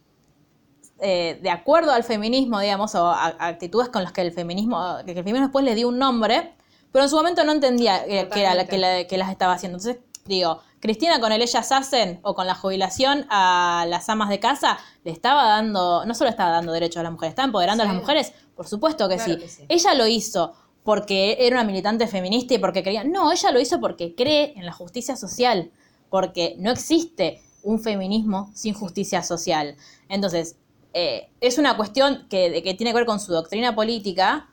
eh, 1.00 1.40
de 1.42 1.50
acuerdo 1.50 1.90
al 1.92 2.04
feminismo, 2.04 2.60
digamos, 2.60 2.94
o 2.94 3.06
a 3.08 3.26
actitudes 3.40 3.88
con 3.88 4.04
las 4.04 4.12
que 4.12 4.20
el 4.20 4.30
feminismo, 4.32 4.98
que 5.04 5.10
el 5.10 5.16
feminismo 5.16 5.46
después 5.48 5.64
le 5.64 5.74
dio 5.74 5.88
un 5.88 5.98
nombre, 5.98 6.54
pero 6.92 7.04
en 7.04 7.10
su 7.10 7.16
momento 7.16 7.42
no 7.44 7.52
entendía 7.52 8.04
eh, 8.06 8.28
que, 8.32 8.40
era 8.40 8.54
la, 8.54 8.66
que, 8.66 8.78
la- 8.78 9.04
que 9.06 9.18
las 9.18 9.30
estaba 9.30 9.54
haciendo. 9.54 9.78
Entonces, 9.78 10.02
digo, 10.26 10.60
Cristina 10.80 11.20
con 11.20 11.32
el 11.32 11.42
ellas 11.42 11.72
hacen 11.72 12.20
o 12.22 12.34
con 12.34 12.46
la 12.46 12.54
jubilación 12.54 13.26
a 13.30 13.84
las 13.88 14.08
amas 14.08 14.28
de 14.28 14.38
casa, 14.40 14.78
le 15.04 15.10
estaba 15.10 15.44
dando, 15.46 16.04
no 16.04 16.14
solo 16.14 16.30
estaba 16.30 16.50
dando 16.50 16.72
derechos 16.72 16.98
a 17.00 17.02
las 17.04 17.12
mujeres, 17.12 17.32
estaba 17.32 17.46
empoderando 17.46 17.82
a 17.82 17.86
las 17.86 17.94
mujeres, 17.94 18.32
por 18.56 18.66
supuesto 18.68 19.08
que, 19.08 19.16
Claro 19.16 19.34
sí. 19.34 19.38
que 19.40 19.48
sí. 19.48 19.64
Ella 19.68 19.94
lo 19.94 20.06
hizo 20.06 20.52
porque 20.84 21.36
era 21.40 21.56
una 21.56 21.64
militante 21.64 22.06
feminista 22.08 22.54
y 22.54 22.58
porque 22.58 22.82
quería, 22.82 23.04
no, 23.04 23.30
ella 23.32 23.50
lo 23.52 23.60
hizo 23.60 23.80
porque 23.80 24.14
cree 24.16 24.52
en 24.56 24.66
la 24.66 24.72
justicia 24.72 25.14
social, 25.16 25.70
porque 26.10 26.56
no 26.58 26.70
existe 26.72 27.40
un 27.62 27.80
feminismo 27.80 28.50
sin 28.54 28.74
justicia 28.74 29.22
social. 29.22 29.76
Entonces, 30.08 30.56
eh, 30.94 31.30
es 31.40 31.58
una 31.58 31.76
cuestión 31.76 32.26
que 32.28 32.50
tiene 32.76 32.90
que 32.90 32.94
ver 32.94 33.06
con 33.06 33.20
su 33.20 33.32
doctrina 33.32 33.74
política, 33.76 34.50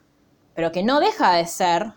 pero 0.54 0.70
que 0.70 0.82
no 0.84 1.00
deja 1.00 1.34
de 1.34 1.46
ser 1.46 1.92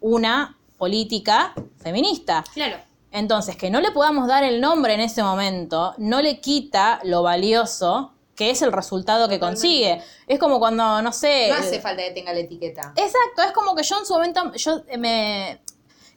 una 0.00 0.56
política 0.78 1.54
feminista. 1.82 2.44
Claro. 2.54 2.76
Entonces, 3.12 3.56
que 3.56 3.70
no 3.70 3.80
le 3.80 3.92
podamos 3.92 4.28
dar 4.28 4.44
el 4.44 4.60
nombre 4.60 4.92
en 4.94 5.00
ese 5.00 5.22
momento 5.22 5.94
no 5.98 6.20
le 6.20 6.40
quita 6.40 7.00
lo 7.04 7.22
valioso 7.22 8.12
que 8.34 8.50
es 8.50 8.60
el 8.60 8.70
resultado 8.72 9.28
que 9.30 9.40
consigue. 9.40 10.02
Es 10.26 10.38
como 10.38 10.58
cuando, 10.58 11.00
no 11.00 11.10
sé... 11.12 11.48
No 11.48 11.54
hace 11.54 11.80
falta 11.80 12.02
que 12.02 12.10
tenga 12.10 12.34
la 12.34 12.40
etiqueta. 12.40 12.92
Exacto, 12.94 13.40
es 13.46 13.52
como 13.52 13.74
que 13.74 13.82
yo 13.82 13.98
en 13.98 14.04
su 14.04 14.12
momento, 14.12 14.52
yo 14.54 14.82
eh, 14.88 14.98
me... 14.98 15.60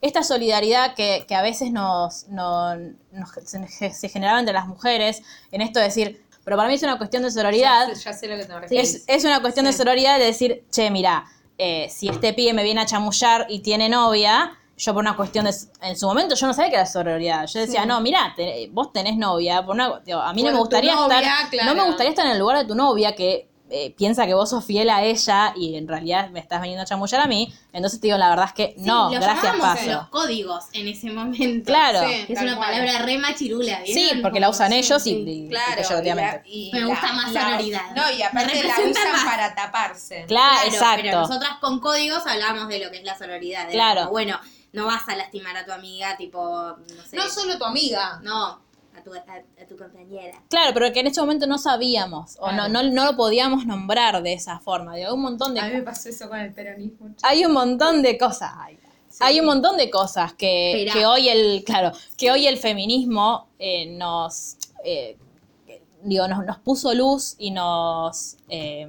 Esta 0.02 0.24
solidaridad 0.24 0.96
que, 0.96 1.24
que 1.28 1.36
a 1.36 1.42
veces 1.42 1.72
nos, 1.72 2.28
no- 2.28 2.76
nos- 2.76 3.30
se, 3.46 3.94
se 3.94 4.10
generaba 4.10 4.40
entre 4.40 4.54
las 4.54 4.68
mujeres, 4.68 5.22
en 5.52 5.62
esto 5.62 5.80
de 5.80 5.86
decir, 5.86 6.22
pero 6.44 6.58
para 6.58 6.68
mí 6.68 6.76
es 6.76 6.84
una 6.84 6.98
cuestión 6.98 7.24
de 7.24 7.32
sororidad, 7.32 7.88
Ya 7.88 7.96
sé, 7.96 8.04
ya 8.04 8.14
sé 8.14 8.28
lo 8.28 8.36
que 8.36 8.68
te 8.68 8.80
es, 8.82 9.04
es 9.08 9.24
una 9.24 9.40
cuestión 9.42 9.66
de 9.66 9.72
sororidad 9.74 10.18
de 10.20 10.26
decir, 10.26 10.66
che, 10.72 10.90
mira, 10.90 11.26
eh, 11.60 11.88
si 11.90 12.08
este 12.10 12.34
pibe 12.34 12.54
me 12.54 12.64
viene 12.64 12.82
a 12.82 12.86
chamullar 12.86 13.46
y 13.50 13.60
tiene 13.60 13.90
novia, 13.90 14.58
yo 14.78 14.94
por 14.94 15.02
una 15.02 15.16
cuestión 15.16 15.46
de... 15.46 15.54
En 15.82 15.98
su 15.98 16.08
momento 16.08 16.36
yo 16.36 16.48
no 16.48 16.54
sabía 16.54 16.70
que 16.70 16.76
era 16.78 16.86
sororidad. 16.86 17.46
Yo 17.48 17.60
decía, 17.60 17.82
Sí. 17.82 17.88
no, 17.88 18.00
mira, 18.00 18.34
vos 18.72 18.94
tenés 18.94 19.18
novia. 19.18 19.66
Por 19.66 19.76
una, 19.76 20.00
digo, 20.06 20.20
a 20.20 20.34
mí 20.34 20.42
no 20.42 20.52
me 20.54 20.58
gustaría 20.58 20.96
novia, 20.96 21.20
estar... 21.52 21.66
No 21.66 21.76
me 21.76 21.84
gustaría 21.86 22.12
estar 22.12 22.26
en 22.26 22.32
el 22.32 22.40
lugar 22.40 22.58
de 22.60 22.66
tu 22.66 22.76
novia 22.76 23.14
que 23.14 23.49
eh, 23.70 23.94
piensa 23.98 24.26
que 24.26 24.34
vos 24.34 24.50
sos 24.50 24.66
fiel 24.66 24.90
a 24.90 25.04
ella 25.04 25.54
y 25.56 25.76
en 25.76 25.88
realidad 25.88 26.30
me 26.30 26.40
estás 26.40 26.62
viniendo 26.62 26.84
a 26.84 26.86
chamullar 26.86 27.22
a 27.22 27.28
mí. 27.28 27.54
Entonces 27.72 28.00
te 28.02 28.08
digo, 28.08 28.18
la 28.18 28.30
verdad 28.30 28.46
es 28.48 28.54
que 28.54 28.74
Sí, 28.78 28.84
no, 28.86 29.06
lo 29.12 29.20
gracias, 29.20 29.56
paso. 29.58 29.86
los 29.92 30.08
códigos 30.10 30.66
en 30.74 30.88
ese 30.88 31.12
momento. 31.12 31.66
Claro. 31.66 32.00
Sí. 32.08 32.26
Que 32.26 32.34
es 32.34 32.42
una 32.42 32.56
cual. 32.56 32.72
palabra 32.72 33.00
re 33.06 33.18
machirula, 33.20 33.80
Sí, 33.86 33.94
¿vieron? 33.94 34.22
porque 34.22 34.40
la 34.40 34.50
usan 34.50 34.72
sí, 34.72 34.78
ellos 34.80 35.06
y, 35.06 35.10
sí. 35.12 35.16
y- 35.26 35.46
y 35.46 35.50
Claro, 35.50 35.82
y 36.02 36.06
la- 36.16 36.42
y 36.46 36.70
Me 36.74 36.80
la- 36.82 36.86
gusta 36.88 37.14
más 37.14 37.32
la- 37.32 37.42
sonoridad. 37.44 37.82
No, 37.96 38.12
y 38.12 38.22
aparte 38.24 38.64
la 38.64 38.74
usan 38.90 39.12
más. 39.12 39.24
para 39.26 39.56
taparse. 39.56 40.26
Claro, 40.28 40.58
Pero 40.64 40.74
exacto. 40.76 41.12
nosotras 41.12 41.52
con 41.62 41.80
códigos 41.80 42.26
hablamos 42.26 42.68
de 42.68 42.80
lo 42.84 42.90
que 42.92 42.98
es 42.98 43.04
la 43.04 43.18
sororidad. 43.18 43.64
Era 43.64 43.72
Claro. 43.72 44.00
como, 44.02 44.12
bueno, 44.12 44.40
no 44.74 44.86
vas 44.86 45.08
a 45.10 45.16
lastimar 45.16 45.56
a 45.58 45.66
tu 45.66 45.72
amiga, 45.72 46.16
tipo, 46.18 46.42
no 46.78 47.04
sé. 47.08 47.16
No 47.16 47.28
solo 47.30 47.58
tu 47.58 47.66
amiga. 47.66 48.20
No, 48.24 48.62
a 49.00 49.04
tu, 49.04 49.14
a, 49.14 49.64
a 49.64 49.66
tu 49.68 49.78
compañera. 49.78 50.42
Claro, 50.50 50.72
pero 50.74 50.92
que 50.94 51.00
en 51.00 51.08
ese 51.08 51.22
momento 51.22 51.48
no 51.48 51.58
sabíamos 51.58 52.38
o 52.40 52.52
no, 52.52 52.68
no, 52.70 52.84
no 52.84 53.06
lo 53.06 53.16
podíamos 53.16 53.66
nombrar 53.66 54.22
de 54.22 54.34
esa 54.34 54.60
forma. 54.60 54.96
Digo, 54.96 55.14
un 55.14 55.22
montón 55.22 55.54
de 55.54 55.62
A 55.62 55.66
mí 55.68 55.74
me 55.74 55.82
pasó 55.84 56.10
eso 56.10 56.28
con 56.30 56.40
el 56.40 56.54
peronismo. 56.54 57.10
hay 57.24 57.46
un 57.46 57.54
montón 57.54 58.02
de 58.02 58.18
cosas. 58.18 58.52
Ay, 58.58 58.78
Hay 59.22 59.40
un 59.40 59.46
montón 59.46 59.78
de 59.78 59.90
cosas 59.90 60.34
que, 60.34 60.90
que 60.94 61.06
hoy 61.06 61.30
el, 61.30 61.64
claro, 61.64 61.92
que 62.18 62.32
hoy 62.32 62.48
el 62.48 62.58
feminismo 62.58 63.48
eh, 63.58 63.86
nos, 63.88 64.58
eh, 64.84 65.18
digo, 66.04 66.28
nos, 66.28 66.46
nos 66.46 66.58
puso 66.60 66.94
luz 66.94 67.36
y 67.38 67.52
nos, 67.52 68.38
eh, 68.50 68.88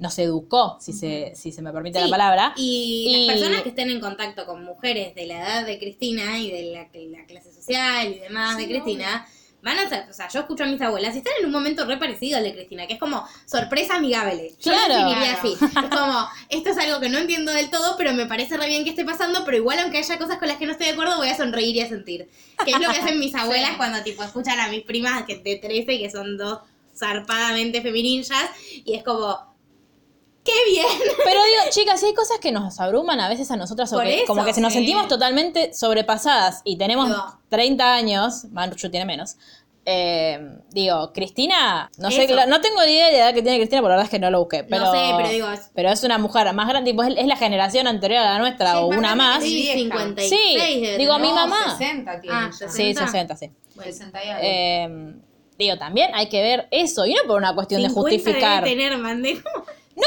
nos 0.00 0.18
educó, 0.18 0.78
si 0.80 0.92
se, 0.92 1.32
si 1.36 1.52
se 1.52 1.62
me 1.62 1.72
permite 1.72 1.98
Sí, 1.98 2.04
la 2.06 2.10
palabra. 2.10 2.54
Y, 2.56 3.06
Y- 3.08 3.26
las 3.26 3.36
personas 3.36 3.62
que 3.62 3.68
estén 3.68 3.90
en 3.90 4.00
contacto 4.00 4.46
con 4.46 4.64
mujeres 4.64 5.14
de 5.14 5.26
la 5.26 5.38
edad 5.40 5.66
de 5.66 5.78
Cristina 5.78 6.38
y 6.38 6.50
de 6.50 6.62
la, 6.72 6.88
la 7.18 7.26
clase 7.26 7.52
social 7.52 8.12
y 8.12 8.18
demás 8.18 8.56
de 8.56 8.64
Sí, 8.64 8.68
Cristina, 8.70 9.26
van 9.62 9.78
a 9.78 9.86
ser, 9.90 10.08
o 10.08 10.12
sea, 10.14 10.26
yo 10.30 10.40
escucho 10.40 10.64
a 10.64 10.66
mis 10.66 10.80
abuelas 10.80 11.14
y 11.14 11.18
están 11.18 11.34
en 11.38 11.44
un 11.44 11.52
momento 11.52 11.84
re 11.84 11.98
parecido 11.98 12.38
al 12.38 12.44
de 12.44 12.54
Cristina, 12.54 12.86
que 12.86 12.94
es 12.94 12.98
como 12.98 13.22
sorpresa 13.44 13.96
amigable. 13.96 14.54
Yo 14.58 14.72
Claro. 14.72 14.88
lo 14.88 14.94
definiría 15.10 15.34
así. 15.34 15.52
Es 15.60 15.98
como, 15.98 16.26
esto 16.48 16.70
es 16.70 16.78
algo 16.78 16.98
que 16.98 17.10
no 17.10 17.18
entiendo 17.18 17.52
del 17.52 17.68
todo, 17.68 17.94
pero 17.98 18.14
me 18.14 18.24
parece 18.24 18.56
re 18.56 18.68
bien 18.68 18.84
que 18.84 18.90
esté 18.90 19.04
pasando, 19.04 19.44
pero 19.44 19.58
igual 19.58 19.80
aunque 19.80 19.98
haya 19.98 20.16
cosas 20.16 20.38
con 20.38 20.48
las 20.48 20.56
que 20.56 20.64
no 20.64 20.72
estoy 20.72 20.86
de 20.86 20.92
acuerdo, 20.94 21.18
voy 21.18 21.28
a 21.28 21.36
sonreír 21.36 21.76
y 21.76 21.80
a 21.82 21.88
sentir. 21.90 22.26
Que 22.64 22.70
es 22.70 22.80
lo 22.80 22.90
que 22.90 22.96
hacen 23.00 23.18
mis 23.20 23.34
abuelas 23.34 23.72
cuando 23.76 24.02
tipo 24.02 24.22
escuchan 24.22 24.58
a 24.60 24.68
mis 24.68 24.80
primas 24.82 25.24
que 25.24 25.36
de 25.36 25.56
13, 25.56 25.98
que 25.98 26.10
son 26.10 26.38
dos 26.38 26.60
zarpadamente 27.10 27.82
femininjas, 27.82 28.50
y 28.84 28.94
es 28.94 29.02
como, 29.02 29.49
¡qué 30.52 30.70
bien! 30.72 30.86
Pero 31.24 31.40
digo, 31.44 31.62
chicas, 31.70 32.00
si 32.00 32.06
hay 32.06 32.14
cosas 32.14 32.38
que 32.40 32.52
nos 32.52 32.78
abruman 32.80 33.20
a 33.20 33.28
veces 33.28 33.50
a 33.50 33.56
nosotras 33.56 33.92
o 33.92 33.96
Por 33.96 34.04
que 34.04 34.18
eso, 34.18 34.26
como 34.26 34.44
que 34.44 34.52
se 34.54 34.60
nos 34.60 34.72
sí. 34.72 34.78
sentimos 34.80 35.08
totalmente 35.08 35.72
sobrepasadas 35.74 36.62
y 36.64 36.76
tenemos 36.76 37.08
No. 37.08 37.40
30 37.48 37.94
años, 37.94 38.44
Manchu 38.50 38.90
tiene 38.90 39.06
menos. 39.06 39.36
eh, 39.86 40.38
digo, 40.70 41.10
Cristina, 41.12 41.90
no 41.96 42.10
sé, 42.10 42.24
Eso. 42.24 42.46
no 42.46 42.60
tengo 42.60 42.84
ni 42.84 42.92
idea 42.92 43.06
de 43.06 43.12
la 43.12 43.18
edad 43.18 43.34
que 43.34 43.42
tiene 43.42 43.56
Cristina, 43.58 43.80
por 43.80 43.90
la 43.90 43.96
verdad 43.96 44.04
es 44.04 44.10
que 44.10 44.18
no 44.20 44.30
lo 44.30 44.40
busqué. 44.40 44.62
Pero, 44.62 44.84
No 44.84 44.92
sé, 44.92 44.98
pero 45.16 45.28
digo, 45.30 45.50
es- 45.50 45.70
pero 45.74 45.88
es 45.90 46.04
una 46.04 46.18
mujer 46.18 46.52
más 46.52 46.68
grande, 46.68 46.90
tipo, 46.90 47.02
es, 47.02 47.14
es 47.16 47.26
la 47.26 47.36
generación 47.36 47.86
anterior 47.86 48.20
a 48.20 48.32
la 48.34 48.38
nuestra 48.38 48.72
Sí, 48.72 48.78
o 48.78 48.86
una 48.86 49.14
más. 49.16 49.42
Sí, 49.42 49.54
vieja. 49.54 49.78
56 49.78 50.28
Sí, 50.30 50.80
digo, 50.98 51.14
tener. 51.14 51.20
mi 51.20 51.28
No, 51.28 51.34
mamá. 51.34 51.76
60 51.78 52.20
tiene. 52.20 52.36
Ah, 52.36 52.50
ya. 52.52 52.68
Sí, 52.68 52.94
60. 52.94 53.06
60, 53.06 53.36
sí. 53.36 53.50
Bueno, 53.74 53.90
60 53.92 54.24
y 54.24 54.28
algo. 54.28 54.40
Eh, 54.44 55.14
digo, 55.58 55.78
también 55.78 56.10
hay 56.14 56.28
que 56.28 56.42
ver 56.42 56.68
eso, 56.70 57.06
y 57.06 57.14
no 57.14 57.22
por 57.26 57.38
una 57.38 57.54
cuestión 57.54 57.82
de 57.82 57.88
50 57.88 58.10
debe 58.10 58.22
justificar. 58.22 58.64
tener, 58.64 58.98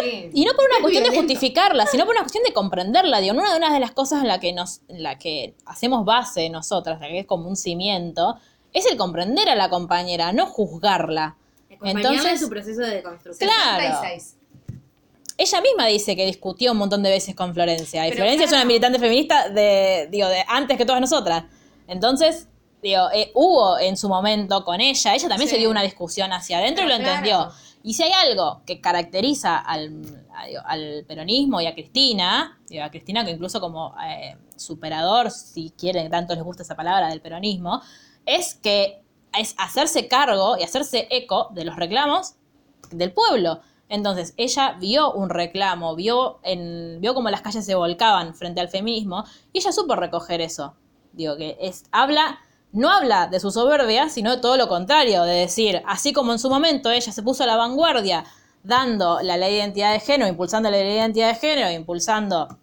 Sí. 0.01 0.29
Y 0.33 0.45
no 0.45 0.53
por 0.53 0.65
una 0.65 0.81
cuestión 0.81 1.03
de 1.03 1.15
justificarla, 1.15 1.85
sino 1.87 2.05
por 2.05 2.13
una 2.15 2.21
cuestión 2.23 2.43
de 2.43 2.53
comprenderla. 2.53 3.19
Digo, 3.19 3.33
una 3.35 3.51
de, 3.51 3.57
una 3.57 3.73
de 3.73 3.79
las 3.79 3.91
cosas 3.91 4.21
en 4.21 4.27
la 4.27 4.39
que 4.39 4.53
nos, 4.53 4.81
en 4.87 5.03
la 5.03 5.17
que 5.17 5.55
hacemos 5.65 6.05
base 6.05 6.49
nosotras, 6.49 6.99
la 6.99 7.07
que 7.07 7.19
es 7.19 7.25
como 7.25 7.47
un 7.47 7.55
cimiento, 7.55 8.37
es 8.73 8.85
el 8.85 8.97
comprender 8.97 9.49
a 9.49 9.55
la 9.55 9.69
compañera, 9.69 10.31
no 10.33 10.45
juzgarla. 10.45 11.35
Acompañarla 11.65 12.09
en 12.09 12.15
Entonces, 12.15 12.39
su 12.39 12.49
proceso 12.49 12.81
de 12.81 13.03
construcción. 13.03 13.49
Claro. 13.49 13.83
66. 14.01 14.35
ella 15.37 15.61
misma 15.61 15.85
dice 15.87 16.15
que 16.15 16.25
discutió 16.25 16.71
un 16.71 16.77
montón 16.77 17.03
de 17.03 17.09
veces 17.09 17.35
con 17.35 17.53
Florencia. 17.53 18.05
Y 18.07 18.11
Pero 18.11 18.23
Florencia 18.23 18.45
es 18.45 18.51
una 18.51 18.65
militante 18.65 18.99
feminista 18.99 19.49
de, 19.49 20.07
digo, 20.11 20.27
de 20.27 20.43
antes 20.47 20.77
que 20.77 20.85
todas 20.85 21.01
nosotras. 21.01 21.43
Entonces, 21.87 22.47
digo, 22.81 23.09
eh, 23.13 23.31
hubo 23.33 23.77
en 23.79 23.97
su 23.97 24.07
momento 24.09 24.63
con 24.63 24.79
ella, 24.81 25.15
ella 25.15 25.27
también 25.27 25.49
Sí. 25.49 25.55
se 25.55 25.59
dio 25.59 25.69
una 25.69 25.81
discusión 25.81 26.31
hacia 26.33 26.59
adentro 26.59 26.85
y 26.85 26.87
lo 26.87 26.95
claro. 26.95 27.09
entendió. 27.09 27.51
Y 27.85 27.95
si 27.95 28.03
hay 28.03 28.13
algo 28.13 28.61
que 28.65 28.79
caracteriza 28.79 29.59
al, 29.59 30.25
al 30.65 31.03
peronismo 31.05 31.59
y 31.59 31.67
a 31.67 31.73
Cristina, 31.73 32.57
digo, 32.69 32.83
a 32.83 32.89
Cristina 32.89 33.25
que 33.25 33.31
incluso 33.31 33.59
como 33.59 33.93
eh, 34.07 34.37
superador, 34.55 35.29
si 35.31 35.71
quieren, 35.77 36.09
tanto 36.09 36.33
les 36.33 36.43
gusta 36.43 36.63
esa 36.63 36.75
palabra 36.75 37.09
del 37.09 37.19
peronismo, 37.19 37.81
es 38.25 38.55
que 38.55 39.03
es 39.37 39.53
hacerse 39.57 40.07
cargo 40.07 40.57
y 40.57 40.63
hacerse 40.63 41.07
eco 41.09 41.49
de 41.53 41.65
los 41.65 41.75
reclamos 41.75 42.35
del 42.91 43.11
pueblo. 43.11 43.59
Entonces, 43.89 44.33
ella 44.37 44.77
vio 44.79 45.11
un 45.11 45.29
reclamo, 45.29 45.95
vio, 45.95 46.39
en, 46.43 47.01
vio 47.01 47.13
como 47.13 47.29
las 47.29 47.41
calles 47.41 47.65
se 47.65 47.75
volcaban 47.75 48.33
frente 48.33 48.61
al 48.61 48.69
feminismo, 48.69 49.25
y 49.51 49.59
ella 49.59 49.73
supo 49.73 49.95
recoger 49.95 50.39
eso. 50.39 50.73
Digo 51.11 51.35
que 51.35 51.57
es, 51.59 51.83
habla, 51.91 52.39
no 52.73 52.91
habla 52.91 53.27
de 53.27 53.39
su 53.39 53.49
soberbia, 53.51 54.09
sino 54.09 54.35
de 54.35 54.41
todo 54.41 54.57
lo 54.57 54.67
contrario, 54.67 55.23
de 55.23 55.35
decir, 55.35 55.81
así 55.85 56.11
como 56.11 56.31
en 56.33 56.39
su 56.39 56.49
momento 56.49 56.91
ella 56.91 57.11
se 57.11 57.23
puso 57.23 57.43
a 57.43 57.47
la 57.47 57.55
vanguardia 57.55 58.25
dando 58.63 59.19
la 59.21 59.37
ley 59.37 59.51
de 59.53 59.57
identidad 59.59 59.93
de 59.93 59.99
género, 59.99 60.27
impulsando 60.29 60.69
la 60.69 60.77
ley 60.77 60.87
de 60.87 60.95
identidad 60.95 61.29
de 61.29 61.35
género, 61.35 61.71
impulsando 61.71 62.57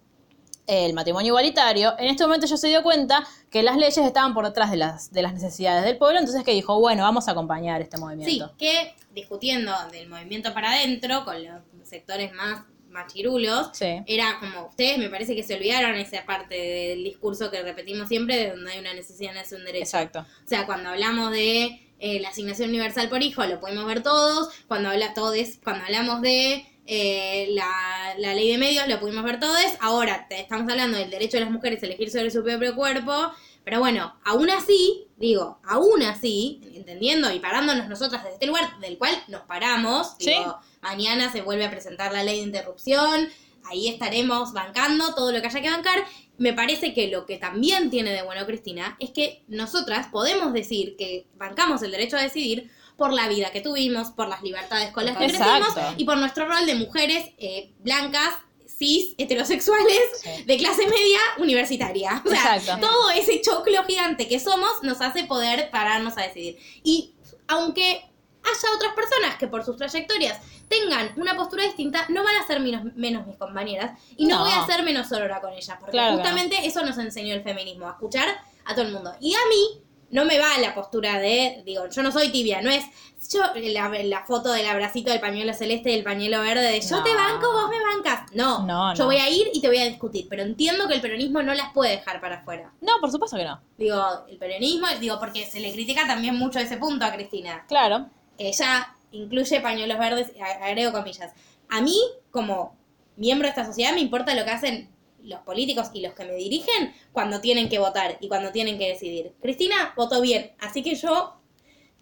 el 0.67 0.93
matrimonio 0.93 1.29
igualitario, 1.29 1.95
en 1.97 2.05
este 2.07 2.23
momento 2.23 2.45
ella 2.45 2.55
se 2.55 2.67
dio 2.67 2.81
cuenta 2.83 3.25
que 3.49 3.61
las 3.63 3.75
leyes 3.77 3.97
estaban 3.97 4.33
por 4.33 4.45
detrás 4.45 4.71
de 4.71 4.77
las, 4.77 5.11
de 5.11 5.21
las 5.21 5.33
necesidades 5.33 5.83
del 5.83 5.97
pueblo, 5.97 6.19
entonces 6.19 6.43
que 6.43 6.51
dijo, 6.51 6.79
bueno, 6.79 7.03
vamos 7.03 7.27
a 7.27 7.31
acompañar 7.31 7.81
este 7.81 7.97
Sí, 7.97 8.03
movimiento. 8.03 8.51
que 8.57 8.95
discutiendo 9.13 9.73
del 9.91 10.07
movimiento 10.07 10.53
para 10.53 10.71
adentro 10.71 11.25
con 11.25 11.43
los 11.43 11.61
sectores 11.83 12.31
más 12.33 12.63
machirulos, 12.91 13.69
Sí. 13.73 14.01
era 14.05 14.37
como, 14.39 14.67
ustedes 14.67 14.97
me 14.97 15.09
parece 15.09 15.35
que 15.35 15.43
se 15.43 15.55
olvidaron 15.55 15.95
esa 15.95 16.25
parte 16.25 16.55
del 16.55 17.03
discurso 17.03 17.49
que 17.49 17.61
repetimos 17.61 18.07
siempre, 18.07 18.35
de 18.37 18.49
donde 18.51 18.71
hay 18.73 18.79
una 18.79 18.93
necesidad 18.93 19.33
no 19.33 19.39
es 19.39 19.51
un 19.51 19.63
derecho. 19.63 19.83
Exacto. 19.83 20.19
O 20.19 20.47
sea, 20.47 20.65
cuando 20.65 20.89
hablamos 20.89 21.31
de 21.31 21.87
eh, 21.99 22.19
la 22.19 22.29
asignación 22.29 22.69
universal 22.69 23.09
por 23.09 23.21
hijo, 23.21 23.45
lo 23.45 23.59
pudimos 23.59 23.85
ver 23.85 24.01
todos. 24.03 24.49
Cuando 24.67 24.89
habla 24.89 25.13
todos, 25.13 25.35
cuando 25.63 25.85
hablamos 25.85 26.21
de 26.21 26.65
eh, 26.87 27.47
la, 27.51 28.15
la 28.17 28.33
ley 28.33 28.51
de 28.51 28.57
medios, 28.57 28.87
lo 28.87 28.99
pudimos 28.99 29.23
ver 29.23 29.39
todos. 29.39 29.61
Ahora 29.79 30.25
te- 30.27 30.39
estamos 30.41 30.69
hablando 30.69 30.97
del 30.97 31.09
derecho 31.11 31.37
de 31.37 31.41
las 31.45 31.51
mujeres 31.51 31.81
a 31.83 31.85
elegir 31.85 32.09
sobre 32.09 32.31
su 32.31 32.43
propio 32.43 32.75
cuerpo. 32.75 33.31
Pero 33.63 33.79
bueno, 33.79 34.15
aún 34.25 34.49
así, 34.49 35.05
digo, 35.17 35.59
aún 35.63 36.01
así, 36.01 36.59
entendiendo 36.73 37.31
y 37.31 37.39
parándonos 37.39 37.87
nosotras 37.87 38.23
desde 38.23 38.33
este 38.33 38.47
lugar 38.47 38.79
del 38.79 38.97
cual 38.97 39.13
nos 39.27 39.41
paramos, 39.41 40.15
Sí. 40.17 40.33
Mañana 40.81 41.31
se 41.31 41.41
vuelve 41.41 41.65
a 41.65 41.71
presentar 41.71 42.11
la 42.11 42.23
ley 42.23 42.37
de 42.37 42.45
interrupción, 42.45 43.29
ahí 43.65 43.87
estaremos 43.87 44.53
bancando 44.53 45.13
todo 45.15 45.31
lo 45.31 45.41
que 45.41 45.47
haya 45.47 45.61
que 45.61 45.69
bancar. 45.69 46.03
Me 46.37 46.53
parece 46.53 46.93
que 46.93 47.07
lo 47.09 47.25
que 47.25 47.37
también 47.37 47.89
tiene 47.91 48.11
de 48.11 48.23
bueno 48.23 48.45
Cristina 48.47 48.97
es 48.99 49.11
que 49.11 49.43
nosotras 49.47 50.07
podemos 50.07 50.53
decir 50.53 50.95
que 50.97 51.27
bancamos 51.35 51.83
el 51.83 51.91
derecho 51.91 52.17
a 52.17 52.21
decidir 52.23 52.71
por 52.97 53.13
la 53.13 53.27
vida 53.27 53.51
que 53.51 53.61
tuvimos, 53.61 54.09
por 54.11 54.27
las 54.27 54.41
libertades 54.41 54.91
con 54.91 55.05
las 55.05 55.17
que 55.17 55.25
Exacto. 55.25 55.71
crecimos 55.73 55.93
y 55.97 56.03
por 56.05 56.17
nuestro 56.17 56.47
rol 56.47 56.65
de 56.65 56.75
mujeres 56.75 57.29
eh, 57.37 57.71
blancas, 57.79 58.33
cis, 58.67 59.13
heterosexuales, 59.19 60.01
Sí. 60.23 60.43
de 60.43 60.57
clase 60.57 60.87
media, 60.87 61.19
universitaria. 61.37 62.23
O 62.25 62.29
sea, 62.29 62.57
Exacto. 62.57 62.87
todo 62.87 63.11
ese 63.11 63.41
choclo 63.41 63.83
gigante 63.85 64.27
que 64.27 64.39
somos 64.39 64.81
nos 64.81 65.01
hace 65.01 65.23
poder 65.25 65.69
pararnos 65.69 66.17
a 66.17 66.21
decidir. 66.23 66.57
Y 66.83 67.13
aunque 67.47 68.03
haya 68.43 68.75
otras 68.75 68.93
personas 68.95 69.35
que 69.37 69.47
por 69.47 69.63
sus 69.63 69.77
trayectorias 69.77 70.39
tengan 70.71 71.11
una 71.17 71.35
postura 71.35 71.63
distinta, 71.65 72.05
no 72.09 72.23
van 72.23 72.35
a 72.37 72.47
ser 72.47 72.59
menos, 72.61 72.83
menos 72.95 73.27
mis 73.27 73.37
compañeras 73.37 73.91
y 74.17 74.25
no, 74.25 74.37
No. 74.39 74.45
voy 74.45 74.53
a 74.53 74.65
ser 74.65 74.83
menos 74.83 75.07
sorora 75.07 75.39
con 75.41 75.53
ellas, 75.53 75.77
porque 75.79 75.91
Claro 75.91 76.15
justamente 76.15 76.55
eso 76.65 76.83
nos 76.83 76.97
enseñó 76.97 77.35
el 77.35 77.43
feminismo, 77.43 77.87
a 77.87 77.91
escuchar 77.91 78.27
a 78.65 78.73
todo 78.73 78.85
el 78.85 78.91
mundo. 78.93 79.13
Y 79.19 79.33
a 79.35 79.39
mí 79.49 79.83
no 80.09 80.25
me 80.25 80.39
va 80.39 80.57
la 80.59 80.73
postura 80.75 81.19
de, 81.19 81.61
digo, 81.65 81.87
yo 81.89 82.01
no 82.03 82.11
soy 82.11 82.29
tibia, 82.29 82.61
no 82.61 82.69
es 82.71 82.83
yo 83.31 83.39
la, 83.55 83.87
la 84.03 84.25
foto 84.25 84.51
del 84.51 84.67
abracito 84.67 85.09
del 85.11 85.21
pañuelo 85.21 85.53
celeste 85.53 85.91
y 85.91 85.93
el 85.93 86.03
pañuelo 86.03 86.41
verde 86.41 86.63
de 86.69 86.81
yo 86.81 86.97
No. 86.97 87.03
te 87.03 87.13
banco, 87.13 87.49
vos 87.53 87.69
me 87.69 87.77
bancas. 87.81 88.29
No, 88.33 88.65
No, 88.65 88.93
yo 88.93 89.03
no. 89.03 89.05
voy 89.05 89.17
a 89.17 89.29
ir 89.29 89.47
y 89.53 89.61
te 89.61 89.67
voy 89.67 89.77
a 89.77 89.85
discutir, 89.85 90.27
pero 90.29 90.41
entiendo 90.41 90.87
que 90.87 90.95
el 90.95 91.01
peronismo 91.01 91.41
no 91.41 91.53
las 91.53 91.71
puede 91.71 91.91
dejar 91.91 92.19
para 92.19 92.37
afuera. 92.37 92.73
No, 92.81 92.93
por 92.99 93.09
supuesto 93.11 93.37
que 93.37 93.45
no. 93.45 93.61
Digo, 93.77 94.03
el 94.27 94.37
peronismo, 94.37 94.87
digo, 94.99 95.17
porque 95.19 95.45
se 95.45 95.59
le 95.61 95.71
critica 95.71 96.05
también 96.07 96.35
mucho 96.35 96.59
ese 96.59 96.75
punto 96.77 97.05
a 97.05 97.13
Cristina, 97.13 97.63
Claro. 97.69 98.07
que 98.37 98.49
ella 98.49 98.93
incluye 99.11 99.61
pañuelos 99.61 99.97
verdes, 99.99 100.31
agrego 100.61 100.91
comillas. 100.91 101.31
A 101.69 101.81
mí, 101.81 101.97
como 102.31 102.75
miembro 103.17 103.45
de 103.45 103.49
esta 103.49 103.65
sociedad, 103.65 103.93
me 103.93 104.01
importa 104.01 104.33
lo 104.35 104.43
que 104.45 104.51
hacen 104.51 104.89
los 105.23 105.39
políticos 105.41 105.89
y 105.93 106.01
los 106.01 106.13
que 106.13 106.25
me 106.25 106.33
dirigen 106.33 106.93
cuando 107.11 107.39
tienen 107.41 107.69
que 107.69 107.77
votar 107.79 108.17
y 108.21 108.27
cuando 108.27 108.51
tienen 108.51 108.77
que 108.79 108.87
decidir. 108.89 109.33
Cristina 109.41 109.93
votó 109.95 110.19
bien, 110.21 110.51
así 110.59 110.81
que 110.81 110.95
yo 110.95 111.37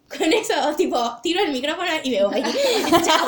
con 0.10 0.34
eso, 0.34 0.54
tipo, 0.78 0.98
tiro 1.22 1.42
el 1.44 1.52
micrófono 1.52 1.90
y 2.04 2.10
me 2.12 2.24
voy. 2.26 2.42
Chao, 3.04 3.26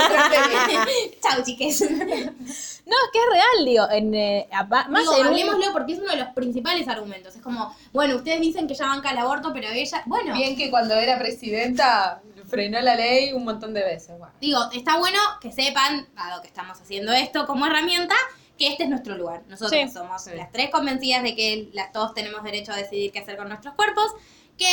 Chao, 1.21 1.43
chiques. 1.45 1.81
No, 1.91 2.95
es 2.97 3.11
que 3.13 3.19
es 3.19 3.25
real, 3.31 3.65
digo. 3.65 3.89
En, 3.91 4.15
eh, 4.15 4.47
apa- 4.51 4.87
más 4.87 5.01
Digo, 5.01 5.15
en 5.15 5.21
un- 5.21 5.27
hablemoslo 5.27 5.71
porque 5.73 5.93
es 5.93 5.99
uno 5.99 6.09
de 6.11 6.17
los 6.17 6.29
principales 6.29 6.87
argumentos. 6.87 7.35
Es 7.35 7.41
como, 7.41 7.75
bueno, 7.93 8.15
ustedes 8.15 8.41
dicen 8.41 8.67
que 8.67 8.73
ella 8.73 8.87
banca 8.87 9.11
el 9.11 9.17
aborto, 9.19 9.51
pero 9.53 9.67
ella, 9.69 10.01
bueno, 10.05 10.33
Bien 10.33 10.55
que 10.55 10.69
cuando 10.71 10.95
era 10.95 11.19
presidenta 11.19 12.21
frenó 12.51 12.79
la 12.81 12.95
ley 12.95 13.33
un 13.33 13.43
montón 13.45 13.73
de 13.73 13.81
veces. 13.83 14.17
Bueno. 14.19 14.33
digo, 14.39 14.59
está 14.73 14.97
bueno 14.99 15.17
que 15.41 15.51
sepan, 15.51 16.07
dado 16.15 16.41
que 16.41 16.47
estamos 16.49 16.79
haciendo 16.79 17.11
esto 17.13 17.47
como 17.47 17.65
herramienta, 17.65 18.13
que 18.59 18.67
este 18.67 18.83
es 18.83 18.89
nuestro 18.89 19.17
lugar. 19.17 19.41
Nosotros 19.47 19.81
Sí. 19.87 19.89
somos 19.91 20.23
Sí. 20.25 20.31
las 20.35 20.51
tres 20.51 20.69
convencidas 20.69 21.23
de 21.23 21.35
que 21.35 21.69
las, 21.73 21.91
todos 21.91 22.13
tenemos 22.13 22.43
derecho 22.43 22.71
a 22.73 22.75
decidir 22.75 23.11
qué 23.11 23.19
hacer 23.19 23.37
con 23.37 23.47
nuestros 23.49 23.73
cuerpos, 23.73 24.11
que 24.57 24.67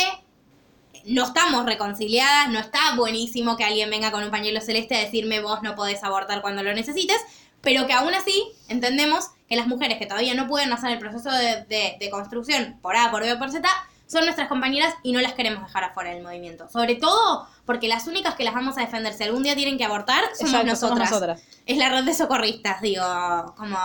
no 1.05 1.23
estamos 1.23 1.65
reconciliadas, 1.65 2.49
no 2.49 2.59
está 2.59 2.79
buenísimo 2.97 3.55
que 3.57 3.63
alguien 3.63 3.89
venga 3.89 4.11
con 4.11 4.23
un 4.23 4.29
pañuelo 4.31 4.59
celeste 4.61 4.95
a 4.95 4.99
decirme 4.99 5.39
vos 5.41 5.61
no 5.63 5.75
podés 5.75 6.03
abortar 6.03 6.41
cuando 6.41 6.61
lo 6.61 6.73
necesites, 6.73 7.19
pero 7.61 7.87
que 7.87 7.93
aún 7.93 8.13
así 8.13 8.43
entendemos 8.67 9.29
que 9.47 9.55
las 9.55 9.67
mujeres 9.67 9.97
que 9.97 10.05
todavía 10.05 10.33
no 10.33 10.47
pueden 10.47 10.71
hacer 10.71 10.91
el 10.91 10.99
proceso 10.99 11.31
de, 11.31 11.63
de- 11.65 11.97
de 11.99 12.09
construcción 12.09 12.77
por 12.81 12.95
A, 12.95 13.09
por 13.11 13.21
B 13.23 13.33
o 13.33 13.39
por 13.39 13.49
Z, 13.51 13.67
son 14.09 14.23
nuestras 14.25 14.47
compañeras 14.49 14.95
y 15.03 15.11
no 15.11 15.21
las 15.21 15.33
queremos 15.33 15.61
dejar 15.63 15.83
afuera 15.83 16.09
del 16.09 16.23
movimiento. 16.23 16.67
Sobre 16.69 16.95
todo 16.95 17.47
porque 17.65 17.87
las 17.87 18.07
únicas 18.07 18.33
que 18.33 18.43
las 18.43 18.55
vamos 18.55 18.75
a 18.77 18.81
defender 18.81 19.13
si 19.13 19.23
algún 19.23 19.43
día 19.43 19.55
tienen 19.55 19.77
que 19.77 19.83
abortar 19.85 20.23
somos, 20.35 20.51
Exacto, 20.53 20.65
nosotras. 20.67 21.09
somos 21.09 21.11
nosotras. 21.11 21.43
Es 21.67 21.77
la 21.77 21.89
red 21.89 22.03
de 22.03 22.13
socorristas, 22.15 22.81
digo, 22.81 23.03
como... 23.55 23.77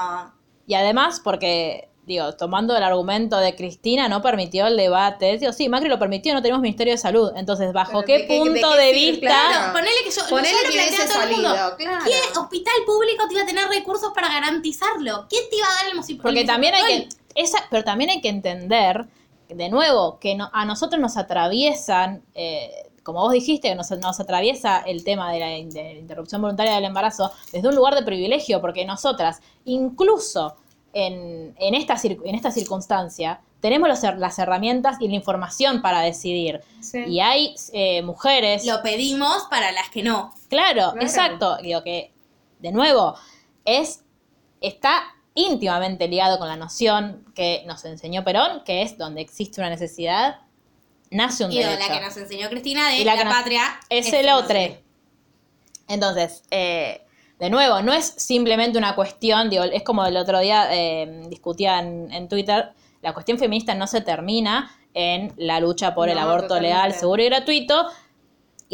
Y 0.66 0.72
además, 0.74 1.20
porque, 1.22 1.90
digo, 2.06 2.32
tomando 2.36 2.74
el 2.74 2.82
argumento 2.82 3.36
de 3.36 3.54
Cristina, 3.54 4.08
no 4.08 4.22
permitió 4.22 4.66
el 4.66 4.78
debate. 4.78 5.36
Digo, 5.36 5.52
sí, 5.52 5.68
Macri 5.68 5.90
lo 5.90 5.98
permitió, 5.98 6.32
no 6.32 6.40
tenemos 6.40 6.62
Ministerio 6.62 6.94
de 6.94 6.98
Salud. 6.98 7.32
Entonces, 7.36 7.74
¿bajo 7.74 8.02
qué 8.02 8.20
¿de 8.20 8.26
qué- 8.26 8.32
de 8.32 8.38
punto 8.40 8.70
qué 8.72 8.78
de, 8.82 8.92
vista? 8.94 9.26
Claro. 9.26 9.72
Ponele 9.74 9.96
que 10.04 10.10
yo, 10.10 10.22
Ponele 10.30 10.56
yo 10.56 10.66
lo 10.66 10.72
que 10.96 11.02
a 11.02 11.06
todo 11.06 11.22
el 11.22 11.30
mundo. 11.32 11.48
salido, 11.50 11.76
claro. 11.76 12.04
¿Qué 12.06 12.38
hospital 12.38 12.74
público 12.86 13.28
te 13.28 13.34
iba 13.34 13.42
a 13.42 13.46
tener 13.46 13.68
recursos 13.68 14.10
para 14.14 14.28
garantizarlo? 14.30 15.26
¿Quién 15.28 15.42
te 15.50 15.56
iba 15.56 15.66
a 15.66 15.74
dar 15.82 15.86
el 15.90 15.96
music- 15.96 16.22
Porque 16.22 16.40
el 16.40 16.46
también 16.46 16.74
hay 16.74 16.82
que, 16.86 17.08
esa, 17.34 17.58
pero 17.70 17.84
también 17.84 18.08
hay 18.08 18.22
que 18.22 18.30
entender, 18.30 19.04
de 19.48 19.68
nuevo, 19.68 20.18
que 20.18 20.34
no- 20.34 20.50
a 20.52 20.64
nosotros 20.64 21.00
nos 21.00 21.16
atraviesan 21.16 22.22
eh, 22.34 22.70
como 23.02 23.20
vos 23.20 23.32
dijiste, 23.34 23.68
que 23.68 23.74
nos, 23.74 23.90
nos 23.90 24.18
atraviesa 24.18 24.78
el 24.80 25.04
tema 25.04 25.30
de 25.30 25.38
la, 25.38 25.46
de 25.48 25.92
la 25.94 26.00
interrupción 26.00 26.40
voluntaria 26.40 26.74
del 26.76 26.84
embarazo 26.86 27.30
desde 27.52 27.68
un 27.68 27.74
lugar 27.74 27.94
de 27.94 28.02
privilegio, 28.02 28.62
porque 28.62 28.86
nosotras, 28.86 29.40
incluso 29.66 30.56
en, 30.94 31.54
en, 31.58 31.74
esta, 31.74 31.96
cir- 31.96 32.22
en 32.24 32.34
esta 32.34 32.50
circunstancia, 32.50 33.42
tenemos 33.60 33.90
los 33.90 34.02
las 34.18 34.38
herramientas 34.38 34.96
y 35.00 35.08
la 35.08 35.16
información 35.16 35.82
para 35.82 36.00
decidir. 36.00 36.62
Sí. 36.80 37.04
Y 37.06 37.20
hay 37.20 37.54
eh, 37.74 38.00
mujeres... 38.00 38.64
Lo 38.64 38.82
pedimos 38.82 39.44
para 39.50 39.70
las 39.72 39.90
que 39.90 40.02
no. 40.02 40.32
Claro, 40.48 40.92
Claro. 40.92 41.00
exacto. 41.02 41.56
Digo 41.58 41.82
que, 41.82 42.10
de 42.60 42.72
nuevo, 42.72 43.16
es 43.66 44.02
está 44.62 45.02
íntimamente 45.34 46.06
ligado 46.08 46.38
con 46.38 46.48
la 46.48 46.56
noción 46.56 47.24
que 47.34 47.62
nos 47.66 47.84
enseñó 47.84 48.22
Perón, 48.24 48.62
que 48.64 48.82
es 48.82 48.96
donde 48.98 49.20
existe 49.20 49.60
una 49.60 49.68
necesidad, 49.70 50.36
nace 51.10 51.44
un 51.44 51.52
Y 51.52 51.58
de 51.58 51.64
derecho. 51.66 51.88
la 51.88 51.94
que 51.98 52.04
nos 52.04 52.16
enseñó 52.16 52.48
Cristina 52.48 52.88
de 52.90 52.98
Y 52.98 53.04
la 53.04 53.12
la, 53.14 53.18
que 53.18 53.24
nos- 53.24 53.34
patria. 53.34 53.62
es 53.88 54.12
el 54.12 54.28
otro. 54.30 54.56
Entonces, 55.88 56.42
eh, 56.50 57.02
de 57.38 57.50
nuevo, 57.50 57.82
no 57.82 57.92
es 57.92 58.06
simplemente 58.06 58.78
una 58.78 58.94
cuestión, 58.94 59.50
digo, 59.50 59.64
es 59.64 59.82
como 59.82 60.04
el 60.06 60.16
otro 60.16 60.38
día 60.40 60.68
eh, 60.70 61.22
discutía 61.28 61.80
en, 61.80 62.10
en 62.12 62.28
Twitter, 62.28 62.70
la 63.02 63.12
cuestión 63.12 63.38
feminista 63.38 63.74
no 63.74 63.86
se 63.86 64.00
termina 64.00 64.70
en 64.94 65.32
la 65.36 65.60
lucha 65.60 65.94
por 65.94 66.08
el 66.08 66.16
aborto 66.18 66.48
totalmente. 66.48 66.74
legal, 66.74 66.94
seguro 66.94 67.22
y 67.22 67.26
gratuito. 67.26 67.86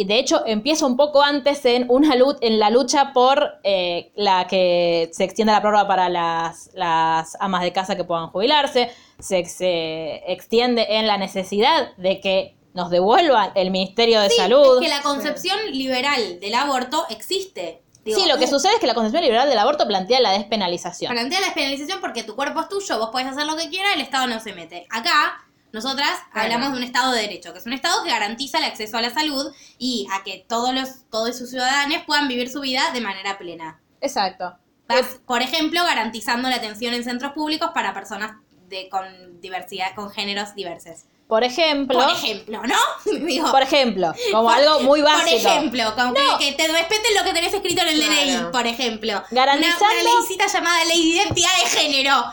Y 0.00 0.04
de 0.04 0.18
hecho 0.18 0.44
empieza 0.46 0.86
un 0.86 0.96
poco 0.96 1.22
antes 1.22 1.62
en 1.66 1.84
una 1.90 2.16
lu- 2.16 2.38
en 2.40 2.58
la 2.58 2.70
lucha 2.70 3.12
por 3.12 3.58
eh, 3.64 4.12
la 4.14 4.46
que 4.46 5.10
se 5.12 5.24
extienda 5.24 5.52
la 5.52 5.60
prórroga 5.60 5.86
para 5.86 6.08
las, 6.08 6.70
las 6.72 7.36
amas 7.38 7.60
de 7.62 7.70
casa 7.74 7.96
que 7.96 8.04
puedan 8.04 8.28
jubilarse, 8.28 8.90
se, 9.18 9.44
se 9.44 10.22
extiende 10.32 10.86
en 10.96 11.06
la 11.06 11.18
necesidad 11.18 11.94
de 11.98 12.18
que 12.20 12.56
nos 12.72 12.88
devuelvan 12.88 13.50
el 13.56 13.70
Ministerio 13.70 14.20
de 14.22 14.30
Sí, 14.30 14.36
Salud. 14.36 14.76
Es 14.82 14.88
que 14.88 14.96
la 14.96 15.02
concepción 15.02 15.58
liberal 15.72 16.40
del 16.40 16.54
aborto 16.54 17.04
existe. 17.10 17.82
Digo, 18.02 18.18
sí, 18.18 18.26
lo 18.26 18.38
que 18.38 18.46
uh, 18.46 18.48
sucede 18.48 18.72
es 18.72 18.80
que 18.80 18.86
la 18.86 18.94
Concepción 18.94 19.22
Liberal 19.22 19.50
del 19.50 19.58
Aborto 19.58 19.86
plantea 19.86 20.20
la 20.20 20.30
despenalización. 20.32 21.12
Plantea 21.12 21.40
la 21.40 21.46
despenalización 21.48 22.00
porque 22.00 22.22
tu 22.22 22.34
cuerpo 22.34 22.60
es 22.62 22.68
tuyo, 22.70 22.98
vos 22.98 23.10
podés 23.10 23.26
hacer 23.26 23.44
lo 23.44 23.54
que 23.58 23.68
quieras, 23.68 23.92
el 23.94 24.00
Estado 24.00 24.26
no 24.26 24.40
se 24.40 24.54
mete. 24.54 24.86
Acá, 24.88 25.44
nosotras 25.72 26.10
Claro. 26.32 26.44
hablamos 26.54 26.72
de 26.72 26.78
un 26.78 26.82
Estado 26.84 27.12
de 27.12 27.22
Derecho, 27.22 27.52
que 27.52 27.58
es 27.60 27.66
un 27.66 27.72
Estado 27.72 28.02
que 28.04 28.10
garantiza 28.10 28.58
el 28.58 28.64
acceso 28.64 28.96
a 28.96 29.02
la 29.02 29.10
salud 29.10 29.52
y 29.78 30.06
a 30.12 30.22
que 30.24 30.44
todos 30.48 30.74
los 30.74 30.88
todos 31.10 31.36
sus 31.36 31.50
ciudadanos 31.50 32.02
puedan 32.06 32.28
vivir 32.28 32.50
su 32.50 32.60
vida 32.60 32.90
de 32.92 33.00
manera 33.00 33.38
plena. 33.38 33.80
Exacto. 34.00 34.56
Vas, 34.88 35.20
por 35.26 35.42
ejemplo, 35.42 35.84
garantizando 35.84 36.48
la 36.48 36.56
atención 36.56 36.94
en 36.94 37.04
centros 37.04 37.32
públicos 37.32 37.70
para 37.72 37.94
personas 37.94 38.32
de, 38.68 38.88
con 38.88 39.40
diversidad, 39.40 39.94
con 39.94 40.10
géneros 40.10 40.54
diversos. 40.54 41.04
Por 41.28 41.44
ejemplo, 41.44 41.96
Por 41.96 42.10
ejemplo, 42.10 42.60
¿no? 42.66 42.76
Digo, 43.26 43.50
por 43.52 43.62
ejemplo, 43.62 44.12
como 44.32 44.50
algo 44.50 44.80
muy 44.80 45.00
por 45.00 45.12
básico. 45.12 45.36
ejemplo, 45.48 45.94
como 45.94 46.14
que- 46.14 46.46
que, 46.46 46.52
te 46.54 46.66
respeten 46.66 47.14
lo 47.16 47.22
que 47.22 47.32
tenés 47.32 47.54
escrito 47.54 47.82
en 47.82 47.88
el 47.88 48.02
Claro. 48.02 48.12
DNI, 48.14 48.50
por 48.52 48.66
ejemplo. 48.66 49.22
Garantizando- 49.30 49.84
Una, 49.84 50.10
una 50.10 50.20
leycita 50.20 50.46
llamada 50.48 50.84
Ley 50.86 51.02
de 51.02 51.08
Identidad 51.18 51.50
de 51.62 51.70
Género. 51.70 52.24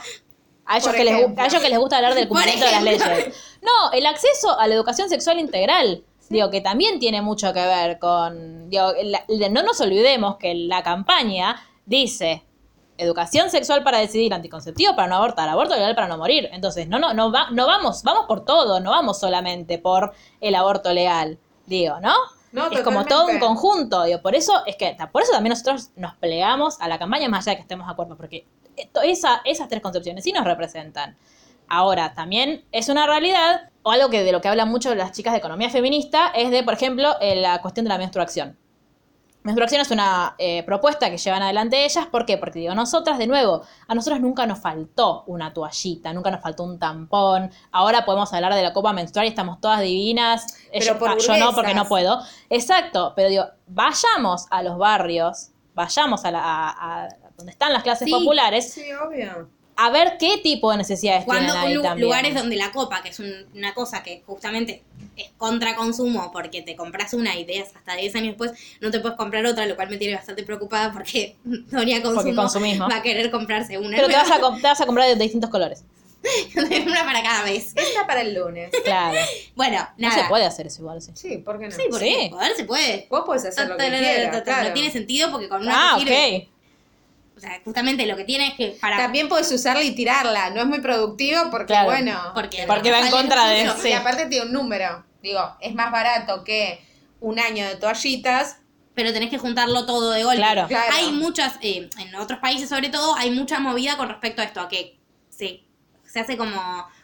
A 0.68 0.78
ellos, 0.78 0.94
que 0.94 1.04
les, 1.04 1.14
a 1.40 1.46
ellos 1.46 1.62
que 1.62 1.70
les 1.70 1.80
gusta 1.80 1.98
hablar 1.98 2.14
del 2.16 2.28
cumplimiento 2.30 2.66
de 2.66 2.72
las 2.72 2.84
leyes. 2.84 3.58
No, 3.62 3.92
el 3.94 4.06
acceso 4.06 4.60
a 4.60 4.68
la 4.68 4.74
educación 4.76 5.10
sexual 5.10 5.40
integral. 5.40 6.04
Digo, 6.30 6.50
que 6.50 6.60
también 6.60 7.00
tiene 7.00 7.22
mucho 7.22 7.54
que 7.54 7.62
ver 7.66 8.00
con. 8.00 8.70
Digo, 8.70 8.92
la- 9.04 9.24
no 9.50 9.64
nos 9.64 9.80
olvidemos 9.80 10.36
que 10.38 10.54
la 10.54 10.84
campaña 10.84 11.56
dice 11.86 12.44
educación 12.98 13.50
sexual 13.50 13.84
para 13.84 14.00
decidir, 14.00 14.34
anticonceptivo 14.34 14.96
para 14.96 15.08
no 15.08 15.16
abortar, 15.18 15.48
aborto 15.48 15.76
legal 15.76 15.96
para 15.96 16.08
no 16.08 16.18
morir. 16.18 16.50
Entonces, 16.52 16.88
no, 16.88 17.00
no, 17.00 17.14
no, 17.14 17.32
va, 17.32 17.50
no 17.52 17.68
vamos, 17.68 18.04
vamos 18.04 18.26
por 18.28 18.44
todo, 18.44 18.80
no 18.80 18.90
vamos 18.92 19.20
solamente 19.20 19.78
por 19.78 20.14
el 20.42 20.56
aborto 20.56 20.92
legal. 20.92 21.38
Digo, 21.66 22.00
¿no? 22.02 22.14
No, 22.52 22.72
es 22.72 22.82
como 22.82 23.06
todo 23.06 23.28
un 23.28 23.40
conjunto, 23.40 24.04
digo, 24.04 24.22
por 24.22 24.34
eso 24.34 24.66
es 24.66 24.78
que 24.78 24.98
por 25.12 25.22
eso 25.22 25.34
también 25.34 25.52
nosotros 25.52 25.90
nos 25.96 26.16
plegamos 26.16 26.80
a 26.80 26.88
la 26.88 26.98
campaña 26.98 27.28
más 27.30 27.46
allá 27.46 27.52
de 27.52 27.56
que 27.58 27.62
estemos 27.64 27.86
de 27.86 27.92
acuerdo, 27.92 28.16
porque 28.16 28.48
esa, 29.04 29.42
esas 29.46 29.68
tres 29.68 29.82
concepciones 29.82 30.24
sí 30.24 30.32
nos 30.32 30.46
representan. 30.46 31.18
Ahora, 31.70 32.14
también 32.14 32.64
es 32.72 32.88
una 32.90 33.06
realidad, 33.08 33.70
o 33.84 33.92
algo 33.92 34.10
que 34.10 34.24
de 34.24 34.32
lo 34.32 34.40
que 34.42 34.48
hablan 34.48 34.70
mucho 34.70 34.94
las 34.96 35.12
chicas 35.12 35.34
de 35.34 35.40
economía 35.40 35.70
feminista, 35.70 36.28
es 36.36 36.50
de, 36.52 36.64
por 36.64 36.74
ejemplo, 36.74 37.16
eh, 37.20 37.36
la 37.36 37.62
cuestión 37.62 37.84
de 37.86 37.90
la 37.90 37.98
menstruación. 37.98 38.58
Menstruación 39.44 39.80
es 39.82 39.92
una 39.92 40.36
eh, 40.40 40.64
propuesta 40.64 41.10
que 41.10 41.18
llevan 41.18 41.42
adelante 41.42 41.86
ellas, 41.86 42.06
¿por 42.08 42.26
qué? 42.26 42.38
Porque 42.38 42.60
digo, 42.60 42.76
nosotras, 42.76 43.18
de 43.18 43.28
nuevo, 43.28 43.62
a 43.88 43.96
nosotras 43.96 44.20
nunca 44.20 44.46
nos 44.46 44.60
faltó 44.60 45.24
una 45.26 45.54
toallita, 45.54 46.12
nunca 46.12 46.30
nos 46.32 46.42
faltó 46.42 46.64
un 46.64 46.78
tampón, 46.80 47.50
ahora 47.72 48.04
podemos 48.04 48.34
hablar 48.34 48.54
de 48.56 48.62
la 48.64 48.74
copa 48.74 48.92
menstrual 48.92 49.26
y 49.26 49.30
estamos 49.30 49.62
todas 49.62 49.80
divinas, 49.80 50.58
Pero 50.72 51.00
por 51.00 51.10
ah, 51.12 51.16
yo 51.18 51.38
no 51.38 51.54
porque 51.54 51.74
no 51.74 51.86
puedo. 51.88 52.20
Exacto, 52.50 53.14
pero 53.16 53.30
digo, 53.30 53.46
vayamos 53.68 54.48
a 54.50 54.64
los 54.64 54.78
barrios, 54.78 55.52
vayamos 55.74 56.26
a, 56.26 56.32
la, 56.32 56.42
a- 56.44 57.06
a 57.06 57.10
donde 57.38 57.52
están 57.52 57.72
las 57.72 57.84
clases 57.84 58.06
Sí, 58.06 58.12
populares, 58.12 58.74
Sí, 58.74 58.82
obvio. 58.94 59.48
a 59.76 59.90
ver 59.92 60.18
qué 60.20 60.40
tipo 60.40 60.72
de 60.72 60.78
necesidades 60.78 61.24
Cuando 61.24 61.54
tienen 61.54 61.68
ahí 61.70 61.74
lu- 61.76 61.82
también. 61.84 62.06
lugares 62.08 62.34
donde 62.36 62.56
la 62.56 62.72
copa, 62.72 63.02
que 63.04 63.10
es 63.10 63.20
un- 63.20 63.46
una 63.54 63.74
cosa 63.76 64.02
que 64.04 64.24
justamente 64.26 64.84
es 65.16 65.30
contra 65.38 65.76
consumo 65.76 66.32
porque 66.32 66.62
te 66.64 66.76
compras 66.76 67.14
una 67.14 67.36
y 67.38 67.46
de 67.46 67.60
hasta 67.62 67.96
10 67.96 68.16
años 68.16 68.30
después 68.38 68.52
no 68.82 68.90
te 68.92 69.00
puedes 69.00 69.18
comprar 69.18 69.46
otra, 69.46 69.66
lo 69.68 69.76
cual 69.76 69.90
me 69.90 69.98
tiene 69.98 70.16
bastante 70.16 70.44
preocupada 70.44 70.92
porque 70.92 71.36
Doña 71.44 72.02
Consumo 72.02 72.48
va 72.90 72.96
a 72.98 73.02
querer 73.04 73.30
comprarse 73.32 73.78
una. 73.78 73.96
Pero 73.98 74.08
te 74.08 74.16
vas, 74.16 74.32
a, 74.32 74.40
te 74.62 74.62
vas 74.68 74.82
a 74.82 74.86
comprar 74.86 75.08
de 75.08 75.16
distintos 75.16 75.50
colores. 75.52 75.84
una 76.88 77.06
para 77.06 77.22
cada 77.24 77.44
vez. 77.44 77.74
Esta 77.76 78.06
para 78.08 78.22
el 78.22 78.34
lunes. 78.34 78.72
Claro. 78.84 79.18
Bueno, 79.56 79.88
No 79.98 80.10
nada. 80.10 80.24
se 80.24 80.28
puede 80.30 80.46
hacer 80.46 80.68
eso 80.68 80.82
igual, 80.82 81.02
sí. 81.02 81.12
Sí, 81.14 81.38
¿por 81.38 81.60
qué 81.60 81.66
no? 81.70 81.72
Sí, 81.76 81.84
porque 81.90 82.06
Sí. 82.24 82.30
poder 82.30 82.56
se 82.56 82.66
puede. 82.66 83.08
Vos 83.10 83.24
podés 83.26 83.46
hacer 83.46 83.68
lo 83.70 83.78
que 83.78 83.90
No 83.90 83.98
quieras, 83.98 84.42
claro. 84.42 84.74
tiene 84.74 84.92
sentido 84.92 85.32
porque 85.32 85.48
con 85.48 85.62
una 85.62 85.92
Ah, 85.92 85.98
ok. 85.98 86.48
O 87.38 87.40
sea, 87.40 87.62
justamente 87.64 88.06
lo 88.08 88.18
que 88.18 88.24
tiene 88.24 88.48
es 88.48 88.54
que 88.56 88.78
para 88.82 88.98
También 88.98 89.30
podés 89.30 89.52
usarla 89.52 89.84
y 89.84 89.92
tirarla. 89.94 90.50
No 90.50 90.62
es 90.62 90.66
muy 90.68 90.80
productivo 90.82 91.50
porque, 91.52 91.68
Claro. 91.68 91.86
bueno. 91.86 92.20
porque, 92.34 92.64
Porque 92.66 92.90
va 92.92 93.00
en 93.02 93.12
contra 93.12 93.48
de- 93.48 93.70
sí. 93.80 93.90
Y 93.90 93.94
aparte 93.94 94.26
tiene 94.26 94.48
un 94.48 94.54
número. 94.54 95.06
Digo, 95.22 95.56
es 95.62 95.76
más 95.76 95.92
barato 95.92 96.44
que 96.44 96.84
un 97.20 97.40
año 97.40 97.66
de 97.68 97.76
toallitas. 97.76 98.58
pero 98.96 99.14
tenés 99.14 99.30
que 99.30 99.38
juntarlo 99.38 99.86
todo 99.86 100.10
de 100.10 100.24
golpe. 100.24 100.38
Claro. 100.38 100.66
Claro. 100.68 100.92
Hay 100.96 101.12
muchas, 101.12 101.60
eh, 101.62 101.88
en 102.00 102.16
otros 102.16 102.40
países 102.40 102.68
sobre 102.68 102.90
todo, 102.90 103.14
hay 103.16 103.30
mucha 103.30 103.60
movida 103.60 103.96
con 103.96 104.10
respecto 104.10 104.42
a 104.42 104.46
esto, 104.46 104.60
a 104.60 104.68
que 104.68 104.98
se, 105.30 105.62
se 106.04 106.20
hace 106.20 106.36
como 106.36 106.60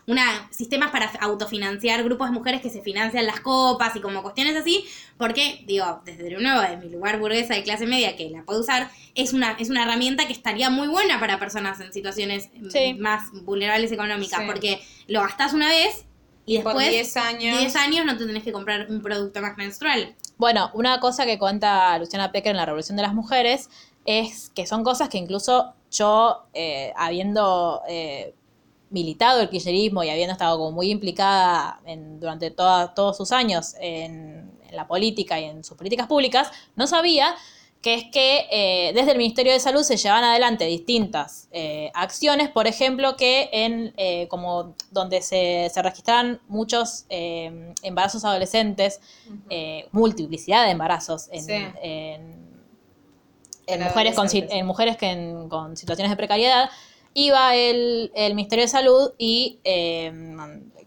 una 0.05 0.47
sistemas 0.51 0.91
para 0.91 1.07
autofinanciar 1.21 2.03
grupos 2.03 2.27
de 2.29 2.33
mujeres 2.33 2.61
que 2.61 2.69
se 2.69 2.81
financian 2.81 3.25
las 3.25 3.39
copas 3.39 3.95
y 3.95 4.01
como 4.01 4.21
cuestiones 4.21 4.55
así, 4.55 4.85
porque, 5.17 5.63
digo, 5.65 6.01
desde 6.05 6.23
de 6.23 6.31
nuevo, 6.41 6.61
de 6.61 6.77
mi 6.77 6.89
lugar 6.89 7.19
burguesa 7.19 7.53
de 7.53 7.63
clase 7.63 7.85
media 7.85 8.15
que 8.15 8.29
la 8.29 8.43
puedo 8.43 8.59
usar, 8.59 8.89
es 9.15 9.33
una, 9.33 9.53
es 9.53 9.69
una 9.69 9.83
herramienta 9.83 10.27
que 10.27 10.33
estaría 10.33 10.69
muy 10.69 10.87
buena 10.87 11.19
para 11.19 11.39
personas 11.39 11.79
en 11.79 11.93
situaciones 11.93 12.49
mm, 12.53 12.69
Sí. 12.69 12.93
más 12.95 13.31
vulnerables 13.43 13.91
económicas, 13.91 14.39
Sí. 14.41 14.45
porque 14.45 14.81
lo 15.07 15.21
gastás 15.21 15.53
una 15.53 15.69
vez 15.69 16.05
y 16.45 16.57
Por 16.59 16.73
después 16.73 16.89
10 16.91 17.17
años. 17.17 17.59
10 17.59 17.75
años 17.77 18.05
no 18.05 18.17
te 18.17 18.25
tenés 18.25 18.43
que 18.43 18.51
comprar 18.51 18.87
un 18.89 19.01
producto 19.01 19.39
más 19.41 19.55
menstrual. 19.55 20.15
Bueno, 20.37 20.69
una 20.73 20.99
cosa 20.99 21.25
que 21.25 21.39
cuenta 21.39 21.97
Luciana 21.97 22.31
Pecker 22.33 22.51
en 22.51 22.57
la 22.57 22.65
Revolución 22.65 22.97
de 22.97 23.03
las 23.03 23.13
Mujeres 23.13 23.69
es 24.05 24.51
que 24.53 24.65
son 24.67 24.83
cosas 24.83 25.07
que 25.07 25.17
incluso 25.17 25.73
yo, 25.89 26.43
eh, 26.53 26.91
habiendo 26.97 27.81
eh, 27.87 28.33
militado 28.93 29.41
el 29.41 29.49
kirchnerismo 29.49 30.03
y 30.03 30.09
habiendo 30.09 30.31
estado 30.33 30.57
como 30.57 30.71
muy 30.71 30.89
implicada 30.91 31.79
en- 31.85 32.19
durante 32.19 32.51
toda- 32.51 32.93
todos 32.93 33.17
sus 33.17 33.31
años 33.31 33.75
en, 33.81 34.51
en 34.69 34.75
la 34.75 34.87
política 34.87 35.39
y 35.39 35.45
en 35.45 35.63
sus 35.63 35.75
políticas 35.75 36.07
públicas, 36.07 36.51
no 36.75 36.85
sabía 36.87 37.35
que 37.81 37.95
es 37.95 38.03
que 38.13 38.47
eh, 38.49 38.93
desde 38.93 39.11
el 39.11 39.17
Ministerio 39.17 39.51
de 39.51 39.59
Salud 39.59 39.83
se 39.83 39.97
llevan 39.97 40.23
adelante 40.23 40.63
distintas 40.65 41.49
eh, 41.51 41.91
acciones, 41.93 42.47
por 42.49 42.65
ejemplo, 42.65 43.17
que 43.17 43.49
en 43.51 43.93
eh, 43.97 44.29
como 44.29 44.73
donde 44.91 45.21
se, 45.21 45.69
se 45.73 45.81
registran 45.81 46.39
muchos 46.47 47.05
embarazos 47.09 48.23
adolescentes, 48.23 49.01
multiplicidad 49.91 50.63
de 50.65 50.71
embarazos 50.71 51.27
en, 51.31 51.43
Sí. 51.43 51.51
en- 51.81 52.43
En 53.65 53.81
en 53.81 53.83
mujeres, 53.87 54.15
con, 54.15 54.27
en 54.33 54.65
mujeres 54.65 54.97
que 54.97 55.45
con 55.49 55.75
situaciones 55.77 56.09
de 56.09 56.17
precariedad, 56.17 56.69
iba 57.13 57.55
el, 57.55 58.11
el 58.15 58.35
Ministerio 58.35 58.63
de 58.65 58.69
Salud 58.69 59.11
y 59.17 59.59
eh, 59.63 60.11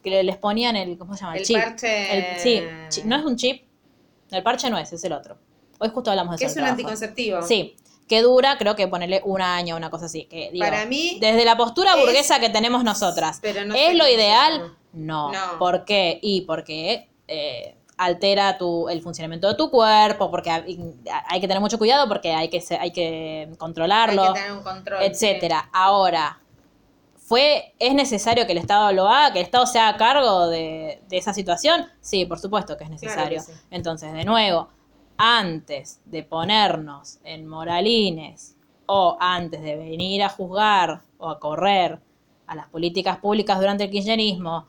que 0.03 0.23
les 0.23 0.37
ponían 0.37 0.77
el, 0.77 0.97
¿cómo 0.99 1.15
se 1.17 1.21
llama? 1.25 1.37
El 1.37 1.45
chip. 1.45 1.57
parche- 1.57 2.07
El- 2.35 2.41
sí, 2.41 2.63
chi- 2.89 3.03
no 3.05 3.17
es 3.17 3.25
un 3.25 3.37
chip, 3.37 3.63
el 4.31 4.43
parche 4.43 4.71
no 4.71 4.79
es, 4.79 4.93
es 4.93 5.03
el 5.05 5.13
otro. 5.13 5.39
Hoy 5.79 5.91
justo 5.93 6.11
hablamos 6.11 6.37
de 6.37 6.39
Que 6.39 6.45
eso. 6.47 6.53
es 6.53 6.57
en 6.59 6.63
un 6.63 6.69
el 6.71 6.77
trabajo. 6.77 6.91
anticonceptivo. 6.95 7.43
Sí, 7.43 7.77
que 8.09 8.23
dura, 8.23 8.57
creo 8.59 8.77
que 8.77 8.87
ponerle 8.89 9.21
un 9.25 9.41
año, 9.43 9.77
una 9.77 9.91
cosa 9.91 10.07
así. 10.07 10.25
Que, 10.27 10.51
digo, 10.53 10.65
Para 10.65 10.87
mí 10.87 11.19
desde 11.21 11.45
la 11.45 11.57
postura 11.57 11.95
es- 11.95 12.01
burguesa 12.05 12.39
que 12.41 12.49
tenemos 12.51 12.83
nosotras, 12.85 13.39
Pero 13.43 13.65
no 13.65 13.75
¿es 13.75 13.95
lo 13.97 14.09
ideal? 14.09 14.75
No. 14.93 15.31
No. 15.33 15.59
¿Por 15.59 15.85
qué? 15.85 16.19
Y 16.23 16.43
porque 16.43 17.09
eh, 17.29 17.75
altera 17.99 18.59
tu, 18.59 18.89
el 18.89 19.01
funcionamiento 19.03 19.49
de 19.49 19.55
tu 19.55 19.71
cuerpo, 19.71 20.31
porque 20.31 20.51
hay, 20.51 20.95
hay 21.29 21.41
que 21.41 21.49
tener 21.49 21.61
mucho 21.61 21.79
cuidado, 21.79 22.09
porque 22.09 22.33
hay 22.33 22.49
que, 22.49 22.63
hay 22.79 22.93
que 22.93 23.49
Hay 23.51 23.57
controlarlo, 23.57 24.33
que 24.35 24.41
tener 24.41 24.53
un 24.53 24.63
control. 24.63 25.03
etcétera. 25.03 25.69
Ahora, 25.73 26.41
¿Fue, 27.19 27.75
¿Es 27.81 27.93
necesario 27.93 28.47
que 28.47 28.53
el 28.53 28.59
Estado 28.59 28.93
lo 28.93 29.09
haga, 29.09 29.33
que 29.33 29.41
el 29.41 29.45
Estado 29.47 29.67
se 29.67 29.81
haga 29.81 29.99
cargo 29.99 30.47
de, 30.47 31.03
de 31.09 31.17
esa 31.17 31.35
situación? 31.35 31.87
Sí, 32.01 32.25
por 32.25 32.39
supuesto 32.39 32.77
que 32.77 32.85
es 32.85 32.91
necesario. 32.91 33.41
sí. 33.41 33.51
Entonces, 33.71 34.13
de 34.13 34.25
nuevo, 34.25 34.69
antes 35.17 36.01
de 36.05 36.23
ponernos 36.23 37.19
en 37.25 37.49
moralines 37.49 38.55
o 38.87 39.17
antes 39.19 39.61
de 39.61 39.75
venir 39.77 40.23
a 40.23 40.29
juzgar 40.29 41.01
o 41.19 41.29
a 41.29 41.41
correr 41.41 41.99
a 42.47 42.55
las 42.55 42.69
políticas 42.69 43.19
públicas 43.19 43.59
durante 43.59 43.83
el 43.85 43.91
kirchnerismo 43.91 44.67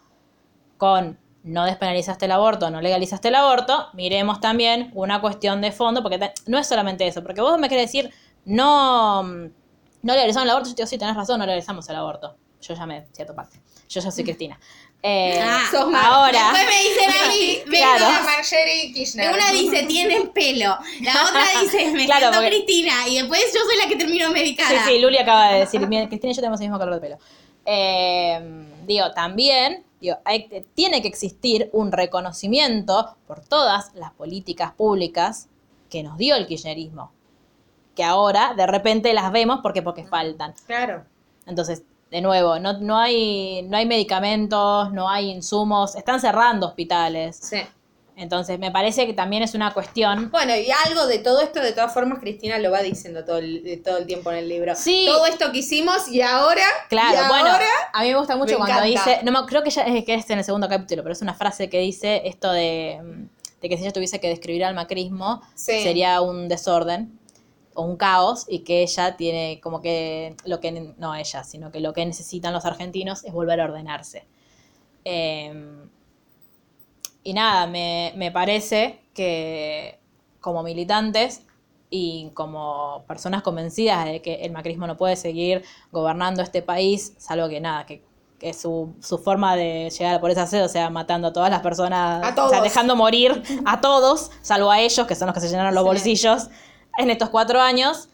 con 0.79 1.19
no 1.47 1.65
despenalizaste 1.65 2.25
el 2.25 2.31
aborto, 2.33 2.69
no 2.69 2.81
legalizaste 2.81 3.29
el 3.29 3.35
aborto, 3.35 3.87
miremos 3.93 4.39
también 4.41 4.91
una 4.93 5.21
cuestión 5.21 5.61
de 5.61 5.71
fondo, 5.71 6.01
porque 6.03 6.17
te- 6.19 6.33
no 6.45 6.57
es 6.59 6.67
solamente 6.67 7.07
eso, 7.07 7.23
porque 7.23 7.41
vos 7.41 7.57
me 7.59 7.69
querés 7.69 7.85
decir, 7.91 8.13
no, 8.45 9.23
no 9.23 10.13
legalizamos 10.13 10.43
el 10.45 10.49
aborto, 10.51 10.69
yo 10.69 10.75
te 10.75 10.81
digo, 10.83 10.87
sí, 10.87 10.97
tenés 10.97 11.15
razón, 11.15 11.39
no 11.39 11.45
legalizamos 11.45 11.87
el 11.89 11.95
aborto. 11.95 12.35
Yo 12.61 12.73
ya 12.73 12.85
me 12.85 13.05
cierto 13.13 13.35
parte. 13.35 13.59
Yo 13.87 14.01
ya 14.01 14.11
soy 14.11 14.23
Cristina. 14.25 14.59
Eh, 15.03 15.39
Ah, 15.41 15.61
sos 15.71 15.93
ahora, 15.93 16.51
Después 16.53 16.65
me 16.65 16.89
dicen 16.89 17.23
a 17.23 17.27
mí, 17.29 17.57
me- 17.67 17.77
Claro. 17.77 18.05
Venga, 18.07 18.21
Marjorie 18.23 18.93
Kirchner. 18.93 19.31
Una 19.33 19.51
dice, 19.51 19.83
tiene 19.83 20.21
pelo. 20.33 20.75
La 21.01 21.23
otra 21.29 21.43
dice, 21.61 21.91
me 21.91 22.05
Claro, 22.05 22.19
siento 22.31 22.37
porque- 22.39 22.49
Cristina. 22.49 23.07
Y 23.07 23.17
después 23.19 23.41
yo 23.53 23.59
soy 23.63 23.77
la 23.77 23.87
que 23.87 23.95
termino 23.95 24.31
medicada. 24.31 24.69
Sí, 24.69 24.75
sí, 24.93 24.99
Luli 24.99 25.17
acaba 25.19 25.49
de 25.53 25.59
decir, 25.59 25.85
"Mira, 25.87 26.07
Cristina 26.07 26.31
y 26.31 26.35
yo 26.35 26.41
tenemos 26.41 26.59
el 26.59 26.65
mismo 26.67 26.79
color 26.79 26.95
de 26.95 26.99
pelo. 27.01 27.17
Eh, 27.65 28.65
digo, 28.87 29.11
también, 29.11 29.83
digo, 29.99 30.17
hay- 30.25 30.65
tiene 30.75 31.01
que 31.01 31.07
existir 31.07 31.69
un 31.73 31.91
reconocimiento 31.91 33.15
por 33.27 33.39
todas 33.41 33.93
las 33.95 34.11
políticas 34.13 34.73
públicas 34.73 35.47
que 35.89 36.03
nos 36.03 36.17
dio 36.17 36.35
el 36.35 36.45
kirchnerismo, 36.47 37.11
que 37.95 38.03
ahora 38.03 38.53
de 38.55 38.67
repente 38.67 39.13
las 39.13 39.31
vemos 39.31 39.59
porque 39.63 39.81
porque 39.81 40.05
faltan. 40.05 40.53
Claro. 40.65 41.05
Entonces, 41.45 41.83
de 42.11 42.21
nuevo, 42.21 42.59
no, 42.59 42.73
no, 42.79 42.97
hay, 42.97 43.63
no 43.63 43.77
hay 43.77 43.85
medicamentos, 43.85 44.91
no 44.93 45.09
hay 45.09 45.29
insumos, 45.31 45.95
están 45.95 46.19
cerrando 46.19 46.67
hospitales. 46.67 47.37
Sí. 47.37 47.57
Entonces, 48.19 48.57
me 48.57 48.71
parece 48.71 49.05
que 49.05 49.13
también 49.13 49.43
es 49.43 49.53
una 49.53 49.73
cuestión 49.73 50.31
Bueno, 50.31 50.55
y 50.55 50.67
algo 50.87 51.05
de 51.05 51.19
todo 51.19 51.39
esto, 51.39 51.61
de 51.61 51.71
todas 51.71 51.93
formas, 51.93 52.17
Cristina 52.19 52.57
lo 52.57 52.71
va 52.71 52.81
diciendo 52.81 53.23
todo 53.23 53.37
el, 53.37 53.63
de 53.63 53.77
todo 53.77 53.99
el 53.99 54.07
tiempo 54.07 54.31
en 54.31 54.37
el 54.37 54.49
libro. 54.49 54.73
Sí. 54.75 55.05
Todo 55.07 55.27
esto 55.27 55.51
que 55.51 55.59
hicimos 55.59 56.07
y 56.07 56.21
ahora. 56.23 56.63
Claro, 56.89 57.13
y 57.25 57.27
bueno, 57.27 57.51
ahora, 57.51 57.65
a 57.93 58.01
mí 58.01 58.09
me 58.09 58.17
gusta 58.17 58.35
mucho 58.35 58.53
me 58.53 58.65
cuando 58.65 58.83
encanta. 58.83 59.09
dice, 59.11 59.23
no 59.23 59.31
me- 59.31 59.45
creo 59.47 59.61
que 59.61 59.69
ya 59.69 59.83
es 59.83 60.03
que 60.03 60.15
es 60.15 60.29
en 60.31 60.39
el 60.39 60.43
segundo 60.43 60.67
capítulo, 60.67 61.03
pero 61.03 61.13
es 61.13 61.21
una 61.21 61.35
frase 61.35 61.69
que 61.69 61.77
dice 61.79 62.23
esto 62.25 62.51
de, 62.51 62.99
mm, 63.03 63.61
de 63.61 63.69
que 63.69 63.77
si 63.77 63.83
ella 63.83 63.93
tuviese 63.93 64.19
que 64.19 64.29
describir 64.29 64.65
al 64.65 64.73
macrismo, 64.73 65.43
Sí. 65.53 65.83
sería 65.83 66.19
un 66.21 66.47
desorden 66.47 67.19
o 67.75 67.83
un 67.83 67.97
caos 67.97 68.45
y 68.49 68.59
que 68.63 68.81
ella 68.81 69.15
tiene 69.15 69.59
como 69.61 69.79
que 69.83 70.35
lo 70.45 70.59
que, 70.59 70.71
no 70.97 71.13
ella, 71.13 71.43
sino 71.43 71.71
que 71.71 71.79
lo 71.81 71.93
que 71.93 72.03
necesitan 72.03 72.51
los 72.51 72.65
argentinos 72.65 73.23
es 73.25 73.31
volver 73.31 73.61
a 73.61 73.65
ordenarse. 73.65 74.25
Eh, 75.05 75.53
y 77.29 77.33
nada, 77.33 77.67
me, 77.67 78.13
me 78.15 78.31
parece 78.31 79.01
que 79.13 79.99
como 80.39 80.63
militantes 80.63 81.41
y 81.89 82.31
como 82.33 83.03
personas 83.05 83.41
convencidas 83.41 84.05
de 84.05 84.21
que 84.21 84.35
el 84.45 84.51
macrismo 84.53 84.87
no 84.87 84.95
puede 84.95 85.17
seguir 85.17 85.63
gobernando 85.91 86.41
este 86.41 86.61
país, 86.61 87.13
salvo 87.17 87.49
que 87.49 87.59
nada, 87.59 87.85
que, 87.85 88.01
que 88.39 88.53
su, 88.53 88.93
su 89.01 89.17
forma 89.17 89.57
de 89.57 89.89
llegar 89.89 90.15
a 90.15 90.21
por 90.21 90.31
esa 90.31 90.47
sed, 90.47 90.63
o 90.63 90.69
sea, 90.69 90.89
matando 90.89 91.27
a 91.27 91.33
todas 91.33 91.49
las 91.49 91.59
personas, 91.61 92.23
A 92.23 92.29
o 92.29 92.33
sea, 92.33 92.35
todos. 92.35 92.63
dejando 92.63 92.95
morir 92.95 93.43
a 93.65 93.81
todos, 93.81 94.31
salvo 94.41 94.71
a 94.71 94.79
ellos, 94.79 95.05
que 95.05 95.15
son 95.15 95.25
los 95.27 95.33
que 95.33 95.41
se 95.41 95.49
llenaron 95.49 95.75
los 95.75 95.83
Sí. 95.83 95.87
bolsillos 95.87 96.49
en 96.97 97.09
estos 97.09 97.29
cuatro 97.29 97.59
años 97.59 98.07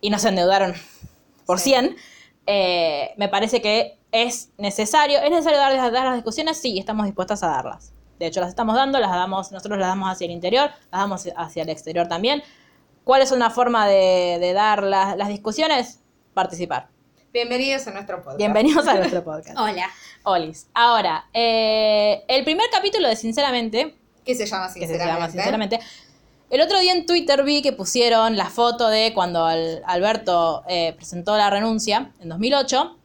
y 0.00 0.08
no 0.08 0.18
se 0.18 0.28
endeudaron 0.30 0.72
por 1.44 1.58
Sí. 1.58 1.70
100, 1.70 1.94
eh, 2.46 3.12
me 3.18 3.28
parece 3.28 3.60
que 3.60 3.98
es 4.12 4.48
necesario, 4.56 5.18
¿es 5.18 5.30
necesario 5.30 5.58
dar, 5.58 5.92
dar 5.92 6.04
las 6.06 6.14
discusiones? 6.14 6.56
Sí, 6.58 6.78
estamos 6.78 7.04
dispuestas 7.04 7.42
a 7.42 7.48
darlas. 7.48 7.92
De 8.18 8.26
hecho, 8.26 8.40
las 8.40 8.48
estamos 8.48 8.74
dando, 8.76 8.98
las 8.98 9.10
damos, 9.10 9.52
nosotros 9.52 9.78
las 9.78 9.88
damos 9.88 10.10
hacia 10.10 10.24
el 10.24 10.30
interior, 10.30 10.70
las 10.90 11.00
damos 11.00 11.28
hacia 11.36 11.62
el 11.62 11.68
exterior 11.68 12.08
también. 12.08 12.42
¿Cuál 13.04 13.22
es 13.22 13.30
una 13.32 13.50
forma 13.50 13.86
de, 13.86 14.38
de 14.40 14.52
dar 14.52 14.82
las, 14.82 15.16
las 15.16 15.28
discusiones? 15.28 16.00
Participar. 16.34 16.88
Bienvenidos 17.32 17.86
a 17.86 17.90
nuestro 17.92 18.16
podcast. 18.16 18.38
Bienvenidos 18.38 18.86
a 18.88 18.94
nuestro 18.98 19.22
podcast. 19.22 19.58
Hola. 19.58 19.88
Olis. 20.24 20.66
Ahora, 20.74 21.26
eh, 21.34 22.24
el 22.28 22.42
primer 22.44 22.66
capítulo 22.72 23.08
de 23.08 23.16
Sinceramente, 23.16 23.94
¿Qué 24.24 24.34
se 24.34 24.46
llama 24.46 24.66
que 24.66 24.72
se 24.72 24.78
sinceramente? 24.86 25.12
llama 25.20 25.30
Sinceramente, 25.30 25.80
el 26.50 26.60
otro 26.62 26.80
día 26.80 26.92
en 26.92 27.06
Twitter 27.06 27.44
vi 27.44 27.60
que 27.62 27.72
pusieron 27.72 28.36
la 28.36 28.46
foto 28.50 28.88
de 28.88 29.12
cuando 29.14 29.44
al- 29.44 29.82
Alberto 29.86 30.64
eh, 30.68 30.94
presentó 30.96 31.36
la 31.36 31.50
renuncia 31.50 32.10
en 32.20 32.28
2008. 32.30 32.96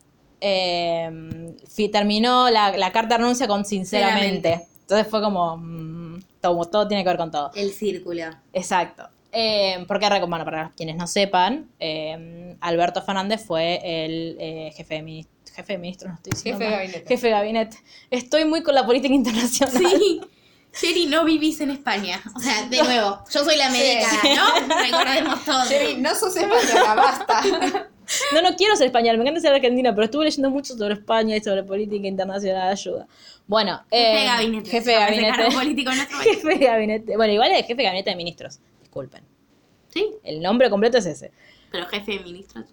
eh, 0.44 1.54
fi- 1.70 1.90
terminó 1.90 2.50
la, 2.50 2.76
la 2.78 2.92
carta 2.92 3.16
de 3.16 3.18
renuncia 3.20 3.48
con 3.48 3.66
sinceramente. 3.66 4.66
Entonces 4.92 5.10
fue 5.10 5.22
como, 5.22 5.56
mm, 5.56 6.22
todo, 6.42 6.66
todo 6.66 6.86
tiene 6.86 7.04
que 7.04 7.10
ver 7.10 7.18
con 7.18 7.32
todo. 7.32 7.50
El 7.56 7.72
círculo. 7.72 8.26
Exacto. 8.52 9.08
Eh, 9.32 9.86
porque, 9.88 10.10
bueno, 10.28 10.44
para 10.44 10.74
quienes 10.76 10.98
no 10.98 11.08
sepan, 11.08 11.70
eh, 11.80 12.58
Alberto 12.60 13.02
Fernández 13.02 13.46
fue 13.46 13.80
el 13.84 14.36
eh, 14.38 14.74
jefe 14.76 14.96
de 14.96 15.02
ministros. 15.02 15.56
Jefe 15.56 15.74
de 15.74 15.80
ministros, 15.80 16.10
no 16.10 16.16
estoy 16.16 16.32
diciendo. 16.32 16.60
Jefe 16.60 16.70
de 16.70 16.78
gabinete. 16.78 17.08
Jefe 17.08 17.28
de 17.28 17.32
gabinete. 17.32 17.78
Estoy 18.10 18.44
muy 18.44 18.64
con 18.64 18.76
la 18.76 18.86
política 18.86 19.14
internacional. 19.14 19.78
Sí. 19.78 20.22
Sherry, 20.74 21.06
no 21.06 21.24
vivís 21.24 21.62
en 21.62 21.72
España. 21.72 22.22
O 22.36 22.40
sea, 22.42 22.68
de 22.68 22.84
nuevo, 22.84 23.24
yo 23.30 23.46
soy 23.46 23.56
la 23.56 23.70
medicada, 23.70 24.20
¿no? 24.36 24.76
Recordemos 24.76 25.46
todo. 25.46 25.66
Sherry, 25.68 26.02
no 26.02 26.14
sos 26.16 26.36
española, 26.36 26.96
basta. 26.96 27.42
No, 28.34 28.42
no 28.42 28.56
quiero 28.56 28.76
ser 28.76 28.88
español, 28.88 29.18
me 29.18 29.24
encanta 29.24 29.42
ser 29.42 29.54
argentina, 29.54 29.94
pero 29.94 30.06
estuve 30.06 30.26
leyendo 30.26 30.50
mucho 30.50 30.76
sobre 30.76 30.94
España 30.96 31.36
y 31.38 31.42
sobre 31.42 31.64
política 31.64 32.08
internacional, 32.08 32.70
ayuda. 32.70 33.08
Bueno, 33.48 33.84
Jefe 33.90 34.12
eh, 34.12 34.20
de 34.20 34.26
gabinete. 34.26 34.70
Jefe 34.70 34.90
de 34.92 34.96
gabinete. 34.98 35.52
político. 35.54 35.92
Jefe 36.24 36.48
de 36.58 36.66
gabinete. 36.66 37.18
Bueno, 37.18 37.34
igual 37.34 37.52
es 37.52 37.60
jefe 37.66 37.76
de 37.76 37.84
gabinete 37.84 38.10
de 38.12 38.16
ministros. 38.16 38.60
Disculpen. 38.82 39.24
Sí, 39.90 40.10
El 40.24 40.42
nombre 40.42 40.70
completo 40.70 40.98
es 41.00 41.06
ese. 41.06 41.32
pero 41.72 41.86
jefe 41.88 42.14
de 42.14 42.20
ministros. 42.20 42.66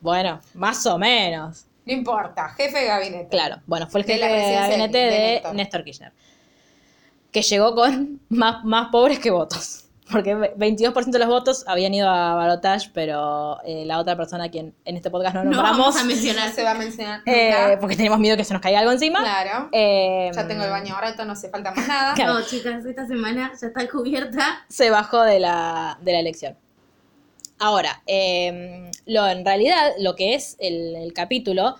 Bueno, 0.00 0.40
más 0.54 0.84
o 0.86 0.98
menos. 0.98 1.66
No 1.84 1.92
importa, 1.92 2.48
jefe 2.50 2.78
de 2.78 2.86
gabinete. 2.86 3.28
Claro, 3.30 3.60
bueno, 3.66 3.86
fue 3.88 4.00
el 4.00 4.06
De 4.06 4.14
jefe 4.14 4.26
de 4.26 4.36
de- 4.46 4.52
gabinete 4.54 4.98
de 4.98 5.04
de, 5.04 5.18
Néstor. 5.34 5.54
Néstor. 5.54 5.84
Kirchner. 5.84 6.12
Que 7.30 7.42
llegó 7.42 7.74
con 7.74 8.20
más, 8.28 8.64
más 8.64 8.88
pobres 8.90 9.18
que 9.18 9.30
votos. 9.30 9.81
Porque 10.10 10.34
22% 10.36 11.10
de 11.10 11.18
los 11.20 11.28
votos 11.28 11.64
habían 11.68 11.94
ido 11.94 12.08
a 12.10 12.34
Balotage, 12.34 12.90
pero 12.92 13.62
eh, 13.64 13.84
la 13.86 13.98
otra 13.98 14.16
persona 14.16 14.44
a 14.44 14.48
quien 14.50 14.74
en 14.84 14.96
este 14.96 15.10
podcast 15.10 15.36
no 15.36 15.44
No 15.44 15.50
nombramos, 15.52 15.78
vamos 15.78 15.96
a 15.96 16.04
mencionar. 16.04 16.52
se 16.52 16.62
va 16.64 16.72
a 16.72 16.74
mencionar 16.74 17.22
eh, 17.24 17.78
porque 17.80 17.96
tenemos 17.96 18.18
miedo 18.18 18.36
que 18.36 18.44
se 18.44 18.52
nos 18.52 18.60
caiga 18.60 18.80
algo 18.80 18.90
encima. 18.92 19.20
Claro. 19.20 19.68
Eh, 19.72 20.30
ya 20.34 20.46
tengo 20.48 20.64
el 20.64 20.70
baño 20.70 20.94
ahora, 20.94 21.14
no 21.24 21.32
hace 21.32 21.48
falta 21.50 21.72
más 21.72 21.86
nada. 21.86 22.14
Claro. 22.14 22.34
No, 22.34 22.42
chicas, 22.42 22.84
esta 22.84 23.06
semana 23.06 23.52
ya 23.58 23.66
está 23.68 23.88
cubierta. 23.88 24.64
se 24.68 24.90
bajó 24.90 25.22
de 25.22 25.38
la, 25.40 25.96
de 26.02 26.12
la 26.12 26.18
elección. 26.20 26.56
Ahora, 27.58 28.02
eh, 28.06 28.90
lo, 29.06 29.28
en 29.28 29.44
realidad, 29.44 29.92
lo 30.00 30.16
que 30.16 30.34
es 30.34 30.56
el, 30.58 30.96
el 30.96 31.12
capítulo, 31.12 31.76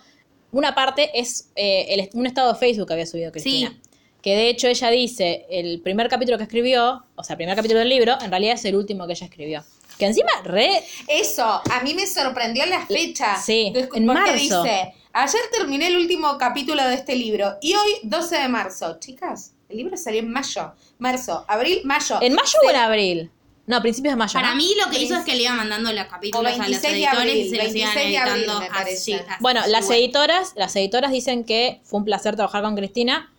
una 0.53 0.73
parte 0.73 1.11
es 1.19 1.49
eh, 1.55 1.87
el- 1.89 2.09
un 2.13 2.25
estado 2.25 2.53
de 2.53 2.59
Facebook 2.59 2.87
que 2.87 2.93
había 2.93 3.05
subido 3.05 3.31
Cristina. 3.31 3.69
Sí. 3.69 3.81
Que 4.23 4.35
de 4.37 4.47
hecho 4.49 4.67
ella 4.69 4.89
dice, 4.89 5.45
el 5.49 5.81
primer 5.81 6.07
capítulo 6.07 6.37
que 6.37 6.45
escribió, 6.45 7.03
o 7.15 7.23
sea, 7.25 7.33
el 7.33 7.37
primer 7.37 7.55
capítulo 7.57 7.79
del 7.81 7.89
libro, 7.89 8.17
en 8.21 8.31
realidad 8.31 8.53
es 8.55 8.63
el 8.65 8.75
último 8.75 9.05
que 9.05 9.13
ella 9.13 9.25
escribió. 9.27 9.63
Que 9.99 10.05
encima, 10.05 10.31
re. 10.45 10.81
Eso, 11.07 11.43
a 11.43 11.81
mí 11.83 11.93
me 11.93 12.07
sorprendió 12.07 12.65
la 12.65 12.85
fecha. 12.87 13.35
Sí, 13.35 13.69
Des- 13.73 13.83
en 13.93 14.07
porque 14.07 14.21
marzo. 14.21 14.63
dice, 14.63 14.93
ayer 15.11 15.41
terminé 15.51 15.87
el 15.87 15.97
último 15.97 16.37
capítulo 16.37 16.83
de 16.87 16.95
este 16.95 17.15
libro 17.17 17.57
y 17.61 17.73
hoy 17.75 17.91
12 18.03 18.37
de 18.39 18.47
marzo. 18.47 18.97
Chicas, 18.99 19.51
el 19.67 19.77
libro 19.77 19.97
salió 19.97 20.21
en 20.21 20.31
mayo. 20.31 20.71
Marzo, 20.99 21.43
abril, 21.49 21.81
mayo. 21.83 22.19
¿En 22.21 22.33
mayo 22.33 22.57
o 22.65 22.69
en 22.69 22.75
abril? 22.77 23.31
No, 23.67 23.75
a 23.77 23.81
principios 23.81 24.13
de 24.13 24.17
mayo. 24.17 24.33
Para 24.33 24.51
¿no? 24.51 24.55
mí 24.55 24.73
lo 24.83 24.89
que 24.89 25.03
hizo 25.03 25.15
es 25.15 25.25
que 25.25 25.35
le 25.35 25.43
iba 25.43 25.53
mandando 25.53 25.91
los 25.91 26.05
capítulos 26.05 26.43
O 26.43 26.47
a 26.47 26.57
los 26.57 26.59
26 26.59 26.81
de 26.93 26.97
editores 26.97 27.19
abril, 27.19 27.37
y 27.45 27.49
se 27.49 27.55
los 27.57 27.75
iban 27.75 27.93
26 27.93 28.09
de 28.11 28.17
abril, 28.17 28.35
editando 28.43 28.59
me 28.61 28.67
parece. 28.69 28.93
así, 28.95 29.13
así, 29.13 29.37
Bueno, 29.41 29.61
las 29.67 29.83
igual. 29.83 29.97
editoras, 29.99 30.53
las 30.55 30.75
editoras 30.77 31.11
dicen 31.11 31.43
que 31.43 31.81
fue 31.83 31.99
un 31.99 32.05
placer 32.05 32.35
trabajar 32.35 32.63
con 32.63 32.75
Cristina, 32.75 33.29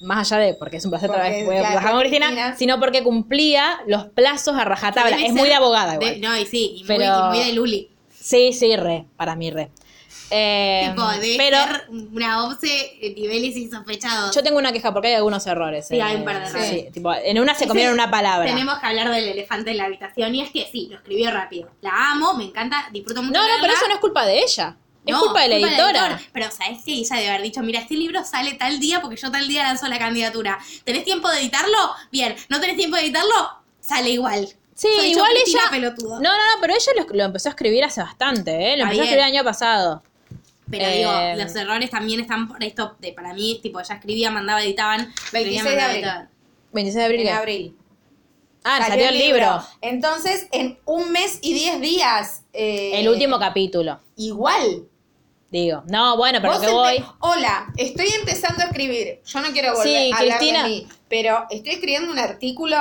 más 0.00 0.30
allá 0.32 0.42
de 0.44 0.54
porque 0.54 0.76
es 0.78 0.84
un 0.84 0.90
placer 0.90 1.08
Porque, 1.10 1.22
tra- 1.22 1.44
claro, 1.46 1.60
trabajar 1.62 1.90
con 1.92 2.00
Cristina, 2.00 2.26
Cristina. 2.26 2.56
sino 2.56 2.80
porque 2.80 3.02
cumplía 3.02 3.78
los 3.86 4.06
plazos 4.06 4.56
a 4.56 4.64
rajatabla. 4.64 5.16
Es 5.20 5.32
muy 5.32 5.48
de 5.48 5.54
abogada 5.54 5.94
igual. 5.94 6.20
no, 6.20 6.38
y 6.38 6.46
sí, 6.46 6.76
y, 6.78 6.84
Pero- 6.84 7.26
muy, 7.28 7.36
y 7.38 7.40
muy 7.40 7.46
de 7.48 7.52
Luli. 7.54 7.90
Sí, 8.18 8.52
sí, 8.52 8.74
re, 8.76 9.04
para 9.16 9.34
mí 9.36 9.50
re. 9.50 9.70
Eh, 10.30 10.86
tipo, 10.88 11.06
debe 11.08 11.34
pero 11.36 11.58
ser 11.58 11.84
una 11.90 12.46
obse 12.46 12.96
en 13.06 13.14
niveles 13.14 13.56
insospechados. 13.56 14.34
yo 14.34 14.42
tengo 14.42 14.58
una 14.58 14.72
queja 14.72 14.92
porque 14.92 15.08
hay 15.08 15.14
algunos 15.14 15.46
errores. 15.46 15.86
Sí, 15.86 16.00
hay 16.00 16.16
un 16.16 16.24
par 16.24 16.40
de 16.42 16.46
errores. 16.48 16.68
sí, 16.70 16.88
tipo, 16.92 17.12
en 17.14 17.38
una 17.38 17.54
se 17.54 17.68
comieron 17.68 17.92
una 17.94 18.10
palabra. 18.10 18.46
Tenemos 18.48 18.78
que 18.78 18.86
hablar 18.86 19.10
del 19.10 19.28
elefante 19.28 19.72
en 19.72 19.76
la 19.76 19.84
habitación 19.84 20.34
y 20.34 20.40
es 20.40 20.50
que 20.50 20.66
sí, 20.72 20.88
lo 20.90 20.96
escribió 20.96 21.30
rápido. 21.30 21.68
La 21.82 22.12
amo, 22.12 22.34
me 22.34 22.44
encanta, 22.44 22.88
disfruto 22.90 23.22
mucho. 23.22 23.38
No, 23.38 23.46
no, 23.46 23.54
pero 23.60 23.74
eso 23.74 23.86
no 23.86 23.94
es 23.94 24.00
culpa 24.00 24.24
de 24.24 24.38
ella. 24.40 24.76
Es 25.06 25.12
No, 25.12 25.20
culpa 25.20 25.42
de 25.42 25.48
la 25.48 25.56
editora. 25.56 26.06
editor. 26.06 26.20
Pero 26.32 26.50
sabes 26.50 26.82
que 26.84 26.92
ella 26.92 27.16
debe 27.16 27.28
haber 27.28 27.42
dicho, 27.42 27.60
mira, 27.62 27.80
este 27.80 27.94
libro 27.94 28.24
sale 28.24 28.54
tal 28.54 28.80
día 28.80 29.00
porque 29.02 29.16
yo 29.16 29.30
tal 29.30 29.46
día 29.46 29.62
lanzo 29.64 29.86
la 29.88 29.98
candidatura. 29.98 30.58
¿Tenés 30.84 31.04
tiempo 31.04 31.28
de 31.30 31.40
editarlo? 31.40 31.76
Bien. 32.10 32.34
¿No 32.48 32.60
tenés 32.60 32.76
tiempo 32.76 32.96
de 32.96 33.02
editarlo? 33.04 33.34
Sale 33.80 34.10
igual. 34.10 34.48
Sí, 34.74 34.88
Soy 34.96 35.10
igual 35.12 35.30
ella. 35.46 35.60
pelotudo. 35.70 36.14
No, 36.20 36.30
no, 36.30 36.36
no, 36.36 36.60
pero 36.60 36.74
ella 36.74 36.92
lo, 37.06 37.14
lo 37.14 37.24
empezó 37.24 37.48
a 37.48 37.52
escribir 37.52 37.84
hace 37.84 38.00
bastante, 38.00 38.50
¿eh? 38.72 38.76
Lo 38.76 38.84
empezó 38.84 39.02
a 39.02 39.04
escribir 39.04 39.24
el 39.26 39.32
año 39.34 39.44
pasado. 39.44 40.02
Pero 40.70 40.84
Eh, 40.86 40.96
digo, 40.96 41.44
los 41.44 41.54
errores 41.54 41.90
también 41.90 42.20
están 42.20 42.48
por 42.48 42.64
esto, 42.64 42.96
de 42.98 43.12
para 43.12 43.34
mí, 43.34 43.60
tipo, 43.62 43.78
ella 43.80 43.94
escribía, 43.96 44.30
mandaba, 44.30 44.62
editaban. 44.64 45.12
26 45.32 45.34
escribía, 45.34 45.62
de 45.76 45.82
abril. 45.82 45.96
editaban. 46.04 46.30
26 46.72 46.94
de 46.94 47.04
abril. 47.04 47.20
En 47.20 47.26
¿qué? 47.26 47.32
abril. 47.32 47.76
Ah, 48.64 48.84
salió, 48.88 49.08
el 49.10 49.18
libro. 49.18 49.62
Entonces, 49.82 50.48
en 50.50 50.78
un 50.86 51.12
mes 51.12 51.38
y 51.42 51.52
10 51.52 51.80
días. 51.82 52.42
eh, 52.54 52.92
El 52.94 53.08
último 53.10 53.38
capítulo. 53.38 54.00
Igual. 54.16 54.88
Digo. 55.54 55.84
No, 55.86 56.16
bueno, 56.16 56.40
pero 56.42 56.60
que 56.60 56.66
voy. 56.68 57.04
Hola, 57.20 57.72
estoy 57.76 58.08
empezando 58.18 58.60
a 58.64 58.66
escribir. 58.66 59.20
Yo 59.24 59.40
no 59.40 59.52
quiero 59.52 59.74
volver 59.74 59.86
Sí, 59.86 60.10
a 60.12 60.16
hablar 60.16 60.38
Cristina. 60.38 60.62
de 60.64 60.68
mí, 60.68 60.88
pero 61.08 61.46
estoy 61.48 61.74
escribiendo 61.74 62.10
un 62.10 62.18
artículo 62.18 62.76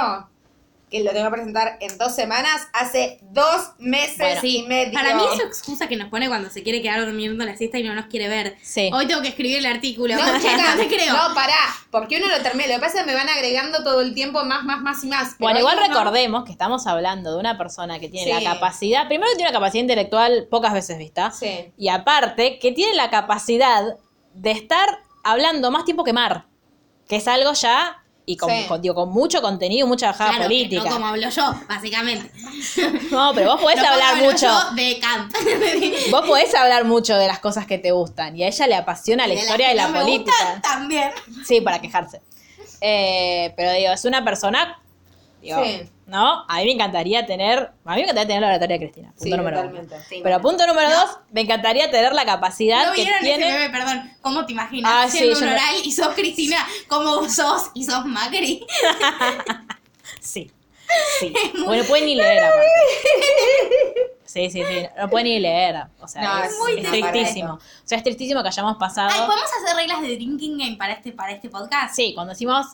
que 0.93 1.03
lo 1.03 1.09
tengo 1.11 1.25
que 1.25 1.31
presentar 1.31 1.77
en 1.79 1.97
dos 1.97 2.13
semanas, 2.13 2.67
hace 2.71 3.17
dos 3.23 3.71
meses 3.79 4.17
Bueno, 4.19 4.39
y 4.43 4.61
medio. 4.67 4.93
Para 4.93 5.15
mí 5.15 5.23
es 5.33 5.39
excusa 5.39 5.87
que 5.87 5.95
nos 5.95 6.09
pone 6.09 6.27
cuando 6.27 6.51
se 6.51 6.61
quiere 6.61 6.83
quedar 6.83 7.03
durmiendo 7.03 7.43
la 7.43 7.57
siesta 7.57 7.79
y 7.79 7.83
no 7.83 7.95
nos 7.95 8.05
quiere 8.05 8.27
ver. 8.27 8.57
Sí. 8.61 8.91
Hoy 8.93 9.07
tengo 9.07 9.23
que 9.23 9.29
escribir 9.29 9.57
el 9.57 9.65
artículo. 9.65 10.15
No, 10.15 10.21
chica, 10.39 10.75
no 10.75 10.81
te 10.81 10.87
creo. 10.87 11.11
No, 11.11 11.33
pará, 11.33 11.55
porque 11.89 12.17
uno 12.17 12.27
lo 12.27 12.43
termina. 12.43 12.67
Lo 12.67 12.75
que 12.75 12.79
pasa 12.81 12.99
es 12.99 13.05
que 13.05 13.09
me 13.11 13.15
van 13.15 13.27
agregando 13.27 13.83
todo 13.83 14.01
el 14.01 14.13
tiempo 14.13 14.43
más, 14.45 14.63
más, 14.65 14.81
más 14.81 15.03
y 15.03 15.07
más. 15.07 15.35
Bueno, 15.39 15.57
igual 15.59 15.79
recordemos 15.79 16.43
que 16.45 16.51
estamos 16.51 16.85
hablando 16.85 17.31
de 17.33 17.39
una 17.39 17.57
persona 17.57 17.99
que 17.99 18.07
tiene 18.09 18.37
Sí. 18.37 18.43
la 18.43 18.53
capacidad, 18.53 19.07
primero 19.07 19.31
que 19.31 19.37
tiene 19.37 19.49
una 19.49 19.57
capacidad 19.59 19.81
intelectual 19.81 20.47
pocas 20.51 20.73
veces 20.73 20.99
vista, 20.99 21.31
Sí. 21.31 21.73
y 21.75 21.89
aparte 21.89 22.59
que 22.59 22.71
tiene 22.71 22.93
la 22.93 23.09
capacidad 23.09 23.97
de 24.35 24.51
estar 24.51 24.99
hablando 25.23 25.71
más 25.71 25.85
tiempo 25.85 26.03
que 26.03 26.13
Mar, 26.13 26.45
que 27.07 27.15
es 27.15 27.27
algo 27.27 27.53
ya, 27.53 28.02
y 28.25 28.37
con, 28.37 28.49
Sí. 28.49 28.65
con- 28.67 28.81
digo, 28.81 28.95
con 28.95 29.09
mucho 29.11 29.41
contenido 29.41 29.85
y 29.85 29.89
mucha 29.89 30.07
bajada 30.07 30.29
Claro, 30.31 30.45
política. 30.45 30.83
no 30.85 30.89
como 30.91 31.07
hablo 31.07 31.29
yo, 31.29 31.53
básicamente. 31.67 32.31
No, 33.11 33.31
pero 33.35 33.51
vos 33.51 33.61
podés 33.61 33.81
No 33.81 33.87
hablar 33.89 34.15
mucho. 34.17 34.47
yo 34.47 34.71
de 34.75 34.99
Camp. 34.99 35.33
Vos 36.11 36.25
podés 36.25 36.53
hablar 36.55 36.85
mucho 36.85 37.15
de 37.15 37.27
las 37.27 37.39
cosas 37.39 37.65
que 37.67 37.77
te 37.77 37.91
gustan 37.91 38.35
y 38.37 38.43
a 38.43 38.47
ella 38.47 38.67
le 38.67 38.75
apasiona 38.75 39.27
la 39.27 39.33
Y 39.33 39.37
de 39.37 39.43
historia 39.43 39.67
de 39.69 39.75
la 39.75 39.87
no 39.87 39.93
me 39.93 39.99
política. 40.01 40.31
gustan, 40.39 40.61
también. 40.61 41.11
Sí, 41.45 41.59
para 41.61 41.79
quejarse. 41.81 42.21
Eh, 42.81 43.53
pero 43.57 43.71
digo, 43.73 43.91
es 43.93 44.05
una 44.05 44.23
persona, 44.23 44.79
digo, 45.41 45.63
Sí. 45.63 45.89
¿No? 46.05 46.45
A 46.47 46.57
mí 46.57 46.65
me 46.65 46.71
encantaría 46.71 47.25
tener, 47.25 47.71
a 47.85 47.91
mí 47.91 47.95
me 47.95 48.01
encantaría 48.01 48.27
tener 48.27 48.41
la 48.41 48.47
oratoria 48.49 48.75
de 48.77 48.79
Cristina, 48.83 49.07
punto 49.09 49.23
Sí, 49.23 49.29
número 49.31 49.59
uno. 49.61 49.69
totalmente. 49.69 49.99
Sí, 50.09 50.19
Pero 50.23 50.41
punto 50.41 50.67
número 50.67 50.89
dos, 50.89 51.17
me 51.31 51.41
encantaría 51.41 51.89
tener 51.89 52.13
la 52.13 52.25
capacidad 52.25 52.87
¿No 52.87 52.93
que 52.93 53.01
vieron 53.03 53.19
tiene. 53.21 53.49
ese 53.63 53.69
perdón? 53.69 54.11
¿Cómo 54.21 54.45
te 54.45 54.51
imaginas? 54.53 54.91
Ah, 54.93 55.05
sí, 55.09 55.17
Siendo 55.19 55.39
yo 55.39 55.39
un 55.39 55.45
no- 55.45 55.51
oral 55.53 55.75
y 55.83 55.91
sos 55.91 56.13
Cristina, 56.15 56.57
como 56.87 57.15
vos 57.21 57.33
sos 57.33 57.71
y 57.73 57.83
sos 57.85 58.05
Macri. 58.05 58.65
Sí. 60.19 60.51
Sí. 61.19 61.33
Bueno, 61.65 61.83
puede 61.85 62.05
ni 62.05 62.15
leer 62.15 62.43
aparte. 62.43 62.67
Sí, 64.25 64.49
sí, 64.49 64.63
sí. 64.67 64.87
No 64.97 65.09
puede 65.11 65.25
ni 65.25 65.39
leer. 65.39 65.75
O 65.99 66.07
sea, 66.07 66.21
No, 66.23 66.43
es, 66.43 66.57
muy 66.57 66.79
es 66.79 66.89
tristísimo. 66.89 67.53
O 67.53 67.59
sea, 67.83 67.99
es 67.99 68.03
tristísimo 68.03 68.41
que 68.41 68.47
hayamos 68.47 68.77
pasado. 68.77 69.09
Ay, 69.13 69.21
¿podemos 69.27 69.45
hacer 69.61 69.75
reglas 69.75 70.01
de 70.01 70.07
drinking 70.15 70.57
game 70.57 70.75
para 70.75 70.93
este, 70.93 71.11
para 71.11 71.33
este 71.33 71.49
podcast? 71.49 71.93
Sí, 71.95 72.13
cuando 72.15 72.31
decimos 72.33 72.65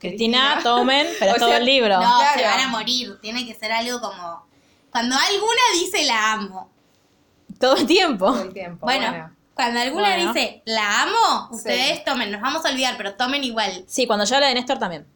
Cristina, 0.00 0.52
Cristina. 0.54 0.62
tomen, 0.62 1.06
pero 1.20 1.32
O 1.32 1.34
todo 1.36 1.48
sea, 1.50 1.58
el 1.58 1.64
libro. 1.64 1.94
No, 2.00 2.18
Claro. 2.18 2.38
se 2.40 2.44
van 2.46 2.60
a 2.60 2.68
morir. 2.68 3.18
Tiene 3.20 3.46
que 3.46 3.54
ser 3.54 3.70
algo 3.72 4.00
como. 4.00 4.46
Cuando 4.90 5.14
alguna 5.14 5.62
dice 5.74 6.04
la 6.04 6.32
amo. 6.32 6.70
Todo 7.60 7.76
el 7.76 7.86
tiempo. 7.86 8.26
Todo 8.26 8.42
el 8.42 8.52
tiempo. 8.52 8.86
Bueno, 8.86 9.08
Bueno. 9.10 9.36
cuando 9.54 9.80
alguna 9.80 10.14
Bueno. 10.16 10.32
dice 10.32 10.62
la 10.64 11.02
amo, 11.02 11.48
Sí. 11.50 11.56
ustedes 11.56 12.04
tomen. 12.04 12.30
Nos 12.32 12.40
vamos 12.40 12.64
a 12.64 12.70
olvidar, 12.70 12.96
pero 12.96 13.14
tomen 13.14 13.44
igual. 13.44 13.84
Sí, 13.86 14.06
cuando 14.06 14.24
yo 14.24 14.34
hablo 14.36 14.46
de 14.48 14.54
Néstor 14.54 14.78
también. 14.78 15.06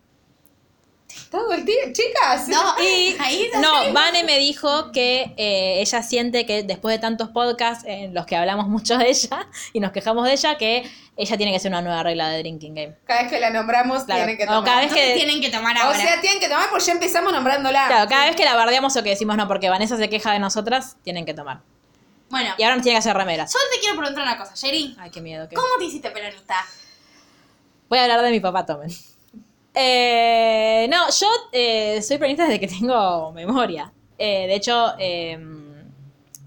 Todo 1.35 1.53
el 1.53 1.65
tiempo. 1.65 1.93
Chicas. 1.93 2.47
No, 2.47 2.63
Y 2.81 3.17
ahí 3.19 3.51
no, 3.61 3.83
sé. 3.83 3.91
Vane 3.93 4.23
me 4.23 4.39
dijo 4.39 4.93
que 4.93 5.35
eh, 5.37 5.81
ella 5.81 6.01
siente 6.05 6.47
que 6.47 6.63
después 6.63 6.95
de 6.95 7.01
tantos 7.01 7.31
podcasts 7.31 7.83
en 7.89 8.15
los 8.15 8.25
que 8.25 8.37
hablamos 8.37 8.69
mucho 8.69 8.97
de 8.99 9.09
ella 9.09 9.49
y 9.73 9.81
nos 9.81 9.91
quejamos 9.91 10.27
de 10.27 10.33
ella, 10.35 10.57
que 10.57 10.89
ella 11.17 11.37
tiene 11.37 11.51
que 11.51 11.57
hacer 11.57 11.73
una 11.73 11.83
nueva 11.83 12.05
regla 12.05 12.29
de 12.29 12.39
drinking 12.39 12.75
game. 12.77 12.95
Cada 13.05 13.23
vez 13.23 13.33
que 13.33 13.41
la 13.41 13.51
nombramos, 13.51 14.05
Claro. 14.05 14.21
tienen 14.21 14.37
que 14.37 14.45
O 14.45 14.47
tomar. 14.47 14.65
cada 14.65 14.81
vez 14.83 14.93
que- 14.93 15.15
tienen 15.17 15.41
que 15.41 15.51
tomar 15.51 15.77
O 15.77 15.81
ahora. 15.81 15.99
sea, 15.99 16.21
tienen 16.21 16.39
que 16.39 16.49
tomar 16.49 16.71
porque 16.71 16.85
ya 16.85 16.93
empezamos 16.93 17.33
nombrándola. 17.33 17.87
Claro, 17.89 18.09
cada 18.09 18.27
vez 18.27 18.37
que 18.37 18.45
la 18.45 18.55
bardeamos 18.55 18.97
o 18.97 19.03
que 19.03 19.11
decimos 19.11 19.37
no, 19.37 19.49
porque 19.49 19.69
Vanessa 19.69 19.97
se 19.97 20.09
queja 20.09 20.31
de 20.33 20.39
nosotras, 20.39 20.99
tienen 21.03 21.27
que 21.27 21.35
tomar. 21.35 21.63
bueno, 22.31 22.55
Y 22.59 22.63
ahora 22.63 22.77
nos 22.77 22.85
tiene 22.85 22.95
que 22.95 23.01
hacer 23.01 23.17
remeras. 23.17 23.53
yo 23.53 23.59
te 23.73 23.81
quiero 23.81 23.97
preguntar 23.97 24.23
una 24.23 24.37
cosa, 24.39 24.55
Jerry. 24.57 24.97
Ay, 25.01 25.11
qué 25.11 25.21
miedo. 25.21 25.49
qué- 25.49 25.57
¿Cómo 25.57 25.69
te 25.81 25.85
hiciste 25.87 26.11
peronista? 26.13 26.65
Voy 27.89 27.99
a 27.99 28.03
hablar 28.05 28.23
de 28.23 28.31
mi 28.31 28.39
papá, 28.41 28.65
tomen. 28.67 28.91
Eh, 29.75 30.87
no, 30.89 31.11
yo 31.11 31.27
eh, 31.51 32.01
soy 32.01 32.17
peronista 32.19 32.45
desde 32.45 32.61
que 32.61 32.69
tengo 32.69 33.33
memoria. 33.33 33.93
Eh, 34.17 34.47
de 34.47 34.55
hecho, 34.55 34.95
eh, 34.99 35.37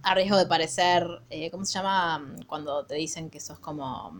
a 0.03 0.15
riesgo 0.15 0.37
de 0.37 0.45
parecer, 0.45 1.05
eh, 1.29 1.51
¿cómo 1.51 1.65
se 1.65 1.73
llama? 1.73 2.35
Cuando 2.47 2.85
te 2.85 2.95
dicen 2.95 3.29
que 3.29 3.39
sos 3.39 3.59
como... 3.59 4.17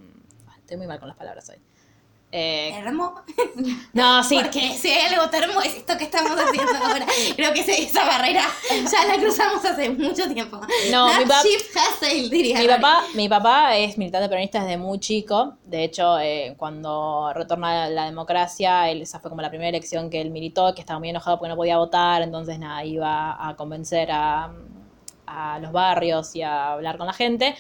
Estoy 0.58 0.76
muy 0.78 0.88
mal 0.88 1.00
con 1.00 1.08
las 1.08 1.18
palabras 1.18 1.50
hoy. 1.50 1.56
Eh, 2.30 2.72
¿Termo? 2.84 3.16
no, 3.94 4.22
sí. 4.22 4.36
Porque 4.42 4.78
si 4.78 4.90
hay 4.90 5.14
algo 5.14 5.30
termo 5.30 5.62
es 5.62 5.76
esto 5.76 5.98
que 5.98 6.04
estamos 6.04 6.32
haciendo 6.38 6.74
ahora. 6.86 7.06
Creo 7.38 7.54
que 7.54 7.62
esa 7.62 8.04
barrera 8.06 8.44
ya 8.70 9.06
la 9.06 9.16
cruzamos 9.18 9.64
hace 9.64 9.90
mucho 9.92 10.28
tiempo. 10.34 10.60
No, 10.92 11.08
mi 11.18 11.24
pap- 11.24 12.30
diría 12.30 12.60
Mi 12.60 12.68
papá, 12.68 13.04
mi 13.16 13.30
papá 13.30 13.78
es 13.78 13.98
militante 13.98 14.28
peronista 14.28 14.60
desde 14.62 14.78
muy 14.78 15.00
chico. 15.00 15.54
De 15.64 15.86
hecho, 15.86 16.20
eh, 16.20 16.54
cuando 16.58 17.32
retorna 17.34 17.90
la 17.90 18.06
democracia, 18.06 18.90
él, 18.90 19.02
esa 19.04 19.20
fue 19.22 19.30
como 19.30 19.42
la 19.42 19.50
primera 19.50 19.70
elección 19.70 20.10
que 20.10 20.20
él 20.20 20.30
militó, 20.30 20.76
que 20.76 20.82
estaba 20.82 21.00
muy 21.00 21.10
enojado 21.10 21.38
porque 21.40 21.50
no 21.50 21.56
podía 21.56 21.78
votar. 21.78 22.22
Entonces, 22.22 22.60
nada, 22.60 22.84
iba 22.84 23.48
a 23.48 23.56
convencer 23.56 24.10
a, 24.12 24.52
a 25.26 25.60
los 25.60 25.72
barrios 25.72 26.36
y 26.36 26.42
a 26.42 26.74
hablar 26.74 26.98
con 26.98 27.08
la 27.08 27.14
gente. 27.14 27.56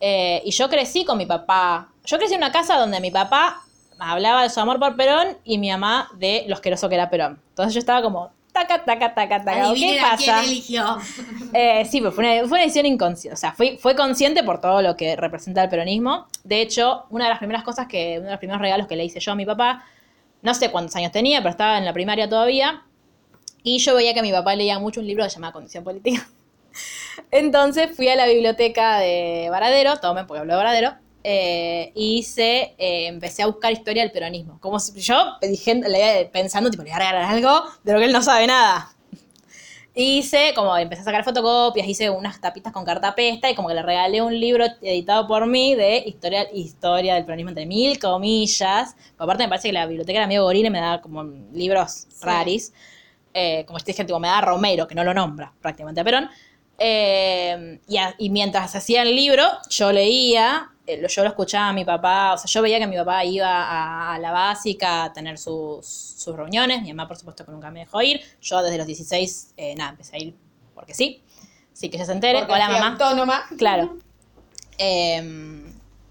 Eh, 0.00 0.42
y 0.44 0.50
yo 0.50 0.68
crecí 0.68 1.04
con 1.04 1.16
mi 1.16 1.26
papá. 1.26 1.88
Yo 2.04 2.18
crecí 2.18 2.34
en 2.34 2.40
una 2.40 2.50
casa 2.50 2.76
donde 2.76 2.98
mi 3.00 3.10
papá 3.12 3.62
hablaba 4.00 4.42
de 4.42 4.50
su 4.50 4.60
amor 4.60 4.78
por 4.78 4.96
Perón 4.96 5.36
y 5.44 5.58
mi 5.58 5.70
mamá 5.70 6.10
de 6.16 6.44
lo 6.48 6.54
asqueroso 6.54 6.88
que 6.88 6.96
era 6.96 7.10
Perón. 7.10 7.40
Entonces 7.50 7.74
yo 7.74 7.80
estaba 7.80 8.02
como, 8.02 8.30
taca, 8.52 8.84
taca, 8.84 9.14
taca, 9.14 9.44
taca. 9.44 9.54
¿Qué 9.54 9.60
Adivinen 9.60 10.04
a 10.04 10.16
quién 10.16 10.30
pasa? 10.30 10.44
eligió. 10.44 10.98
Eh, 11.52 11.84
sí, 11.84 12.00
pero 12.00 12.12
fue 12.12 12.24
una, 12.24 12.48
fue 12.48 12.58
una 12.58 12.62
decisión 12.62 12.86
inconsciente. 12.86 13.34
O 13.34 13.36
sea, 13.36 13.52
fue, 13.52 13.78
fue 13.78 13.94
consciente 13.94 14.42
por 14.42 14.60
todo 14.60 14.82
lo 14.82 14.96
que 14.96 15.16
representa 15.16 15.62
el 15.62 15.68
peronismo. 15.68 16.26
De 16.44 16.60
hecho, 16.60 17.04
una 17.10 17.24
de 17.24 17.30
las 17.30 17.38
primeras 17.38 17.62
cosas 17.62 17.86
que, 17.86 18.16
uno 18.18 18.26
de 18.26 18.30
los 18.32 18.38
primeros 18.38 18.60
regalos 18.60 18.86
que 18.86 18.96
le 18.96 19.04
hice 19.04 19.20
yo 19.20 19.32
a 19.32 19.34
mi 19.34 19.46
papá, 19.46 19.84
no 20.42 20.54
sé 20.54 20.70
cuántos 20.70 20.96
años 20.96 21.12
tenía, 21.12 21.38
pero 21.38 21.50
estaba 21.50 21.78
en 21.78 21.84
la 21.84 21.92
primaria 21.92 22.28
todavía. 22.28 22.82
Y 23.62 23.78
yo 23.78 23.94
veía 23.94 24.14
que 24.14 24.22
mi 24.22 24.32
papá 24.32 24.54
leía 24.54 24.78
mucho 24.78 25.00
un 25.00 25.06
libro 25.06 25.24
que 25.24 25.30
se 25.30 25.36
llamaba 25.36 25.52
Condición 25.52 25.84
Política. 25.84 26.26
Entonces 27.30 27.94
fui 27.94 28.08
a 28.08 28.16
la 28.16 28.26
biblioteca 28.26 28.98
de 28.98 29.48
Varadero, 29.50 29.96
tomen 29.98 30.26
porque 30.26 30.40
hablo 30.40 30.54
de 30.54 30.56
Varadero, 30.56 30.94
eh, 31.22 31.92
y 31.94 32.24
eh, 32.36 33.06
empecé 33.06 33.42
a 33.42 33.46
buscar 33.46 33.72
historia 33.72 34.02
del 34.02 34.12
peronismo. 34.12 34.58
Como 34.60 34.78
si 34.80 34.98
yo 35.00 35.34
dije, 35.42 35.80
pensando, 36.32 36.70
tipo, 36.70 36.82
le 36.82 36.90
voy 36.90 36.96
a 36.96 36.98
regalar 36.98 37.24
algo 37.24 37.62
de 37.84 37.92
lo 37.92 37.98
que 37.98 38.04
él 38.06 38.12
no 38.12 38.22
sabe 38.22 38.46
nada. 38.46 38.90
Hice, 39.94 40.52
como 40.54 40.76
empecé 40.78 41.02
a 41.02 41.04
sacar 41.04 41.24
fotocopias, 41.24 41.86
hice 41.86 42.08
unas 42.10 42.40
tapitas 42.40 42.72
con 42.72 42.84
cartapesta 42.84 43.50
y 43.50 43.54
como 43.56 43.68
que 43.68 43.74
le 43.74 43.82
regalé 43.82 44.22
un 44.22 44.38
libro 44.38 44.64
editado 44.82 45.26
por 45.26 45.46
mí 45.46 45.74
de 45.74 45.98
historia, 46.06 46.46
historia 46.54 47.14
del 47.16 47.24
peronismo 47.24 47.50
entre 47.50 47.66
mil 47.66 47.98
comillas. 47.98 48.94
Aparte 49.18 49.42
me 49.42 49.48
parece 49.48 49.68
que 49.68 49.72
la 49.72 49.86
biblioteca 49.86 50.18
era 50.20 50.26
medio 50.28 50.44
gorila 50.44 50.68
y 50.68 50.70
me 50.70 50.80
daba 50.80 51.00
como 51.02 51.24
libros 51.52 52.06
raris. 52.22 52.72
Eh, 53.34 53.64
como 53.66 53.78
este 53.78 53.92
gente, 53.92 54.12
como 54.12 54.20
me 54.20 54.28
da 54.28 54.40
Romero, 54.40 54.86
que 54.88 54.94
no 54.94 55.04
lo 55.04 55.12
nombra 55.12 55.52
prácticamente 55.60 56.00
a 56.00 56.04
Perón. 56.04 56.30
Eh, 56.78 57.78
y, 57.88 57.96
a- 57.98 58.14
y 58.18 58.30
mientras 58.30 58.74
hacía 58.74 59.02
el 59.02 59.14
libro, 59.14 59.44
yo 59.68 59.92
leía, 59.92 60.70
eh, 60.94 60.98
lo- 61.00 61.08
yo 61.08 61.22
lo 61.22 61.28
escuchaba 61.28 61.68
a 61.68 61.72
mi 61.72 61.84
papá, 61.84 62.34
o 62.34 62.38
sea, 62.38 62.46
yo 62.48 62.62
veía 62.62 62.78
que 62.78 62.86
mi 62.86 62.96
papá 62.96 63.24
iba 63.24 63.48
a, 63.48 64.14
a 64.14 64.18
la 64.18 64.30
básica 64.32 65.04
a 65.04 65.12
tener 65.12 65.38
sus, 65.38 65.86
sus 65.86 66.34
reuniones, 66.36 66.82
mi 66.82 66.88
mamá 66.92 67.06
por 67.08 67.16
supuesto 67.16 67.44
que 67.44 67.52
nunca 67.52 67.70
me 67.70 67.80
dejó 67.80 68.00
ir, 68.02 68.20
yo 68.40 68.62
desde 68.62 68.78
los 68.78 68.86
16, 68.86 69.54
eh, 69.56 69.74
nada, 69.76 69.90
empecé 69.90 70.16
a 70.16 70.18
ir 70.20 70.34
porque 70.74 70.94
sí, 70.94 71.22
sí 71.72 71.88
que 71.90 71.96
ella 71.96 72.06
se 72.06 72.12
entere, 72.12 72.38
Porque 72.40 72.52
hola 72.54 72.68
mamá. 72.68 72.88
autónoma. 72.92 73.44
Claro. 73.58 73.96
Eh, 74.78 75.62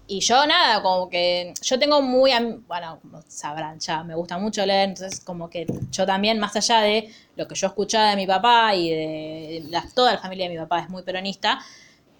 y 0.06 0.20
yo 0.20 0.44
nada, 0.44 0.82
como 0.82 1.08
que 1.08 1.54
yo 1.62 1.78
tengo 1.78 2.02
muy, 2.02 2.32
bueno, 2.66 2.98
como 3.00 3.22
sabrán 3.28 3.78
ya, 3.78 4.02
me 4.02 4.14
gusta 4.16 4.38
mucho 4.38 4.66
leer, 4.66 4.88
entonces 4.88 5.20
como 5.20 5.48
que 5.48 5.66
yo 5.92 6.04
también, 6.04 6.38
más 6.40 6.56
allá 6.56 6.80
de 6.80 7.08
lo 7.36 7.46
que 7.46 7.54
yo 7.54 7.68
escuchaba 7.68 8.10
de 8.10 8.16
mi 8.16 8.26
papá 8.26 8.74
y 8.74 8.90
de 8.90 9.64
la- 9.70 9.84
toda 9.94 10.12
la 10.14 10.18
familia 10.18 10.48
de 10.48 10.54
mi 10.54 10.60
papá 10.60 10.80
es 10.80 10.88
muy 10.88 11.02
peronista, 11.04 11.60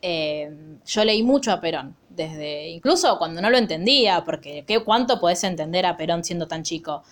eh, 0.02 0.50
yo 0.86 1.04
leí 1.04 1.22
mucho 1.24 1.50
a 1.52 1.60
Perón, 1.60 1.96
desde 2.20 2.68
incluso 2.68 3.18
cuando 3.18 3.40
no 3.40 3.50
lo 3.50 3.58
entendía, 3.58 4.24
porque 4.24 4.64
¿qué, 4.66 4.80
¿cuánto 4.80 5.18
podés 5.20 5.42
entender 5.44 5.86
a 5.86 5.96
Perón 5.96 6.22
siendo 6.24 6.46
tan 6.46 6.62
chico? 6.62 7.02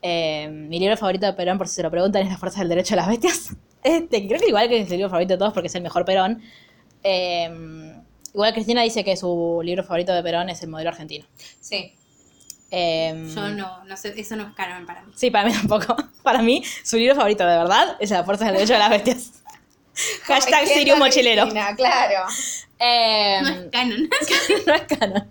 Eh, 0.00 0.48
mi 0.48 0.78
libro 0.78 0.96
favorito 0.96 1.26
de 1.26 1.32
Perón, 1.32 1.58
por 1.58 1.66
si 1.66 1.76
se 1.76 1.82
lo 1.82 1.90
preguntan, 1.90 2.22
es 2.22 2.28
La 2.28 2.38
Fuerza 2.38 2.60
del 2.60 2.68
Derecho 2.68 2.94
a 2.94 2.98
las 2.98 3.08
Bestias. 3.08 3.50
Este, 3.84 4.26
creo 4.26 4.40
que 4.40 4.48
igual 4.48 4.66
que 4.66 4.80
es 4.80 4.90
el 4.90 4.96
libro 4.96 5.10
favorito 5.10 5.34
de 5.34 5.38
todos 5.38 5.52
porque 5.52 5.66
es 5.66 5.74
el 5.74 5.82
mejor 5.82 6.06
Perón. 6.06 6.40
Eh, 7.02 7.94
igual 8.32 8.54
Cristina 8.54 8.80
dice 8.80 9.04
que 9.04 9.14
su 9.14 9.60
libro 9.62 9.84
favorito 9.84 10.14
de 10.14 10.22
Perón 10.22 10.48
es 10.48 10.62
El 10.62 10.70
modelo 10.70 10.88
argentino. 10.88 11.26
Sí. 11.60 11.92
Eh, 12.70 13.30
Yo 13.34 13.50
no, 13.50 13.84
no 13.84 13.96
sé, 13.98 14.14
eso 14.16 14.36
no 14.36 14.44
es 14.44 14.54
canon 14.54 14.86
para 14.86 15.02
mí. 15.02 15.12
Sí, 15.14 15.30
para 15.30 15.46
mí 15.46 15.52
tampoco. 15.52 15.96
Para 16.22 16.40
mí, 16.40 16.64
su 16.82 16.96
libro 16.96 17.14
favorito 17.14 17.46
de 17.46 17.58
verdad 17.58 17.96
es 18.00 18.10
La 18.10 18.24
Fuerza 18.24 18.46
del 18.46 18.54
Derecho 18.54 18.74
a 18.76 18.78
las 18.78 18.88
Bestias. 18.88 19.32
Hashtag 20.24 20.90
a 20.90 20.96
Mochilero. 20.96 21.42
Cristina, 21.42 21.76
claro. 21.76 22.26
Eh, 22.78 23.38
No 23.42 23.48
es 23.48 23.70
canon. 23.70 24.08
no 24.66 24.74
es 24.74 24.98
canon. 24.98 25.28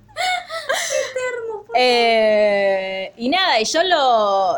Eh, 1.76 3.14
y 3.18 3.30
nada, 3.30 3.60
y 3.60 3.66
yo 3.66 3.84
lo. 3.84 4.58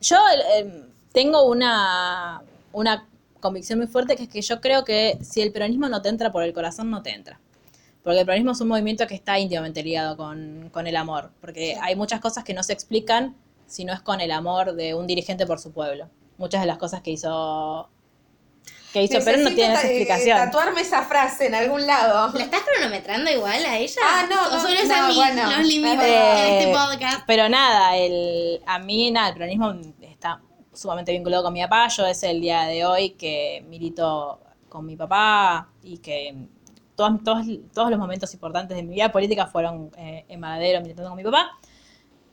Yo 0.00 0.16
eh, 0.56 0.82
tengo 1.12 1.44
una, 1.44 2.42
una 2.72 3.08
convicción 3.40 3.78
muy 3.78 3.88
fuerte 3.88 4.16
que 4.16 4.24
es 4.24 4.28
que 4.28 4.42
yo 4.42 4.60
creo 4.60 4.84
que 4.84 5.18
si 5.22 5.40
el 5.42 5.52
peronismo 5.52 5.88
no 5.88 6.02
te 6.02 6.08
entra 6.08 6.30
por 6.30 6.42
el 6.42 6.52
corazón, 6.52 6.90
no 6.90 7.02
te 7.02 7.10
entra. 7.10 7.40
Porque 8.02 8.20
el 8.20 8.26
peronismo 8.26 8.52
es 8.52 8.60
un 8.60 8.68
movimiento 8.68 9.06
que 9.06 9.14
está 9.14 9.38
íntimamente 9.38 9.82
ligado 9.82 10.16
con, 10.16 10.68
con 10.72 10.86
el 10.86 10.96
amor. 10.96 11.30
Porque 11.40 11.76
hay 11.80 11.96
muchas 11.96 12.20
cosas 12.20 12.44
que 12.44 12.52
no 12.54 12.62
se 12.62 12.72
explican 12.74 13.34
si 13.66 13.84
no 13.84 13.92
es 13.94 14.00
con 14.00 14.20
el 14.20 14.30
amor 14.30 14.74
de 14.74 14.94
un 14.94 15.06
dirigente 15.06 15.46
por 15.46 15.58
su 15.58 15.72
pueblo. 15.72 16.08
Muchas 16.36 16.60
de 16.60 16.66
las 16.66 16.78
cosas 16.78 17.00
que 17.02 17.12
hizo. 17.12 17.88
Que 18.94 19.02
hizo 19.02 19.18
Perón 19.24 19.42
no 19.42 19.50
Necesito 19.50 19.54
tienen 19.56 19.76
esa 19.76 19.86
eh, 19.88 19.90
explicación. 19.90 20.38
tatuarme 20.38 20.80
esa 20.80 21.02
frase 21.02 21.46
en 21.48 21.54
algún 21.56 21.84
lado. 21.86 22.32
¿La 22.38 22.44
estás 22.44 22.62
cronometrando 22.62 23.30
igual 23.30 23.64
a 23.66 23.76
ella? 23.76 24.00
Ah, 24.02 24.26
no, 24.30 24.46
¿O 24.46 24.50
no, 24.52 24.60
solo 24.60 24.74
es 24.74 24.88
no, 24.88 24.94
a 24.94 25.08
mí 25.08 25.14
bueno, 25.16 25.50
los 25.50 25.66
límites 25.66 25.92
es 25.94 25.98
verdad. 25.98 26.34
de 26.34 26.58
este 26.60 26.70
Eh, 26.70 26.74
podcast? 26.74 27.20
Pero 27.26 27.48
nada, 27.48 27.96
el, 27.96 28.62
a 28.64 28.78
mí 28.78 29.10
nada, 29.10 29.28
el 29.28 29.34
peronismo 29.34 29.74
está 30.00 30.40
sumamente 30.72 31.10
vinculado 31.12 31.42
con 31.42 31.52
mi 31.52 31.60
papá. 31.62 31.88
Yo 31.88 32.06
es 32.06 32.22
el 32.22 32.40
día 32.40 32.62
de 32.66 32.86
hoy 32.86 33.10
que 33.10 33.64
milito 33.68 34.40
con 34.68 34.86
mi 34.86 34.96
papá 34.96 35.68
y 35.82 35.98
que 35.98 36.34
todos, 36.94 37.22
todos, 37.24 37.44
todos 37.74 37.90
los 37.90 37.98
momentos 37.98 38.32
importantes 38.32 38.76
de 38.76 38.84
mi 38.84 38.94
vida 38.94 39.10
política 39.10 39.46
fueron 39.48 39.90
eh, 39.98 40.24
en 40.28 40.38
Madero 40.40 40.80
militando 40.80 41.10
con 41.10 41.16
mi 41.16 41.24
papá. 41.24 41.50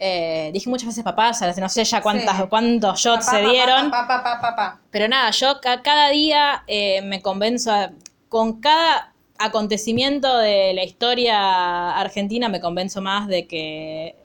Eh, 0.03 0.49
dije 0.51 0.67
muchas 0.67 0.87
veces 0.87 1.03
papá, 1.03 1.29
o 1.29 1.33
sea, 1.35 1.53
no 1.55 1.69
sé 1.69 1.83
ya 1.83 2.01
cuántas, 2.01 2.35
Sí. 2.35 2.43
cuántos 2.49 2.99
shots 2.99 3.23
se 3.27 3.39
dieron. 3.43 3.91
pa, 3.91 4.07
pa, 4.07 4.23
pa, 4.23 4.41
pa, 4.41 4.55
pa. 4.55 4.79
Pero 4.89 5.07
nada, 5.07 5.29
yo 5.29 5.61
ca- 5.61 5.83
cada 5.83 6.09
día 6.09 6.63
eh, 6.65 7.03
me 7.03 7.21
convenzo, 7.21 7.71
a- 7.71 7.91
con 8.27 8.59
cada 8.61 9.13
acontecimiento 9.37 10.39
de 10.39 10.73
la 10.73 10.83
historia 10.83 11.91
argentina 11.99 12.49
me 12.49 12.59
convenzo 12.59 12.99
más 13.03 13.27
de 13.27 13.45
que, 13.45 14.15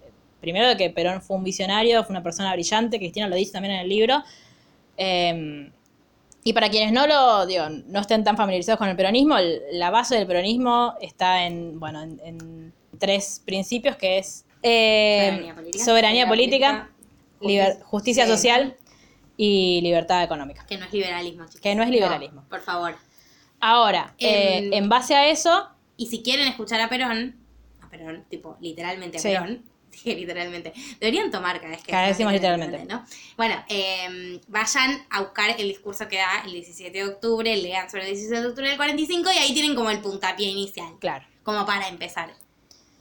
primero 0.41 0.67
de 0.69 0.79
que 0.79 0.89
Perón 0.89 1.21
fue 1.21 1.37
un 1.37 1.45
visionario, 1.45 2.03
fue 2.05 2.15
una 2.15 2.23
persona 2.23 2.53
brillante, 2.55 2.97
Cristina 2.99 3.29
lo 3.29 3.37
dice 3.37 3.53
también 3.53 3.75
en 3.75 3.81
el 3.83 3.89
libro. 3.91 4.23
Eh, 4.97 5.71
y 6.43 6.53
para 6.55 6.71
quienes 6.71 6.93
no 6.93 7.07
lo, 7.07 7.45
digo, 7.45 7.65
no 7.69 8.01
estén 8.01 8.25
tan 8.25 8.39
familiarizados 8.39 8.79
con 8.79 8.89
el 8.89 8.97
peronismo, 8.97 9.37
el- 9.37 9.61
la 9.73 9.91
base 9.91 10.15
del 10.17 10.27
peronismo 10.27 10.95
está 11.03 11.45
en, 11.45 11.79
bueno, 11.79 12.01
en, 12.03 12.19
en 12.25 12.73
tres 12.99 13.43
principios 13.45 13.97
que 13.97 14.17
es 14.17 14.46
Soberanía 14.67 15.55
política. 15.55 15.85
soberanía 15.85 16.29
política, 16.29 16.89
justicia- 17.85 18.27
social 18.27 18.77
y 19.37 19.81
libertad 19.83 20.23
económica. 20.25 20.65
Que 20.67 20.79
no 20.79 20.87
es 20.87 20.93
liberalismo, 20.93 21.45
chicos. 21.47 21.61
Que 21.61 21.75
no 21.75 21.83
es 21.83 21.91
liberalismo. 21.91 22.43
No, 22.43 22.49
por 22.49 22.61
favor. 22.61 22.97
Ahora, 23.61 24.15
Em, 24.19 24.73
eh, 24.73 24.77
en 24.77 24.89
base 24.89 25.15
a 25.15 25.29
eso, 25.29 25.69
Y 25.99 26.07
si 26.09 26.23
quieren 26.23 26.47
escuchar 26.47 26.79
a 26.83 26.89
Perón, 26.91 27.37
a 27.81 27.89
Perón, 27.89 28.25
tipo, 28.29 28.59
literalmente 28.61 29.17
a 29.17 29.21
Sí. 29.21 29.29
Perón, 29.29 29.63
literalmente, 30.05 30.75
deberían 31.01 31.31
tomar 31.31 31.57
cada 31.59 31.71
vez 31.71 31.83
que 31.83 31.91
Cada 31.91 32.03
vez 32.09 32.11
decimos 32.19 32.35
literalmente. 32.35 32.85
¿no? 32.85 33.03
Bueno, 33.39 33.55
eh, 33.71 34.39
vayan 34.49 35.07
a 35.09 35.23
buscar 35.23 35.59
el 35.59 35.69
discurso 35.69 36.07
que 36.07 36.19
da 36.19 36.43
el 36.45 36.53
17 36.53 36.99
de 36.99 37.05
octubre, 37.09 37.57
lean 37.57 37.89
sobre 37.89 38.03
el 38.05 38.11
17 38.11 38.41
de 38.43 38.47
octubre 38.49 38.69
del 38.69 38.77
45 38.77 39.31
y 39.33 39.39
ahí 39.39 39.55
tienen 39.55 39.75
como 39.75 39.91
el 39.91 40.01
puntapié 40.01 40.49
inicial, 40.51 40.93
claro. 41.01 41.25
como 41.43 41.65
para 41.65 41.89
empezar. 41.89 42.31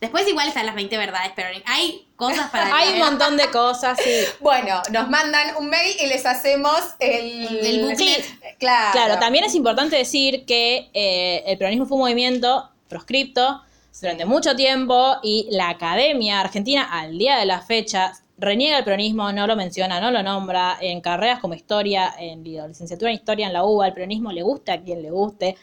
Después 0.01 0.27
igual 0.27 0.47
están 0.47 0.65
las 0.65 0.75
20 0.75 0.97
verdades, 0.97 1.31
pero 1.35 1.49
hay 1.65 2.07
cosas 2.15 2.49
para 2.51 2.75
Hay 2.75 2.93
un 2.93 2.99
montón 2.99 3.37
de 3.37 3.49
cosas, 3.49 3.97
sí. 4.03 4.11
Bueno, 4.39 4.81
nos 4.91 5.09
mandan 5.09 5.55
un 5.57 5.69
mail 5.69 5.95
y 5.99 6.07
les 6.07 6.25
hacemos 6.25 6.79
el, 6.99 7.65
El 7.65 7.81
booklet. 7.85 8.25
Claro. 8.59 8.91
Claro, 8.91 9.19
también 9.19 9.45
es 9.45 9.55
importante 9.55 9.95
decir 9.95 10.45
que 10.45 10.89
eh, 10.93 11.43
el 11.47 11.57
peronismo 11.57 11.85
fue 11.85 11.95
un 11.95 12.03
movimiento 12.03 12.69
proscripto 12.87 13.61
durante 14.01 14.25
mucho 14.25 14.55
tiempo 14.55 15.17
y 15.23 15.47
la 15.51 15.69
academia 15.69 16.41
argentina 16.41 16.83
al 16.91 17.17
día 17.17 17.37
de 17.37 17.45
la 17.45 17.61
fecha 17.61 18.13
reniega 18.37 18.77
el 18.77 18.83
peronismo, 18.83 19.31
no 19.31 19.47
lo 19.47 19.55
menciona, 19.55 19.99
no 19.99 20.11
lo 20.11 20.21
nombra, 20.21 20.77
en 20.81 21.01
carreras 21.01 21.39
como 21.39 21.53
historia, 21.53 22.13
en 22.19 22.43
licenciatura 22.43 23.11
en 23.11 23.15
historia 23.17 23.47
en 23.47 23.53
la 23.53 23.63
UBA, 23.63 23.87
el 23.87 23.93
peronismo 23.93 24.31
le 24.31 24.43
gusta 24.43 24.73
a 24.73 24.81
quien 24.81 25.01
le 25.01 25.11
guste, 25.11 25.55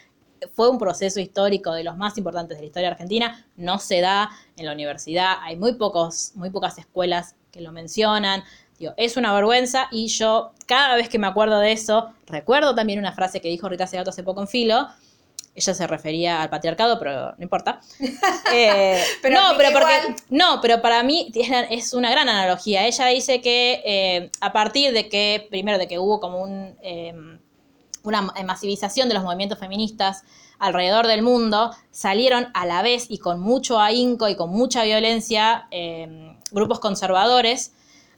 fue 0.53 0.69
un 0.69 0.77
proceso 0.77 1.19
histórico 1.19 1.71
de 1.73 1.83
los 1.83 1.97
más 1.97 2.17
importantes 2.17 2.57
de 2.57 2.61
la 2.63 2.67
historia 2.67 2.89
argentina, 2.89 3.45
no 3.55 3.79
se 3.79 4.01
da 4.01 4.29
en 4.57 4.65
la 4.65 4.73
universidad, 4.73 5.35
hay 5.41 5.55
muy 5.55 5.73
pocos, 5.75 6.31
muy 6.35 6.49
pocas 6.49 6.77
escuelas 6.77 7.35
que 7.51 7.61
lo 7.61 7.71
mencionan. 7.71 8.43
Digo, 8.79 8.93
es 8.97 9.17
una 9.17 9.33
vergüenza 9.33 9.87
y 9.91 10.07
yo 10.07 10.51
cada 10.65 10.95
vez 10.95 11.07
que 11.09 11.19
me 11.19 11.27
acuerdo 11.27 11.59
de 11.59 11.71
eso, 11.71 12.11
recuerdo 12.27 12.73
también 12.75 12.99
una 12.99 13.13
frase 13.13 13.39
que 13.39 13.47
dijo 13.49 13.69
Rita 13.69 13.85
Segato 13.87 14.09
hace 14.09 14.23
poco 14.23 14.41
en 14.41 14.47
Filo, 14.47 14.87
ella 15.55 15.73
se 15.75 15.85
refería 15.85 16.41
al 16.41 16.49
patriarcado, 16.49 16.97
pero 16.97 17.33
no 17.37 17.43
importa. 17.43 17.79
Eh, 18.55 19.01
Pero 19.21 19.35
no, 19.35 19.57
pero 19.57 19.71
porque 19.71 19.93
igual. 20.03 20.15
no, 20.29 20.59
pero 20.61 20.81
para 20.81 21.01
mí 21.03 21.31
es- 21.33 21.67
es 21.87 21.93
una 21.93 22.11
gran 22.11 22.29
analogía. 22.29 22.85
Ella 22.85 23.07
dice 23.07 23.41
que 23.41 23.81
eh, 23.85 24.29
a 24.41 24.51
partir 24.53 24.93
de 24.93 25.09
que, 25.09 25.47
primero, 25.49 25.77
de 25.79 25.87
que 25.87 25.97
hubo 25.99 26.19
como 26.19 26.41
un, 26.41 26.75
eh, 26.83 27.13
una 28.03 28.21
masivización 28.21 29.07
de 29.07 29.15
los 29.15 29.23
movimientos 29.23 29.59
feministas 29.59 30.23
alrededor 30.59 31.07
del 31.07 31.21
mundo, 31.21 31.71
salieron 31.91 32.47
a 32.53 32.65
la 32.65 32.81
vez 32.81 33.07
y 33.09 33.17
con 33.17 33.39
mucho 33.39 33.79
ahínco 33.79 34.29
y 34.29 34.35
con 34.35 34.49
mucha 34.49 34.83
violencia 34.83 35.67
eh, 35.71 36.37
grupos 36.51 36.79
conservadores 36.79 37.73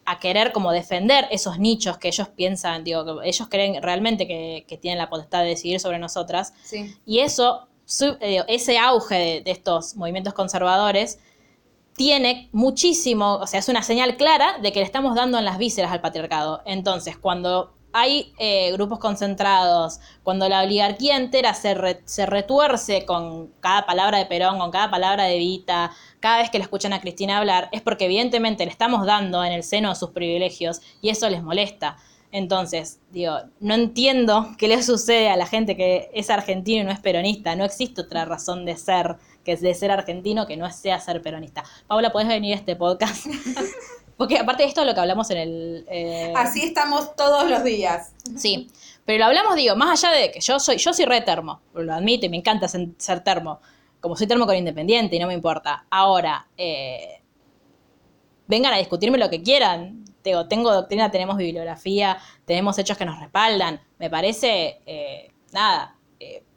a 0.05 0.19
querer 0.19 0.51
como 0.51 0.71
defender 0.71 1.27
esos 1.31 1.57
nichos 1.57 1.97
que 1.97 2.07
ellos 2.09 2.27
piensan, 2.29 2.83
digo, 2.83 3.21
que 3.21 3.27
ellos 3.29 3.47
creen 3.49 3.81
realmente 3.81 4.27
que, 4.27 4.65
que 4.67 4.77
tienen 4.77 4.99
la 4.99 5.09
potestad 5.09 5.41
de 5.41 5.47
decidir 5.49 5.79
sobre 5.79 5.97
nosotras. 5.97 6.53
Sí. 6.63 6.95
Y 7.07 7.19
eso, 7.19 7.67
su- 7.85 8.17
eh, 8.21 8.43
ese 8.47 8.77
auge 8.77 9.15
de, 9.15 9.41
de 9.41 9.51
estos 9.51 9.95
movimientos 9.95 10.33
conservadores 10.35 11.19
tiene 11.95 12.49
muchísimo, 12.51 13.35
o 13.35 13.47
sea, 13.47 13.59
es 13.61 13.69
una 13.69 13.81
señal 13.81 14.17
clara 14.17 14.57
de 14.61 14.71
que 14.73 14.79
le 14.79 14.85
estamos 14.85 15.15
dando 15.15 15.37
en 15.39 15.45
las 15.45 15.57
vísceras 15.57 15.91
al 15.91 16.01
patriarcado. 16.01 16.61
Entonces, 16.65 17.17
cuando 17.17 17.73
hay 17.97 18.33
eh, 18.39 18.73
grupos 18.73 18.99
concentrados, 18.99 20.01
cuando 20.21 20.49
la 20.49 20.61
oligarquía 20.63 21.15
entera 21.15 21.53
se, 21.53 21.73
re- 21.73 22.01
se 22.03 22.25
retuerce 22.25 23.05
con 23.05 23.53
cada 23.61 23.85
palabra 23.85 24.17
de 24.17 24.25
Perón, 24.25 24.59
con 24.59 24.69
cada 24.69 24.91
palabra 24.91 25.23
de 25.23 25.37
Vita, 25.37 25.91
cada 26.19 26.39
vez 26.39 26.49
que 26.49 26.57
la 26.57 26.65
escuchan 26.65 26.91
a 26.91 26.99
Cristina 26.99 27.37
hablar, 27.37 27.69
es 27.71 27.81
porque 27.81 28.03
evidentemente 28.05 28.65
le 28.65 28.71
estamos 28.71 29.05
dando 29.05 29.45
en 29.45 29.53
el 29.53 29.63
seno 29.63 29.89
de 29.89 29.95
sus 29.95 30.09
privilegios 30.09 30.81
y 31.01 31.07
eso 31.07 31.29
les 31.29 31.41
molesta. 31.41 31.95
Entonces, 32.33 32.99
digo, 33.11 33.37
no 33.61 33.75
entiendo 33.75 34.49
qué 34.57 34.67
le 34.67 34.83
sucede 34.83 35.29
a 35.29 35.37
la 35.37 35.45
gente 35.45 35.77
que 35.77 36.09
es 36.13 36.29
argentino 36.29 36.81
y 36.81 36.83
no 36.83 36.91
es 36.91 36.99
peronista. 36.99 37.55
No 37.55 37.63
existe 37.63 38.01
otra 38.01 38.25
razón 38.25 38.65
de 38.65 38.75
ser 38.75 39.15
que 39.45 39.53
es 39.53 39.61
de 39.61 39.73
ser 39.73 39.91
argentino 39.91 40.45
que 40.47 40.57
no 40.57 40.69
sea 40.69 40.99
ser 40.99 41.21
peronista. 41.21 41.63
Paula, 41.87 42.11
¿podés 42.11 42.27
venir 42.27 42.55
a 42.55 42.57
este 42.57 42.75
podcast? 42.75 43.27
Porque 44.17 44.37
aparte 44.37 44.63
de 44.63 44.69
esto, 44.69 44.85
lo 44.85 44.93
que 44.93 44.99
hablamos 45.01 45.29
en 45.31 45.37
el... 45.37 45.85
eh, 45.89 46.31
Así 46.35 46.63
estamos 46.63 47.15
todos 47.15 47.49
los 47.49 47.63
días. 47.63 48.13
Sí, 48.37 48.69
pero 49.05 49.19
lo 49.19 49.25
hablamos, 49.25 49.55
digo, 49.55 49.75
más 49.75 50.03
allá 50.03 50.15
de 50.15 50.31
que 50.31 50.39
yo 50.39 50.59
soy, 50.59 50.77
yo 50.77 50.93
soy 50.93 51.05
re 51.05 51.21
termo, 51.21 51.61
lo 51.73 51.93
admito 51.93 52.25
y 52.25 52.29
me 52.29 52.37
encanta 52.37 52.67
ser 52.67 53.19
termo, 53.23 53.59
como 53.99 54.15
soy 54.15 54.25
termo 54.27 54.45
con 54.45 54.55
independiente 54.55 55.15
y 55.17 55.19
no 55.19 55.27
me 55.27 55.33
importa. 55.33 55.85
Ahora, 55.89 56.47
eh, 56.57 57.21
vengan 58.47 58.73
a 58.73 58.77
discutirme 58.77 59.17
lo 59.17 59.29
que 59.29 59.41
quieran. 59.43 60.05
Digo, 60.23 60.47
tengo 60.47 60.73
doctrina, 60.73 61.11
tenemos 61.11 61.37
bibliografía, 61.37 62.17
tenemos 62.45 62.77
hechos 62.79 62.97
que 62.97 63.05
nos 63.05 63.19
respaldan. 63.19 63.81
Me 63.99 64.09
parece, 64.09 64.79
eh, 64.85 65.31
nada, 65.51 65.95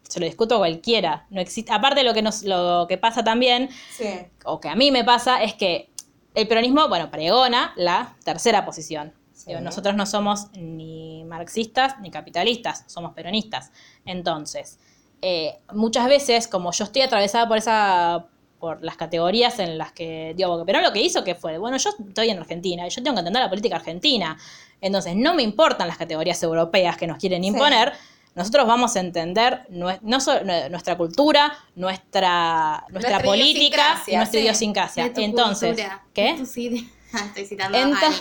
se 0.09 0.21
lo 0.21 0.27
discuto 0.27 0.55
a 0.55 0.59
cualquiera. 0.59 1.27
No 1.29 1.41
existe, 1.41 1.71
aparte 1.73 2.03
lo 2.03 2.15
que 2.15 2.23
nos, 2.23 2.43
lo 2.45 2.87
que 2.89 2.97
pasa 2.97 3.23
también 3.25 3.69
Sí. 3.91 4.09
o 4.45 4.59
que 4.59 4.69
a 4.71 4.75
mí 4.75 4.91
me 4.91 5.05
pasa 5.05 5.43
es 5.43 5.53
que 5.53 5.91
el 6.35 6.49
peronismo, 6.49 6.89
bueno, 6.89 7.11
pregona 7.11 7.73
la 7.77 8.17
tercera 8.25 8.65
posición. 8.65 9.13
Sí. 9.33 9.53
Nosotros 9.63 9.95
no 9.95 10.05
somos 10.05 10.49
ni 10.53 11.25
marxistas 11.25 12.01
ni 12.01 12.11
capitalistas, 12.11 12.85
somos 12.87 13.15
peronistas. 13.15 13.71
Entonces, 14.05 14.79
eh, 15.23 15.59
muchas 15.73 16.07
veces, 16.09 16.49
como 16.49 16.73
yo 16.73 16.85
estoy 16.85 17.03
atravesada 17.03 17.49
por 17.49 17.57
esa 17.57 18.27
por 18.59 18.83
las 18.83 18.97
categorías 18.97 19.59
en 19.61 19.79
las 19.79 19.93
que, 19.93 20.35
digo, 20.37 20.51
porque 20.51 20.67
Perón 20.67 20.83
lo 20.83 20.93
que 20.93 21.01
hizo 21.01 21.23
que 21.23 21.35
fue, 21.35 21.59
bueno, 21.59 21.77
yo 21.77 21.91
estoy 21.91 22.31
en 22.31 22.39
Argentina 22.39 22.87
y 22.87 22.91
yo 22.91 23.03
tengo 23.03 23.15
que 23.15 23.21
entender 23.21 23.43
la 23.43 23.49
política 23.49 23.77
argentina. 23.77 24.37
Entonces, 24.81 25.15
no 25.15 25.35
me 25.35 25.43
importan 25.43 25.89
las 25.89 25.97
categorías 25.97 26.43
europeas 26.43 26.97
que 26.97 27.07
nos 27.07 27.19
quieren 27.19 27.45
Sí. 27.45 27.93
Nosotros 28.39 28.69
vamos 28.69 28.95
a 28.95 29.01
entender 29.01 29.67
no 29.69 29.89
nuestra 29.99 30.97
cultura, 30.97 31.59
nuestra, 31.75 32.85
nuestra, 32.89 33.11
Nuestra 33.11 33.19
política 33.21 34.03
y 34.07 34.15
nuestra 34.15 34.39
sí. 34.39 34.45
idiosincrasia. 34.45 35.13
Entonces, 35.17 35.77
cultura, 35.77 36.05
¿qué? 36.15 36.87
Ah, 37.13 37.25
Estoy 37.25 37.47
citando 37.47 37.79
al, 37.79 37.95
al 37.95 38.15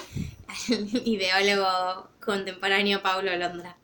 ideólogo 1.06 2.08
contemporáneo 2.24 3.04
Paulo 3.04 3.36
Londra. 3.36 3.76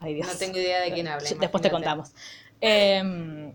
Ay, 0.00 0.14
Dios. 0.14 0.26
No 0.26 0.34
tengo 0.38 0.58
idea 0.58 0.80
de 0.80 0.92
quién 0.92 1.06
habla. 1.06 1.28
Después 1.38 1.62
te 1.62 1.70
contamos. 1.70 2.10
Eh, 2.60 3.54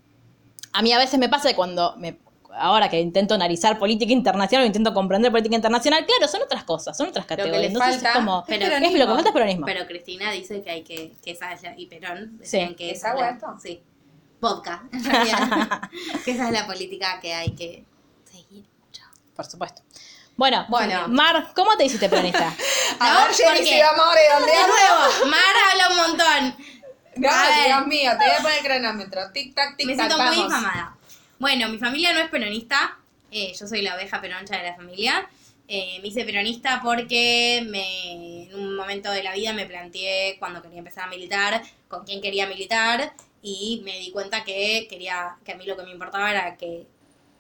a 0.71 0.81
mí 0.81 0.93
a 0.93 0.99
veces 0.99 1.19
me 1.19 1.27
pasa 1.27 1.49
que 1.49 1.55
cuando 1.55 1.95
me, 1.97 2.19
ahora 2.55 2.89
que 2.89 2.99
intento 2.99 3.33
analizar 3.35 3.77
política 3.77 4.11
internacional 4.11 4.63
o 4.63 4.67
intento 4.67 4.93
comprender 4.93 5.31
política 5.31 5.55
internacional, 5.55 6.05
claro, 6.05 6.27
son 6.31 6.41
otras 6.41 6.63
cosas, 6.63 6.97
son 6.97 7.07
otras 7.09 7.25
que 7.25 7.35
categorías. 7.35 7.65
Entonces 7.71 7.93
falta 7.95 8.09
es 8.09 8.15
como, 8.15 8.43
Pero- 8.47 8.65
es 8.65 8.81
lo 8.93 9.07
que 9.07 9.13
falta 9.13 9.29
es 9.29 9.33
peronismo. 9.33 9.65
Pero 9.65 9.85
Cristina 9.87 10.31
dice 10.31 10.61
que 10.61 10.69
hay 10.71 10.83
que, 10.83 11.13
que 11.23 11.31
esa 11.31 11.53
es 11.53 11.61
la, 11.63 11.73
y 11.77 11.85
Perón 11.87 12.37
decían 12.37 12.69
Sí. 12.69 12.75
que 12.75 12.91
¿Es 12.91 12.97
esa 12.99 13.11
agua 13.11 13.29
esto? 13.29 13.47
Sí. 13.61 13.81
vodka, 14.41 14.83
en 14.91 15.03
realidad. 15.05 15.81
que 16.25 16.31
esa 16.31 16.47
es 16.47 16.51
la 16.53 16.65
política 16.65 17.19
que 17.21 17.33
hay 17.33 17.51
que 17.51 17.85
seguir. 18.31 18.65
Por 19.35 19.45
supuesto. 19.45 19.81
Bueno, 20.35 20.65
Bueno. 20.69 21.07
Mar, 21.09 21.49
¿cómo 21.55 21.75
te 21.77 21.83
hiciste 21.85 22.07
peronista? 22.09 22.53
A 22.99 23.13
¿No? 23.13 23.19
ver, 23.25 23.33
Jenny, 23.35 23.49
Porque- 23.59 23.65
si 23.65 23.81
vamos 23.81 24.05
a 24.07 24.39
De 24.39 24.45
nuevo, 24.45 25.29
Mar 25.29 25.55
habla 25.71 25.89
un 25.89 25.97
montón. 25.97 26.65
No. 27.17 27.29
Dios 27.65 27.87
mío, 27.87 28.11
te 28.17 28.25
voy 28.25 28.33
a 28.37 28.41
poner 28.41 28.57
el 28.59 28.63
cronómetro. 28.65 29.31
Tic 29.33 29.53
tac, 29.53 29.75
tic 29.75 29.85
Me 29.87 29.95
tac. 29.97 30.07
siento 30.07 30.23
muy 30.25 30.35
infamada. 30.39 30.95
Bueno, 31.39 31.69
mi 31.69 31.77
familia 31.77 32.13
no 32.13 32.19
es 32.19 32.29
peronista. 32.29 32.97
eh, 33.31 33.53
yo 33.59 33.67
soy 33.67 33.81
la 33.81 33.95
oveja 33.95 34.19
peroncha 34.21 34.57
de 34.57 34.63
la 34.63 34.75
familia. 34.75 35.27
Eh, 35.67 35.99
me 36.01 36.07
hice 36.07 36.25
peronista 36.25 36.81
porque 36.83 37.63
me, 37.69 38.43
en 38.45 38.55
un 38.55 38.75
momento 38.75 39.11
de 39.11 39.21
la 39.21 39.33
vida 39.35 39.53
me 39.53 39.67
planteé 39.67 40.35
cuando 40.39 40.61
quería 40.63 40.79
empezar 40.79 41.03
a 41.05 41.09
militar, 41.09 41.61
con 41.87 42.03
quién 42.05 42.21
quería 42.21 42.47
militar, 42.47 43.13
y 43.43 43.81
me 43.85 43.99
di 43.99 44.09
cuenta 44.11 44.43
que 44.43 44.87
quería, 44.89 45.35
que 45.45 45.51
a 45.51 45.55
mí 45.55 45.65
lo 45.67 45.77
que 45.77 45.83
me 45.83 45.91
importaba 45.91 46.31
era 46.31 46.57
que 46.57 46.87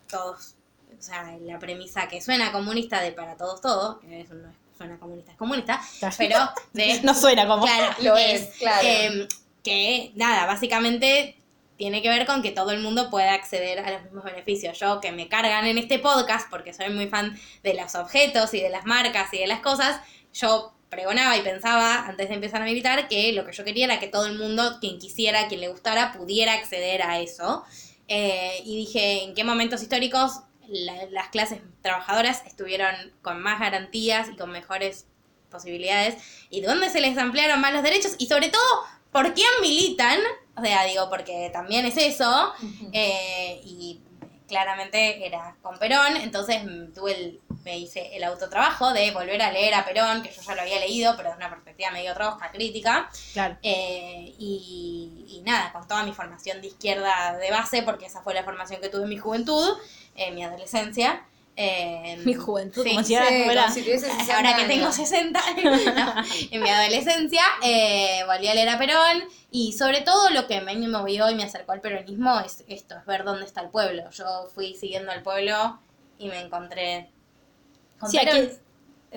todos, 0.07 0.53
o 0.97 1.01
sea, 1.01 1.35
la 1.41 1.57
premisa 1.57 2.07
que 2.07 2.21
suena 2.21 2.51
comunista 2.51 3.01
de 3.01 3.11
para 3.13 3.35
todos 3.35 3.61
todo, 3.61 3.99
que 3.99 4.21
eso 4.21 4.35
no 4.35 4.49
es- 4.49 4.55
suena 4.77 4.97
comunista, 4.99 5.31
es 5.31 5.37
comunista, 5.37 5.81
pero 6.17 6.37
de 6.73 6.99
No 7.03 7.13
suena 7.15 7.47
como. 7.47 7.65
Claro, 7.65 7.95
Lo 8.03 8.15
es, 8.15 8.45
claro. 8.59 8.87
eh, 8.87 9.27
que 9.63 10.11
nada, 10.15 10.45
básicamente 10.45 11.35
tiene 11.79 12.01
que 12.03 12.09
ver 12.09 12.27
con 12.27 12.43
que 12.43 12.51
todo 12.51 12.71
el 12.71 12.81
mundo 12.81 13.09
pueda 13.09 13.33
acceder 13.33 13.79
a 13.79 13.89
los 13.89 14.03
mismos 14.03 14.25
beneficios. 14.25 14.77
Yo 14.77 14.99
que 14.99 15.11
me 15.13 15.29
cargan 15.29 15.65
en 15.65 15.77
este 15.77 15.97
podcast, 15.97 16.49
porque 16.51 16.73
soy 16.73 16.89
muy 16.89 17.07
fan 17.07 17.39
de 17.63 17.73
los 17.73 17.95
objetos 17.95 18.53
y 18.53 18.59
de 18.61 18.69
las 18.69 18.85
marcas 18.85 19.33
y 19.33 19.37
de 19.39 19.47
las 19.47 19.61
cosas, 19.61 20.01
yo 20.33 20.73
pregonaba 20.89 21.37
y 21.37 21.41
pensaba 21.41 22.05
antes 22.05 22.27
de 22.27 22.35
empezar 22.35 22.61
a 22.61 22.65
militar 22.65 23.07
que 23.07 23.31
lo 23.31 23.45
que 23.45 23.53
yo 23.53 23.63
quería 23.63 23.85
era 23.85 23.99
que 23.99 24.07
todo 24.07 24.25
el 24.25 24.37
mundo, 24.37 24.77
quien 24.81 24.99
quisiera, 24.99 25.47
quien 25.47 25.61
le 25.61 25.69
gustara, 25.69 26.11
pudiera 26.11 26.53
acceder 26.53 27.01
a 27.01 27.19
eso. 27.19 27.63
Eh, 28.09 28.61
y 28.65 28.75
dije, 28.75 29.23
¿en 29.23 29.33
qué 29.33 29.43
momentos 29.45 29.81
históricos 29.81 30.41
la- 30.67 31.05
las 31.11 31.29
clases 31.29 31.61
trabajadoras 31.81 32.43
estuvieron 32.45 32.93
con 33.21 33.41
más 33.41 33.59
garantías 33.61 34.27
y 34.29 34.35
con 34.35 34.51
mejores 34.51 35.05
posibilidades? 35.49 36.15
¿Y 36.49 36.59
dónde 36.61 36.89
se 36.89 36.99
les 36.99 37.17
ampliaron 37.17 37.61
más 37.61 37.71
los 37.71 37.83
derechos? 37.83 38.15
Y 38.17 38.25
sobre 38.27 38.49
todo, 38.49 38.63
¿por 39.11 39.33
quién 39.33 39.49
militan? 39.61 40.19
O 40.55 40.61
sea, 40.61 40.83
digo, 40.85 41.09
porque 41.09 41.49
también 41.51 41.85
es 41.85 41.97
eso. 41.97 42.53
eh, 42.93 43.61
y 43.63 44.01
claramente 44.47 45.25
era 45.25 45.55
con 45.61 45.77
Perón, 45.77 46.17
entonces 46.17 46.61
tuve 46.95 47.11
el, 47.13 47.39
me 47.63 47.77
hice 47.77 48.15
el 48.15 48.23
autotrabajo 48.23 48.91
de 48.93 49.11
volver 49.11 49.39
a 49.43 49.51
leer 49.51 49.75
a 49.75 49.85
Perón, 49.85 50.23
que 50.23 50.31
yo 50.31 50.41
ya 50.41 50.55
lo 50.55 50.61
había 50.61 50.79
leído, 50.79 51.15
pero 51.15 51.29
de 51.29 51.35
una 51.37 51.49
perspectiva 51.51 51.91
medio 51.91 52.13
trosca, 52.15 52.51
crítica. 52.51 53.09
Claro. 53.33 53.57
Eh, 53.61 54.33
y, 54.39 55.25
y 55.27 55.41
nada, 55.45 55.71
con 55.71 55.87
toda 55.87 56.03
mi 56.03 56.13
formación 56.13 56.61
de 56.61 56.67
izquierda 56.67 57.37
de 57.37 57.51
base, 57.51 57.83
porque 57.83 58.07
esa 58.07 58.21
fue 58.23 58.33
la 58.33 58.43
formación 58.43 58.81
que 58.81 58.89
tuve 58.89 59.03
en 59.03 59.09
mi 59.09 59.17
juventud, 59.17 59.77
en 60.15 60.33
mi 60.33 60.43
adolescencia. 60.43 61.23
Eh, 61.61 62.17
Mi 62.23 62.33
juventud, 62.35 62.83
sí, 62.83 62.89
como 62.91 63.01
si 63.01 63.07
Sí, 63.07 63.15
ahora 63.15 63.29
como 63.29 63.43
fuera- 63.45 63.71
si 63.71 63.81
tuvieses 63.81 64.11
60 64.13 64.35
Ahora 64.37 64.55
que 64.55 64.61
años. 64.63 64.67
tengo 64.67 64.91
60, 64.93 65.41
no, 65.63 66.13
en 66.51 66.63
mi 66.63 66.69
adolescencia 66.69 67.41
eh, 67.63 68.23
volví 68.25 68.47
a 68.47 68.53
leer 68.55 68.69
a 68.69 68.77
Perón 68.77 69.23
y 69.51 69.73
sobre 69.73 70.01
todo 70.01 70.29
lo 70.29 70.47
que 70.47 70.61
me 70.61 70.75
movió 70.87 71.29
y 71.29 71.35
me 71.35 71.43
acercó 71.43 71.73
al 71.73 71.81
peronismo 71.81 72.39
es 72.39 72.63
esto, 72.67 72.95
es 72.97 73.05
ver 73.05 73.23
dónde 73.25 73.45
está 73.45 73.61
el 73.61 73.69
pueblo. 73.69 74.09
Yo 74.11 74.47
fui 74.55 74.75
siguiendo 74.75 75.11
al 75.11 75.21
pueblo 75.21 75.79
y 76.17 76.27
me 76.29 76.39
encontré 76.39 77.09
con 77.99 78.09
Sí, 78.09 78.17
Perón. 78.19 78.37
aquí- 78.45 78.55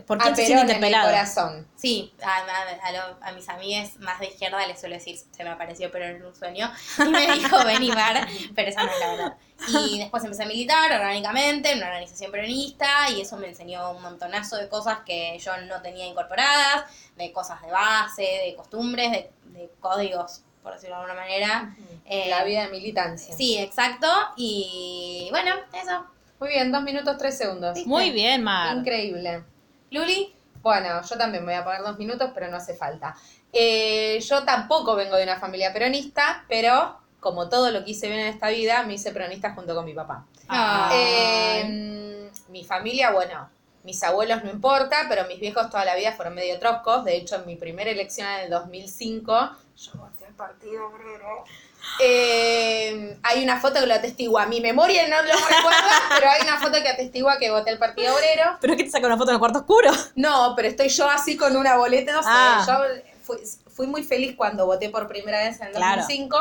¿Por 0.07 0.23
A 0.23 0.31
qué 0.31 0.37
se 0.37 0.47
siente 0.47 0.75
Perón 0.75 0.85
en 0.85 0.95
el 0.95 1.01
corazón. 1.03 1.69
Sí, 1.77 2.15
a, 2.23 2.37
a- 2.39 2.89
a 2.89 2.93
lo- 2.93 3.19
a 3.23 3.33
mis 3.33 3.47
amigues 3.51 3.99
más 4.01 4.19
de 4.21 4.27
izquierda 4.29 4.67
les 4.67 4.81
suelo 4.81 4.95
decir, 4.95 5.19
se 5.31 5.45
me 5.45 5.51
apareció 5.51 5.91
pero 5.91 6.07
en 6.07 6.25
un 6.25 6.35
sueño, 6.35 6.73
y 6.99 7.09
me 7.11 7.27
dijo, 7.33 7.63
ven 7.65 7.83
y 7.83 7.91
Mar, 7.91 8.27
pero 8.55 8.71
esa 8.71 8.85
no 8.85 8.91
es 8.91 8.99
la 9.01 9.07
verdad. 9.11 9.37
Y 9.69 9.99
después 9.99 10.25
empecé 10.25 10.45
a 10.45 10.47
militar 10.47 10.91
orgánicamente 10.93 11.71
en 11.73 11.79
una 11.79 11.89
organización 11.89 12.33
peronista, 12.33 13.11
y 13.11 13.21
eso 13.21 13.37
me 13.37 13.49
enseñó 13.49 13.91
un 13.93 14.03
montonazo 14.03 14.57
de 14.57 14.69
cosas 14.71 15.01
que 15.05 15.39
yo 15.39 15.57
no 15.67 15.83
tenía 15.83 16.07
incorporadas, 16.07 16.85
de 17.17 17.31
cosas 17.31 17.61
de 17.61 17.71
base, 17.71 18.23
de 18.47 18.55
costumbres, 18.57 19.11
de, 19.13 19.31
de 19.45 19.71
códigos, 19.79 20.41
por 20.63 20.73
decirlo 20.73 20.97
de 20.97 21.03
alguna 21.03 21.21
manera. 21.21 21.77
Eh, 22.07 22.31
La 22.31 22.45
vida 22.45 22.63
de 22.65 22.71
militancia. 22.71 23.37
Sí, 23.37 23.59
exacto, 23.59 24.09
y 24.37 25.29
bueno, 25.31 25.55
eso. 25.75 26.07
Muy 26.41 26.49
bien, 26.49 26.73
dos 26.73 26.83
minutos, 26.83 27.17
tres 27.19 27.37
segundos. 27.39 27.79
Muy 27.87 28.11
bien, 28.11 28.43
Mar. 28.43 28.79
Increíble. 28.79 29.45
Luli, 29.93 30.35
Bueno, 30.63 31.03
yo 31.03 31.19
también 31.19 31.45
voy 31.45 31.55
a 31.55 31.65
poner 31.65 31.83
dos 31.83 31.99
minutos, 31.99 32.31
pero 32.35 32.49
no 32.49 32.57
hace 32.57 32.75
falta. 32.75 33.15
Eh, 33.53 34.19
yo 34.21 34.45
tampoco 34.45 34.95
vengo 34.95 35.17
de 35.17 35.25
una 35.25 35.39
familia 35.39 35.73
peronista, 35.73 36.45
pero 36.49 36.99
como 37.21 37.49
todo 37.49 37.71
lo 37.71 37.85
que 37.85 37.91
hice 37.91 38.09
bien 38.09 38.21
en 38.21 38.27
esta 38.29 38.49
vida, 38.49 38.83
me 38.85 38.95
hice 38.95 39.13
peronista 39.13 39.55
junto 39.55 39.75
con 39.75 39.85
mi 39.85 39.93
papá. 39.93 40.25
Ah. 40.49 40.91
Eh, 40.95 42.31
mi 42.49 42.65
familia, 42.65 43.11
bueno, 43.11 43.51
mis 43.85 44.03
abuelos 44.03 44.45
no 44.45 44.51
importa, 44.51 45.07
pero 45.09 45.27
mis 45.27 45.41
viejos 45.41 45.69
toda 45.69 45.85
la 45.85 45.97
vida 45.97 46.13
fueron 46.13 46.35
medio 46.35 46.59
troscos. 46.59 47.05
De 47.05 47.17
hecho, 47.17 47.37
en 47.37 47.47
mi 47.47 47.57
primera 47.57 47.91
elección 47.91 48.29
en 48.29 48.41
el 48.45 48.51
2005, 48.51 49.51
yo 49.77 49.93
voté 49.95 50.27
al 50.27 50.35
Partido 50.35 50.87
Obrero. 50.87 51.45
Eh, 52.01 53.17
hay 53.23 53.45
una 53.45 53.61
foto 53.61 53.81
que 53.81 53.87
lo 53.87 53.95
atestigua. 53.95 54.47
Mi 54.47 54.61
memoria 54.61 55.07
no 55.09 55.17
lo 55.23 55.33
recuerda, 55.33 56.01
pero 56.17 56.31
hay 56.31 56.43
una 56.43 56.59
foto 56.59 56.83
que 56.83 56.89
atestigua 56.89 57.39
que 57.39 57.51
voté 57.51 57.71
al 57.71 57.79
Partido 57.79 58.15
Obrero. 58.15 58.57
¿Pero 58.61 58.77
qué 58.77 58.85
te 58.85 58.91
saca 58.91 59.07
una 59.07 59.17
foto 59.17 59.31
en 59.31 59.35
el 59.35 59.39
cuarto 59.41 59.61
oscuro? 59.61 59.91
No, 60.17 60.55
pero 60.57 60.69
estoy 60.69 60.89
yo 60.89 61.09
así 61.09 61.37
con 61.37 61.57
una 61.57 61.77
boleta, 61.77 62.13
no 62.13 62.23
sé. 62.23 62.29
Ah. 62.31 62.65
Yo 62.67 63.03
fui, 63.23 63.37
fui 63.75 63.87
muy 63.87 64.03
feliz 64.03 64.35
cuando 64.37 64.67
voté 64.67 64.89
por 64.91 65.07
primera 65.09 65.39
vez 65.45 65.61
en 65.61 65.69
el 65.69 65.73
Claro. 65.75 66.03
2005, 66.03 66.37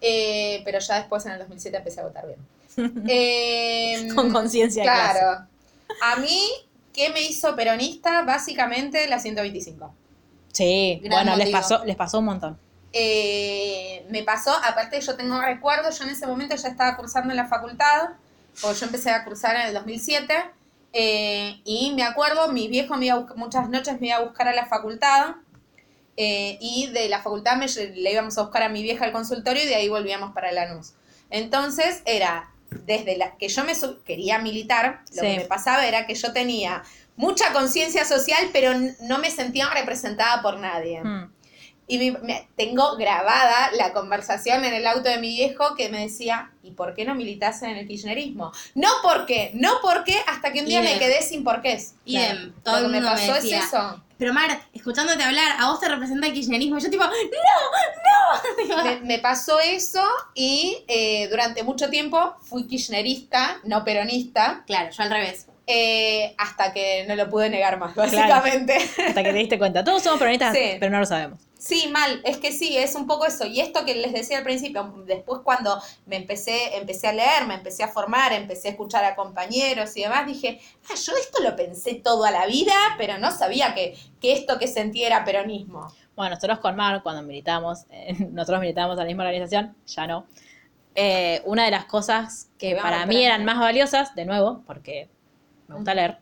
eh, 0.00 0.62
pero 0.64 0.78
ya 0.78 0.96
después 0.96 1.24
en 1.26 1.32
el 1.32 1.38
2007 1.40 1.76
empecé 1.76 2.00
a 2.00 2.04
votar 2.04 2.26
bien. 2.26 2.38
Eh, 3.08 4.08
Con 4.14 4.30
conciencia 4.32 4.82
clase. 4.84 5.18
Claro. 5.18 5.46
A 6.02 6.16
mí, 6.16 6.40
¿qué 6.92 7.10
me 7.10 7.22
hizo 7.22 7.56
peronista? 7.56 8.22
Básicamente 8.22 9.08
la 9.08 9.18
125. 9.18 9.92
Sí, 10.52 11.00
Gran 11.02 11.24
bueno, 11.24 11.36
les 11.36 11.50
pasó, 11.50 11.84
les 11.84 11.96
pasó 11.96 12.18
un 12.20 12.26
montón. 12.26 12.58
Eh, 12.92 14.06
me 14.10 14.22
pasó, 14.22 14.52
aparte 14.64 15.00
yo 15.00 15.14
tengo 15.16 15.40
recuerdos, 15.40 15.98
yo 15.98 16.04
en 16.04 16.10
ese 16.10 16.26
momento 16.26 16.56
ya 16.56 16.68
estaba 16.68 16.96
cursando 16.96 17.30
en 17.30 17.36
la 17.36 17.46
facultad, 17.46 18.10
o 18.62 18.72
yo 18.72 18.86
empecé 18.86 19.10
a 19.10 19.24
cursar 19.24 19.56
en 19.56 19.62
el 19.68 19.74
2007, 19.74 20.34
eh, 20.94 21.60
y 21.64 21.92
me 21.94 22.02
acuerdo, 22.02 22.48
mi 22.48 22.66
viejo 22.68 22.96
me 22.96 23.06
iba 23.06 23.14
a 23.16 23.18
buscar, 23.18 23.36
muchas 23.36 23.68
noches 23.68 24.00
me 24.00 24.08
iba 24.08 24.16
a 24.16 24.22
buscar 24.24 24.48
a 24.48 24.54
la 24.54 24.66
facultad, 24.66 25.34
eh, 26.16 26.58
y 26.60 26.88
de 26.88 27.08
la 27.08 27.22
facultad 27.22 27.56
me, 27.56 27.66
le 27.68 28.12
íbamos 28.12 28.36
a 28.38 28.42
buscar 28.42 28.62
a 28.62 28.68
mi 28.68 28.82
vieja 28.82 29.04
al 29.04 29.12
consultorio 29.12 29.62
y 29.62 29.66
de 29.66 29.76
ahí 29.76 29.88
volvíamos 29.88 30.32
para 30.34 30.50
Lanús. 30.50 30.94
Entonces 31.30 32.02
era, 32.06 32.50
desde 32.70 33.16
la 33.16 33.36
que 33.36 33.48
yo 33.48 33.64
me 33.64 33.74
sub- 33.74 34.02
quería 34.02 34.38
militar, 34.38 35.02
lo 35.14 35.22
Sí. 35.22 35.28
que 35.28 35.36
me 35.36 35.44
pasaba 35.44 35.86
era 35.86 36.06
que 36.06 36.14
yo 36.16 36.32
tenía 36.32 36.82
mucha 37.16 37.52
conciencia 37.52 38.04
social, 38.04 38.48
pero 38.52 38.72
no 39.02 39.18
me 39.18 39.30
sentía 39.30 39.68
representada 39.70 40.42
por 40.42 40.58
nadie. 40.58 41.02
Mm. 41.04 41.32
Y 41.90 41.98
mi- 41.98 42.10
me- 42.10 42.46
tengo 42.56 42.96
grabada 42.96 43.70
la 43.72 43.92
conversación 43.94 44.62
en 44.64 44.74
el 44.74 44.86
auto 44.86 45.08
de 45.08 45.16
mi 45.18 45.28
viejo 45.30 45.74
que 45.74 45.88
me 45.88 46.00
decía, 46.02 46.50
¿y 46.62 46.72
por 46.72 46.94
qué 46.94 47.04
no 47.06 47.14
militas 47.14 47.62
en 47.62 47.76
el 47.78 47.88
kirchnerismo? 47.88 48.52
No 48.74 48.88
porque, 49.02 49.50
no 49.54 49.72
porque, 49.82 50.16
hasta 50.26 50.52
que 50.52 50.60
un 50.60 50.66
día 50.66 50.82
Idem. 50.82 50.92
me 50.92 50.98
quedé 50.98 51.22
sin 51.22 51.44
porqués. 51.44 51.94
Idem. 52.04 52.36
Claro. 52.36 52.52
Todo 52.62 52.74
Lo 52.74 52.80
el 52.80 52.84
que 52.86 52.90
me 53.00 53.00
mundo 53.06 53.14
me 53.14 53.26
pasó 53.28 53.34
decía. 53.42 53.58
es 53.60 53.64
eso. 53.64 54.04
pero 54.18 54.34
Mar, 54.34 54.60
escuchándote 54.74 55.22
hablar, 55.22 55.52
a 55.58 55.70
vos 55.70 55.80
te 55.80 55.88
representa 55.88 56.26
el 56.26 56.32
kirchnerismo, 56.34 56.78
yo 56.78 56.90
tipo, 56.90 57.04
¡no! 57.04 57.10
¡no! 57.10 58.84
Me, 58.84 59.00
me 59.00 59.18
pasó 59.18 59.58
eso 59.60 60.02
y 60.34 60.84
eh, 60.88 61.28
durante 61.30 61.62
mucho 61.62 61.88
tiempo 61.88 62.34
fui 62.42 62.66
kirchnerista, 62.66 63.58
no 63.64 63.84
peronista, 63.84 64.62
claro, 64.66 64.90
yo 64.94 65.02
al 65.02 65.10
revés. 65.10 65.46
eh, 65.66 66.34
hasta 66.38 66.72
que 66.72 67.04
no 67.06 67.14
lo 67.14 67.28
pude 67.30 67.48
negar 67.50 67.78
más, 67.78 67.94
básicamente. 67.94 68.74
Hasta 68.76 69.22
que 69.22 69.32
te 69.32 69.38
diste 69.38 69.58
cuenta. 69.58 69.84
Todos 69.84 70.02
somos 70.02 70.18
peronistas, 70.18 70.54
Sí. 70.54 70.76
pero 70.80 70.90
no 70.90 70.98
lo 70.98 71.06
sabemos. 71.06 71.40
Sí, 71.58 71.88
mal, 71.92 72.20
es 72.24 72.36
que 72.36 72.52
sí, 72.52 72.76
es 72.76 72.94
un 72.94 73.08
poco 73.08 73.26
eso. 73.26 73.44
Y 73.44 73.60
esto 73.60 73.84
que 73.84 73.94
les 73.96 74.12
decía 74.12 74.38
al 74.38 74.44
principio, 74.44 74.94
después 75.06 75.40
cuando 75.42 75.80
me 76.06 76.16
empecé, 76.16 76.76
empecé 76.76 77.08
a 77.08 77.12
leer, 77.12 77.46
me 77.48 77.54
empecé 77.54 77.82
a 77.82 77.88
formar, 77.88 78.32
empecé 78.32 78.68
a 78.68 78.70
escuchar 78.70 79.04
a 79.04 79.16
compañeros 79.16 79.96
y 79.96 80.02
demás, 80.02 80.24
dije, 80.24 80.60
ah, 80.88 80.94
yo 80.94 81.12
esto 81.16 81.42
lo 81.42 81.56
pensé 81.56 81.96
toda 81.96 82.30
la 82.30 82.46
vida, 82.46 82.74
pero 82.96 83.18
no 83.18 83.32
sabía 83.32 83.74
que, 83.74 83.98
que 84.20 84.34
esto 84.34 84.58
que 84.58 84.68
sentí 84.68 85.02
era 85.02 85.24
peronismo. 85.24 85.92
Bueno, 86.14 86.36
nosotros 86.36 86.60
con 86.60 86.76
Mar, 86.76 87.02
cuando 87.02 87.22
militamos, 87.22 87.86
eh, 87.90 88.14
nosotros 88.30 88.60
militamos 88.60 88.96
a 88.96 89.00
la 89.00 89.06
misma 89.06 89.24
organización, 89.24 89.74
ya 89.86 90.06
no. 90.06 90.26
Eh, 90.94 91.42
una 91.44 91.64
de 91.64 91.72
las 91.72 91.86
cosas 91.86 92.50
que 92.56 92.74
vamos 92.74 92.90
para 92.90 93.06
mí 93.06 93.24
eran 93.24 93.44
más 93.44 93.58
valiosas, 93.58 94.14
de 94.14 94.24
nuevo, 94.24 94.62
porque 94.66 95.08
me 95.66 95.74
gusta 95.76 95.94
leer, 95.94 96.18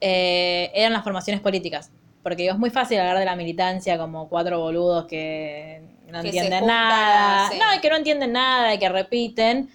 eh, 0.00 0.70
eran 0.74 0.92
las 0.94 1.04
formaciones 1.04 1.42
políticas. 1.42 1.90
Porque 2.22 2.48
es 2.48 2.58
muy 2.58 2.70
fácil 2.70 2.98
hablar 2.98 3.18
de 3.18 3.24
la 3.24 3.34
militancia 3.36 3.96
como 3.98 4.28
cuatro 4.28 4.60
boludos 4.60 5.06
que 5.06 5.80
no 6.08 6.20
Que 6.20 6.28
entienden 6.28 6.60
juntan, 6.60 6.66
nada. 6.88 7.48
sí. 7.50 7.58
No, 7.58 7.74
y 7.76 7.80
que 7.80 7.88
no 7.90 7.96
entienden 7.96 8.32
nada 8.32 8.74
y 8.74 8.78
que 8.78 8.88
repiten. 8.88 9.70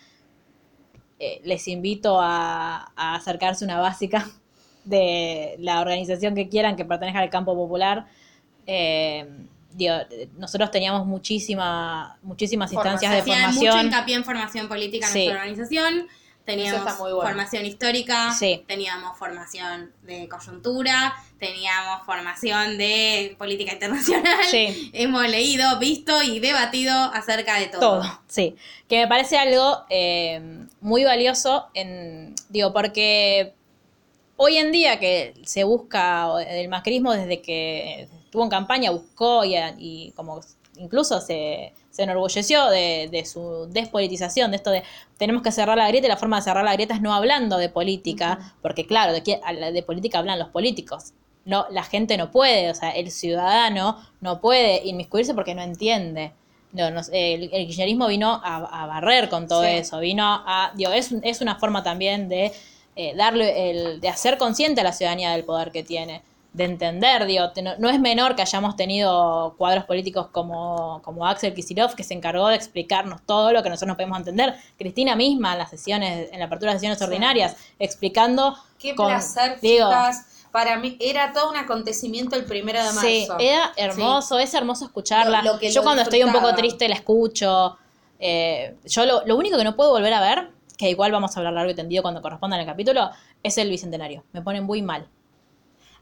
Eh, 1.19 1.41
les 1.43 1.67
invito 1.67 2.19
a, 2.21 2.91
a 2.95 3.15
acercarse 3.15 3.63
a 3.63 3.67
una 3.67 3.79
básica 3.79 4.27
de 4.83 5.55
la 5.59 5.81
organización 5.81 6.35
que 6.35 6.47
quieran 6.49 6.75
que 6.75 6.85
pertenezca 6.85 7.19
al 7.19 7.29
campo 7.29 7.55
popular. 7.55 8.05
Eh, 8.67 9.25
digo, 9.71 9.93
nosotros 10.37 10.69
teníamos 10.71 11.05
muchísima, 11.07 12.17
muchísimas 12.21 12.71
instancias 12.71 13.11
de 13.11 13.19
Hacía 13.21 13.47
mucho 13.47 13.59
formación. 13.59 13.85
hincapié 13.87 14.15
en 14.15 14.23
formación 14.25 14.67
política 14.67 15.07
en 15.07 15.13
Sí. 15.13 15.19
nuestra 15.25 15.41
organización. 15.41 16.07
Teníamos 16.45 16.97
bueno. 16.99 17.21
formación 17.21 17.65
histórica, 17.65 18.31
Sí. 18.31 18.63
teníamos 18.67 19.17
formación 19.17 19.91
de 20.03 20.29
coyuntura, 20.29 21.15
teníamos 21.39 22.05
formación 22.05 22.77
de 22.77 23.35
política 23.39 23.73
internacional. 23.73 24.43
Sí. 24.51 24.89
Hemos 24.93 25.27
leído, 25.27 25.79
visto 25.79 26.21
y 26.21 26.39
debatido 26.39 26.93
acerca 26.93 27.59
de 27.59 27.67
todo. 27.67 27.79
Todo, 27.81 28.19
sí. 28.27 28.55
Que 28.87 28.99
me 28.99 29.07
parece 29.07 29.37
algo 29.37 29.85
eh, 29.89 30.67
muy 30.81 31.03
valioso, 31.03 31.67
en, 31.73 32.35
digo, 32.49 32.71
porque 32.73 33.53
hoy 34.37 34.57
en 34.57 34.71
día 34.71 34.99
que 34.99 35.33
se 35.45 35.63
busca 35.63 36.27
el 36.47 36.67
macrismo 36.67 37.13
desde 37.13 37.41
que 37.41 38.03
estuvo 38.25 38.43
en 38.43 38.49
campaña, 38.49 38.91
buscó 38.91 39.43
y, 39.45 39.55
y 39.79 40.11
como 40.15 40.41
incluso 40.77 41.19
se, 41.21 41.73
se 41.95 42.03
enorgulleció 42.03 42.65
de, 42.65 43.07
de 43.09 43.23
su 43.25 43.67
despolitización, 43.71 44.51
de 44.51 44.57
esto 44.57 44.69
de 44.71 44.83
tenemos 45.17 45.43
que 45.43 45.51
cerrar 45.51 45.77
la 45.77 45.87
grieta 45.87 46.07
y 46.07 46.09
la 46.09 46.17
forma 46.17 46.35
de 46.37 46.41
cerrar 46.43 46.65
la 46.65 46.73
grieta 46.73 46.93
es 46.95 47.01
no 47.01 47.13
hablando 47.13 47.57
de 47.57 47.69
política, 47.69 48.53
porque 48.61 48.85
claro, 48.85 49.13
de, 49.13 49.21
de 49.71 49.83
política 49.83 50.19
hablan 50.19 50.39
los 50.39 50.49
políticos. 50.49 51.13
No, 51.45 51.67
la 51.69 51.83
gente 51.83 52.17
no 52.17 52.31
puede, 52.31 52.69
o 52.71 52.75
sea, 52.75 52.89
el 52.89 53.11
ciudadano 53.11 53.97
no 54.19 54.41
puede 54.41 54.81
inmiscuirse 54.85 55.33
porque 55.33 55.55
no 55.55 55.61
entiende. 55.61 56.31
No, 56.73 56.89
no 56.91 56.99
el, 57.13 57.43
el 57.53 57.67
kirchnerismo 57.67 58.07
vino 58.07 58.41
a, 58.43 58.83
a 58.83 58.87
barrer 58.87 59.29
con 59.29 59.47
todo 59.47 59.61
Sí. 59.63 59.69
eso, 59.69 59.99
vino 59.99 60.25
a, 60.25 60.71
digo, 60.75 60.91
es, 60.91 61.13
es 61.23 61.39
una 61.41 61.55
forma 61.55 61.81
también 61.83 62.27
de 62.27 62.51
eh, 62.97 63.13
darle, 63.15 63.69
el, 63.69 64.01
de 64.01 64.09
hacer 64.09 64.37
consciente 64.37 64.81
a 64.81 64.83
la 64.83 64.91
ciudadanía 64.91 65.31
del 65.31 65.45
poder 65.45 65.71
que 65.71 65.83
tiene, 65.83 66.21
de 66.55 66.63
entender, 66.63 67.25
digo, 67.25 67.51
no, 67.61 67.73
no 67.79 67.89
es 67.89 67.99
menor 67.99 68.35
que 68.35 68.41
hayamos 68.41 68.77
tenido 68.77 69.55
cuadros 69.57 69.83
políticos 69.83 70.27
como, 70.31 71.01
como 71.03 71.27
Axel 71.27 71.53
Kicillof, 71.53 71.95
que 71.95 72.03
se 72.03 72.13
encargó 72.13 72.47
de 72.47 72.55
explicarnos 72.55 73.21
todo 73.25 73.51
lo 73.51 73.61
que 73.61 73.69
nosotros 73.69 73.89
no 73.89 73.95
podemos 73.97 74.17
entender, 74.19 74.55
Cristina 74.77 75.15
misma 75.17 75.51
en 75.53 75.57
las 75.59 75.69
sesiones, 75.69 76.29
en 76.31 76.39
la 76.39 76.45
apertura 76.45 76.71
de 76.71 76.77
sesiones 76.79 77.01
ordinarias, 77.01 77.57
explicando 77.77 78.55
Qué 78.79 78.95
con- 78.95 79.07
placer, 79.07 79.59
digo, 79.61 79.87
chicas. 79.89 80.27
Para 80.51 80.77
mí 80.77 80.95
era 81.01 81.33
todo 81.33 81.49
un 81.49 81.57
acontecimiento 81.57 82.37
el 82.37 82.45
primero 82.45 82.79
de 82.79 82.85
marzo. 82.85 83.01
Sí, 83.01 83.27
era 83.39 83.73
hermoso, 83.75 84.39
es 84.39 84.53
hermoso 84.53 84.85
escucharla. 84.85 85.41
Lo- 85.41 85.53
lo 85.55 85.59
que 85.59 85.69
yo 85.69 85.83
cuando 85.83 86.03
estoy 86.03 86.23
un 86.23 86.31
poco 86.31 86.55
triste 86.55 86.87
la 86.87 86.95
escucho. 86.95 87.77
Eh, 88.19 88.77
yo 88.85 89.05
lo, 89.05 89.25
lo 89.25 89.35
único 89.35 89.57
que 89.57 89.65
no 89.65 89.75
puedo 89.75 89.89
volver 89.89 90.13
a 90.13 90.21
ver, 90.21 90.51
que 90.77 90.89
igual 90.89 91.11
vamos 91.11 91.35
a 91.35 91.39
hablar 91.41 91.51
largo 91.53 91.71
y 91.71 91.75
tendido 91.75 92.01
cuando 92.01 92.21
corresponda 92.21 92.55
en 92.55 92.61
el 92.61 92.67
capítulo, 92.67 93.09
es 93.43 93.57
el 93.57 93.69
bicentenario. 93.69 94.23
Me 94.31 94.41
pone 94.41 94.61
muy 94.61 94.81
mal. 94.81 95.05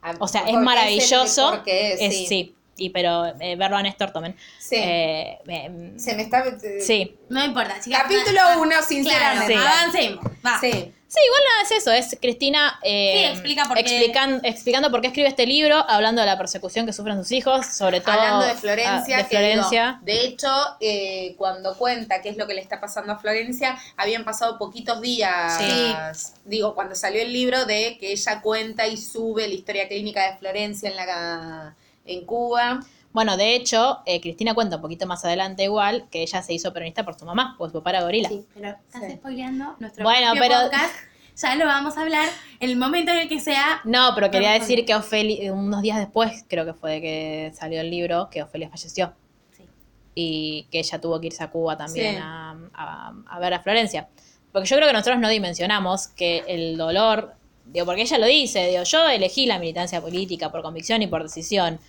Ah, 0.04 0.14
O 0.20 0.28
sea, 0.28 0.41
es 0.47 0.54
maravilloso. 0.56 1.62
es, 1.66 2.01
es- 2.01 2.14
sí. 2.18 2.26
sí. 2.28 2.56
y 2.76 2.89
pero 2.89 3.28
eh, 3.39 3.56
verlo 3.56 3.78
a 3.78 3.84
Néstor 3.84 4.12
también. 4.12 4.36
Sí. 4.60 4.76
Eh, 4.78 5.38
me- 5.45 5.97
Se 5.99 6.16
me 6.16 6.24
está. 6.24 6.43
sí. 6.82 7.16
No 7.30 7.43
importa, 7.45 7.80
chicas. 7.80 8.01
Capítulo 8.01 8.39
Ah, 8.41 8.58
1, 8.58 8.68
Claro, 8.70 8.86
sinceramente. 8.86 9.54
Sí. 9.54 9.60
avancemos. 9.60 10.26
Va. 10.45 10.60
Sí. 10.60 10.91
Sí, 11.14 11.20
igual 11.28 11.41
nada 11.47 11.61
es 11.64 11.72
eso, 11.72 11.91
es 11.91 12.18
Cristina 12.20 12.80
eh, 12.82 13.14
Sí, 13.28 13.32
explica 13.34 13.66
por 13.66 13.78
qué. 13.78 13.82
explican- 13.84 14.41
explicando 14.43 14.89
por 14.89 15.01
qué 15.01 15.07
escribe 15.07 15.28
este 15.30 15.45
libro, 15.45 15.76
hablando 15.88 16.22
de 16.22 16.26
la 16.26 16.39
persecución 16.39 16.88
que 16.88 16.93
sufren 16.93 17.18
sus 17.20 17.32
hijos, 17.32 17.68
sobre 17.68 18.01
todo 18.01 18.14
Hablando 18.14 18.45
de 18.45 18.51
ah, 18.51 18.55
Florencia, 18.55 19.18
de 19.18 19.28
que 19.28 19.38
digo, 19.38 19.51
Florencia. 19.51 19.99
de 20.01 20.26
hecho, 20.26 20.49
eh, 20.80 21.36
cuando 21.38 21.78
cuenta 21.78 22.20
qué 22.24 22.30
es 22.30 22.38
lo 22.38 22.47
que 22.47 22.55
le 22.55 22.61
está 22.61 22.82
pasando 22.82 23.14
a 23.14 23.18
Florencia, 23.20 23.78
habían 23.95 24.26
pasado 24.26 24.57
poquitos 24.57 25.01
días, 25.01 26.34
digo, 26.45 26.74
cuando 26.74 26.95
salió 26.95 27.22
el 27.22 27.32
libro 27.32 27.66
de 27.66 27.97
que 27.99 28.11
ella 28.11 28.41
cuenta 28.41 28.88
y 28.88 28.97
sube 28.97 29.47
la 29.47 29.53
historia 29.53 29.88
clínica 29.88 30.32
de 30.32 30.38
Florencia 30.38 30.89
en 30.89 30.95
la 30.95 31.76
en 32.05 32.26
Cuba. 32.26 32.80
Bueno, 33.14 33.38
de 33.38 33.55
hecho, 33.55 33.99
eh, 34.05 34.20
Cristina 34.20 34.53
cuenta 34.55 34.78
un 34.78 34.82
poquito 34.82 35.05
más 35.05 35.24
adelante 35.24 35.64
igual 35.64 36.07
que 36.09 36.24
ella 36.24 36.41
se 36.41 36.53
hizo 36.53 36.74
peronista 36.74 37.05
por 37.05 37.18
su 37.18 37.26
mamá, 37.26 37.55
pues 37.57 37.72
su 37.72 37.78
papá 37.80 37.91
era 37.91 38.01
gorila. 38.03 38.28
Sí, 38.30 38.43
pero 38.55 38.70
estás 38.70 39.03
Sí. 39.05 39.14
spoileando 39.18 39.76
nuestro 39.80 40.03
Bueno, 40.03 40.34
pero- 40.39 40.55
podcast. 40.64 40.95
Ya 41.36 41.55
lo 41.55 41.66
vamos 41.66 41.97
a 41.97 42.01
hablar 42.03 42.30
en 42.59 42.70
el 42.70 42.76
momento 42.76 43.11
en 43.11 43.18
el 43.20 43.28
que 43.30 43.39
sea. 43.39 43.82
No, 43.86 44.11
pero 44.14 44.30
quería 44.30 44.51
decir 44.51 44.86
que 44.86 44.93
Ofelia, 44.93 45.51
unos 45.51 45.82
días 45.82 45.97
después, 45.97 46.45
creo 46.47 46.64
que 46.64 46.74
fue 46.74 46.91
de 46.91 47.01
que 47.01 47.51
salió 47.55 47.82
el 47.82 47.89
libro, 47.89 48.30
que 48.30 48.43
Ofelia 48.43 48.70
falleció. 48.70 49.14
Sí. 49.57 49.64
Y 50.14 50.68
que 50.72 50.78
ella 50.80 51.01
tuvo 51.01 51.20
que 51.20 51.28
irse 51.28 51.43
a 51.43 51.49
Cuba 51.49 51.76
también 51.76 52.16
Sí. 52.16 52.22
a, 52.22 52.55
a- 52.76 53.14
a 53.28 53.39
ver 53.39 53.53
a 53.55 53.59
Florencia. 53.61 54.09
Porque 54.51 54.68
yo 54.70 54.76
creo 54.76 54.88
que 54.88 54.93
nosotros 54.93 55.18
no 55.20 55.28
dimensionamos 55.30 56.07
que 56.09 56.43
el 56.47 56.78
dolor, 56.78 57.34
digo, 57.66 57.88
porque 57.88 58.03
ella 58.03 58.20
lo 58.20 58.28
dice, 58.28 58.68
digo, 58.68 58.84
yo 58.84 59.09
elegí 59.09 59.47
la 59.47 59.57
militancia 59.57 60.01
política 60.01 60.51
por 60.51 60.61
convicción 60.61 61.01
y 61.01 61.07
por 61.07 61.24
decisión. 61.24 61.80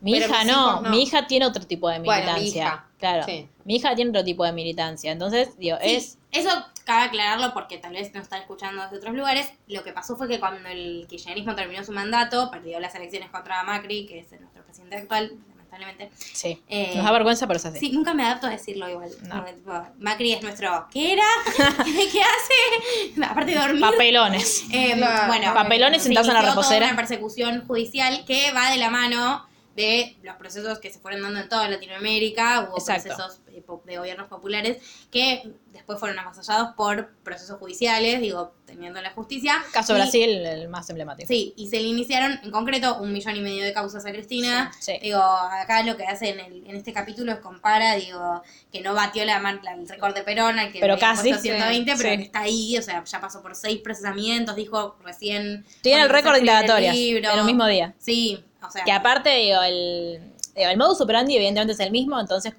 Mi 0.00 0.12
Pero 0.12 0.26
hija 0.26 0.44
no, 0.44 0.80
no. 0.80 0.90
mi 0.90 1.02
hija 1.02 1.26
tiene 1.26 1.46
otro 1.46 1.66
tipo 1.66 1.88
de 1.88 1.98
Bueno, 2.00 2.32
mi 2.34 2.40
militancia. 2.40 2.62
hija, 2.64 2.86
claro. 2.98 3.24
sí. 3.26 3.48
Mi 3.64 3.76
hija 3.76 3.94
tiene 3.94 4.10
otro 4.10 4.24
tipo 4.24 4.44
de 4.44 4.52
militancia. 4.52 5.12
Entonces, 5.12 5.56
digo, 5.58 5.76
Sí, 5.82 5.94
es 5.94 6.18
Eso 6.32 6.50
cabe 6.84 7.04
aclararlo 7.04 7.52
porque 7.52 7.76
tal 7.78 7.92
vez 7.92 8.12
nos 8.14 8.22
están 8.24 8.40
escuchando 8.40 8.82
desde 8.82 8.96
otros 8.96 9.14
lugares. 9.14 9.50
Lo 9.68 9.84
que 9.84 9.92
pasó 9.92 10.16
fue 10.16 10.26
que 10.28 10.40
cuando 10.40 10.66
el 10.68 11.06
kirchnerismo 11.08 11.54
terminó 11.54 11.84
su 11.84 11.92
mandato, 11.92 12.50
perdió 12.50 12.80
las 12.80 12.94
elecciones 12.94 13.30
contra 13.30 13.62
Macri, 13.64 14.06
que 14.06 14.20
es 14.20 14.30
nuestro 14.40 14.62
presidente 14.64 14.96
actual, 14.96 15.32
lamentablemente. 15.48 16.10
Sí. 16.16 16.62
Eh, 16.68 16.92
Nos 16.96 17.04
da 17.04 17.12
vergüenza, 17.12 17.46
pero 17.46 17.58
es 17.58 17.66
así. 17.66 17.78
Sí, 17.78 17.92
nunca 17.92 18.14
me 18.14 18.24
adapto 18.24 18.46
a 18.46 18.50
decirlo 18.50 18.88
igual. 18.88 19.10
No. 19.24 19.36
Como 19.44 19.54
tipo, 19.54 19.86
Macri 19.98 20.32
es 20.32 20.42
nuestro. 20.42 20.86
¿Qué 20.92 21.12
era? 21.12 21.24
¿Qué 21.84 22.22
hace? 22.22 23.22
Aparte 23.24 23.52
de 23.52 23.58
dormir. 23.58 23.80
Papelones. 23.82 24.64
Eh, 24.72 24.94
bueno, 25.26 25.52
Papelones 25.54 26.02
se 26.02 26.08
sentados 26.08 26.28
en 26.28 26.34
la 26.34 26.40
inició 26.40 26.54
toda 26.54 26.62
reposera. 26.62 26.86
una 26.86 26.96
persecución 26.96 27.66
judicial 27.66 28.24
que 28.24 28.50
va 28.52 28.70
de 28.70 28.78
la 28.78 28.90
mano 28.90 29.46
de 29.76 30.16
los 30.22 30.36
procesos 30.36 30.78
que 30.78 30.90
se 30.90 30.98
fueron 30.98 31.22
dando 31.22 31.40
en 31.40 31.48
toda 31.48 31.68
Latinoamérica. 31.68 32.68
Hubo 32.68 32.78
Exacto. 32.78 33.08
procesos 33.08 33.40
de 33.84 33.96
gobiernos 33.98 34.28
populares 34.28 34.78
que 35.10 35.52
después 35.72 35.98
fueron 35.98 36.18
avasallados 36.18 36.74
por 36.74 37.10
procesos 37.22 37.58
judiciales, 37.58 38.20
digo, 38.20 38.52
teniendo 38.66 39.00
la 39.00 39.10
justicia. 39.10 39.54
Caso 39.72 39.92
Y- 39.92 39.96
Brasil, 39.96 40.30
el 40.46 40.68
más 40.68 40.88
emblemático. 40.90 41.26
Sí, 41.28 41.54
y 41.56 41.68
se 41.68 41.76
le 41.76 41.84
iniciaron 41.88 42.40
en 42.42 42.50
concreto 42.50 42.98
un 43.00 43.12
millón 43.12 43.36
y 43.36 43.40
medio 43.40 43.64
de 43.64 43.72
causas 43.72 44.04
a 44.06 44.12
Cristina. 44.12 44.70
Sí, 44.80 44.92
sí. 44.92 44.98
Digo, 45.02 45.20
acá 45.22 45.82
lo 45.82 45.96
que 45.96 46.04
hace 46.04 46.30
en, 46.30 46.40
el, 46.40 46.66
en 46.66 46.76
este 46.76 46.92
capítulo 46.92 47.32
es 47.32 47.38
compara, 47.38 47.94
digo, 47.94 48.42
que 48.72 48.80
no 48.80 48.94
batió 48.94 49.24
la, 49.24 49.40
la- 49.40 49.74
el 49.74 49.88
récord 49.88 50.14
de 50.14 50.22
Perón, 50.22 50.58
al 50.58 50.72
que 50.72 50.80
Pero 50.80 50.98
casi, 50.98 51.28
puesto 51.30 51.42
120, 51.42 51.92
sí, 51.92 51.98
pero 52.02 52.16
que 52.16 52.22
está 52.24 52.40
ahí, 52.40 52.76
o 52.78 52.82
sea, 52.82 53.02
ya 53.04 53.20
pasó 53.20 53.42
por 53.42 53.54
seis 53.54 53.80
procesamientos, 53.80 54.56
dijo 54.56 54.96
recién. 55.04 55.64
Tiene 55.82 56.02
el 56.02 56.08
récord 56.08 56.34
de 56.34 56.40
indagatorias 56.40 56.96
el 56.96 57.24
en 57.24 57.40
un 57.40 57.46
mismo 57.46 57.66
día. 57.66 57.94
Sí, 57.98 58.42
o 58.66 58.70
sea. 58.70 58.84
Que 58.84 58.92
aparte, 58.92 59.30
digo, 59.30 59.62
el, 59.62 60.20
digo, 60.54 60.68
el 60.70 60.76
modus 60.76 61.00
operandi 61.00 61.36
evidentemente 61.36 61.72
es 61.74 61.80
el 61.80 61.90
mismo, 61.90 62.18
entonces 62.20 62.52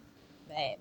eh, 0.50 0.78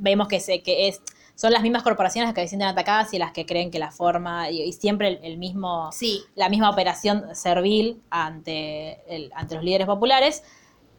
vemos 0.00 0.28
que, 0.28 0.40
se, 0.40 0.62
que 0.62 0.88
es, 0.88 1.00
son 1.34 1.52
las 1.52 1.62
mismas 1.62 1.82
corporaciones 1.82 2.28
las 2.28 2.34
que 2.34 2.42
se 2.42 2.48
sienten 2.48 2.68
atacadas 2.68 3.14
y 3.14 3.18
las 3.18 3.32
que 3.32 3.46
creen 3.46 3.70
que 3.70 3.78
la 3.78 3.90
forma, 3.90 4.50
y, 4.50 4.62
y 4.62 4.72
siempre 4.72 5.08
el, 5.08 5.20
el 5.22 5.38
mismo, 5.38 5.90
Sí, 5.92 6.22
la 6.34 6.48
misma 6.48 6.70
operación 6.70 7.34
servil 7.34 8.02
ante, 8.10 9.00
el, 9.14 9.30
ante 9.34 9.54
los 9.54 9.64
líderes 9.64 9.86
populares, 9.86 10.42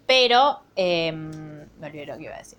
pero 0.08 0.60
eh, 0.76 1.12
me 1.12 1.88
olvidé 1.88 2.06
lo 2.06 2.18
que 2.18 2.24
iba 2.24 2.36
a 2.36 2.39
decir. 2.39 2.58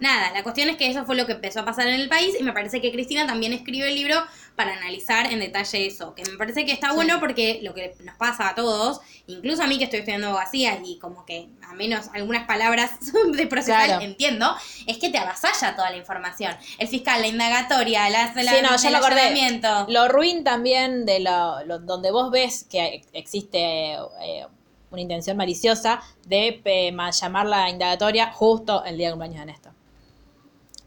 Nada, 0.00 0.30
la 0.32 0.42
cuestión 0.42 0.68
es 0.68 0.76
que 0.76 0.88
eso 0.88 1.04
fue 1.04 1.16
lo 1.16 1.26
que 1.26 1.32
empezó 1.32 1.60
a 1.60 1.64
pasar 1.64 1.86
en 1.86 1.94
el 2.00 2.08
país 2.08 2.34
y 2.38 2.42
me 2.42 2.52
parece 2.52 2.80
que 2.80 2.90
Cristina 2.92 3.26
también 3.26 3.52
escribe 3.52 3.88
el 3.88 3.94
libro 3.94 4.16
para 4.56 4.72
analizar 4.74 5.32
en 5.32 5.40
detalle 5.40 5.86
eso, 5.86 6.14
que 6.14 6.22
me 6.30 6.36
parece 6.36 6.64
que 6.64 6.72
está 6.72 6.92
bueno 6.92 7.18
porque 7.20 7.58
lo 7.62 7.74
que 7.74 7.94
nos 8.04 8.16
pasa 8.16 8.48
a 8.50 8.54
todos, 8.54 9.00
incluso 9.26 9.62
a 9.62 9.66
mí 9.66 9.78
que 9.78 9.84
estoy 9.84 10.00
estudiando 10.00 10.28
abogacía 10.28 10.78
y 10.84 10.98
como 10.98 11.24
que 11.26 11.48
a 11.68 11.74
menos 11.74 12.06
algunas 12.14 12.46
palabras 12.46 12.90
de 13.32 13.46
procesal 13.46 13.86
Claro. 13.86 14.04
entiendo, 14.04 14.54
es 14.86 14.98
que 14.98 15.08
te 15.10 15.18
avasalla 15.18 15.74
toda 15.74 15.90
la 15.90 15.96
información. 15.96 16.56
El 16.78 16.86
fiscal, 16.88 17.20
la 17.20 17.26
indagatoria, 17.26 18.08
la, 18.10 18.32
la, 18.34 18.52
Sí, 18.52 18.58
no, 18.62 18.88
el 18.88 18.94
acordé. 18.94 19.20
allanamiento. 19.22 19.86
Lo 19.88 20.08
ruin 20.08 20.44
también 20.44 21.04
de 21.06 21.20
lo, 21.20 21.64
lo- 21.64 21.78
donde 21.80 22.10
vos 22.12 22.30
ves 22.30 22.66
que 22.70 23.02
existe 23.12 23.94
eh, 24.22 24.46
una 24.94 25.02
intención 25.02 25.36
maliciosa 25.36 26.00
de 26.26 26.62
eh, 26.64 26.90
ma- 26.92 27.10
llamar 27.10 27.46
la 27.46 27.68
indagatoria 27.68 28.32
justo 28.32 28.82
el 28.84 28.96
día 28.96 29.08
de 29.08 29.12
cumpleaños 29.12 29.40
de 29.40 29.46
Néstor. 29.52 29.72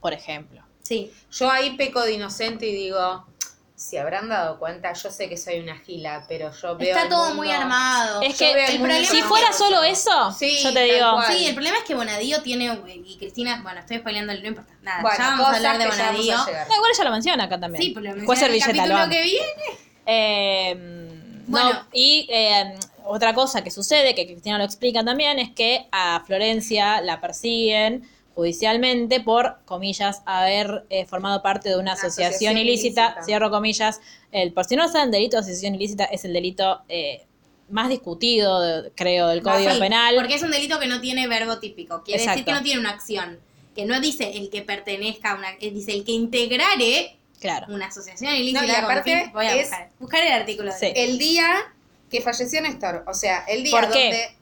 Por 0.01 0.13
ejemplo. 0.13 0.61
Sí, 0.83 1.11
Yo 1.31 1.49
ahí 1.51 1.75
peco 1.77 2.01
de 2.01 2.13
inocente 2.13 2.65
y 2.67 2.73
digo, 2.73 3.25
si 3.75 3.97
habrán 3.97 4.29
dado 4.29 4.57
cuenta, 4.57 4.93
yo 4.93 5.11
sé 5.11 5.27
que 5.27 5.35
soy 5.37 5.59
una 5.59 5.77
gila, 5.77 6.25
pero 6.29 6.51
yo 6.51 6.77
veo. 6.77 6.95
está 6.95 7.09
todo 7.09 7.25
mundo- 7.27 7.35
muy 7.43 7.51
armado. 7.51 8.21
Es 8.21 8.37
que 8.37 8.51
el 8.51 8.79
problema 8.79 9.05
si 9.05 9.17
que- 9.17 9.23
fuera 9.23 9.51
solo 9.53 9.83
eso, 9.83 10.31
Sí, 10.31 10.59
yo 10.63 10.73
te 10.73 10.83
digo, 10.83 11.11
cual. 11.13 11.33
Sí, 11.33 11.45
el 11.45 11.53
problema 11.53 11.77
es 11.79 11.83
que 11.83 11.93
Bonadío 11.93 12.41
tiene, 12.41 12.79
y 13.05 13.17
Cristina, 13.17 13.59
bueno, 13.61 13.81
estoy 13.81 13.97
spoileando, 13.99 14.33
no 14.33 14.47
importa, 14.47 14.73
nada, 14.81 15.01
Bueno, 15.01 15.17
ya 15.17 15.23
vamos 15.31 15.45
a 15.47 15.55
hablar 15.57 15.77
de 15.77 15.87
Bonadío. 15.87 16.37
No, 16.37 16.43
igual 16.75 16.91
ella 16.93 17.03
lo 17.03 17.11
menciona 17.11 17.43
acá 17.43 17.59
también. 17.59 17.83
Sí, 17.83 17.89
pero 17.89 18.05
lo 18.05 18.15
menciona 18.15 18.39
Servilleta, 18.39 18.67
capítulo 18.73 19.09
que 19.09 19.21
viene. 19.21 19.87
Eh, 20.05 21.43
Bueno. 21.47 21.73
no, 21.73 21.87
y 21.91 22.27
eh, 22.31 22.75
otra 23.07 23.33
cosa 23.33 23.63
que 23.63 23.71
sucede, 23.71 24.13
que 24.15 24.25
Cristina 24.27 24.57
lo 24.57 24.63
explica 24.63 25.03
también, 25.03 25.39
es 25.39 25.51
que 25.51 25.87
a 25.91 26.23
Florencia 26.25 27.01
la 27.01 27.19
persiguen 27.21 28.07
judicialmente 28.35 29.19
por, 29.19 29.57
comillas, 29.65 30.21
haber 30.25 30.85
eh, 30.89 31.05
formado 31.05 31.41
parte 31.41 31.69
de 31.69 31.75
una, 31.75 31.81
Una 31.83 31.93
asociación, 31.93 32.27
asociación 32.29 32.57
ilícita, 32.59 33.01
ilícita. 33.05 33.23
cierro 33.25 33.49
comillas. 33.49 33.99
El, 34.31 34.53
por 34.53 34.65
si 34.65 34.75
no 34.75 34.87
saben, 34.87 35.09
delito 35.09 35.37
de 35.37 35.41
asociación 35.41 35.73
ilícita 35.75 36.05
es 36.05 36.23
el 36.23 36.33
delito 36.33 36.81
eh, 36.87 37.23
más 37.69 37.89
discutido, 37.89 38.61
de- 38.61 38.91
creo, 38.95 39.27
del 39.29 39.41
Código 39.41 39.71
sí, 39.73 39.79
Penal. 39.79 40.15
Porque 40.15 40.35
es 40.35 40.43
un 40.43 40.51
delito 40.51 40.79
que 40.79 40.85
no 40.87 41.01
tiene 41.01 41.27
verbo 41.27 41.57
típico. 41.59 42.03
Quiere 42.03 42.23
decir 42.23 42.45
que 42.45 42.51
no 42.51 42.61
tiene 42.61 42.79
una 42.79 42.91
acción. 42.91 43.39
Que 43.75 43.85
no 43.85 43.99
dice 43.99 44.37
el 44.37 44.49
que 44.51 44.61
pertenezca 44.61 45.31
a 45.31 45.35
una. 45.35 45.51
eh, 45.59 45.71
Dice 45.71 45.93
el 45.93 46.03
que 46.03 46.11
integrare 46.11 47.15
Claro. 47.39 47.67
una 47.69 47.87
asociación 47.87 48.35
ilícita. 48.35 48.61
No, 48.61 48.67
y 48.67 48.71
con 48.75 48.83
aparte 48.85 49.21
fin- 49.23 49.31
voy 49.33 49.45
a 49.45 49.55
es- 49.55 49.67
buscar, 49.69 49.89
buscar 49.99 50.23
el 50.25 50.31
artículo. 50.33 50.71
Sí. 50.79 50.91
El 50.95 51.17
día 51.17 51.45
que 52.09 52.21
falleció 52.21 52.61
Néstor, 52.61 53.03
o 53.07 53.13
sea, 53.13 53.43
el 53.47 53.63
día 53.63 53.71
¿Por 53.71 53.91
qué? 53.91 54.03
donde... 54.03 54.37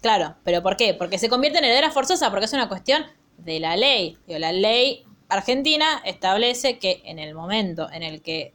Claro, 0.00 0.36
pero 0.44 0.62
¿por 0.62 0.76
qué? 0.76 0.94
Porque 0.94 1.18
se 1.18 1.28
convierte 1.28 1.58
en 1.58 1.64
heredera 1.64 1.90
forzosa, 1.90 2.30
porque 2.30 2.46
es 2.46 2.52
una 2.52 2.68
cuestión 2.68 3.04
de 3.38 3.60
la 3.60 3.76
ley. 3.76 4.18
Digo, 4.26 4.38
la 4.38 4.52
ley 4.52 5.04
argentina 5.28 6.02
establece 6.04 6.78
que 6.78 7.02
en 7.04 7.18
el 7.18 7.34
momento 7.34 7.90
en 7.90 8.02
el 8.02 8.22
que 8.22 8.54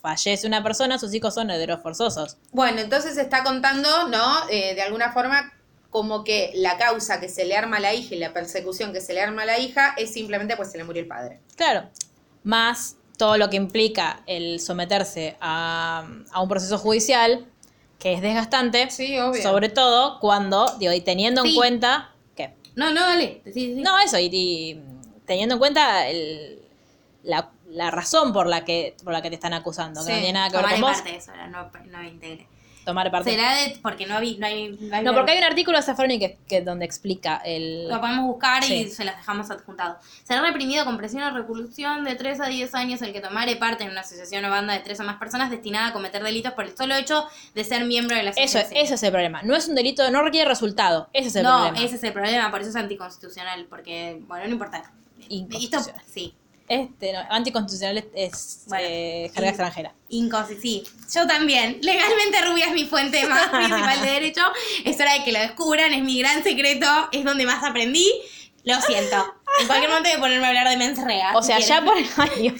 fallece 0.00 0.46
una 0.46 0.62
persona, 0.62 0.98
sus 0.98 1.14
hijos 1.14 1.34
son 1.34 1.50
herederos 1.50 1.80
forzosos. 1.80 2.36
Bueno, 2.50 2.80
entonces 2.80 3.16
está 3.16 3.44
contando, 3.44 4.08
¿no? 4.08 4.48
Eh, 4.50 4.74
de 4.74 4.82
alguna 4.82 5.12
forma, 5.12 5.52
como 5.90 6.24
que 6.24 6.52
la 6.54 6.76
causa 6.76 7.20
que 7.20 7.28
se 7.28 7.44
le 7.44 7.56
arma 7.56 7.76
a 7.76 7.80
la 7.80 7.94
hija 7.94 8.14
y 8.14 8.18
la 8.18 8.32
persecución 8.32 8.92
que 8.92 9.00
se 9.00 9.14
le 9.14 9.20
arma 9.20 9.42
a 9.42 9.46
la 9.46 9.58
hija 9.58 9.94
es 9.96 10.12
simplemente 10.12 10.56
pues 10.56 10.72
se 10.72 10.78
le 10.78 10.84
murió 10.84 11.02
el 11.02 11.08
padre. 11.08 11.40
Claro, 11.56 11.88
más 12.42 12.96
todo 13.16 13.36
lo 13.38 13.48
que 13.50 13.56
implica 13.56 14.22
el 14.26 14.58
someterse 14.58 15.36
a, 15.40 16.04
a 16.32 16.42
un 16.42 16.48
proceso 16.48 16.78
judicial, 16.78 17.46
que 18.02 18.14
es 18.14 18.20
desgastante, 18.20 18.90
Sí, 18.90 19.16
obvio. 19.18 19.40
sobre 19.40 19.68
todo 19.68 20.18
cuando, 20.18 20.66
digo, 20.78 20.92
y 20.92 21.00
teniendo 21.02 21.44
en 21.44 21.54
cuenta 21.54 22.10
que 22.34 22.50
No, 22.74 22.90
no, 22.92 23.00
dale. 23.00 23.42
Sí. 23.54 23.74
No, 23.76 23.96
eso, 24.00 24.18
y, 24.18 24.28
y 24.32 24.80
teniendo 25.24 25.54
en 25.54 25.58
cuenta 25.60 26.08
el- 26.08 26.58
la, 27.22 27.50
la 27.70 27.92
razón 27.92 28.32
por 28.32 28.48
la 28.48 28.64
que 28.64 28.96
por 29.04 29.12
la 29.12 29.22
que 29.22 29.28
te 29.28 29.36
están 29.36 29.54
acusando, 29.54 30.04
que 30.04 30.10
no 30.12 30.18
tiene 30.18 30.32
nada 30.32 30.48
que 30.50 30.56
ver 30.56 30.62
Tomaré 30.64 30.80
con 30.80 30.90
vos, 30.90 30.96
parte 30.98 31.10
de 31.12 31.16
eso, 31.18 31.30
ahora, 31.30 31.46
no, 31.46 31.70
no 31.90 32.02
integre. 32.02 32.48
Tomar 32.84 33.10
parte. 33.10 33.30
Será 33.30 33.54
de, 33.56 33.78
porque 33.82 34.06
no, 34.06 34.16
hay- 34.18 34.36
no 34.38 34.46
hay. 34.46 34.68
No, 34.80 34.96
hay 34.96 35.04
No, 35.04 35.14
porque 35.14 35.32
hay 35.32 35.38
un 35.38 35.44
artículo 35.44 35.76
de 35.78 35.82
Zaffaroni 35.82 36.18
que, 36.18 36.38
que 36.48 36.60
donde 36.62 36.84
explica 36.84 37.40
el... 37.44 37.88
Lo 37.88 38.00
podemos 38.00 38.26
buscar 38.26 38.62
Sí. 38.64 38.74
y 38.74 38.88
se 38.88 39.04
los 39.04 39.16
dejamos 39.16 39.50
adjuntados. 39.50 39.96
Será 40.24 40.40
reprimido 40.42 40.84
con 40.84 40.96
presión 40.96 41.22
o 41.22 41.30
reclusión 41.36 42.04
de 42.04 42.14
3 42.14 42.40
a 42.40 42.46
10 42.46 42.74
años 42.74 43.02
el 43.02 43.12
que 43.12 43.20
tomare 43.20 43.56
parte 43.56 43.84
en 43.84 43.90
una 43.90 44.00
asociación 44.00 44.44
o 44.44 44.50
banda 44.50 44.74
de 44.74 44.80
3 44.80 45.00
o 45.00 45.04
más 45.04 45.16
personas 45.18 45.50
destinada 45.50 45.88
a 45.88 45.92
cometer 45.92 46.22
delitos 46.22 46.52
por 46.52 46.64
el 46.64 46.76
solo 46.76 46.94
hecho 46.96 47.26
de 47.54 47.64
ser 47.64 47.84
miembro 47.84 48.16
de 48.16 48.22
la 48.24 48.30
Eso, 48.30 48.40
asociación. 48.58 48.84
eso 48.84 48.94
es 48.94 49.02
el 49.02 49.10
problema. 49.10 49.42
No 49.42 49.54
es 49.56 49.68
un 49.68 49.74
delito, 49.74 50.10
no 50.10 50.22
requiere 50.22 50.48
resultado. 50.48 51.08
Ese 51.12 51.28
es 51.28 51.36
el 51.36 51.42
no, 51.44 51.50
problema. 51.64 51.84
ese 51.86 51.96
es 51.96 52.02
el 52.04 52.12
problema, 52.12 52.50
por 52.50 52.60
eso 52.60 52.70
es 52.70 52.76
anticonstitucional, 52.76 53.66
porque, 53.68 54.20
bueno, 54.26 54.44
no 54.46 54.52
importa. 54.52 54.92
Esto, 55.30 55.78
sí, 56.06 56.34
Este, 56.68 57.12
no, 57.12 57.20
anticonstitucional 57.30 58.04
es, 58.14 58.62
Bueno, 58.66 58.84
eh, 58.88 59.30
jerga 59.34 59.46
y- 59.46 59.48
extranjera. 59.50 59.94
Inconsi- 60.10 60.60
sí, 60.60 60.84
yo 61.14 61.26
también. 61.26 61.78
Legalmente 61.82 62.40
Rubia 62.42 62.66
es 62.66 62.72
mi 62.72 62.84
fuente 62.86 63.26
más 63.26 63.48
principal 63.50 64.00
de 64.02 64.10
derecho. 64.10 64.42
Es 64.84 64.98
hora 65.00 65.12
de 65.14 65.24
que 65.24 65.32
lo 65.32 65.38
descubran, 65.40 65.92
es 65.92 66.02
mi 66.02 66.18
gran 66.20 66.42
secreto, 66.42 66.86
es 67.12 67.24
donde 67.24 67.44
más 67.46 67.62
aprendí. 67.64 68.10
Lo 68.64 68.80
siento. 68.80 69.16
En 69.60 69.66
cualquier 69.66 69.90
momento 69.90 70.08
voy 70.10 70.16
a 70.18 70.20
ponerme 70.20 70.46
a 70.46 70.48
hablar 70.48 70.68
de 70.68 70.76
mensrea. 70.76 71.32
O 71.36 71.42
sea, 71.42 71.60
si 71.60 71.64
ya 71.68 71.84
por, 71.84 71.94
ay, 72.16 72.54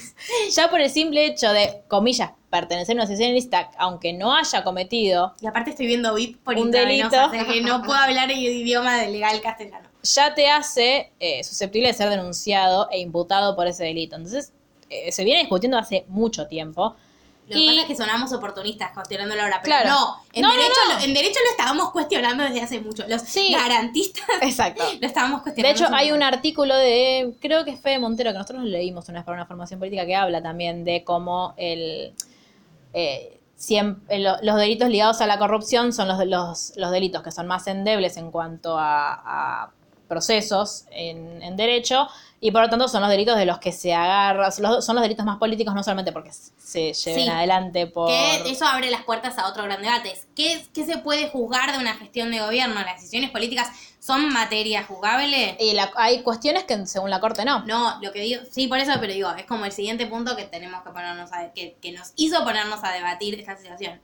ya 0.51 0.69
por 0.69 0.81
el 0.81 0.91
simple 0.91 1.25
hecho 1.27 1.53
de, 1.53 1.83
comillas, 1.89 2.33
pertenecer 2.51 2.95
a 2.95 2.97
una 2.97 3.05
asociación 3.05 3.31
ilícita, 3.31 3.71
aunque 3.79 4.13
no 4.13 4.35
haya 4.37 4.65
cometido, 4.65 5.33
Y 5.41 5.47
aparte 5.47 5.71
estoy 5.71 5.87
viendo 5.87 6.13
VIP 6.15 6.43
por 6.43 6.59
Un 6.59 6.71
delito. 6.73 7.07
o 7.27 7.31
sea 7.31 7.47
que 7.47 7.61
no 7.63 7.83
puedo 7.83 7.99
hablar 7.99 8.31
el 8.33 8.39
idioma 8.41 8.99
de 8.99 9.09
legal 9.11 9.41
castellano. 9.41 9.89
Ya 10.03 10.35
te 10.35 10.49
hace 10.49 11.13
eh, 11.21 11.45
susceptible 11.45 11.89
de 11.89 11.95
ser 11.95 12.09
denunciado 12.11 12.89
e 12.91 12.99
imputado 13.01 13.55
por 13.57 13.67
ese 13.67 13.85
delito. 13.85 14.17
Entonces, 14.17 14.53
eh, 14.91 15.13
se 15.13 15.25
viene 15.25 15.41
discutiendo 15.41 15.79
hace 15.79 16.05
mucho 16.09 16.47
tiempo. 16.47 16.97
Lo 17.49 17.57
Y- 17.59 17.61
que 17.63 17.67
pasa 17.73 17.81
es 17.83 17.87
que 17.89 17.97
sonamos 17.97 18.33
oportunistas 18.33 18.93
cuestionando 18.93 19.35
la 19.35 19.45
hora, 19.45 19.61
pero 19.63 19.77
Claro. 19.77 19.91
no, 19.91 20.17
en, 20.33 20.43
No, 20.43 20.51
derecho, 20.53 20.71
no. 20.89 20.95
Lo, 20.95 21.01
en 21.05 21.15
derecho 21.15 21.41
lo 21.45 21.51
estábamos 21.51 21.91
cuestionando 21.91 22.45
desde 22.45 22.61
hace 22.63 22.81
mucho. 22.81 23.05
Los 23.09 23.23
Sí. 23.23 23.53
garantistas 23.53 24.25
Exacto. 24.43 24.85
lo 25.01 25.07
estábamos 25.07 25.41
De 25.41 25.43
cuestionando. 25.43 25.77
hecho, 25.77 25.85
hace 25.87 25.95
hay 26.05 26.13
un 26.13 26.23
artículo 26.23 26.77
de, 26.77 27.35
creo 27.41 27.65
que 27.65 27.73
es 27.73 27.81
Fede 27.81 27.99
Montero, 27.99 28.31
que 28.33 28.39
nosotros 28.39 28.63
lo 28.63 28.69
leímos 28.69 29.09
una 29.09 29.19
vez 29.21 29.25
para 29.27 29.37
una 29.37 29.47
formación 29.47 29.81
política, 29.81 30.07
que 30.07 30.15
habla 30.15 30.41
también 30.41 30.85
de 30.85 31.03
cómo 31.05 31.55
el, 31.57 32.15
eh, 32.95 33.39
eh, 33.69 34.19
lo- 34.19 34.37
los 34.43 34.57
delitos 34.57 34.89
ligados 34.89 35.21
a 35.21 35.27
la 35.27 35.39
corrupción 35.39 35.93
son 35.93 36.09
los, 36.09 36.25
los, 36.27 36.73
los 36.77 36.91
delitos 36.91 37.23
que 37.23 37.31
son 37.33 37.47
más 37.47 37.67
endebles 37.67 38.17
en 38.17 38.31
cuanto 38.31 38.79
a, 38.79 39.65
a 39.65 39.71
procesos 40.13 40.85
en, 40.91 41.43
en 41.43 41.57
derecho 41.57 42.07
y 42.39 42.51
por 42.51 42.61
lo 42.63 42.69
tanto 42.69 42.87
son 42.89 43.01
los 43.03 43.11
delitos 43.11 43.37
de 43.37 43.47
los 43.47 43.59
que 43.61 43.73
se 43.73 43.95
agarra, 43.95 44.51
son 44.51 44.65
los, 44.65 44.85
son 44.85 44.97
los 44.97 45.03
delitos 45.03 45.25
más 45.25 45.39
políticos 45.39 45.75
no 45.75 45.83
solamente 45.83 46.13
porque 46.13 46.33
se 46.33 46.93
lleven 46.93 47.25
Sí. 47.25 47.29
adelante 47.29 47.87
por... 47.87 48.09
Que 48.09 48.51
eso 48.51 48.67
abre 48.67 48.91
las 48.91 49.05
puertas 49.05 49.39
a 49.39 49.47
otro 49.49 49.63
gran 49.65 49.81
debate. 49.81 50.13
¿Qué, 50.35 50.67
¿Qué 50.75 50.85
se 50.85 50.99
puede 50.99 51.29
juzgar 51.31 51.73
de 51.73 51.79
una 51.79 51.95
gestión 51.95 52.31
de 52.33 52.41
gobierno? 52.41 52.75
¿Las 52.83 52.97
decisiones 53.01 53.31
políticas 53.31 53.69
son 54.01 54.33
materia 54.33 54.83
juzgable? 54.85 55.57
Y 55.61 55.73
la- 55.73 55.93
hay 55.97 56.23
cuestiones 56.23 56.65
que 56.65 56.85
según 56.87 57.11
la 57.11 57.21
Corte 57.21 57.45
no. 57.45 57.65
No, 57.65 57.99
lo 58.03 58.11
que 58.13 58.21
digo, 58.21 58.43
sí, 58.51 58.67
por 58.67 58.79
eso, 58.79 58.93
pero 59.01 59.13
digo, 59.13 59.31
es 59.39 59.47
como 59.47 59.65
el 59.65 59.73
siguiente 59.73 60.07
punto 60.07 60.35
que 60.37 60.43
tenemos 60.45 60.83
que 60.83 60.91
ponernos 60.91 61.33
a, 61.33 61.53
que, 61.53 61.77
que 61.81 61.93
nos 61.93 62.13
hizo 62.17 62.43
ponernos 62.45 62.81
a 62.83 62.91
debatir 62.93 63.39
esta 63.39 63.57
situación. 63.57 64.01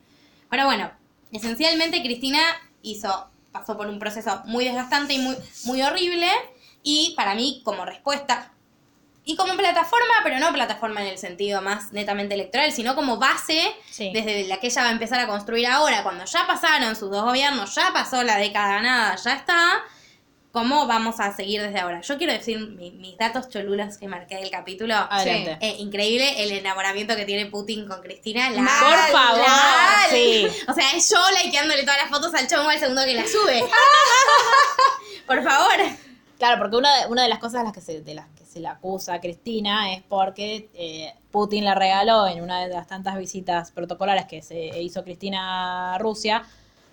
Pero 0.48 0.64
bueno, 0.64 0.90
esencialmente 1.32 2.02
Cristina 2.02 2.40
hizo, 2.82 3.28
pasó 3.58 3.76
por 3.76 3.86
un 3.86 3.98
proceso 3.98 4.42
muy 4.46 4.64
desgastante 4.64 5.14
y 5.14 5.18
muy, 5.18 5.36
muy 5.64 5.82
horrible, 5.82 6.28
y 6.82 7.14
para 7.16 7.34
mí, 7.34 7.60
como 7.64 7.84
respuesta, 7.84 8.52
y 9.24 9.36
como 9.36 9.54
plataforma, 9.56 10.14
pero 10.22 10.38
no 10.38 10.50
plataforma 10.54 11.02
en 11.02 11.08
el 11.08 11.18
sentido 11.18 11.60
más 11.60 11.92
netamente 11.92 12.34
electoral, 12.34 12.72
sino 12.72 12.94
como 12.94 13.18
base 13.18 13.74
Sí. 13.90 14.10
desde 14.14 14.46
la 14.48 14.58
que 14.58 14.68
ella 14.68 14.82
va 14.82 14.88
a 14.88 14.92
empezar 14.92 15.20
a 15.20 15.26
construir 15.26 15.66
ahora, 15.66 16.02
cuando 16.02 16.24
ya 16.24 16.46
pasaron 16.46 16.96
sus 16.96 17.10
dos 17.10 17.24
gobiernos, 17.24 17.74
ya 17.74 17.92
pasó 17.92 18.22
la 18.22 18.36
década 18.38 18.76
ganada, 18.76 19.16
ya 19.16 19.34
está, 19.34 19.82
¿cómo 20.58 20.88
vamos 20.88 21.20
a 21.20 21.32
seguir 21.36 21.62
desde 21.62 21.78
ahora? 21.78 22.00
Yo 22.00 22.18
quiero 22.18 22.32
decir 22.32 22.58
mi- 22.58 22.90
mis 22.90 23.16
datos 23.16 23.48
cholulos 23.48 23.96
que 23.96 24.08
marqué 24.08 24.34
del 24.36 24.50
capítulo. 24.50 24.92
Adelante. 24.96 25.56
Eh, 25.64 25.76
increíble 25.78 26.42
el 26.42 26.50
enamoramiento 26.50 27.14
que 27.14 27.24
tiene 27.24 27.46
Putin 27.46 27.86
con 27.86 28.00
Cristina. 28.02 28.50
La, 28.50 28.62
Por 28.62 29.12
favor, 29.12 29.46
sí. 30.10 30.48
O 30.66 30.74
sea, 30.74 30.90
es 30.96 31.08
yo 31.08 31.16
likeándole 31.44 31.82
todas 31.82 31.98
las 32.02 32.10
fotos 32.10 32.34
al 32.34 32.48
chongo 32.48 32.68
al 32.70 32.78
segundo 32.80 33.04
que 33.04 33.14
la 33.14 33.24
sube. 33.28 33.62
Por 35.28 35.42
favor. 35.44 35.74
Claro, 36.38 36.58
porque 36.60 36.76
una 36.76 37.00
de, 37.02 37.06
una 37.06 37.22
de 37.22 37.28
las 37.28 37.38
cosas 37.38 37.60
de 37.60 37.64
las 37.64 37.72
que 37.72 37.80
se, 37.80 38.00
de 38.00 38.14
las 38.14 38.26
que 38.36 38.44
se 38.44 38.60
le 38.60 38.68
acusa 38.68 39.14
a 39.14 39.20
Cristina 39.20 39.92
es 39.92 40.02
porque 40.08 40.68
eh, 40.74 41.12
Putin 41.30 41.64
le 41.64 41.74
regaló 41.74 42.26
en 42.26 42.42
una 42.42 42.60
de 42.62 42.68
las 42.74 42.86
tantas 42.88 43.16
visitas 43.16 43.70
protocolares 43.70 44.26
que 44.26 44.42
se 44.42 44.80
hizo 44.80 45.04
Cristina 45.04 45.94
a 45.94 45.98
Rusia 45.98 46.44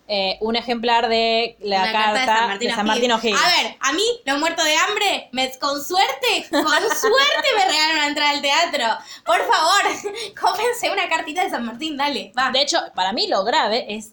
eh, 0.08 0.38
un 0.42 0.56
ejemplar 0.56 1.10
de 1.10 1.56
la 1.62 1.82
Una 1.84 1.92
carta, 1.92 2.20
de 2.20 2.26
San 2.26 2.48
Martín, 2.48 2.68
de 2.70 2.76
San 2.76 2.86
Martín 2.86 3.12
O'Higgins. 3.12 3.42
A 3.42 3.48
ver, 3.64 3.76
a 3.80 3.94
mí, 3.94 4.04
los 4.26 4.40
muertos 4.40 4.64
de 4.66 4.76
hambre, 4.78 5.30
me, 5.32 5.52
con 5.60 5.84
suerte, 5.84 6.46
con 6.52 6.62
suerte 6.62 7.48
me 7.58 7.66
regalan 7.66 7.96
una 7.98 8.08
entrada 8.08 8.30
al 8.32 8.42
teatro. 8.42 8.86
Por 9.26 9.40
favor, 9.40 9.84
cómense 10.40 10.92
una 10.92 11.10
cartita 11.10 11.44
de 11.44 11.50
San 11.50 11.66
Martín, 11.66 11.98
dale, 11.98 12.32
va. 12.38 12.52
De 12.52 12.62
hecho, 12.62 12.78
para 12.94 13.14
mí 13.14 13.28
lo 13.28 13.44
grave 13.44 13.86
es, 13.96 14.12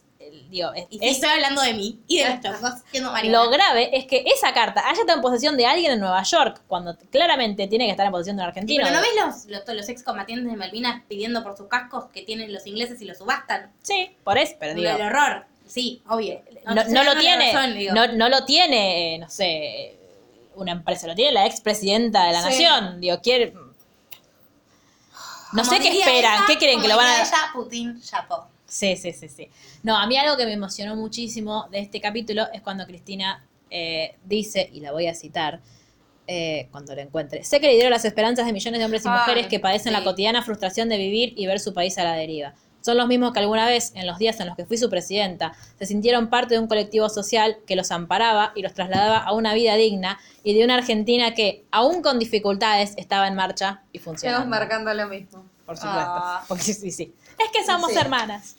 digo, 0.48 0.72
es, 0.74 0.86
y 0.90 0.98
sí, 0.98 1.04
es- 1.06 1.12
estoy 1.16 1.30
hablando 1.30 1.60
de 1.62 1.74
mí 1.74 2.00
y 2.06 2.20
de 2.20 2.40
los 2.42 2.62
marihuana. 3.12 3.22
lo 3.44 3.50
grave 3.50 3.90
es 3.96 4.06
que 4.06 4.24
esa 4.26 4.54
carta 4.54 4.80
haya 4.88 5.00
estado 5.00 5.16
en 5.18 5.22
posesión 5.22 5.56
de 5.56 5.66
alguien 5.66 5.92
en 5.92 6.00
Nueva 6.00 6.22
York, 6.22 6.62
cuando 6.68 6.96
claramente 7.10 7.66
tiene 7.66 7.84
que 7.86 7.90
estar 7.90 8.06
en 8.06 8.12
posesión 8.12 8.36
de 8.36 8.42
un 8.42 8.46
Sí, 8.46 8.48
argentino. 8.48 8.84
pero 8.84 8.96
¿no 8.96 9.02
ves 9.02 9.46
los, 9.50 9.66
los, 9.66 9.76
los 9.76 9.88
excombatientes 9.90 10.50
de 10.50 10.56
Malvinas 10.56 11.02
pidiendo 11.08 11.42
por 11.42 11.56
sus 11.56 11.68
cascos 11.68 12.06
que 12.14 12.22
tienen 12.22 12.50
los 12.52 12.66
ingleses 12.66 13.00
y 13.02 13.04
los 13.04 13.18
subastan? 13.18 13.72
Sí, 13.82 14.16
por 14.24 14.38
eso, 14.38 14.54
pero 14.58 14.74
digo, 14.74 14.88
el 14.90 15.02
horror. 15.02 15.46
Sí, 15.72 16.02
obvio. 16.06 16.42
no, 16.66 16.74
lo 17.02 17.18
tiene, 17.18 17.50
razón, 17.50 17.74
no, 17.94 18.06
no 18.08 18.28
lo 18.28 18.44
tiene, 18.44 19.14
eh, 19.14 19.18
no 19.18 19.30
sé, 19.30 19.96
una 20.54 20.72
empresa, 20.72 21.06
lo 21.06 21.14
tiene 21.14 21.32
la 21.32 21.46
expresidenta 21.46 22.26
de 22.26 22.32
la 22.32 22.42
Sí. 22.42 22.48
nación. 22.62 23.00
Digo, 23.00 23.18
quiere. 23.22 23.52
No 25.52 25.62
Como 25.62 25.64
sé 25.64 25.80
qué 25.80 25.98
esperan, 25.98 26.34
ella, 26.34 26.44
¿qué 26.46 26.58
creen 26.58 26.82
que 26.82 26.88
lo 26.88 26.96
van 26.96 27.06
a. 27.06 27.22
ella, 27.22 27.50
Putin, 27.54 28.00
chapó. 28.02 28.48
Sí, 28.66 28.96
sí, 28.96 29.12
sí, 29.14 29.30
sí. 29.30 29.48
No, 29.82 29.96
a 29.96 30.06
mí 30.06 30.16
algo 30.18 30.36
que 30.36 30.44
me 30.44 30.52
emocionó 30.52 30.94
muchísimo 30.94 31.66
de 31.70 31.78
este 31.80 32.02
capítulo 32.02 32.46
es 32.52 32.60
cuando 32.60 32.84
Cristina 32.86 33.42
eh, 33.70 34.16
dice, 34.24 34.68
y 34.74 34.80
la 34.80 34.92
voy 34.92 35.06
a 35.06 35.14
citar, 35.14 35.60
eh, 36.26 36.68
cuando 36.70 36.94
la 36.94 37.00
encuentre, 37.00 37.44
sé 37.44 37.60
que 37.60 37.66
le 37.68 37.72
dieron 37.74 37.90
las 37.92 38.04
esperanzas 38.04 38.44
de 38.44 38.52
millones 38.52 38.78
de 38.78 38.84
hombres 38.84 39.06
y 39.06 39.08
mujeres 39.08 39.46
que 39.46 39.58
padecen 39.58 39.94
la 39.94 40.04
cotidiana 40.04 40.42
frustración 40.42 40.90
de 40.90 40.98
vivir 40.98 41.32
y 41.34 41.46
ver 41.46 41.60
su 41.60 41.72
país 41.72 41.96
a 41.96 42.04
la 42.04 42.12
deriva. 42.12 42.52
Son 42.82 42.96
los 42.98 43.06
mismos 43.08 43.32
que 43.32 43.38
alguna 43.38 43.66
vez, 43.66 43.92
en 43.94 44.06
los 44.06 44.18
días 44.18 44.38
en 44.40 44.46
los 44.48 44.56
que 44.56 44.66
fui 44.66 44.76
su 44.76 44.90
presidenta, 44.90 45.54
se 45.78 45.86
sintieron 45.86 46.28
parte 46.28 46.54
de 46.54 46.60
un 46.60 46.66
colectivo 46.66 47.08
social 47.08 47.56
que 47.66 47.76
los 47.76 47.90
amparaba 47.92 48.52
y 48.54 48.62
los 48.62 48.74
trasladaba 48.74 49.18
a 49.18 49.32
una 49.32 49.54
vida 49.54 49.76
digna 49.76 50.18
y 50.44 50.54
de 50.58 50.64
una 50.64 50.74
Argentina 50.74 51.32
que, 51.32 51.64
aún 51.70 52.02
con 52.02 52.18
dificultades, 52.18 52.92
estaba 52.96 53.28
en 53.28 53.34
marcha 53.36 53.82
y 53.92 53.98
Estamos 53.98 54.16
funcionando. 54.20 54.46
marcando 54.48 54.92
lo 54.92 55.06
mismo. 55.08 55.44
Por 55.64 55.76
supuesto. 55.76 56.00
Ah. 56.04 56.44
Porque 56.48 56.64
sí, 56.64 56.74
sí, 56.74 56.90
sí. 56.90 57.14
Es 57.38 57.50
que 57.52 57.64
somos 57.64 57.92
Sí. 57.92 57.98
hermanas. 57.98 58.56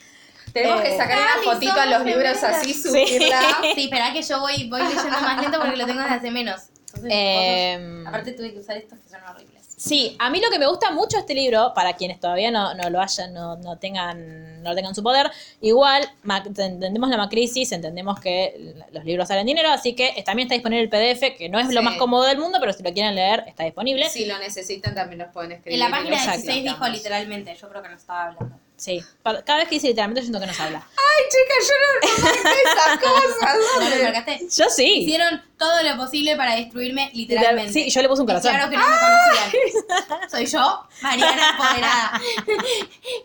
Tenemos 0.53 0.79
Eh, 0.81 0.83
que 0.83 0.97
sacar 0.97 1.17
una 1.19 1.51
fotito 1.53 1.73
a 1.73 1.85
los 1.85 2.05
libros 2.05 2.37
gemelas. 2.39 2.59
así, 2.61 2.73
subirla. 2.73 3.41
Sí, 3.75 3.83
espera 3.85 4.13
que 4.13 4.21
yo 4.21 4.39
voy, 4.39 4.69
voy 4.69 4.81
leyendo 4.83 5.19
más 5.21 5.41
lento 5.41 5.59
porque 5.59 5.75
lo 5.77 5.85
tengo 5.85 6.01
desde 6.01 6.15
hace 6.15 6.31
menos. 6.31 6.61
Entonces, 6.95 7.11
fotos- 7.11 8.07
aparte 8.07 8.31
tuve 8.33 8.53
que 8.53 8.59
usar 8.59 8.77
estos 8.77 8.99
que 8.99 9.09
son 9.09 9.19
horribles. 9.23 9.62
Sí, 9.85 10.15
a 10.17 10.29
mí 10.29 10.39
lo 10.39 10.49
que 10.49 10.59
me 10.59 10.65
gusta 10.65 10.91
mucho 10.91 11.17
este 11.17 11.33
libro, 11.33 11.73
para 11.75 11.91
quienes 11.97 12.17
todavía 12.17 12.51
no, 12.51 12.73
no 12.73 12.89
lo 12.89 13.01
hayan, 13.01 13.33
no, 13.33 13.57
no 13.57 13.77
tengan, 13.77 14.63
no 14.63 14.69
lo 14.69 14.75
tengan 14.75 14.91
en 14.91 14.95
su 14.95 15.03
poder, 15.03 15.29
igual 15.59 16.09
ma- 16.21 16.41
entendemos 16.45 17.09
la 17.09 17.17
macrisis, 17.17 17.69
entendemos 17.73 18.17
que 18.21 18.75
los 18.93 19.03
libros 19.03 19.27
salen 19.27 19.45
dinero, 19.45 19.67
así 19.69 19.93
que 19.93 20.23
también 20.25 20.45
está 20.47 20.53
disponible 20.55 20.83
el 20.83 20.89
PDF, 20.89 21.35
que 21.37 21.49
no 21.49 21.59
es 21.59 21.67
lo 21.73 21.81
más 21.83 21.95
cómodo 21.97 22.23
del 22.23 22.37
mundo, 22.37 22.59
pero 22.61 22.71
si 22.71 22.81
lo 22.81 22.93
quieren 22.93 23.13
leer, 23.13 23.43
está 23.45 23.65
disponible. 23.65 24.07
Si 24.09 24.25
lo 24.25 24.37
necesitan 24.39 24.95
también 24.95 25.19
los 25.19 25.33
pueden 25.33 25.51
escribir. 25.51 25.73
En 25.73 25.79
la 25.81 25.89
página 25.89 26.11
los 26.15 26.25
16 26.27 26.63
dijo 26.63 26.87
literalmente, 26.87 27.53
yo 27.53 27.67
creo 27.69 27.81
que 27.83 27.89
no 27.89 27.95
estaba 27.97 28.27
hablando. 28.27 28.55
Sí, 28.83 29.01
cada 29.23 29.59
vez 29.59 29.69
que 29.69 29.75
dice 29.75 29.87
literalmente 29.87 30.19
yo 30.19 30.25
siento 30.25 30.41
que 30.41 30.45
nos 30.47 30.59
habla. 30.59 30.85
Ay, 30.97 31.23
chicas, 31.31 31.69
yo 31.69 31.75
no 31.79 32.33
remarqué 32.33 32.61
esas 32.65 32.99
cosas. 32.99 33.55
¿No 33.79 33.89
lo 33.97 34.03
marcaste? 34.03 34.47
Yo 34.53 34.69
sí. 34.69 34.93
Hicieron 35.03 35.41
todo 35.57 35.83
lo 35.83 35.95
posible 35.95 36.35
para 36.35 36.55
destruirme 36.57 37.09
literalmente. 37.13 37.71
Sí, 37.71 37.89
yo 37.89 38.01
le 38.01 38.09
puse 38.09 38.21
un 38.23 38.27
corazón. 38.27 38.51
Claro 38.53 38.69
que 38.69 38.75
no 38.75 38.83
me 38.85 38.95
conocían. 38.99 40.29
Soy 40.29 40.45
yo, 40.47 40.85
Mariana 41.01 41.51
Empoderada. 41.51 42.21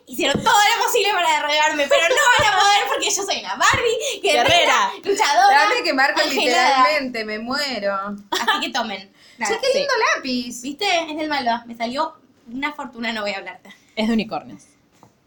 Hicieron 0.06 0.44
todo 0.44 0.54
lo 0.54 0.84
posible 0.84 1.08
para 1.12 1.40
derribarme, 1.40 1.86
pero 1.88 2.02
no 2.08 2.44
van 2.44 2.54
a 2.54 2.58
poder 2.60 2.78
porque 2.86 3.10
yo 3.10 3.22
soy 3.24 3.40
una 3.40 3.56
Barbie, 3.56 4.20
guerrera, 4.22 4.48
Guerrera. 4.48 4.90
luchadora. 5.02 5.58
Dame 5.58 5.82
que 5.82 5.92
marco 5.92 6.20
literalmente, 6.28 7.24
me 7.24 7.40
muero. 7.40 7.96
Así 8.30 8.60
que 8.60 8.70
tomen. 8.70 9.12
Nada. 9.38 9.54
Che, 9.54 9.60
qué 9.60 9.76
lindo 9.78 9.92
lápiz. 10.14 10.62
¿Viste? 10.62 10.86
Es 11.10 11.16
del 11.16 11.28
Malva. 11.28 11.64
Me 11.66 11.76
salió 11.76 12.14
una 12.52 12.72
fortuna, 12.74 13.12
no 13.12 13.22
voy 13.22 13.32
a 13.32 13.38
hablarte. 13.38 13.74
Es 13.96 14.06
de 14.06 14.14
unicornios. 14.14 14.62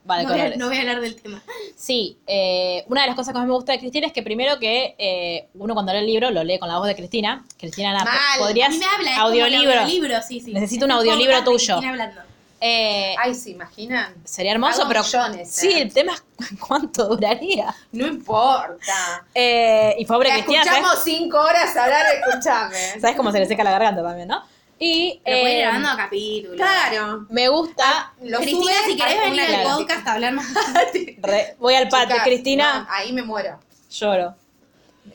Va 0.10 0.18
de 0.18 0.23
No 0.23 0.30
voy, 0.30 0.40
a, 0.40 0.44
colores. 0.44 0.57
no 0.57 0.68
voy 0.68 0.78
a 0.78 0.80
hablar 0.82 1.02
del 1.02 1.15
tema. 1.22 1.41
Sí, 1.76 2.18
eh, 2.28 2.84
una 2.88 3.02
de 3.02 3.07
las 3.07 3.15
cosas 3.15 3.34
que 3.34 3.40
más 3.40 3.48
me 3.48 3.53
gusta 3.53 3.72
de 3.73 3.80
Cristina 3.80 4.07
es 4.07 4.14
que 4.14 4.23
primero 4.23 4.57
que 4.60 4.95
eh, 4.98 5.48
uno 5.56 5.73
cuando 5.73 5.94
lee 5.94 5.99
el 5.99 6.06
libro 6.07 6.32
lo 6.32 6.44
lee 6.44 6.57
con 6.60 6.69
la 6.69 6.78
voz 6.80 6.88
de 6.88 6.95
Cristina. 6.95 7.44
Cristina, 7.57 7.94
Mal. 7.94 8.07
A 8.07 8.38
podrías 8.40 8.69
mí 8.72 8.80
me 8.80 8.86
habla, 8.86 9.11
es 9.11 9.15
como 9.18 9.28
un 9.28 9.32
audiolibro. 9.34 9.80
audiolibro, 9.82 10.22
sí, 10.28 10.40
sí. 10.40 10.53
Necesito 10.53 10.86
un 10.86 10.91
audiolibro 10.91 11.44
tuyo. 11.44 11.76
Cristina 11.76 11.90
hablando. 11.91 12.22
Eh, 12.64 13.15
Ay, 13.18 13.34
¿se 13.34 13.49
imaginan? 13.49 14.14
sería 14.23 14.52
hermoso, 14.52 14.82
hago 14.82 14.90
pero 14.90 15.02
millones, 15.03 15.52
sí, 15.52 15.69
¿eh? 15.69 15.82
el 15.82 15.91
tema 15.91 16.14
es 16.14 16.23
cuánto 16.68 17.07
duraría. 17.07 17.73
No 17.91 18.06
importa. 18.06 19.26
Eh, 19.34 19.95
y 19.98 20.06
pobre 20.06 20.30
La 20.30 20.36
Cristina, 20.36 20.61
escuchamos 20.61 20.90
¿sabes? 20.91 21.03
cinco 21.03 21.40
horas 21.40 21.76
hablar, 21.76 22.06
escuchame. 22.23 22.76
¿sabes 22.99 23.15
cómo 23.15 23.32
se 23.32 23.40
le 23.40 23.48
seca 23.48 23.64
la 23.64 23.72
garganta 23.72 24.03
también, 24.03 24.28
no? 24.28 24.44
Y 24.84 25.22
Pero 25.24 25.41
puede 25.41 25.53
ir 25.53 25.58
eh, 25.60 25.62
grabando 25.62 25.90
capítulos. 25.95 26.56
Claro. 26.58 27.26
me 27.30 27.48
gusta, 27.49 28.14
Lo 28.24 28.40
Cristina, 28.40 28.62
sube 28.64 28.74
si 28.88 28.98
querés 28.98 29.20
a 29.20 29.24
venir 29.26 29.41
al 29.41 29.48
claro. 29.48 29.70
podcast 29.78 30.08
a 30.08 30.14
hablarnos. 30.14 30.45
re- 31.22 31.56
voy 31.60 31.76
al 31.76 31.88
patio, 31.88 32.16
Chicas, 32.16 32.24
Cristina, 32.28 32.80
no, 32.80 32.88
ahí 32.90 33.14
me 33.14 33.22
muero. 33.22 33.60
lloro. 33.91 34.36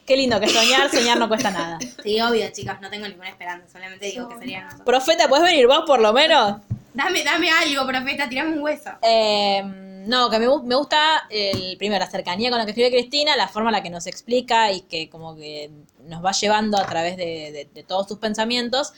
Qué 0.04 0.16
lindo 0.16 0.38
que 0.38 0.48
soñar, 0.48 0.88
soñar 0.90 1.18
no 1.18 1.26
cuesta 1.28 1.50
nada. 1.50 1.78
Sí, 2.02 2.20
obvio, 2.20 2.48
chicas, 2.52 2.80
no 2.80 2.88
tengo 2.90 3.08
ninguna 3.08 3.28
esperanza. 3.28 3.66
Solamente 3.70 4.06
digo 4.06 4.28
que 4.28 4.36
sería 4.38 4.62
nosotros. 4.62 4.86
Profeta, 4.86 5.28
¿puedes 5.28 5.44
venir 5.44 5.66
vos 5.66 5.82
por 5.84 6.00
lo 6.00 6.12
menos? 6.12 6.58
Dame, 6.94 7.24
dame 7.24 7.50
algo, 7.50 7.84
profeta, 7.86 8.28
tirame 8.28 8.52
un 8.52 8.60
hueso. 8.60 8.90
Eh, 9.02 9.62
no, 9.64 10.30
que 10.30 10.38
me, 10.38 10.46
me 10.62 10.74
gusta 10.76 11.26
el, 11.28 11.76
primero 11.76 12.04
la 12.04 12.08
cercanía 12.10 12.50
con 12.50 12.58
la 12.60 12.64
que 12.64 12.70
escribe 12.70 12.90
Cristina, 12.90 13.34
la 13.36 13.48
forma 13.48 13.70
en 13.70 13.74
la 13.74 13.82
que 13.82 13.90
nos 13.90 14.06
explica 14.06 14.70
y 14.70 14.82
que 14.82 15.08
como 15.10 15.34
que 15.36 15.70
nos 16.04 16.24
va 16.24 16.30
llevando 16.30 16.78
a 16.78 16.86
través 16.86 17.16
de, 17.16 17.50
de- 17.52 17.68
de 17.74 17.82
todos 17.82 18.06
sus 18.06 18.18
pensamientos. 18.18 18.92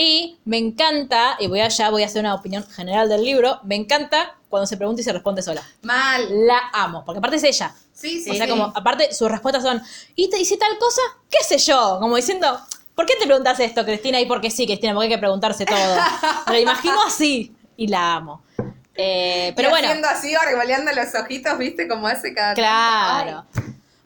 Y 0.00 0.38
me 0.44 0.58
encanta, 0.58 1.36
y 1.40 1.48
voy 1.48 1.60
allá, 1.60 1.90
voy 1.90 2.04
a 2.04 2.06
hacer 2.06 2.20
una 2.20 2.32
opinión 2.32 2.64
general 2.64 3.08
del 3.08 3.24
libro, 3.24 3.58
me 3.64 3.74
encanta 3.74 4.36
cuando 4.48 4.64
se 4.64 4.76
pregunta 4.76 5.00
y 5.00 5.04
se 5.04 5.12
responde 5.12 5.42
sola. 5.42 5.60
Mal. 5.82 6.46
La 6.46 6.70
amo, 6.72 7.04
porque 7.04 7.18
aparte 7.18 7.38
es 7.38 7.42
ella. 7.42 7.74
Sí, 7.92 8.22
sí, 8.22 8.30
o 8.30 8.34
sea, 8.34 8.44
sí. 8.44 8.50
como, 8.50 8.72
aparte 8.76 9.12
sus 9.12 9.28
respuestas 9.28 9.64
son, 9.64 9.82
¿y 10.14 10.30
te 10.30 10.38
hice 10.38 10.56
tal 10.56 10.78
cosa? 10.78 11.02
¿Qué 11.28 11.38
sé 11.42 11.58
yo? 11.58 11.98
Como 11.98 12.14
diciendo, 12.14 12.60
¿por 12.94 13.06
qué 13.06 13.16
te 13.16 13.26
preguntas 13.26 13.58
esto, 13.58 13.84
Cristina? 13.84 14.20
Y 14.20 14.26
porque 14.26 14.52
sí, 14.52 14.66
Cristina, 14.66 14.94
porque 14.94 15.06
hay 15.06 15.14
que 15.14 15.18
preguntarse 15.18 15.66
todo. 15.66 15.76
Me 16.46 16.52
lo 16.52 16.58
imagino 16.60 17.02
así 17.04 17.52
y 17.76 17.88
la 17.88 18.14
amo. 18.14 18.44
Eh, 18.94 19.52
pero 19.56 19.66
Y 19.66 19.70
bueno, 19.72 19.88
Haciendo 19.88 20.08
así, 20.08 20.32
argoleando 20.32 20.92
los 20.92 21.12
ojitos, 21.16 21.58
¿viste? 21.58 21.88
Como 21.88 22.06
hace 22.06 22.32
cada 22.32 22.54
claro. 22.54 23.46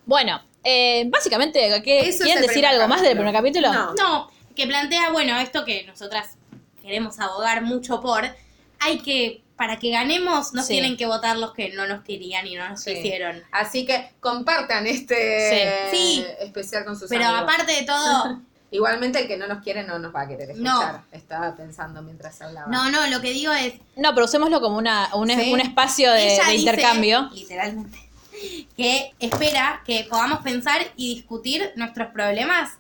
Bueno, 0.06 0.40
eh, 0.64 1.05
básicamente, 1.09 1.82
¿qué, 1.85 2.09
Eso 2.09 2.09
es 2.09 2.23
¿quieren 2.23 2.47
decir 2.47 2.64
algo 2.64 2.89
más 2.89 3.02
del 3.02 3.14
primer 3.14 3.35
capítulo? 3.35 3.70
No. 3.70 3.93
No, 3.94 4.31
que 4.54 4.66
plantea, 4.66 5.10
bueno, 5.10 5.38
esto 5.38 5.64
que 5.64 5.84
nosotras 5.84 6.30
queremos 6.82 7.18
abogar 7.20 7.62
mucho 7.62 8.00
por, 8.00 8.24
hay 8.80 8.98
que, 9.00 9.42
para 9.56 9.78
que 9.78 9.90
ganemos, 9.90 10.52
no 10.52 10.62
Sí. 10.62 10.72
tienen 10.74 10.96
que 10.96 11.06
votar 11.06 11.36
los 11.36 11.52
que 11.52 11.70
no 11.70 11.86
nos 11.86 12.02
querían 12.02 12.46
y 12.46 12.56
no 12.56 12.68
nos 12.68 12.82
Sí. 12.82 12.94
quisieron. 12.94 13.42
Así 13.52 13.86
que 13.86 14.10
compartan 14.20 14.86
este 14.86 15.88
Sí. 15.92 16.24
Especial 16.40 16.84
con 16.84 16.98
sus 16.98 17.08
Pero 17.08 17.24
amigos. 17.26 17.42
aparte 17.42 17.72
de 17.72 17.82
todo, 17.84 18.40
Igualmente 18.72 19.20
el 19.20 19.28
que 19.28 19.36
no 19.36 19.46
nos 19.46 19.62
quiere 19.62 19.82
no 19.84 19.98
nos 19.98 20.14
va 20.14 20.22
a 20.22 20.28
querer 20.28 20.56
No. 20.56 20.80
escuchar. 20.80 21.02
Estaba 21.12 21.54
pensando 21.54 22.00
mientras 22.00 22.40
hablaba. 22.40 22.68
no, 22.68 22.90
no, 22.90 23.06
lo 23.08 23.20
que 23.20 23.30
digo 23.34 23.52
es, 23.52 23.74
No, 23.96 24.14
pero 24.14 24.24
usémoslo 24.24 24.62
como 24.62 24.78
una, 24.78 25.10
un, 25.14 25.28
Sí. 25.28 25.52
un 25.52 25.60
espacio 25.60 26.10
de, 26.10 26.32
ella 26.36 26.44
de 26.46 26.52
dice, 26.52 26.60
intercambio. 26.70 27.28
literalmente, 27.34 27.98
que 28.76 29.12
espera 29.18 29.82
que 29.84 30.06
podamos 30.08 30.40
pensar 30.40 30.80
y 30.96 31.16
discutir 31.16 31.70
nuestros 31.76 32.08
problemas, 32.12 32.70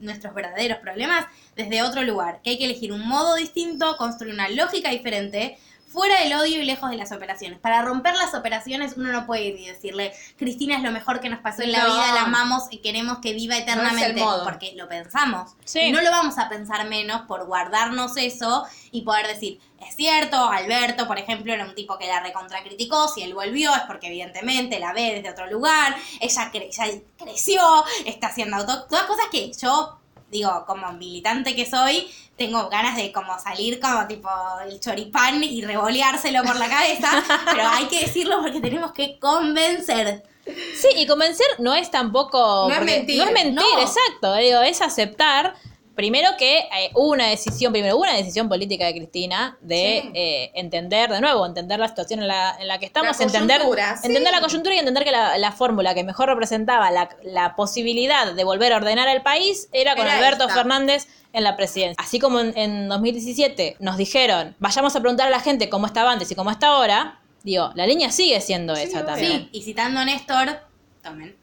nuestros 0.00 0.34
verdaderos 0.34 0.78
problemas, 0.78 1.26
desde 1.56 1.82
otro 1.82 2.02
lugar. 2.02 2.40
Que 2.42 2.50
hay 2.50 2.58
que 2.58 2.64
elegir 2.64 2.92
un 2.92 3.06
modo 3.06 3.36
distinto, 3.36 3.96
construir 3.96 4.34
una 4.34 4.48
lógica 4.48 4.90
diferente, 4.90 5.58
fuera 5.94 6.20
del 6.20 6.34
odio 6.34 6.60
y 6.60 6.64
lejos 6.64 6.90
de 6.90 6.96
las 6.96 7.12
operaciones. 7.12 7.58
Para 7.60 7.80
romper 7.82 8.14
las 8.16 8.34
operaciones 8.34 8.94
uno 8.98 9.10
no 9.12 9.24
puede 9.26 9.44
y 9.44 9.66
decirle, 9.66 10.12
Cristina 10.36 10.76
es 10.76 10.82
lo 10.82 10.90
mejor 10.90 11.20
que 11.20 11.30
nos 11.30 11.40
pasó 11.40 11.62
en 11.62 11.72
la 11.72 11.78
No. 11.84 11.94
vida, 11.94 12.12
la 12.14 12.22
amamos 12.22 12.64
y 12.70 12.78
queremos 12.78 13.18
que 13.18 13.32
viva 13.32 13.56
eternamente, 13.56 14.20
modo. 14.20 14.44
porque 14.44 14.74
lo 14.76 14.88
pensamos. 14.88 15.52
Sí. 15.64 15.90
No 15.92 16.02
lo 16.02 16.10
vamos 16.10 16.36
a 16.38 16.48
pensar 16.48 16.86
menos 16.88 17.22
por 17.22 17.46
guardarnos 17.46 18.16
eso 18.16 18.66
y 18.90 19.02
poder 19.02 19.26
decir, 19.28 19.60
es 19.88 19.94
cierto, 19.96 20.36
Alberto, 20.48 21.06
por 21.06 21.18
ejemplo, 21.18 21.52
era 21.52 21.64
un 21.64 21.74
tipo 21.74 21.96
que 21.98 22.06
la 22.06 22.20
recontracriticó, 22.20 23.08
si 23.08 23.22
él 23.22 23.32
volvió 23.34 23.74
es 23.74 23.82
porque 23.82 24.08
evidentemente 24.08 24.78
la 24.80 24.92
ve 24.92 25.14
desde 25.14 25.30
otro 25.30 25.46
lugar, 25.50 25.94
ella, 26.20 26.50
cre- 26.52 26.70
ya 26.70 26.84
creció, 27.18 27.62
está 28.04 28.26
haciendo 28.28 28.56
auto, 28.56 28.84
todas 28.86 29.04
cosas 29.04 29.26
que 29.30 29.52
yo, 29.52 29.98
digo, 30.30 30.64
como 30.66 30.92
militante 30.92 31.54
que 31.54 31.66
soy, 31.66 32.10
tengo 32.36 32.68
ganas 32.68 32.96
de 32.96 33.12
como 33.12 33.38
salir 33.38 33.80
como 33.80 34.06
tipo 34.06 34.28
el 34.66 34.80
choripán 34.80 35.42
y 35.44 35.62
revoleárselo 35.62 36.42
por 36.42 36.56
la 36.56 36.68
cabeza, 36.68 37.22
pero 37.44 37.68
hay 37.68 37.86
que 37.86 38.00
decirlo 38.00 38.40
porque 38.42 38.60
tenemos 38.60 38.92
que 38.92 39.18
convencer. 39.18 40.24
Sí, 40.46 40.88
y 40.96 41.06
convencer 41.06 41.46
no 41.58 41.74
es 41.74 41.90
tampoco. 41.90 42.68
No 42.68 42.74
es 42.74 42.84
mentir, 42.84 43.18
No 43.18 43.24
es 43.24 43.32
mentir, 43.32 43.54
no. 43.54 43.80
exacto. 43.80 44.34
Digo, 44.34 44.60
es 44.60 44.80
aceptar. 44.82 45.54
Primero 45.94 46.30
que 46.36 46.58
eh, 46.58 46.90
hubo 46.94 47.12
una 47.12 47.28
decisión, 47.28 47.72
primero 47.72 47.94
hubo 47.96 48.02
una 48.02 48.14
decisión 48.14 48.48
política 48.48 48.86
de 48.86 48.94
Cristina 48.94 49.56
de 49.60 50.00
Sí. 50.02 50.10
eh, 50.14 50.50
entender, 50.54 51.10
de 51.10 51.20
nuevo, 51.20 51.46
entender 51.46 51.78
la 51.78 51.86
situación 51.88 52.20
en 52.20 52.28
la, 52.28 52.56
en 52.58 52.66
la 52.66 52.78
que 52.78 52.86
estamos, 52.86 53.16
La 53.18 53.24
entender, 53.24 53.60
sí. 53.62 54.06
entender 54.06 54.32
la 54.32 54.40
coyuntura 54.40 54.74
y 54.74 54.78
entender 54.78 55.04
que 55.04 55.12
la, 55.12 55.38
la 55.38 55.52
fórmula 55.52 55.94
que 55.94 56.02
mejor 56.02 56.28
representaba 56.28 56.90
la, 56.90 57.08
la 57.22 57.54
posibilidad 57.54 58.32
de 58.32 58.44
volver 58.44 58.72
a 58.72 58.76
ordenar 58.76 59.08
el 59.08 59.22
país 59.22 59.68
era 59.72 59.94
con 59.94 60.06
Era 60.06 60.16
Alberto 60.16 60.44
esta. 60.44 60.54
Fernández 60.54 61.06
en 61.32 61.44
la 61.44 61.56
presidencia. 61.56 62.02
Así 62.04 62.18
como 62.18 62.40
en, 62.40 62.56
en 62.58 62.88
2017 62.88 63.76
nos 63.78 63.96
dijeron, 63.96 64.56
vayamos 64.58 64.94
a 64.96 65.00
preguntar 65.00 65.28
a 65.28 65.30
la 65.30 65.40
gente 65.40 65.68
cómo 65.68 65.86
estaba 65.86 66.10
antes 66.12 66.30
y 66.30 66.34
cómo 66.34 66.50
está 66.50 66.68
ahora, 66.68 67.20
digo, 67.44 67.70
la 67.74 67.86
línea 67.86 68.10
sigue 68.10 68.40
siendo 68.40 68.74
esa 68.74 69.04
también. 69.06 69.42
Sí, 69.42 69.48
y 69.52 69.62
citando 69.62 70.00
a 70.00 70.04
Néstor, 70.04 70.60
tomen. 71.02 71.36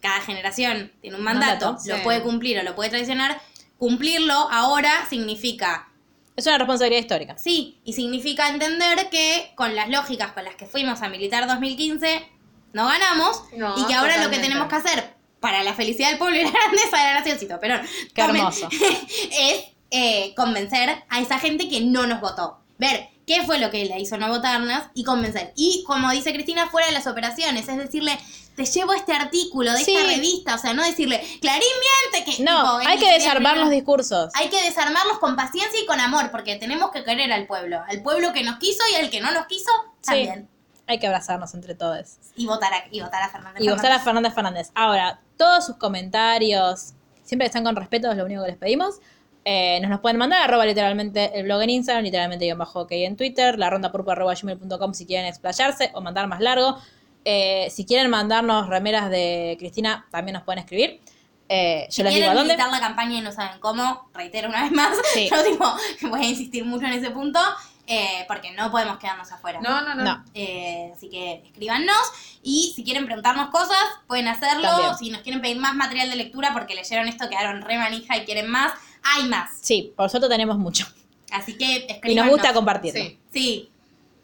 Cada 0.00 0.20
generación 0.20 0.92
tiene 1.00 1.16
un 1.16 1.22
mandato, 1.24 1.66
Mandato, 1.66 1.88
lo 1.90 1.96
sí. 1.96 2.02
puede 2.04 2.22
cumplir 2.22 2.58
o 2.58 2.62
lo 2.62 2.74
puede 2.76 2.90
traicionar. 2.90 3.40
Cumplirlo 3.78 4.34
ahora 4.50 5.06
significa, 5.08 5.88
Es 6.36 6.46
una 6.46 6.58
responsabilidad 6.58 7.00
histórica. 7.00 7.38
sí, 7.38 7.80
y 7.84 7.92
significa 7.92 8.48
entender 8.48 9.08
que 9.10 9.52
con 9.54 9.74
las 9.74 9.88
lógicas 9.88 10.32
con 10.32 10.44
las 10.44 10.56
que 10.56 10.66
fuimos 10.66 11.00
a 11.02 11.08
militar 11.08 11.46
2015, 11.46 12.28
no 12.72 12.86
ganamos, 12.86 13.44
No, 13.56 13.74
y 13.78 13.86
que 13.86 13.94
ahora 13.94 14.22
lo 14.22 14.30
que 14.30 14.38
tenemos 14.38 14.68
que 14.68 14.74
hacer 14.74 15.14
para 15.40 15.62
la 15.62 15.74
felicidad 15.74 16.10
del 16.10 16.18
pueblo 16.18 16.36
y 16.40 16.44
la 16.44 16.50
grandeza 16.50 16.96
de 16.98 17.04
la 17.04 17.14
nación, 17.14 17.38
cito, 17.38 17.58
pero 17.60 17.78
Qué 18.14 18.20
hermoso. 18.20 18.68
es 19.32 19.64
eh, 19.90 20.34
convencer 20.36 21.04
a 21.08 21.20
esa 21.20 21.38
gente 21.38 21.68
que 21.68 21.80
no 21.80 22.06
nos 22.06 22.20
votó. 22.20 22.58
Ver 22.78 23.08
qué 23.26 23.42
fue 23.44 23.58
lo 23.58 23.70
que 23.70 23.84
la 23.84 23.98
hizo 23.98 24.16
no 24.16 24.28
votarnos 24.28 24.82
y 24.94 25.04
convencer. 25.04 25.52
Y 25.56 25.84
como 25.86 26.10
dice 26.10 26.32
Cristina, 26.32 26.68
fuera 26.68 26.88
de 26.88 26.94
las 26.94 27.06
operaciones, 27.06 27.68
es 27.68 27.76
decirle, 27.76 28.18
te 28.58 28.64
llevo 28.64 28.92
este 28.92 29.12
artículo 29.12 29.72
de 29.72 29.78
Sí. 29.84 29.94
esta 29.94 30.08
revista, 30.08 30.54
o 30.56 30.58
sea, 30.58 30.74
no 30.74 30.84
decirle, 30.84 31.22
Clarín 31.40 31.62
miente 32.12 32.28
que... 32.28 32.42
No, 32.42 32.80
tipo, 32.80 32.90
hay 32.90 32.98
que 32.98 33.12
desarmar 33.12 33.56
los 33.56 33.70
discursos. 33.70 34.32
Hay 34.34 34.48
que 34.48 34.60
desarmarlos 34.64 35.20
con 35.20 35.36
paciencia 35.36 35.80
y 35.80 35.86
con 35.86 36.00
amor, 36.00 36.32
porque 36.32 36.56
tenemos 36.56 36.90
que 36.90 37.04
querer 37.04 37.32
al 37.32 37.46
pueblo. 37.46 37.80
Al 37.88 38.02
pueblo 38.02 38.32
que 38.32 38.42
nos 38.42 38.56
quiso 38.58 38.82
y 38.92 38.96
al 38.96 39.10
que 39.10 39.20
no 39.20 39.30
nos 39.30 39.46
quiso, 39.46 39.70
Sí. 40.00 40.06
también. 40.26 40.48
Hay 40.88 40.98
que 40.98 41.06
abrazarnos 41.06 41.54
entre 41.54 41.76
todos. 41.76 42.16
Y 42.34 42.46
votar 42.46 42.72
a, 42.74 42.84
y 42.90 43.00
votar 43.00 43.22
a 43.22 43.28
Fernández. 43.28 43.62
Y 43.62 43.68
gustar 43.70 43.92
a 43.92 44.00
Fernández. 44.00 44.34
Fernández. 44.34 44.70
Ahora, 44.74 45.20
todos 45.36 45.64
sus 45.66 45.76
comentarios, 45.76 46.94
siempre 47.22 47.46
están 47.46 47.62
con 47.62 47.76
respeto, 47.76 48.10
es 48.10 48.16
lo 48.16 48.24
único 48.24 48.42
que 48.42 48.48
les 48.48 48.58
pedimos. 48.58 48.96
Eh, 49.44 49.78
nos 49.80 49.90
los 49.90 50.00
pueden 50.00 50.18
mandar, 50.18 50.42
arroba 50.42 50.66
literalmente 50.66 51.38
el 51.38 51.44
blog 51.44 51.62
en 51.62 51.70
Instagram, 51.70 52.04
literalmente 52.04 52.44
guion 52.44 52.58
bajo 52.58 52.80
ok 52.80 52.88
en 52.90 53.16
Twitter, 53.16 53.56
la 53.58 53.70
ronda 53.70 53.88
arroba 53.94 54.34
gmail.com 54.34 54.94
si 54.94 55.06
quieren 55.06 55.26
explayarse 55.26 55.90
o 55.94 56.00
mandar 56.00 56.26
más 56.26 56.40
largo. 56.40 56.78
Eh, 57.30 57.68
si 57.70 57.84
quieren 57.84 58.08
mandarnos 58.10 58.68
remeras 58.68 59.10
de 59.10 59.56
Cristina, 59.58 60.06
también 60.10 60.32
nos 60.32 60.44
pueden 60.44 60.60
escribir. 60.60 61.00
Eh, 61.50 61.84
yo 61.90 61.92
Si 61.92 62.02
les 62.02 62.14
digo 62.14 62.24
quieren 62.24 62.30
a 62.30 62.34
dónde. 62.40 62.54
visitar 62.54 62.70
la 62.72 62.80
campaña 62.80 63.18
y 63.18 63.20
no 63.20 63.32
saben 63.32 63.60
cómo, 63.60 64.08
reitero 64.14 64.48
una 64.48 64.62
vez 64.62 64.72
más, 64.72 64.96
Sí. 65.12 65.28
yo 65.30 65.44
tipo, 65.44 65.64
voy 66.08 66.20
a 66.24 66.28
insistir 66.28 66.64
mucho 66.64 66.86
en 66.86 66.92
ese 66.94 67.10
punto, 67.10 67.38
eh, 67.86 68.24
porque 68.28 68.52
no 68.52 68.70
podemos 68.70 68.96
quedarnos 68.98 69.30
afuera. 69.30 69.60
No, 69.60 69.82
no, 69.82 69.94
no. 69.94 70.04
No. 70.04 70.24
Eh, 70.32 70.90
así 70.94 71.10
que 71.10 71.42
escríbanos 71.44 71.96
y 72.42 72.72
si 72.74 72.82
quieren 72.82 73.04
preguntarnos 73.04 73.50
cosas, 73.50 73.78
pueden 74.06 74.28
hacerlo. 74.28 74.62
También. 74.68 74.94
Si 74.98 75.10
nos 75.10 75.20
quieren 75.20 75.42
pedir 75.42 75.58
más 75.58 75.74
material 75.74 76.08
de 76.08 76.16
lectura 76.16 76.54
porque 76.54 76.74
leyeron 76.74 77.08
esto, 77.08 77.28
quedaron 77.28 77.60
re 77.60 77.76
manija 77.76 78.16
y 78.16 78.24
quieren 78.24 78.48
más, 78.50 78.72
hay 79.02 79.24
más. 79.26 79.50
Sí, 79.60 79.92
por 79.94 80.08
suerte 80.08 80.28
tenemos 80.30 80.56
mucho. 80.58 80.86
Así 81.30 81.58
que 81.58 81.64
Y 81.88 81.92
escríbanos. 81.92 82.24
nos 82.24 82.32
gusta 82.40 82.54
compartirlo. 82.54 83.02
Sí. 83.02 83.18
Sí, 83.34 83.70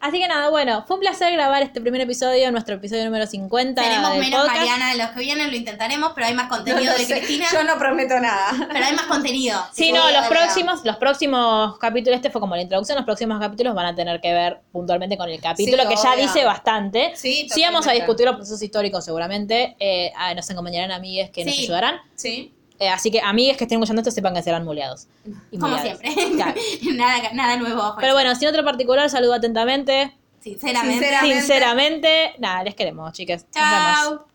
Así 0.05 0.19
que 0.19 0.27
nada, 0.27 0.51
bueno, 0.51 0.83
fue 0.85 0.97
un 0.97 0.99
placer 0.99 1.33
grabar 1.33 1.63
este 1.63 1.81
primer 1.81 1.99
episodio, 1.99 2.51
nuestro 2.51 2.75
episodio 2.75 3.05
número 3.05 3.25
50 3.25 3.81
seremos 3.81 4.11
del 4.11 4.19
menos 4.19 4.41
podcast. 4.41 4.59
Mariana 4.59 4.91
de 4.91 4.97
los 4.99 5.09
que 5.09 5.19
vienen, 5.21 5.49
lo 5.49 5.57
intentaremos, 5.57 6.11
pero 6.13 6.27
hay 6.27 6.35
más 6.35 6.47
contenido 6.47 6.93
de 6.93 7.05
sé. 7.05 7.17
Cristina. 7.17 7.47
Yo 7.51 7.63
no 7.63 7.79
prometo 7.79 8.19
nada. 8.19 8.51
Pero 8.71 8.85
hay 8.85 8.93
más 8.93 9.07
contenido. 9.07 9.59
Sí, 9.73 9.91
no, 9.91 10.11
los 10.11 10.27
próximos, 10.27 10.85
los 10.85 10.97
próximos 10.97 11.79
capítulos, 11.79 12.17
este 12.17 12.29
fue 12.29 12.39
como 12.39 12.55
la 12.55 12.61
introducción, 12.61 12.97
los 12.97 13.05
próximos 13.05 13.39
capítulos 13.39 13.73
van 13.73 13.87
a 13.87 13.95
tener 13.95 14.21
que 14.21 14.31
ver 14.31 14.59
puntualmente 14.71 15.17
con 15.17 15.27
el 15.27 15.41
capítulo, 15.41 15.81
Sí, 15.81 15.89
que 15.89 15.95
ya 15.95 16.15
dice 16.15 16.45
bastante. 16.45 17.13
Sí, 17.15 17.47
Sí, 17.49 17.63
vamos 17.63 17.87
a 17.87 17.93
discutir 17.93 18.27
los 18.27 18.35
procesos 18.35 18.61
históricos 18.61 19.03
seguramente. 19.03 19.75
Eh, 19.79 20.13
ah, 20.15 20.35
nos 20.35 20.47
acompañarán 20.51 20.91
amigues 20.91 21.31
que 21.31 21.43
nos 21.45 21.57
ayudarán. 21.57 21.99
Sí. 22.13 22.53
Eh, 22.79 22.89
así 22.89 23.09
que 23.11 23.21
amigues 23.21 23.57
que 23.57 23.63
estén 23.63 23.77
escuchando 23.77 24.01
esto 24.01 24.11
sepan 24.11 24.33
que 24.33 24.41
serán 24.43 24.65
muleados. 24.65 25.07
Y 25.51 25.57
Como 25.57 25.77
siempre. 25.79 26.13
Claro. 26.35 26.53
nada, 26.93 27.33
nada 27.33 27.57
nuevo. 27.57 27.95
Pero 27.99 28.13
bueno, 28.13 28.35
sin 28.35 28.47
otro 28.47 28.63
particular, 28.63 29.09
saludo 29.09 29.33
atentamente. 29.35 30.13
Sinceramente. 30.41 30.93
Sinceramente. 30.93 31.39
Sinceramente, 31.39 32.33
nada, 32.39 32.63
les 32.63 32.75
queremos, 32.75 33.11
chicas. 33.13 33.45
Nos 33.55 33.69
vemos. 33.71 34.19
Chao. 34.19 34.34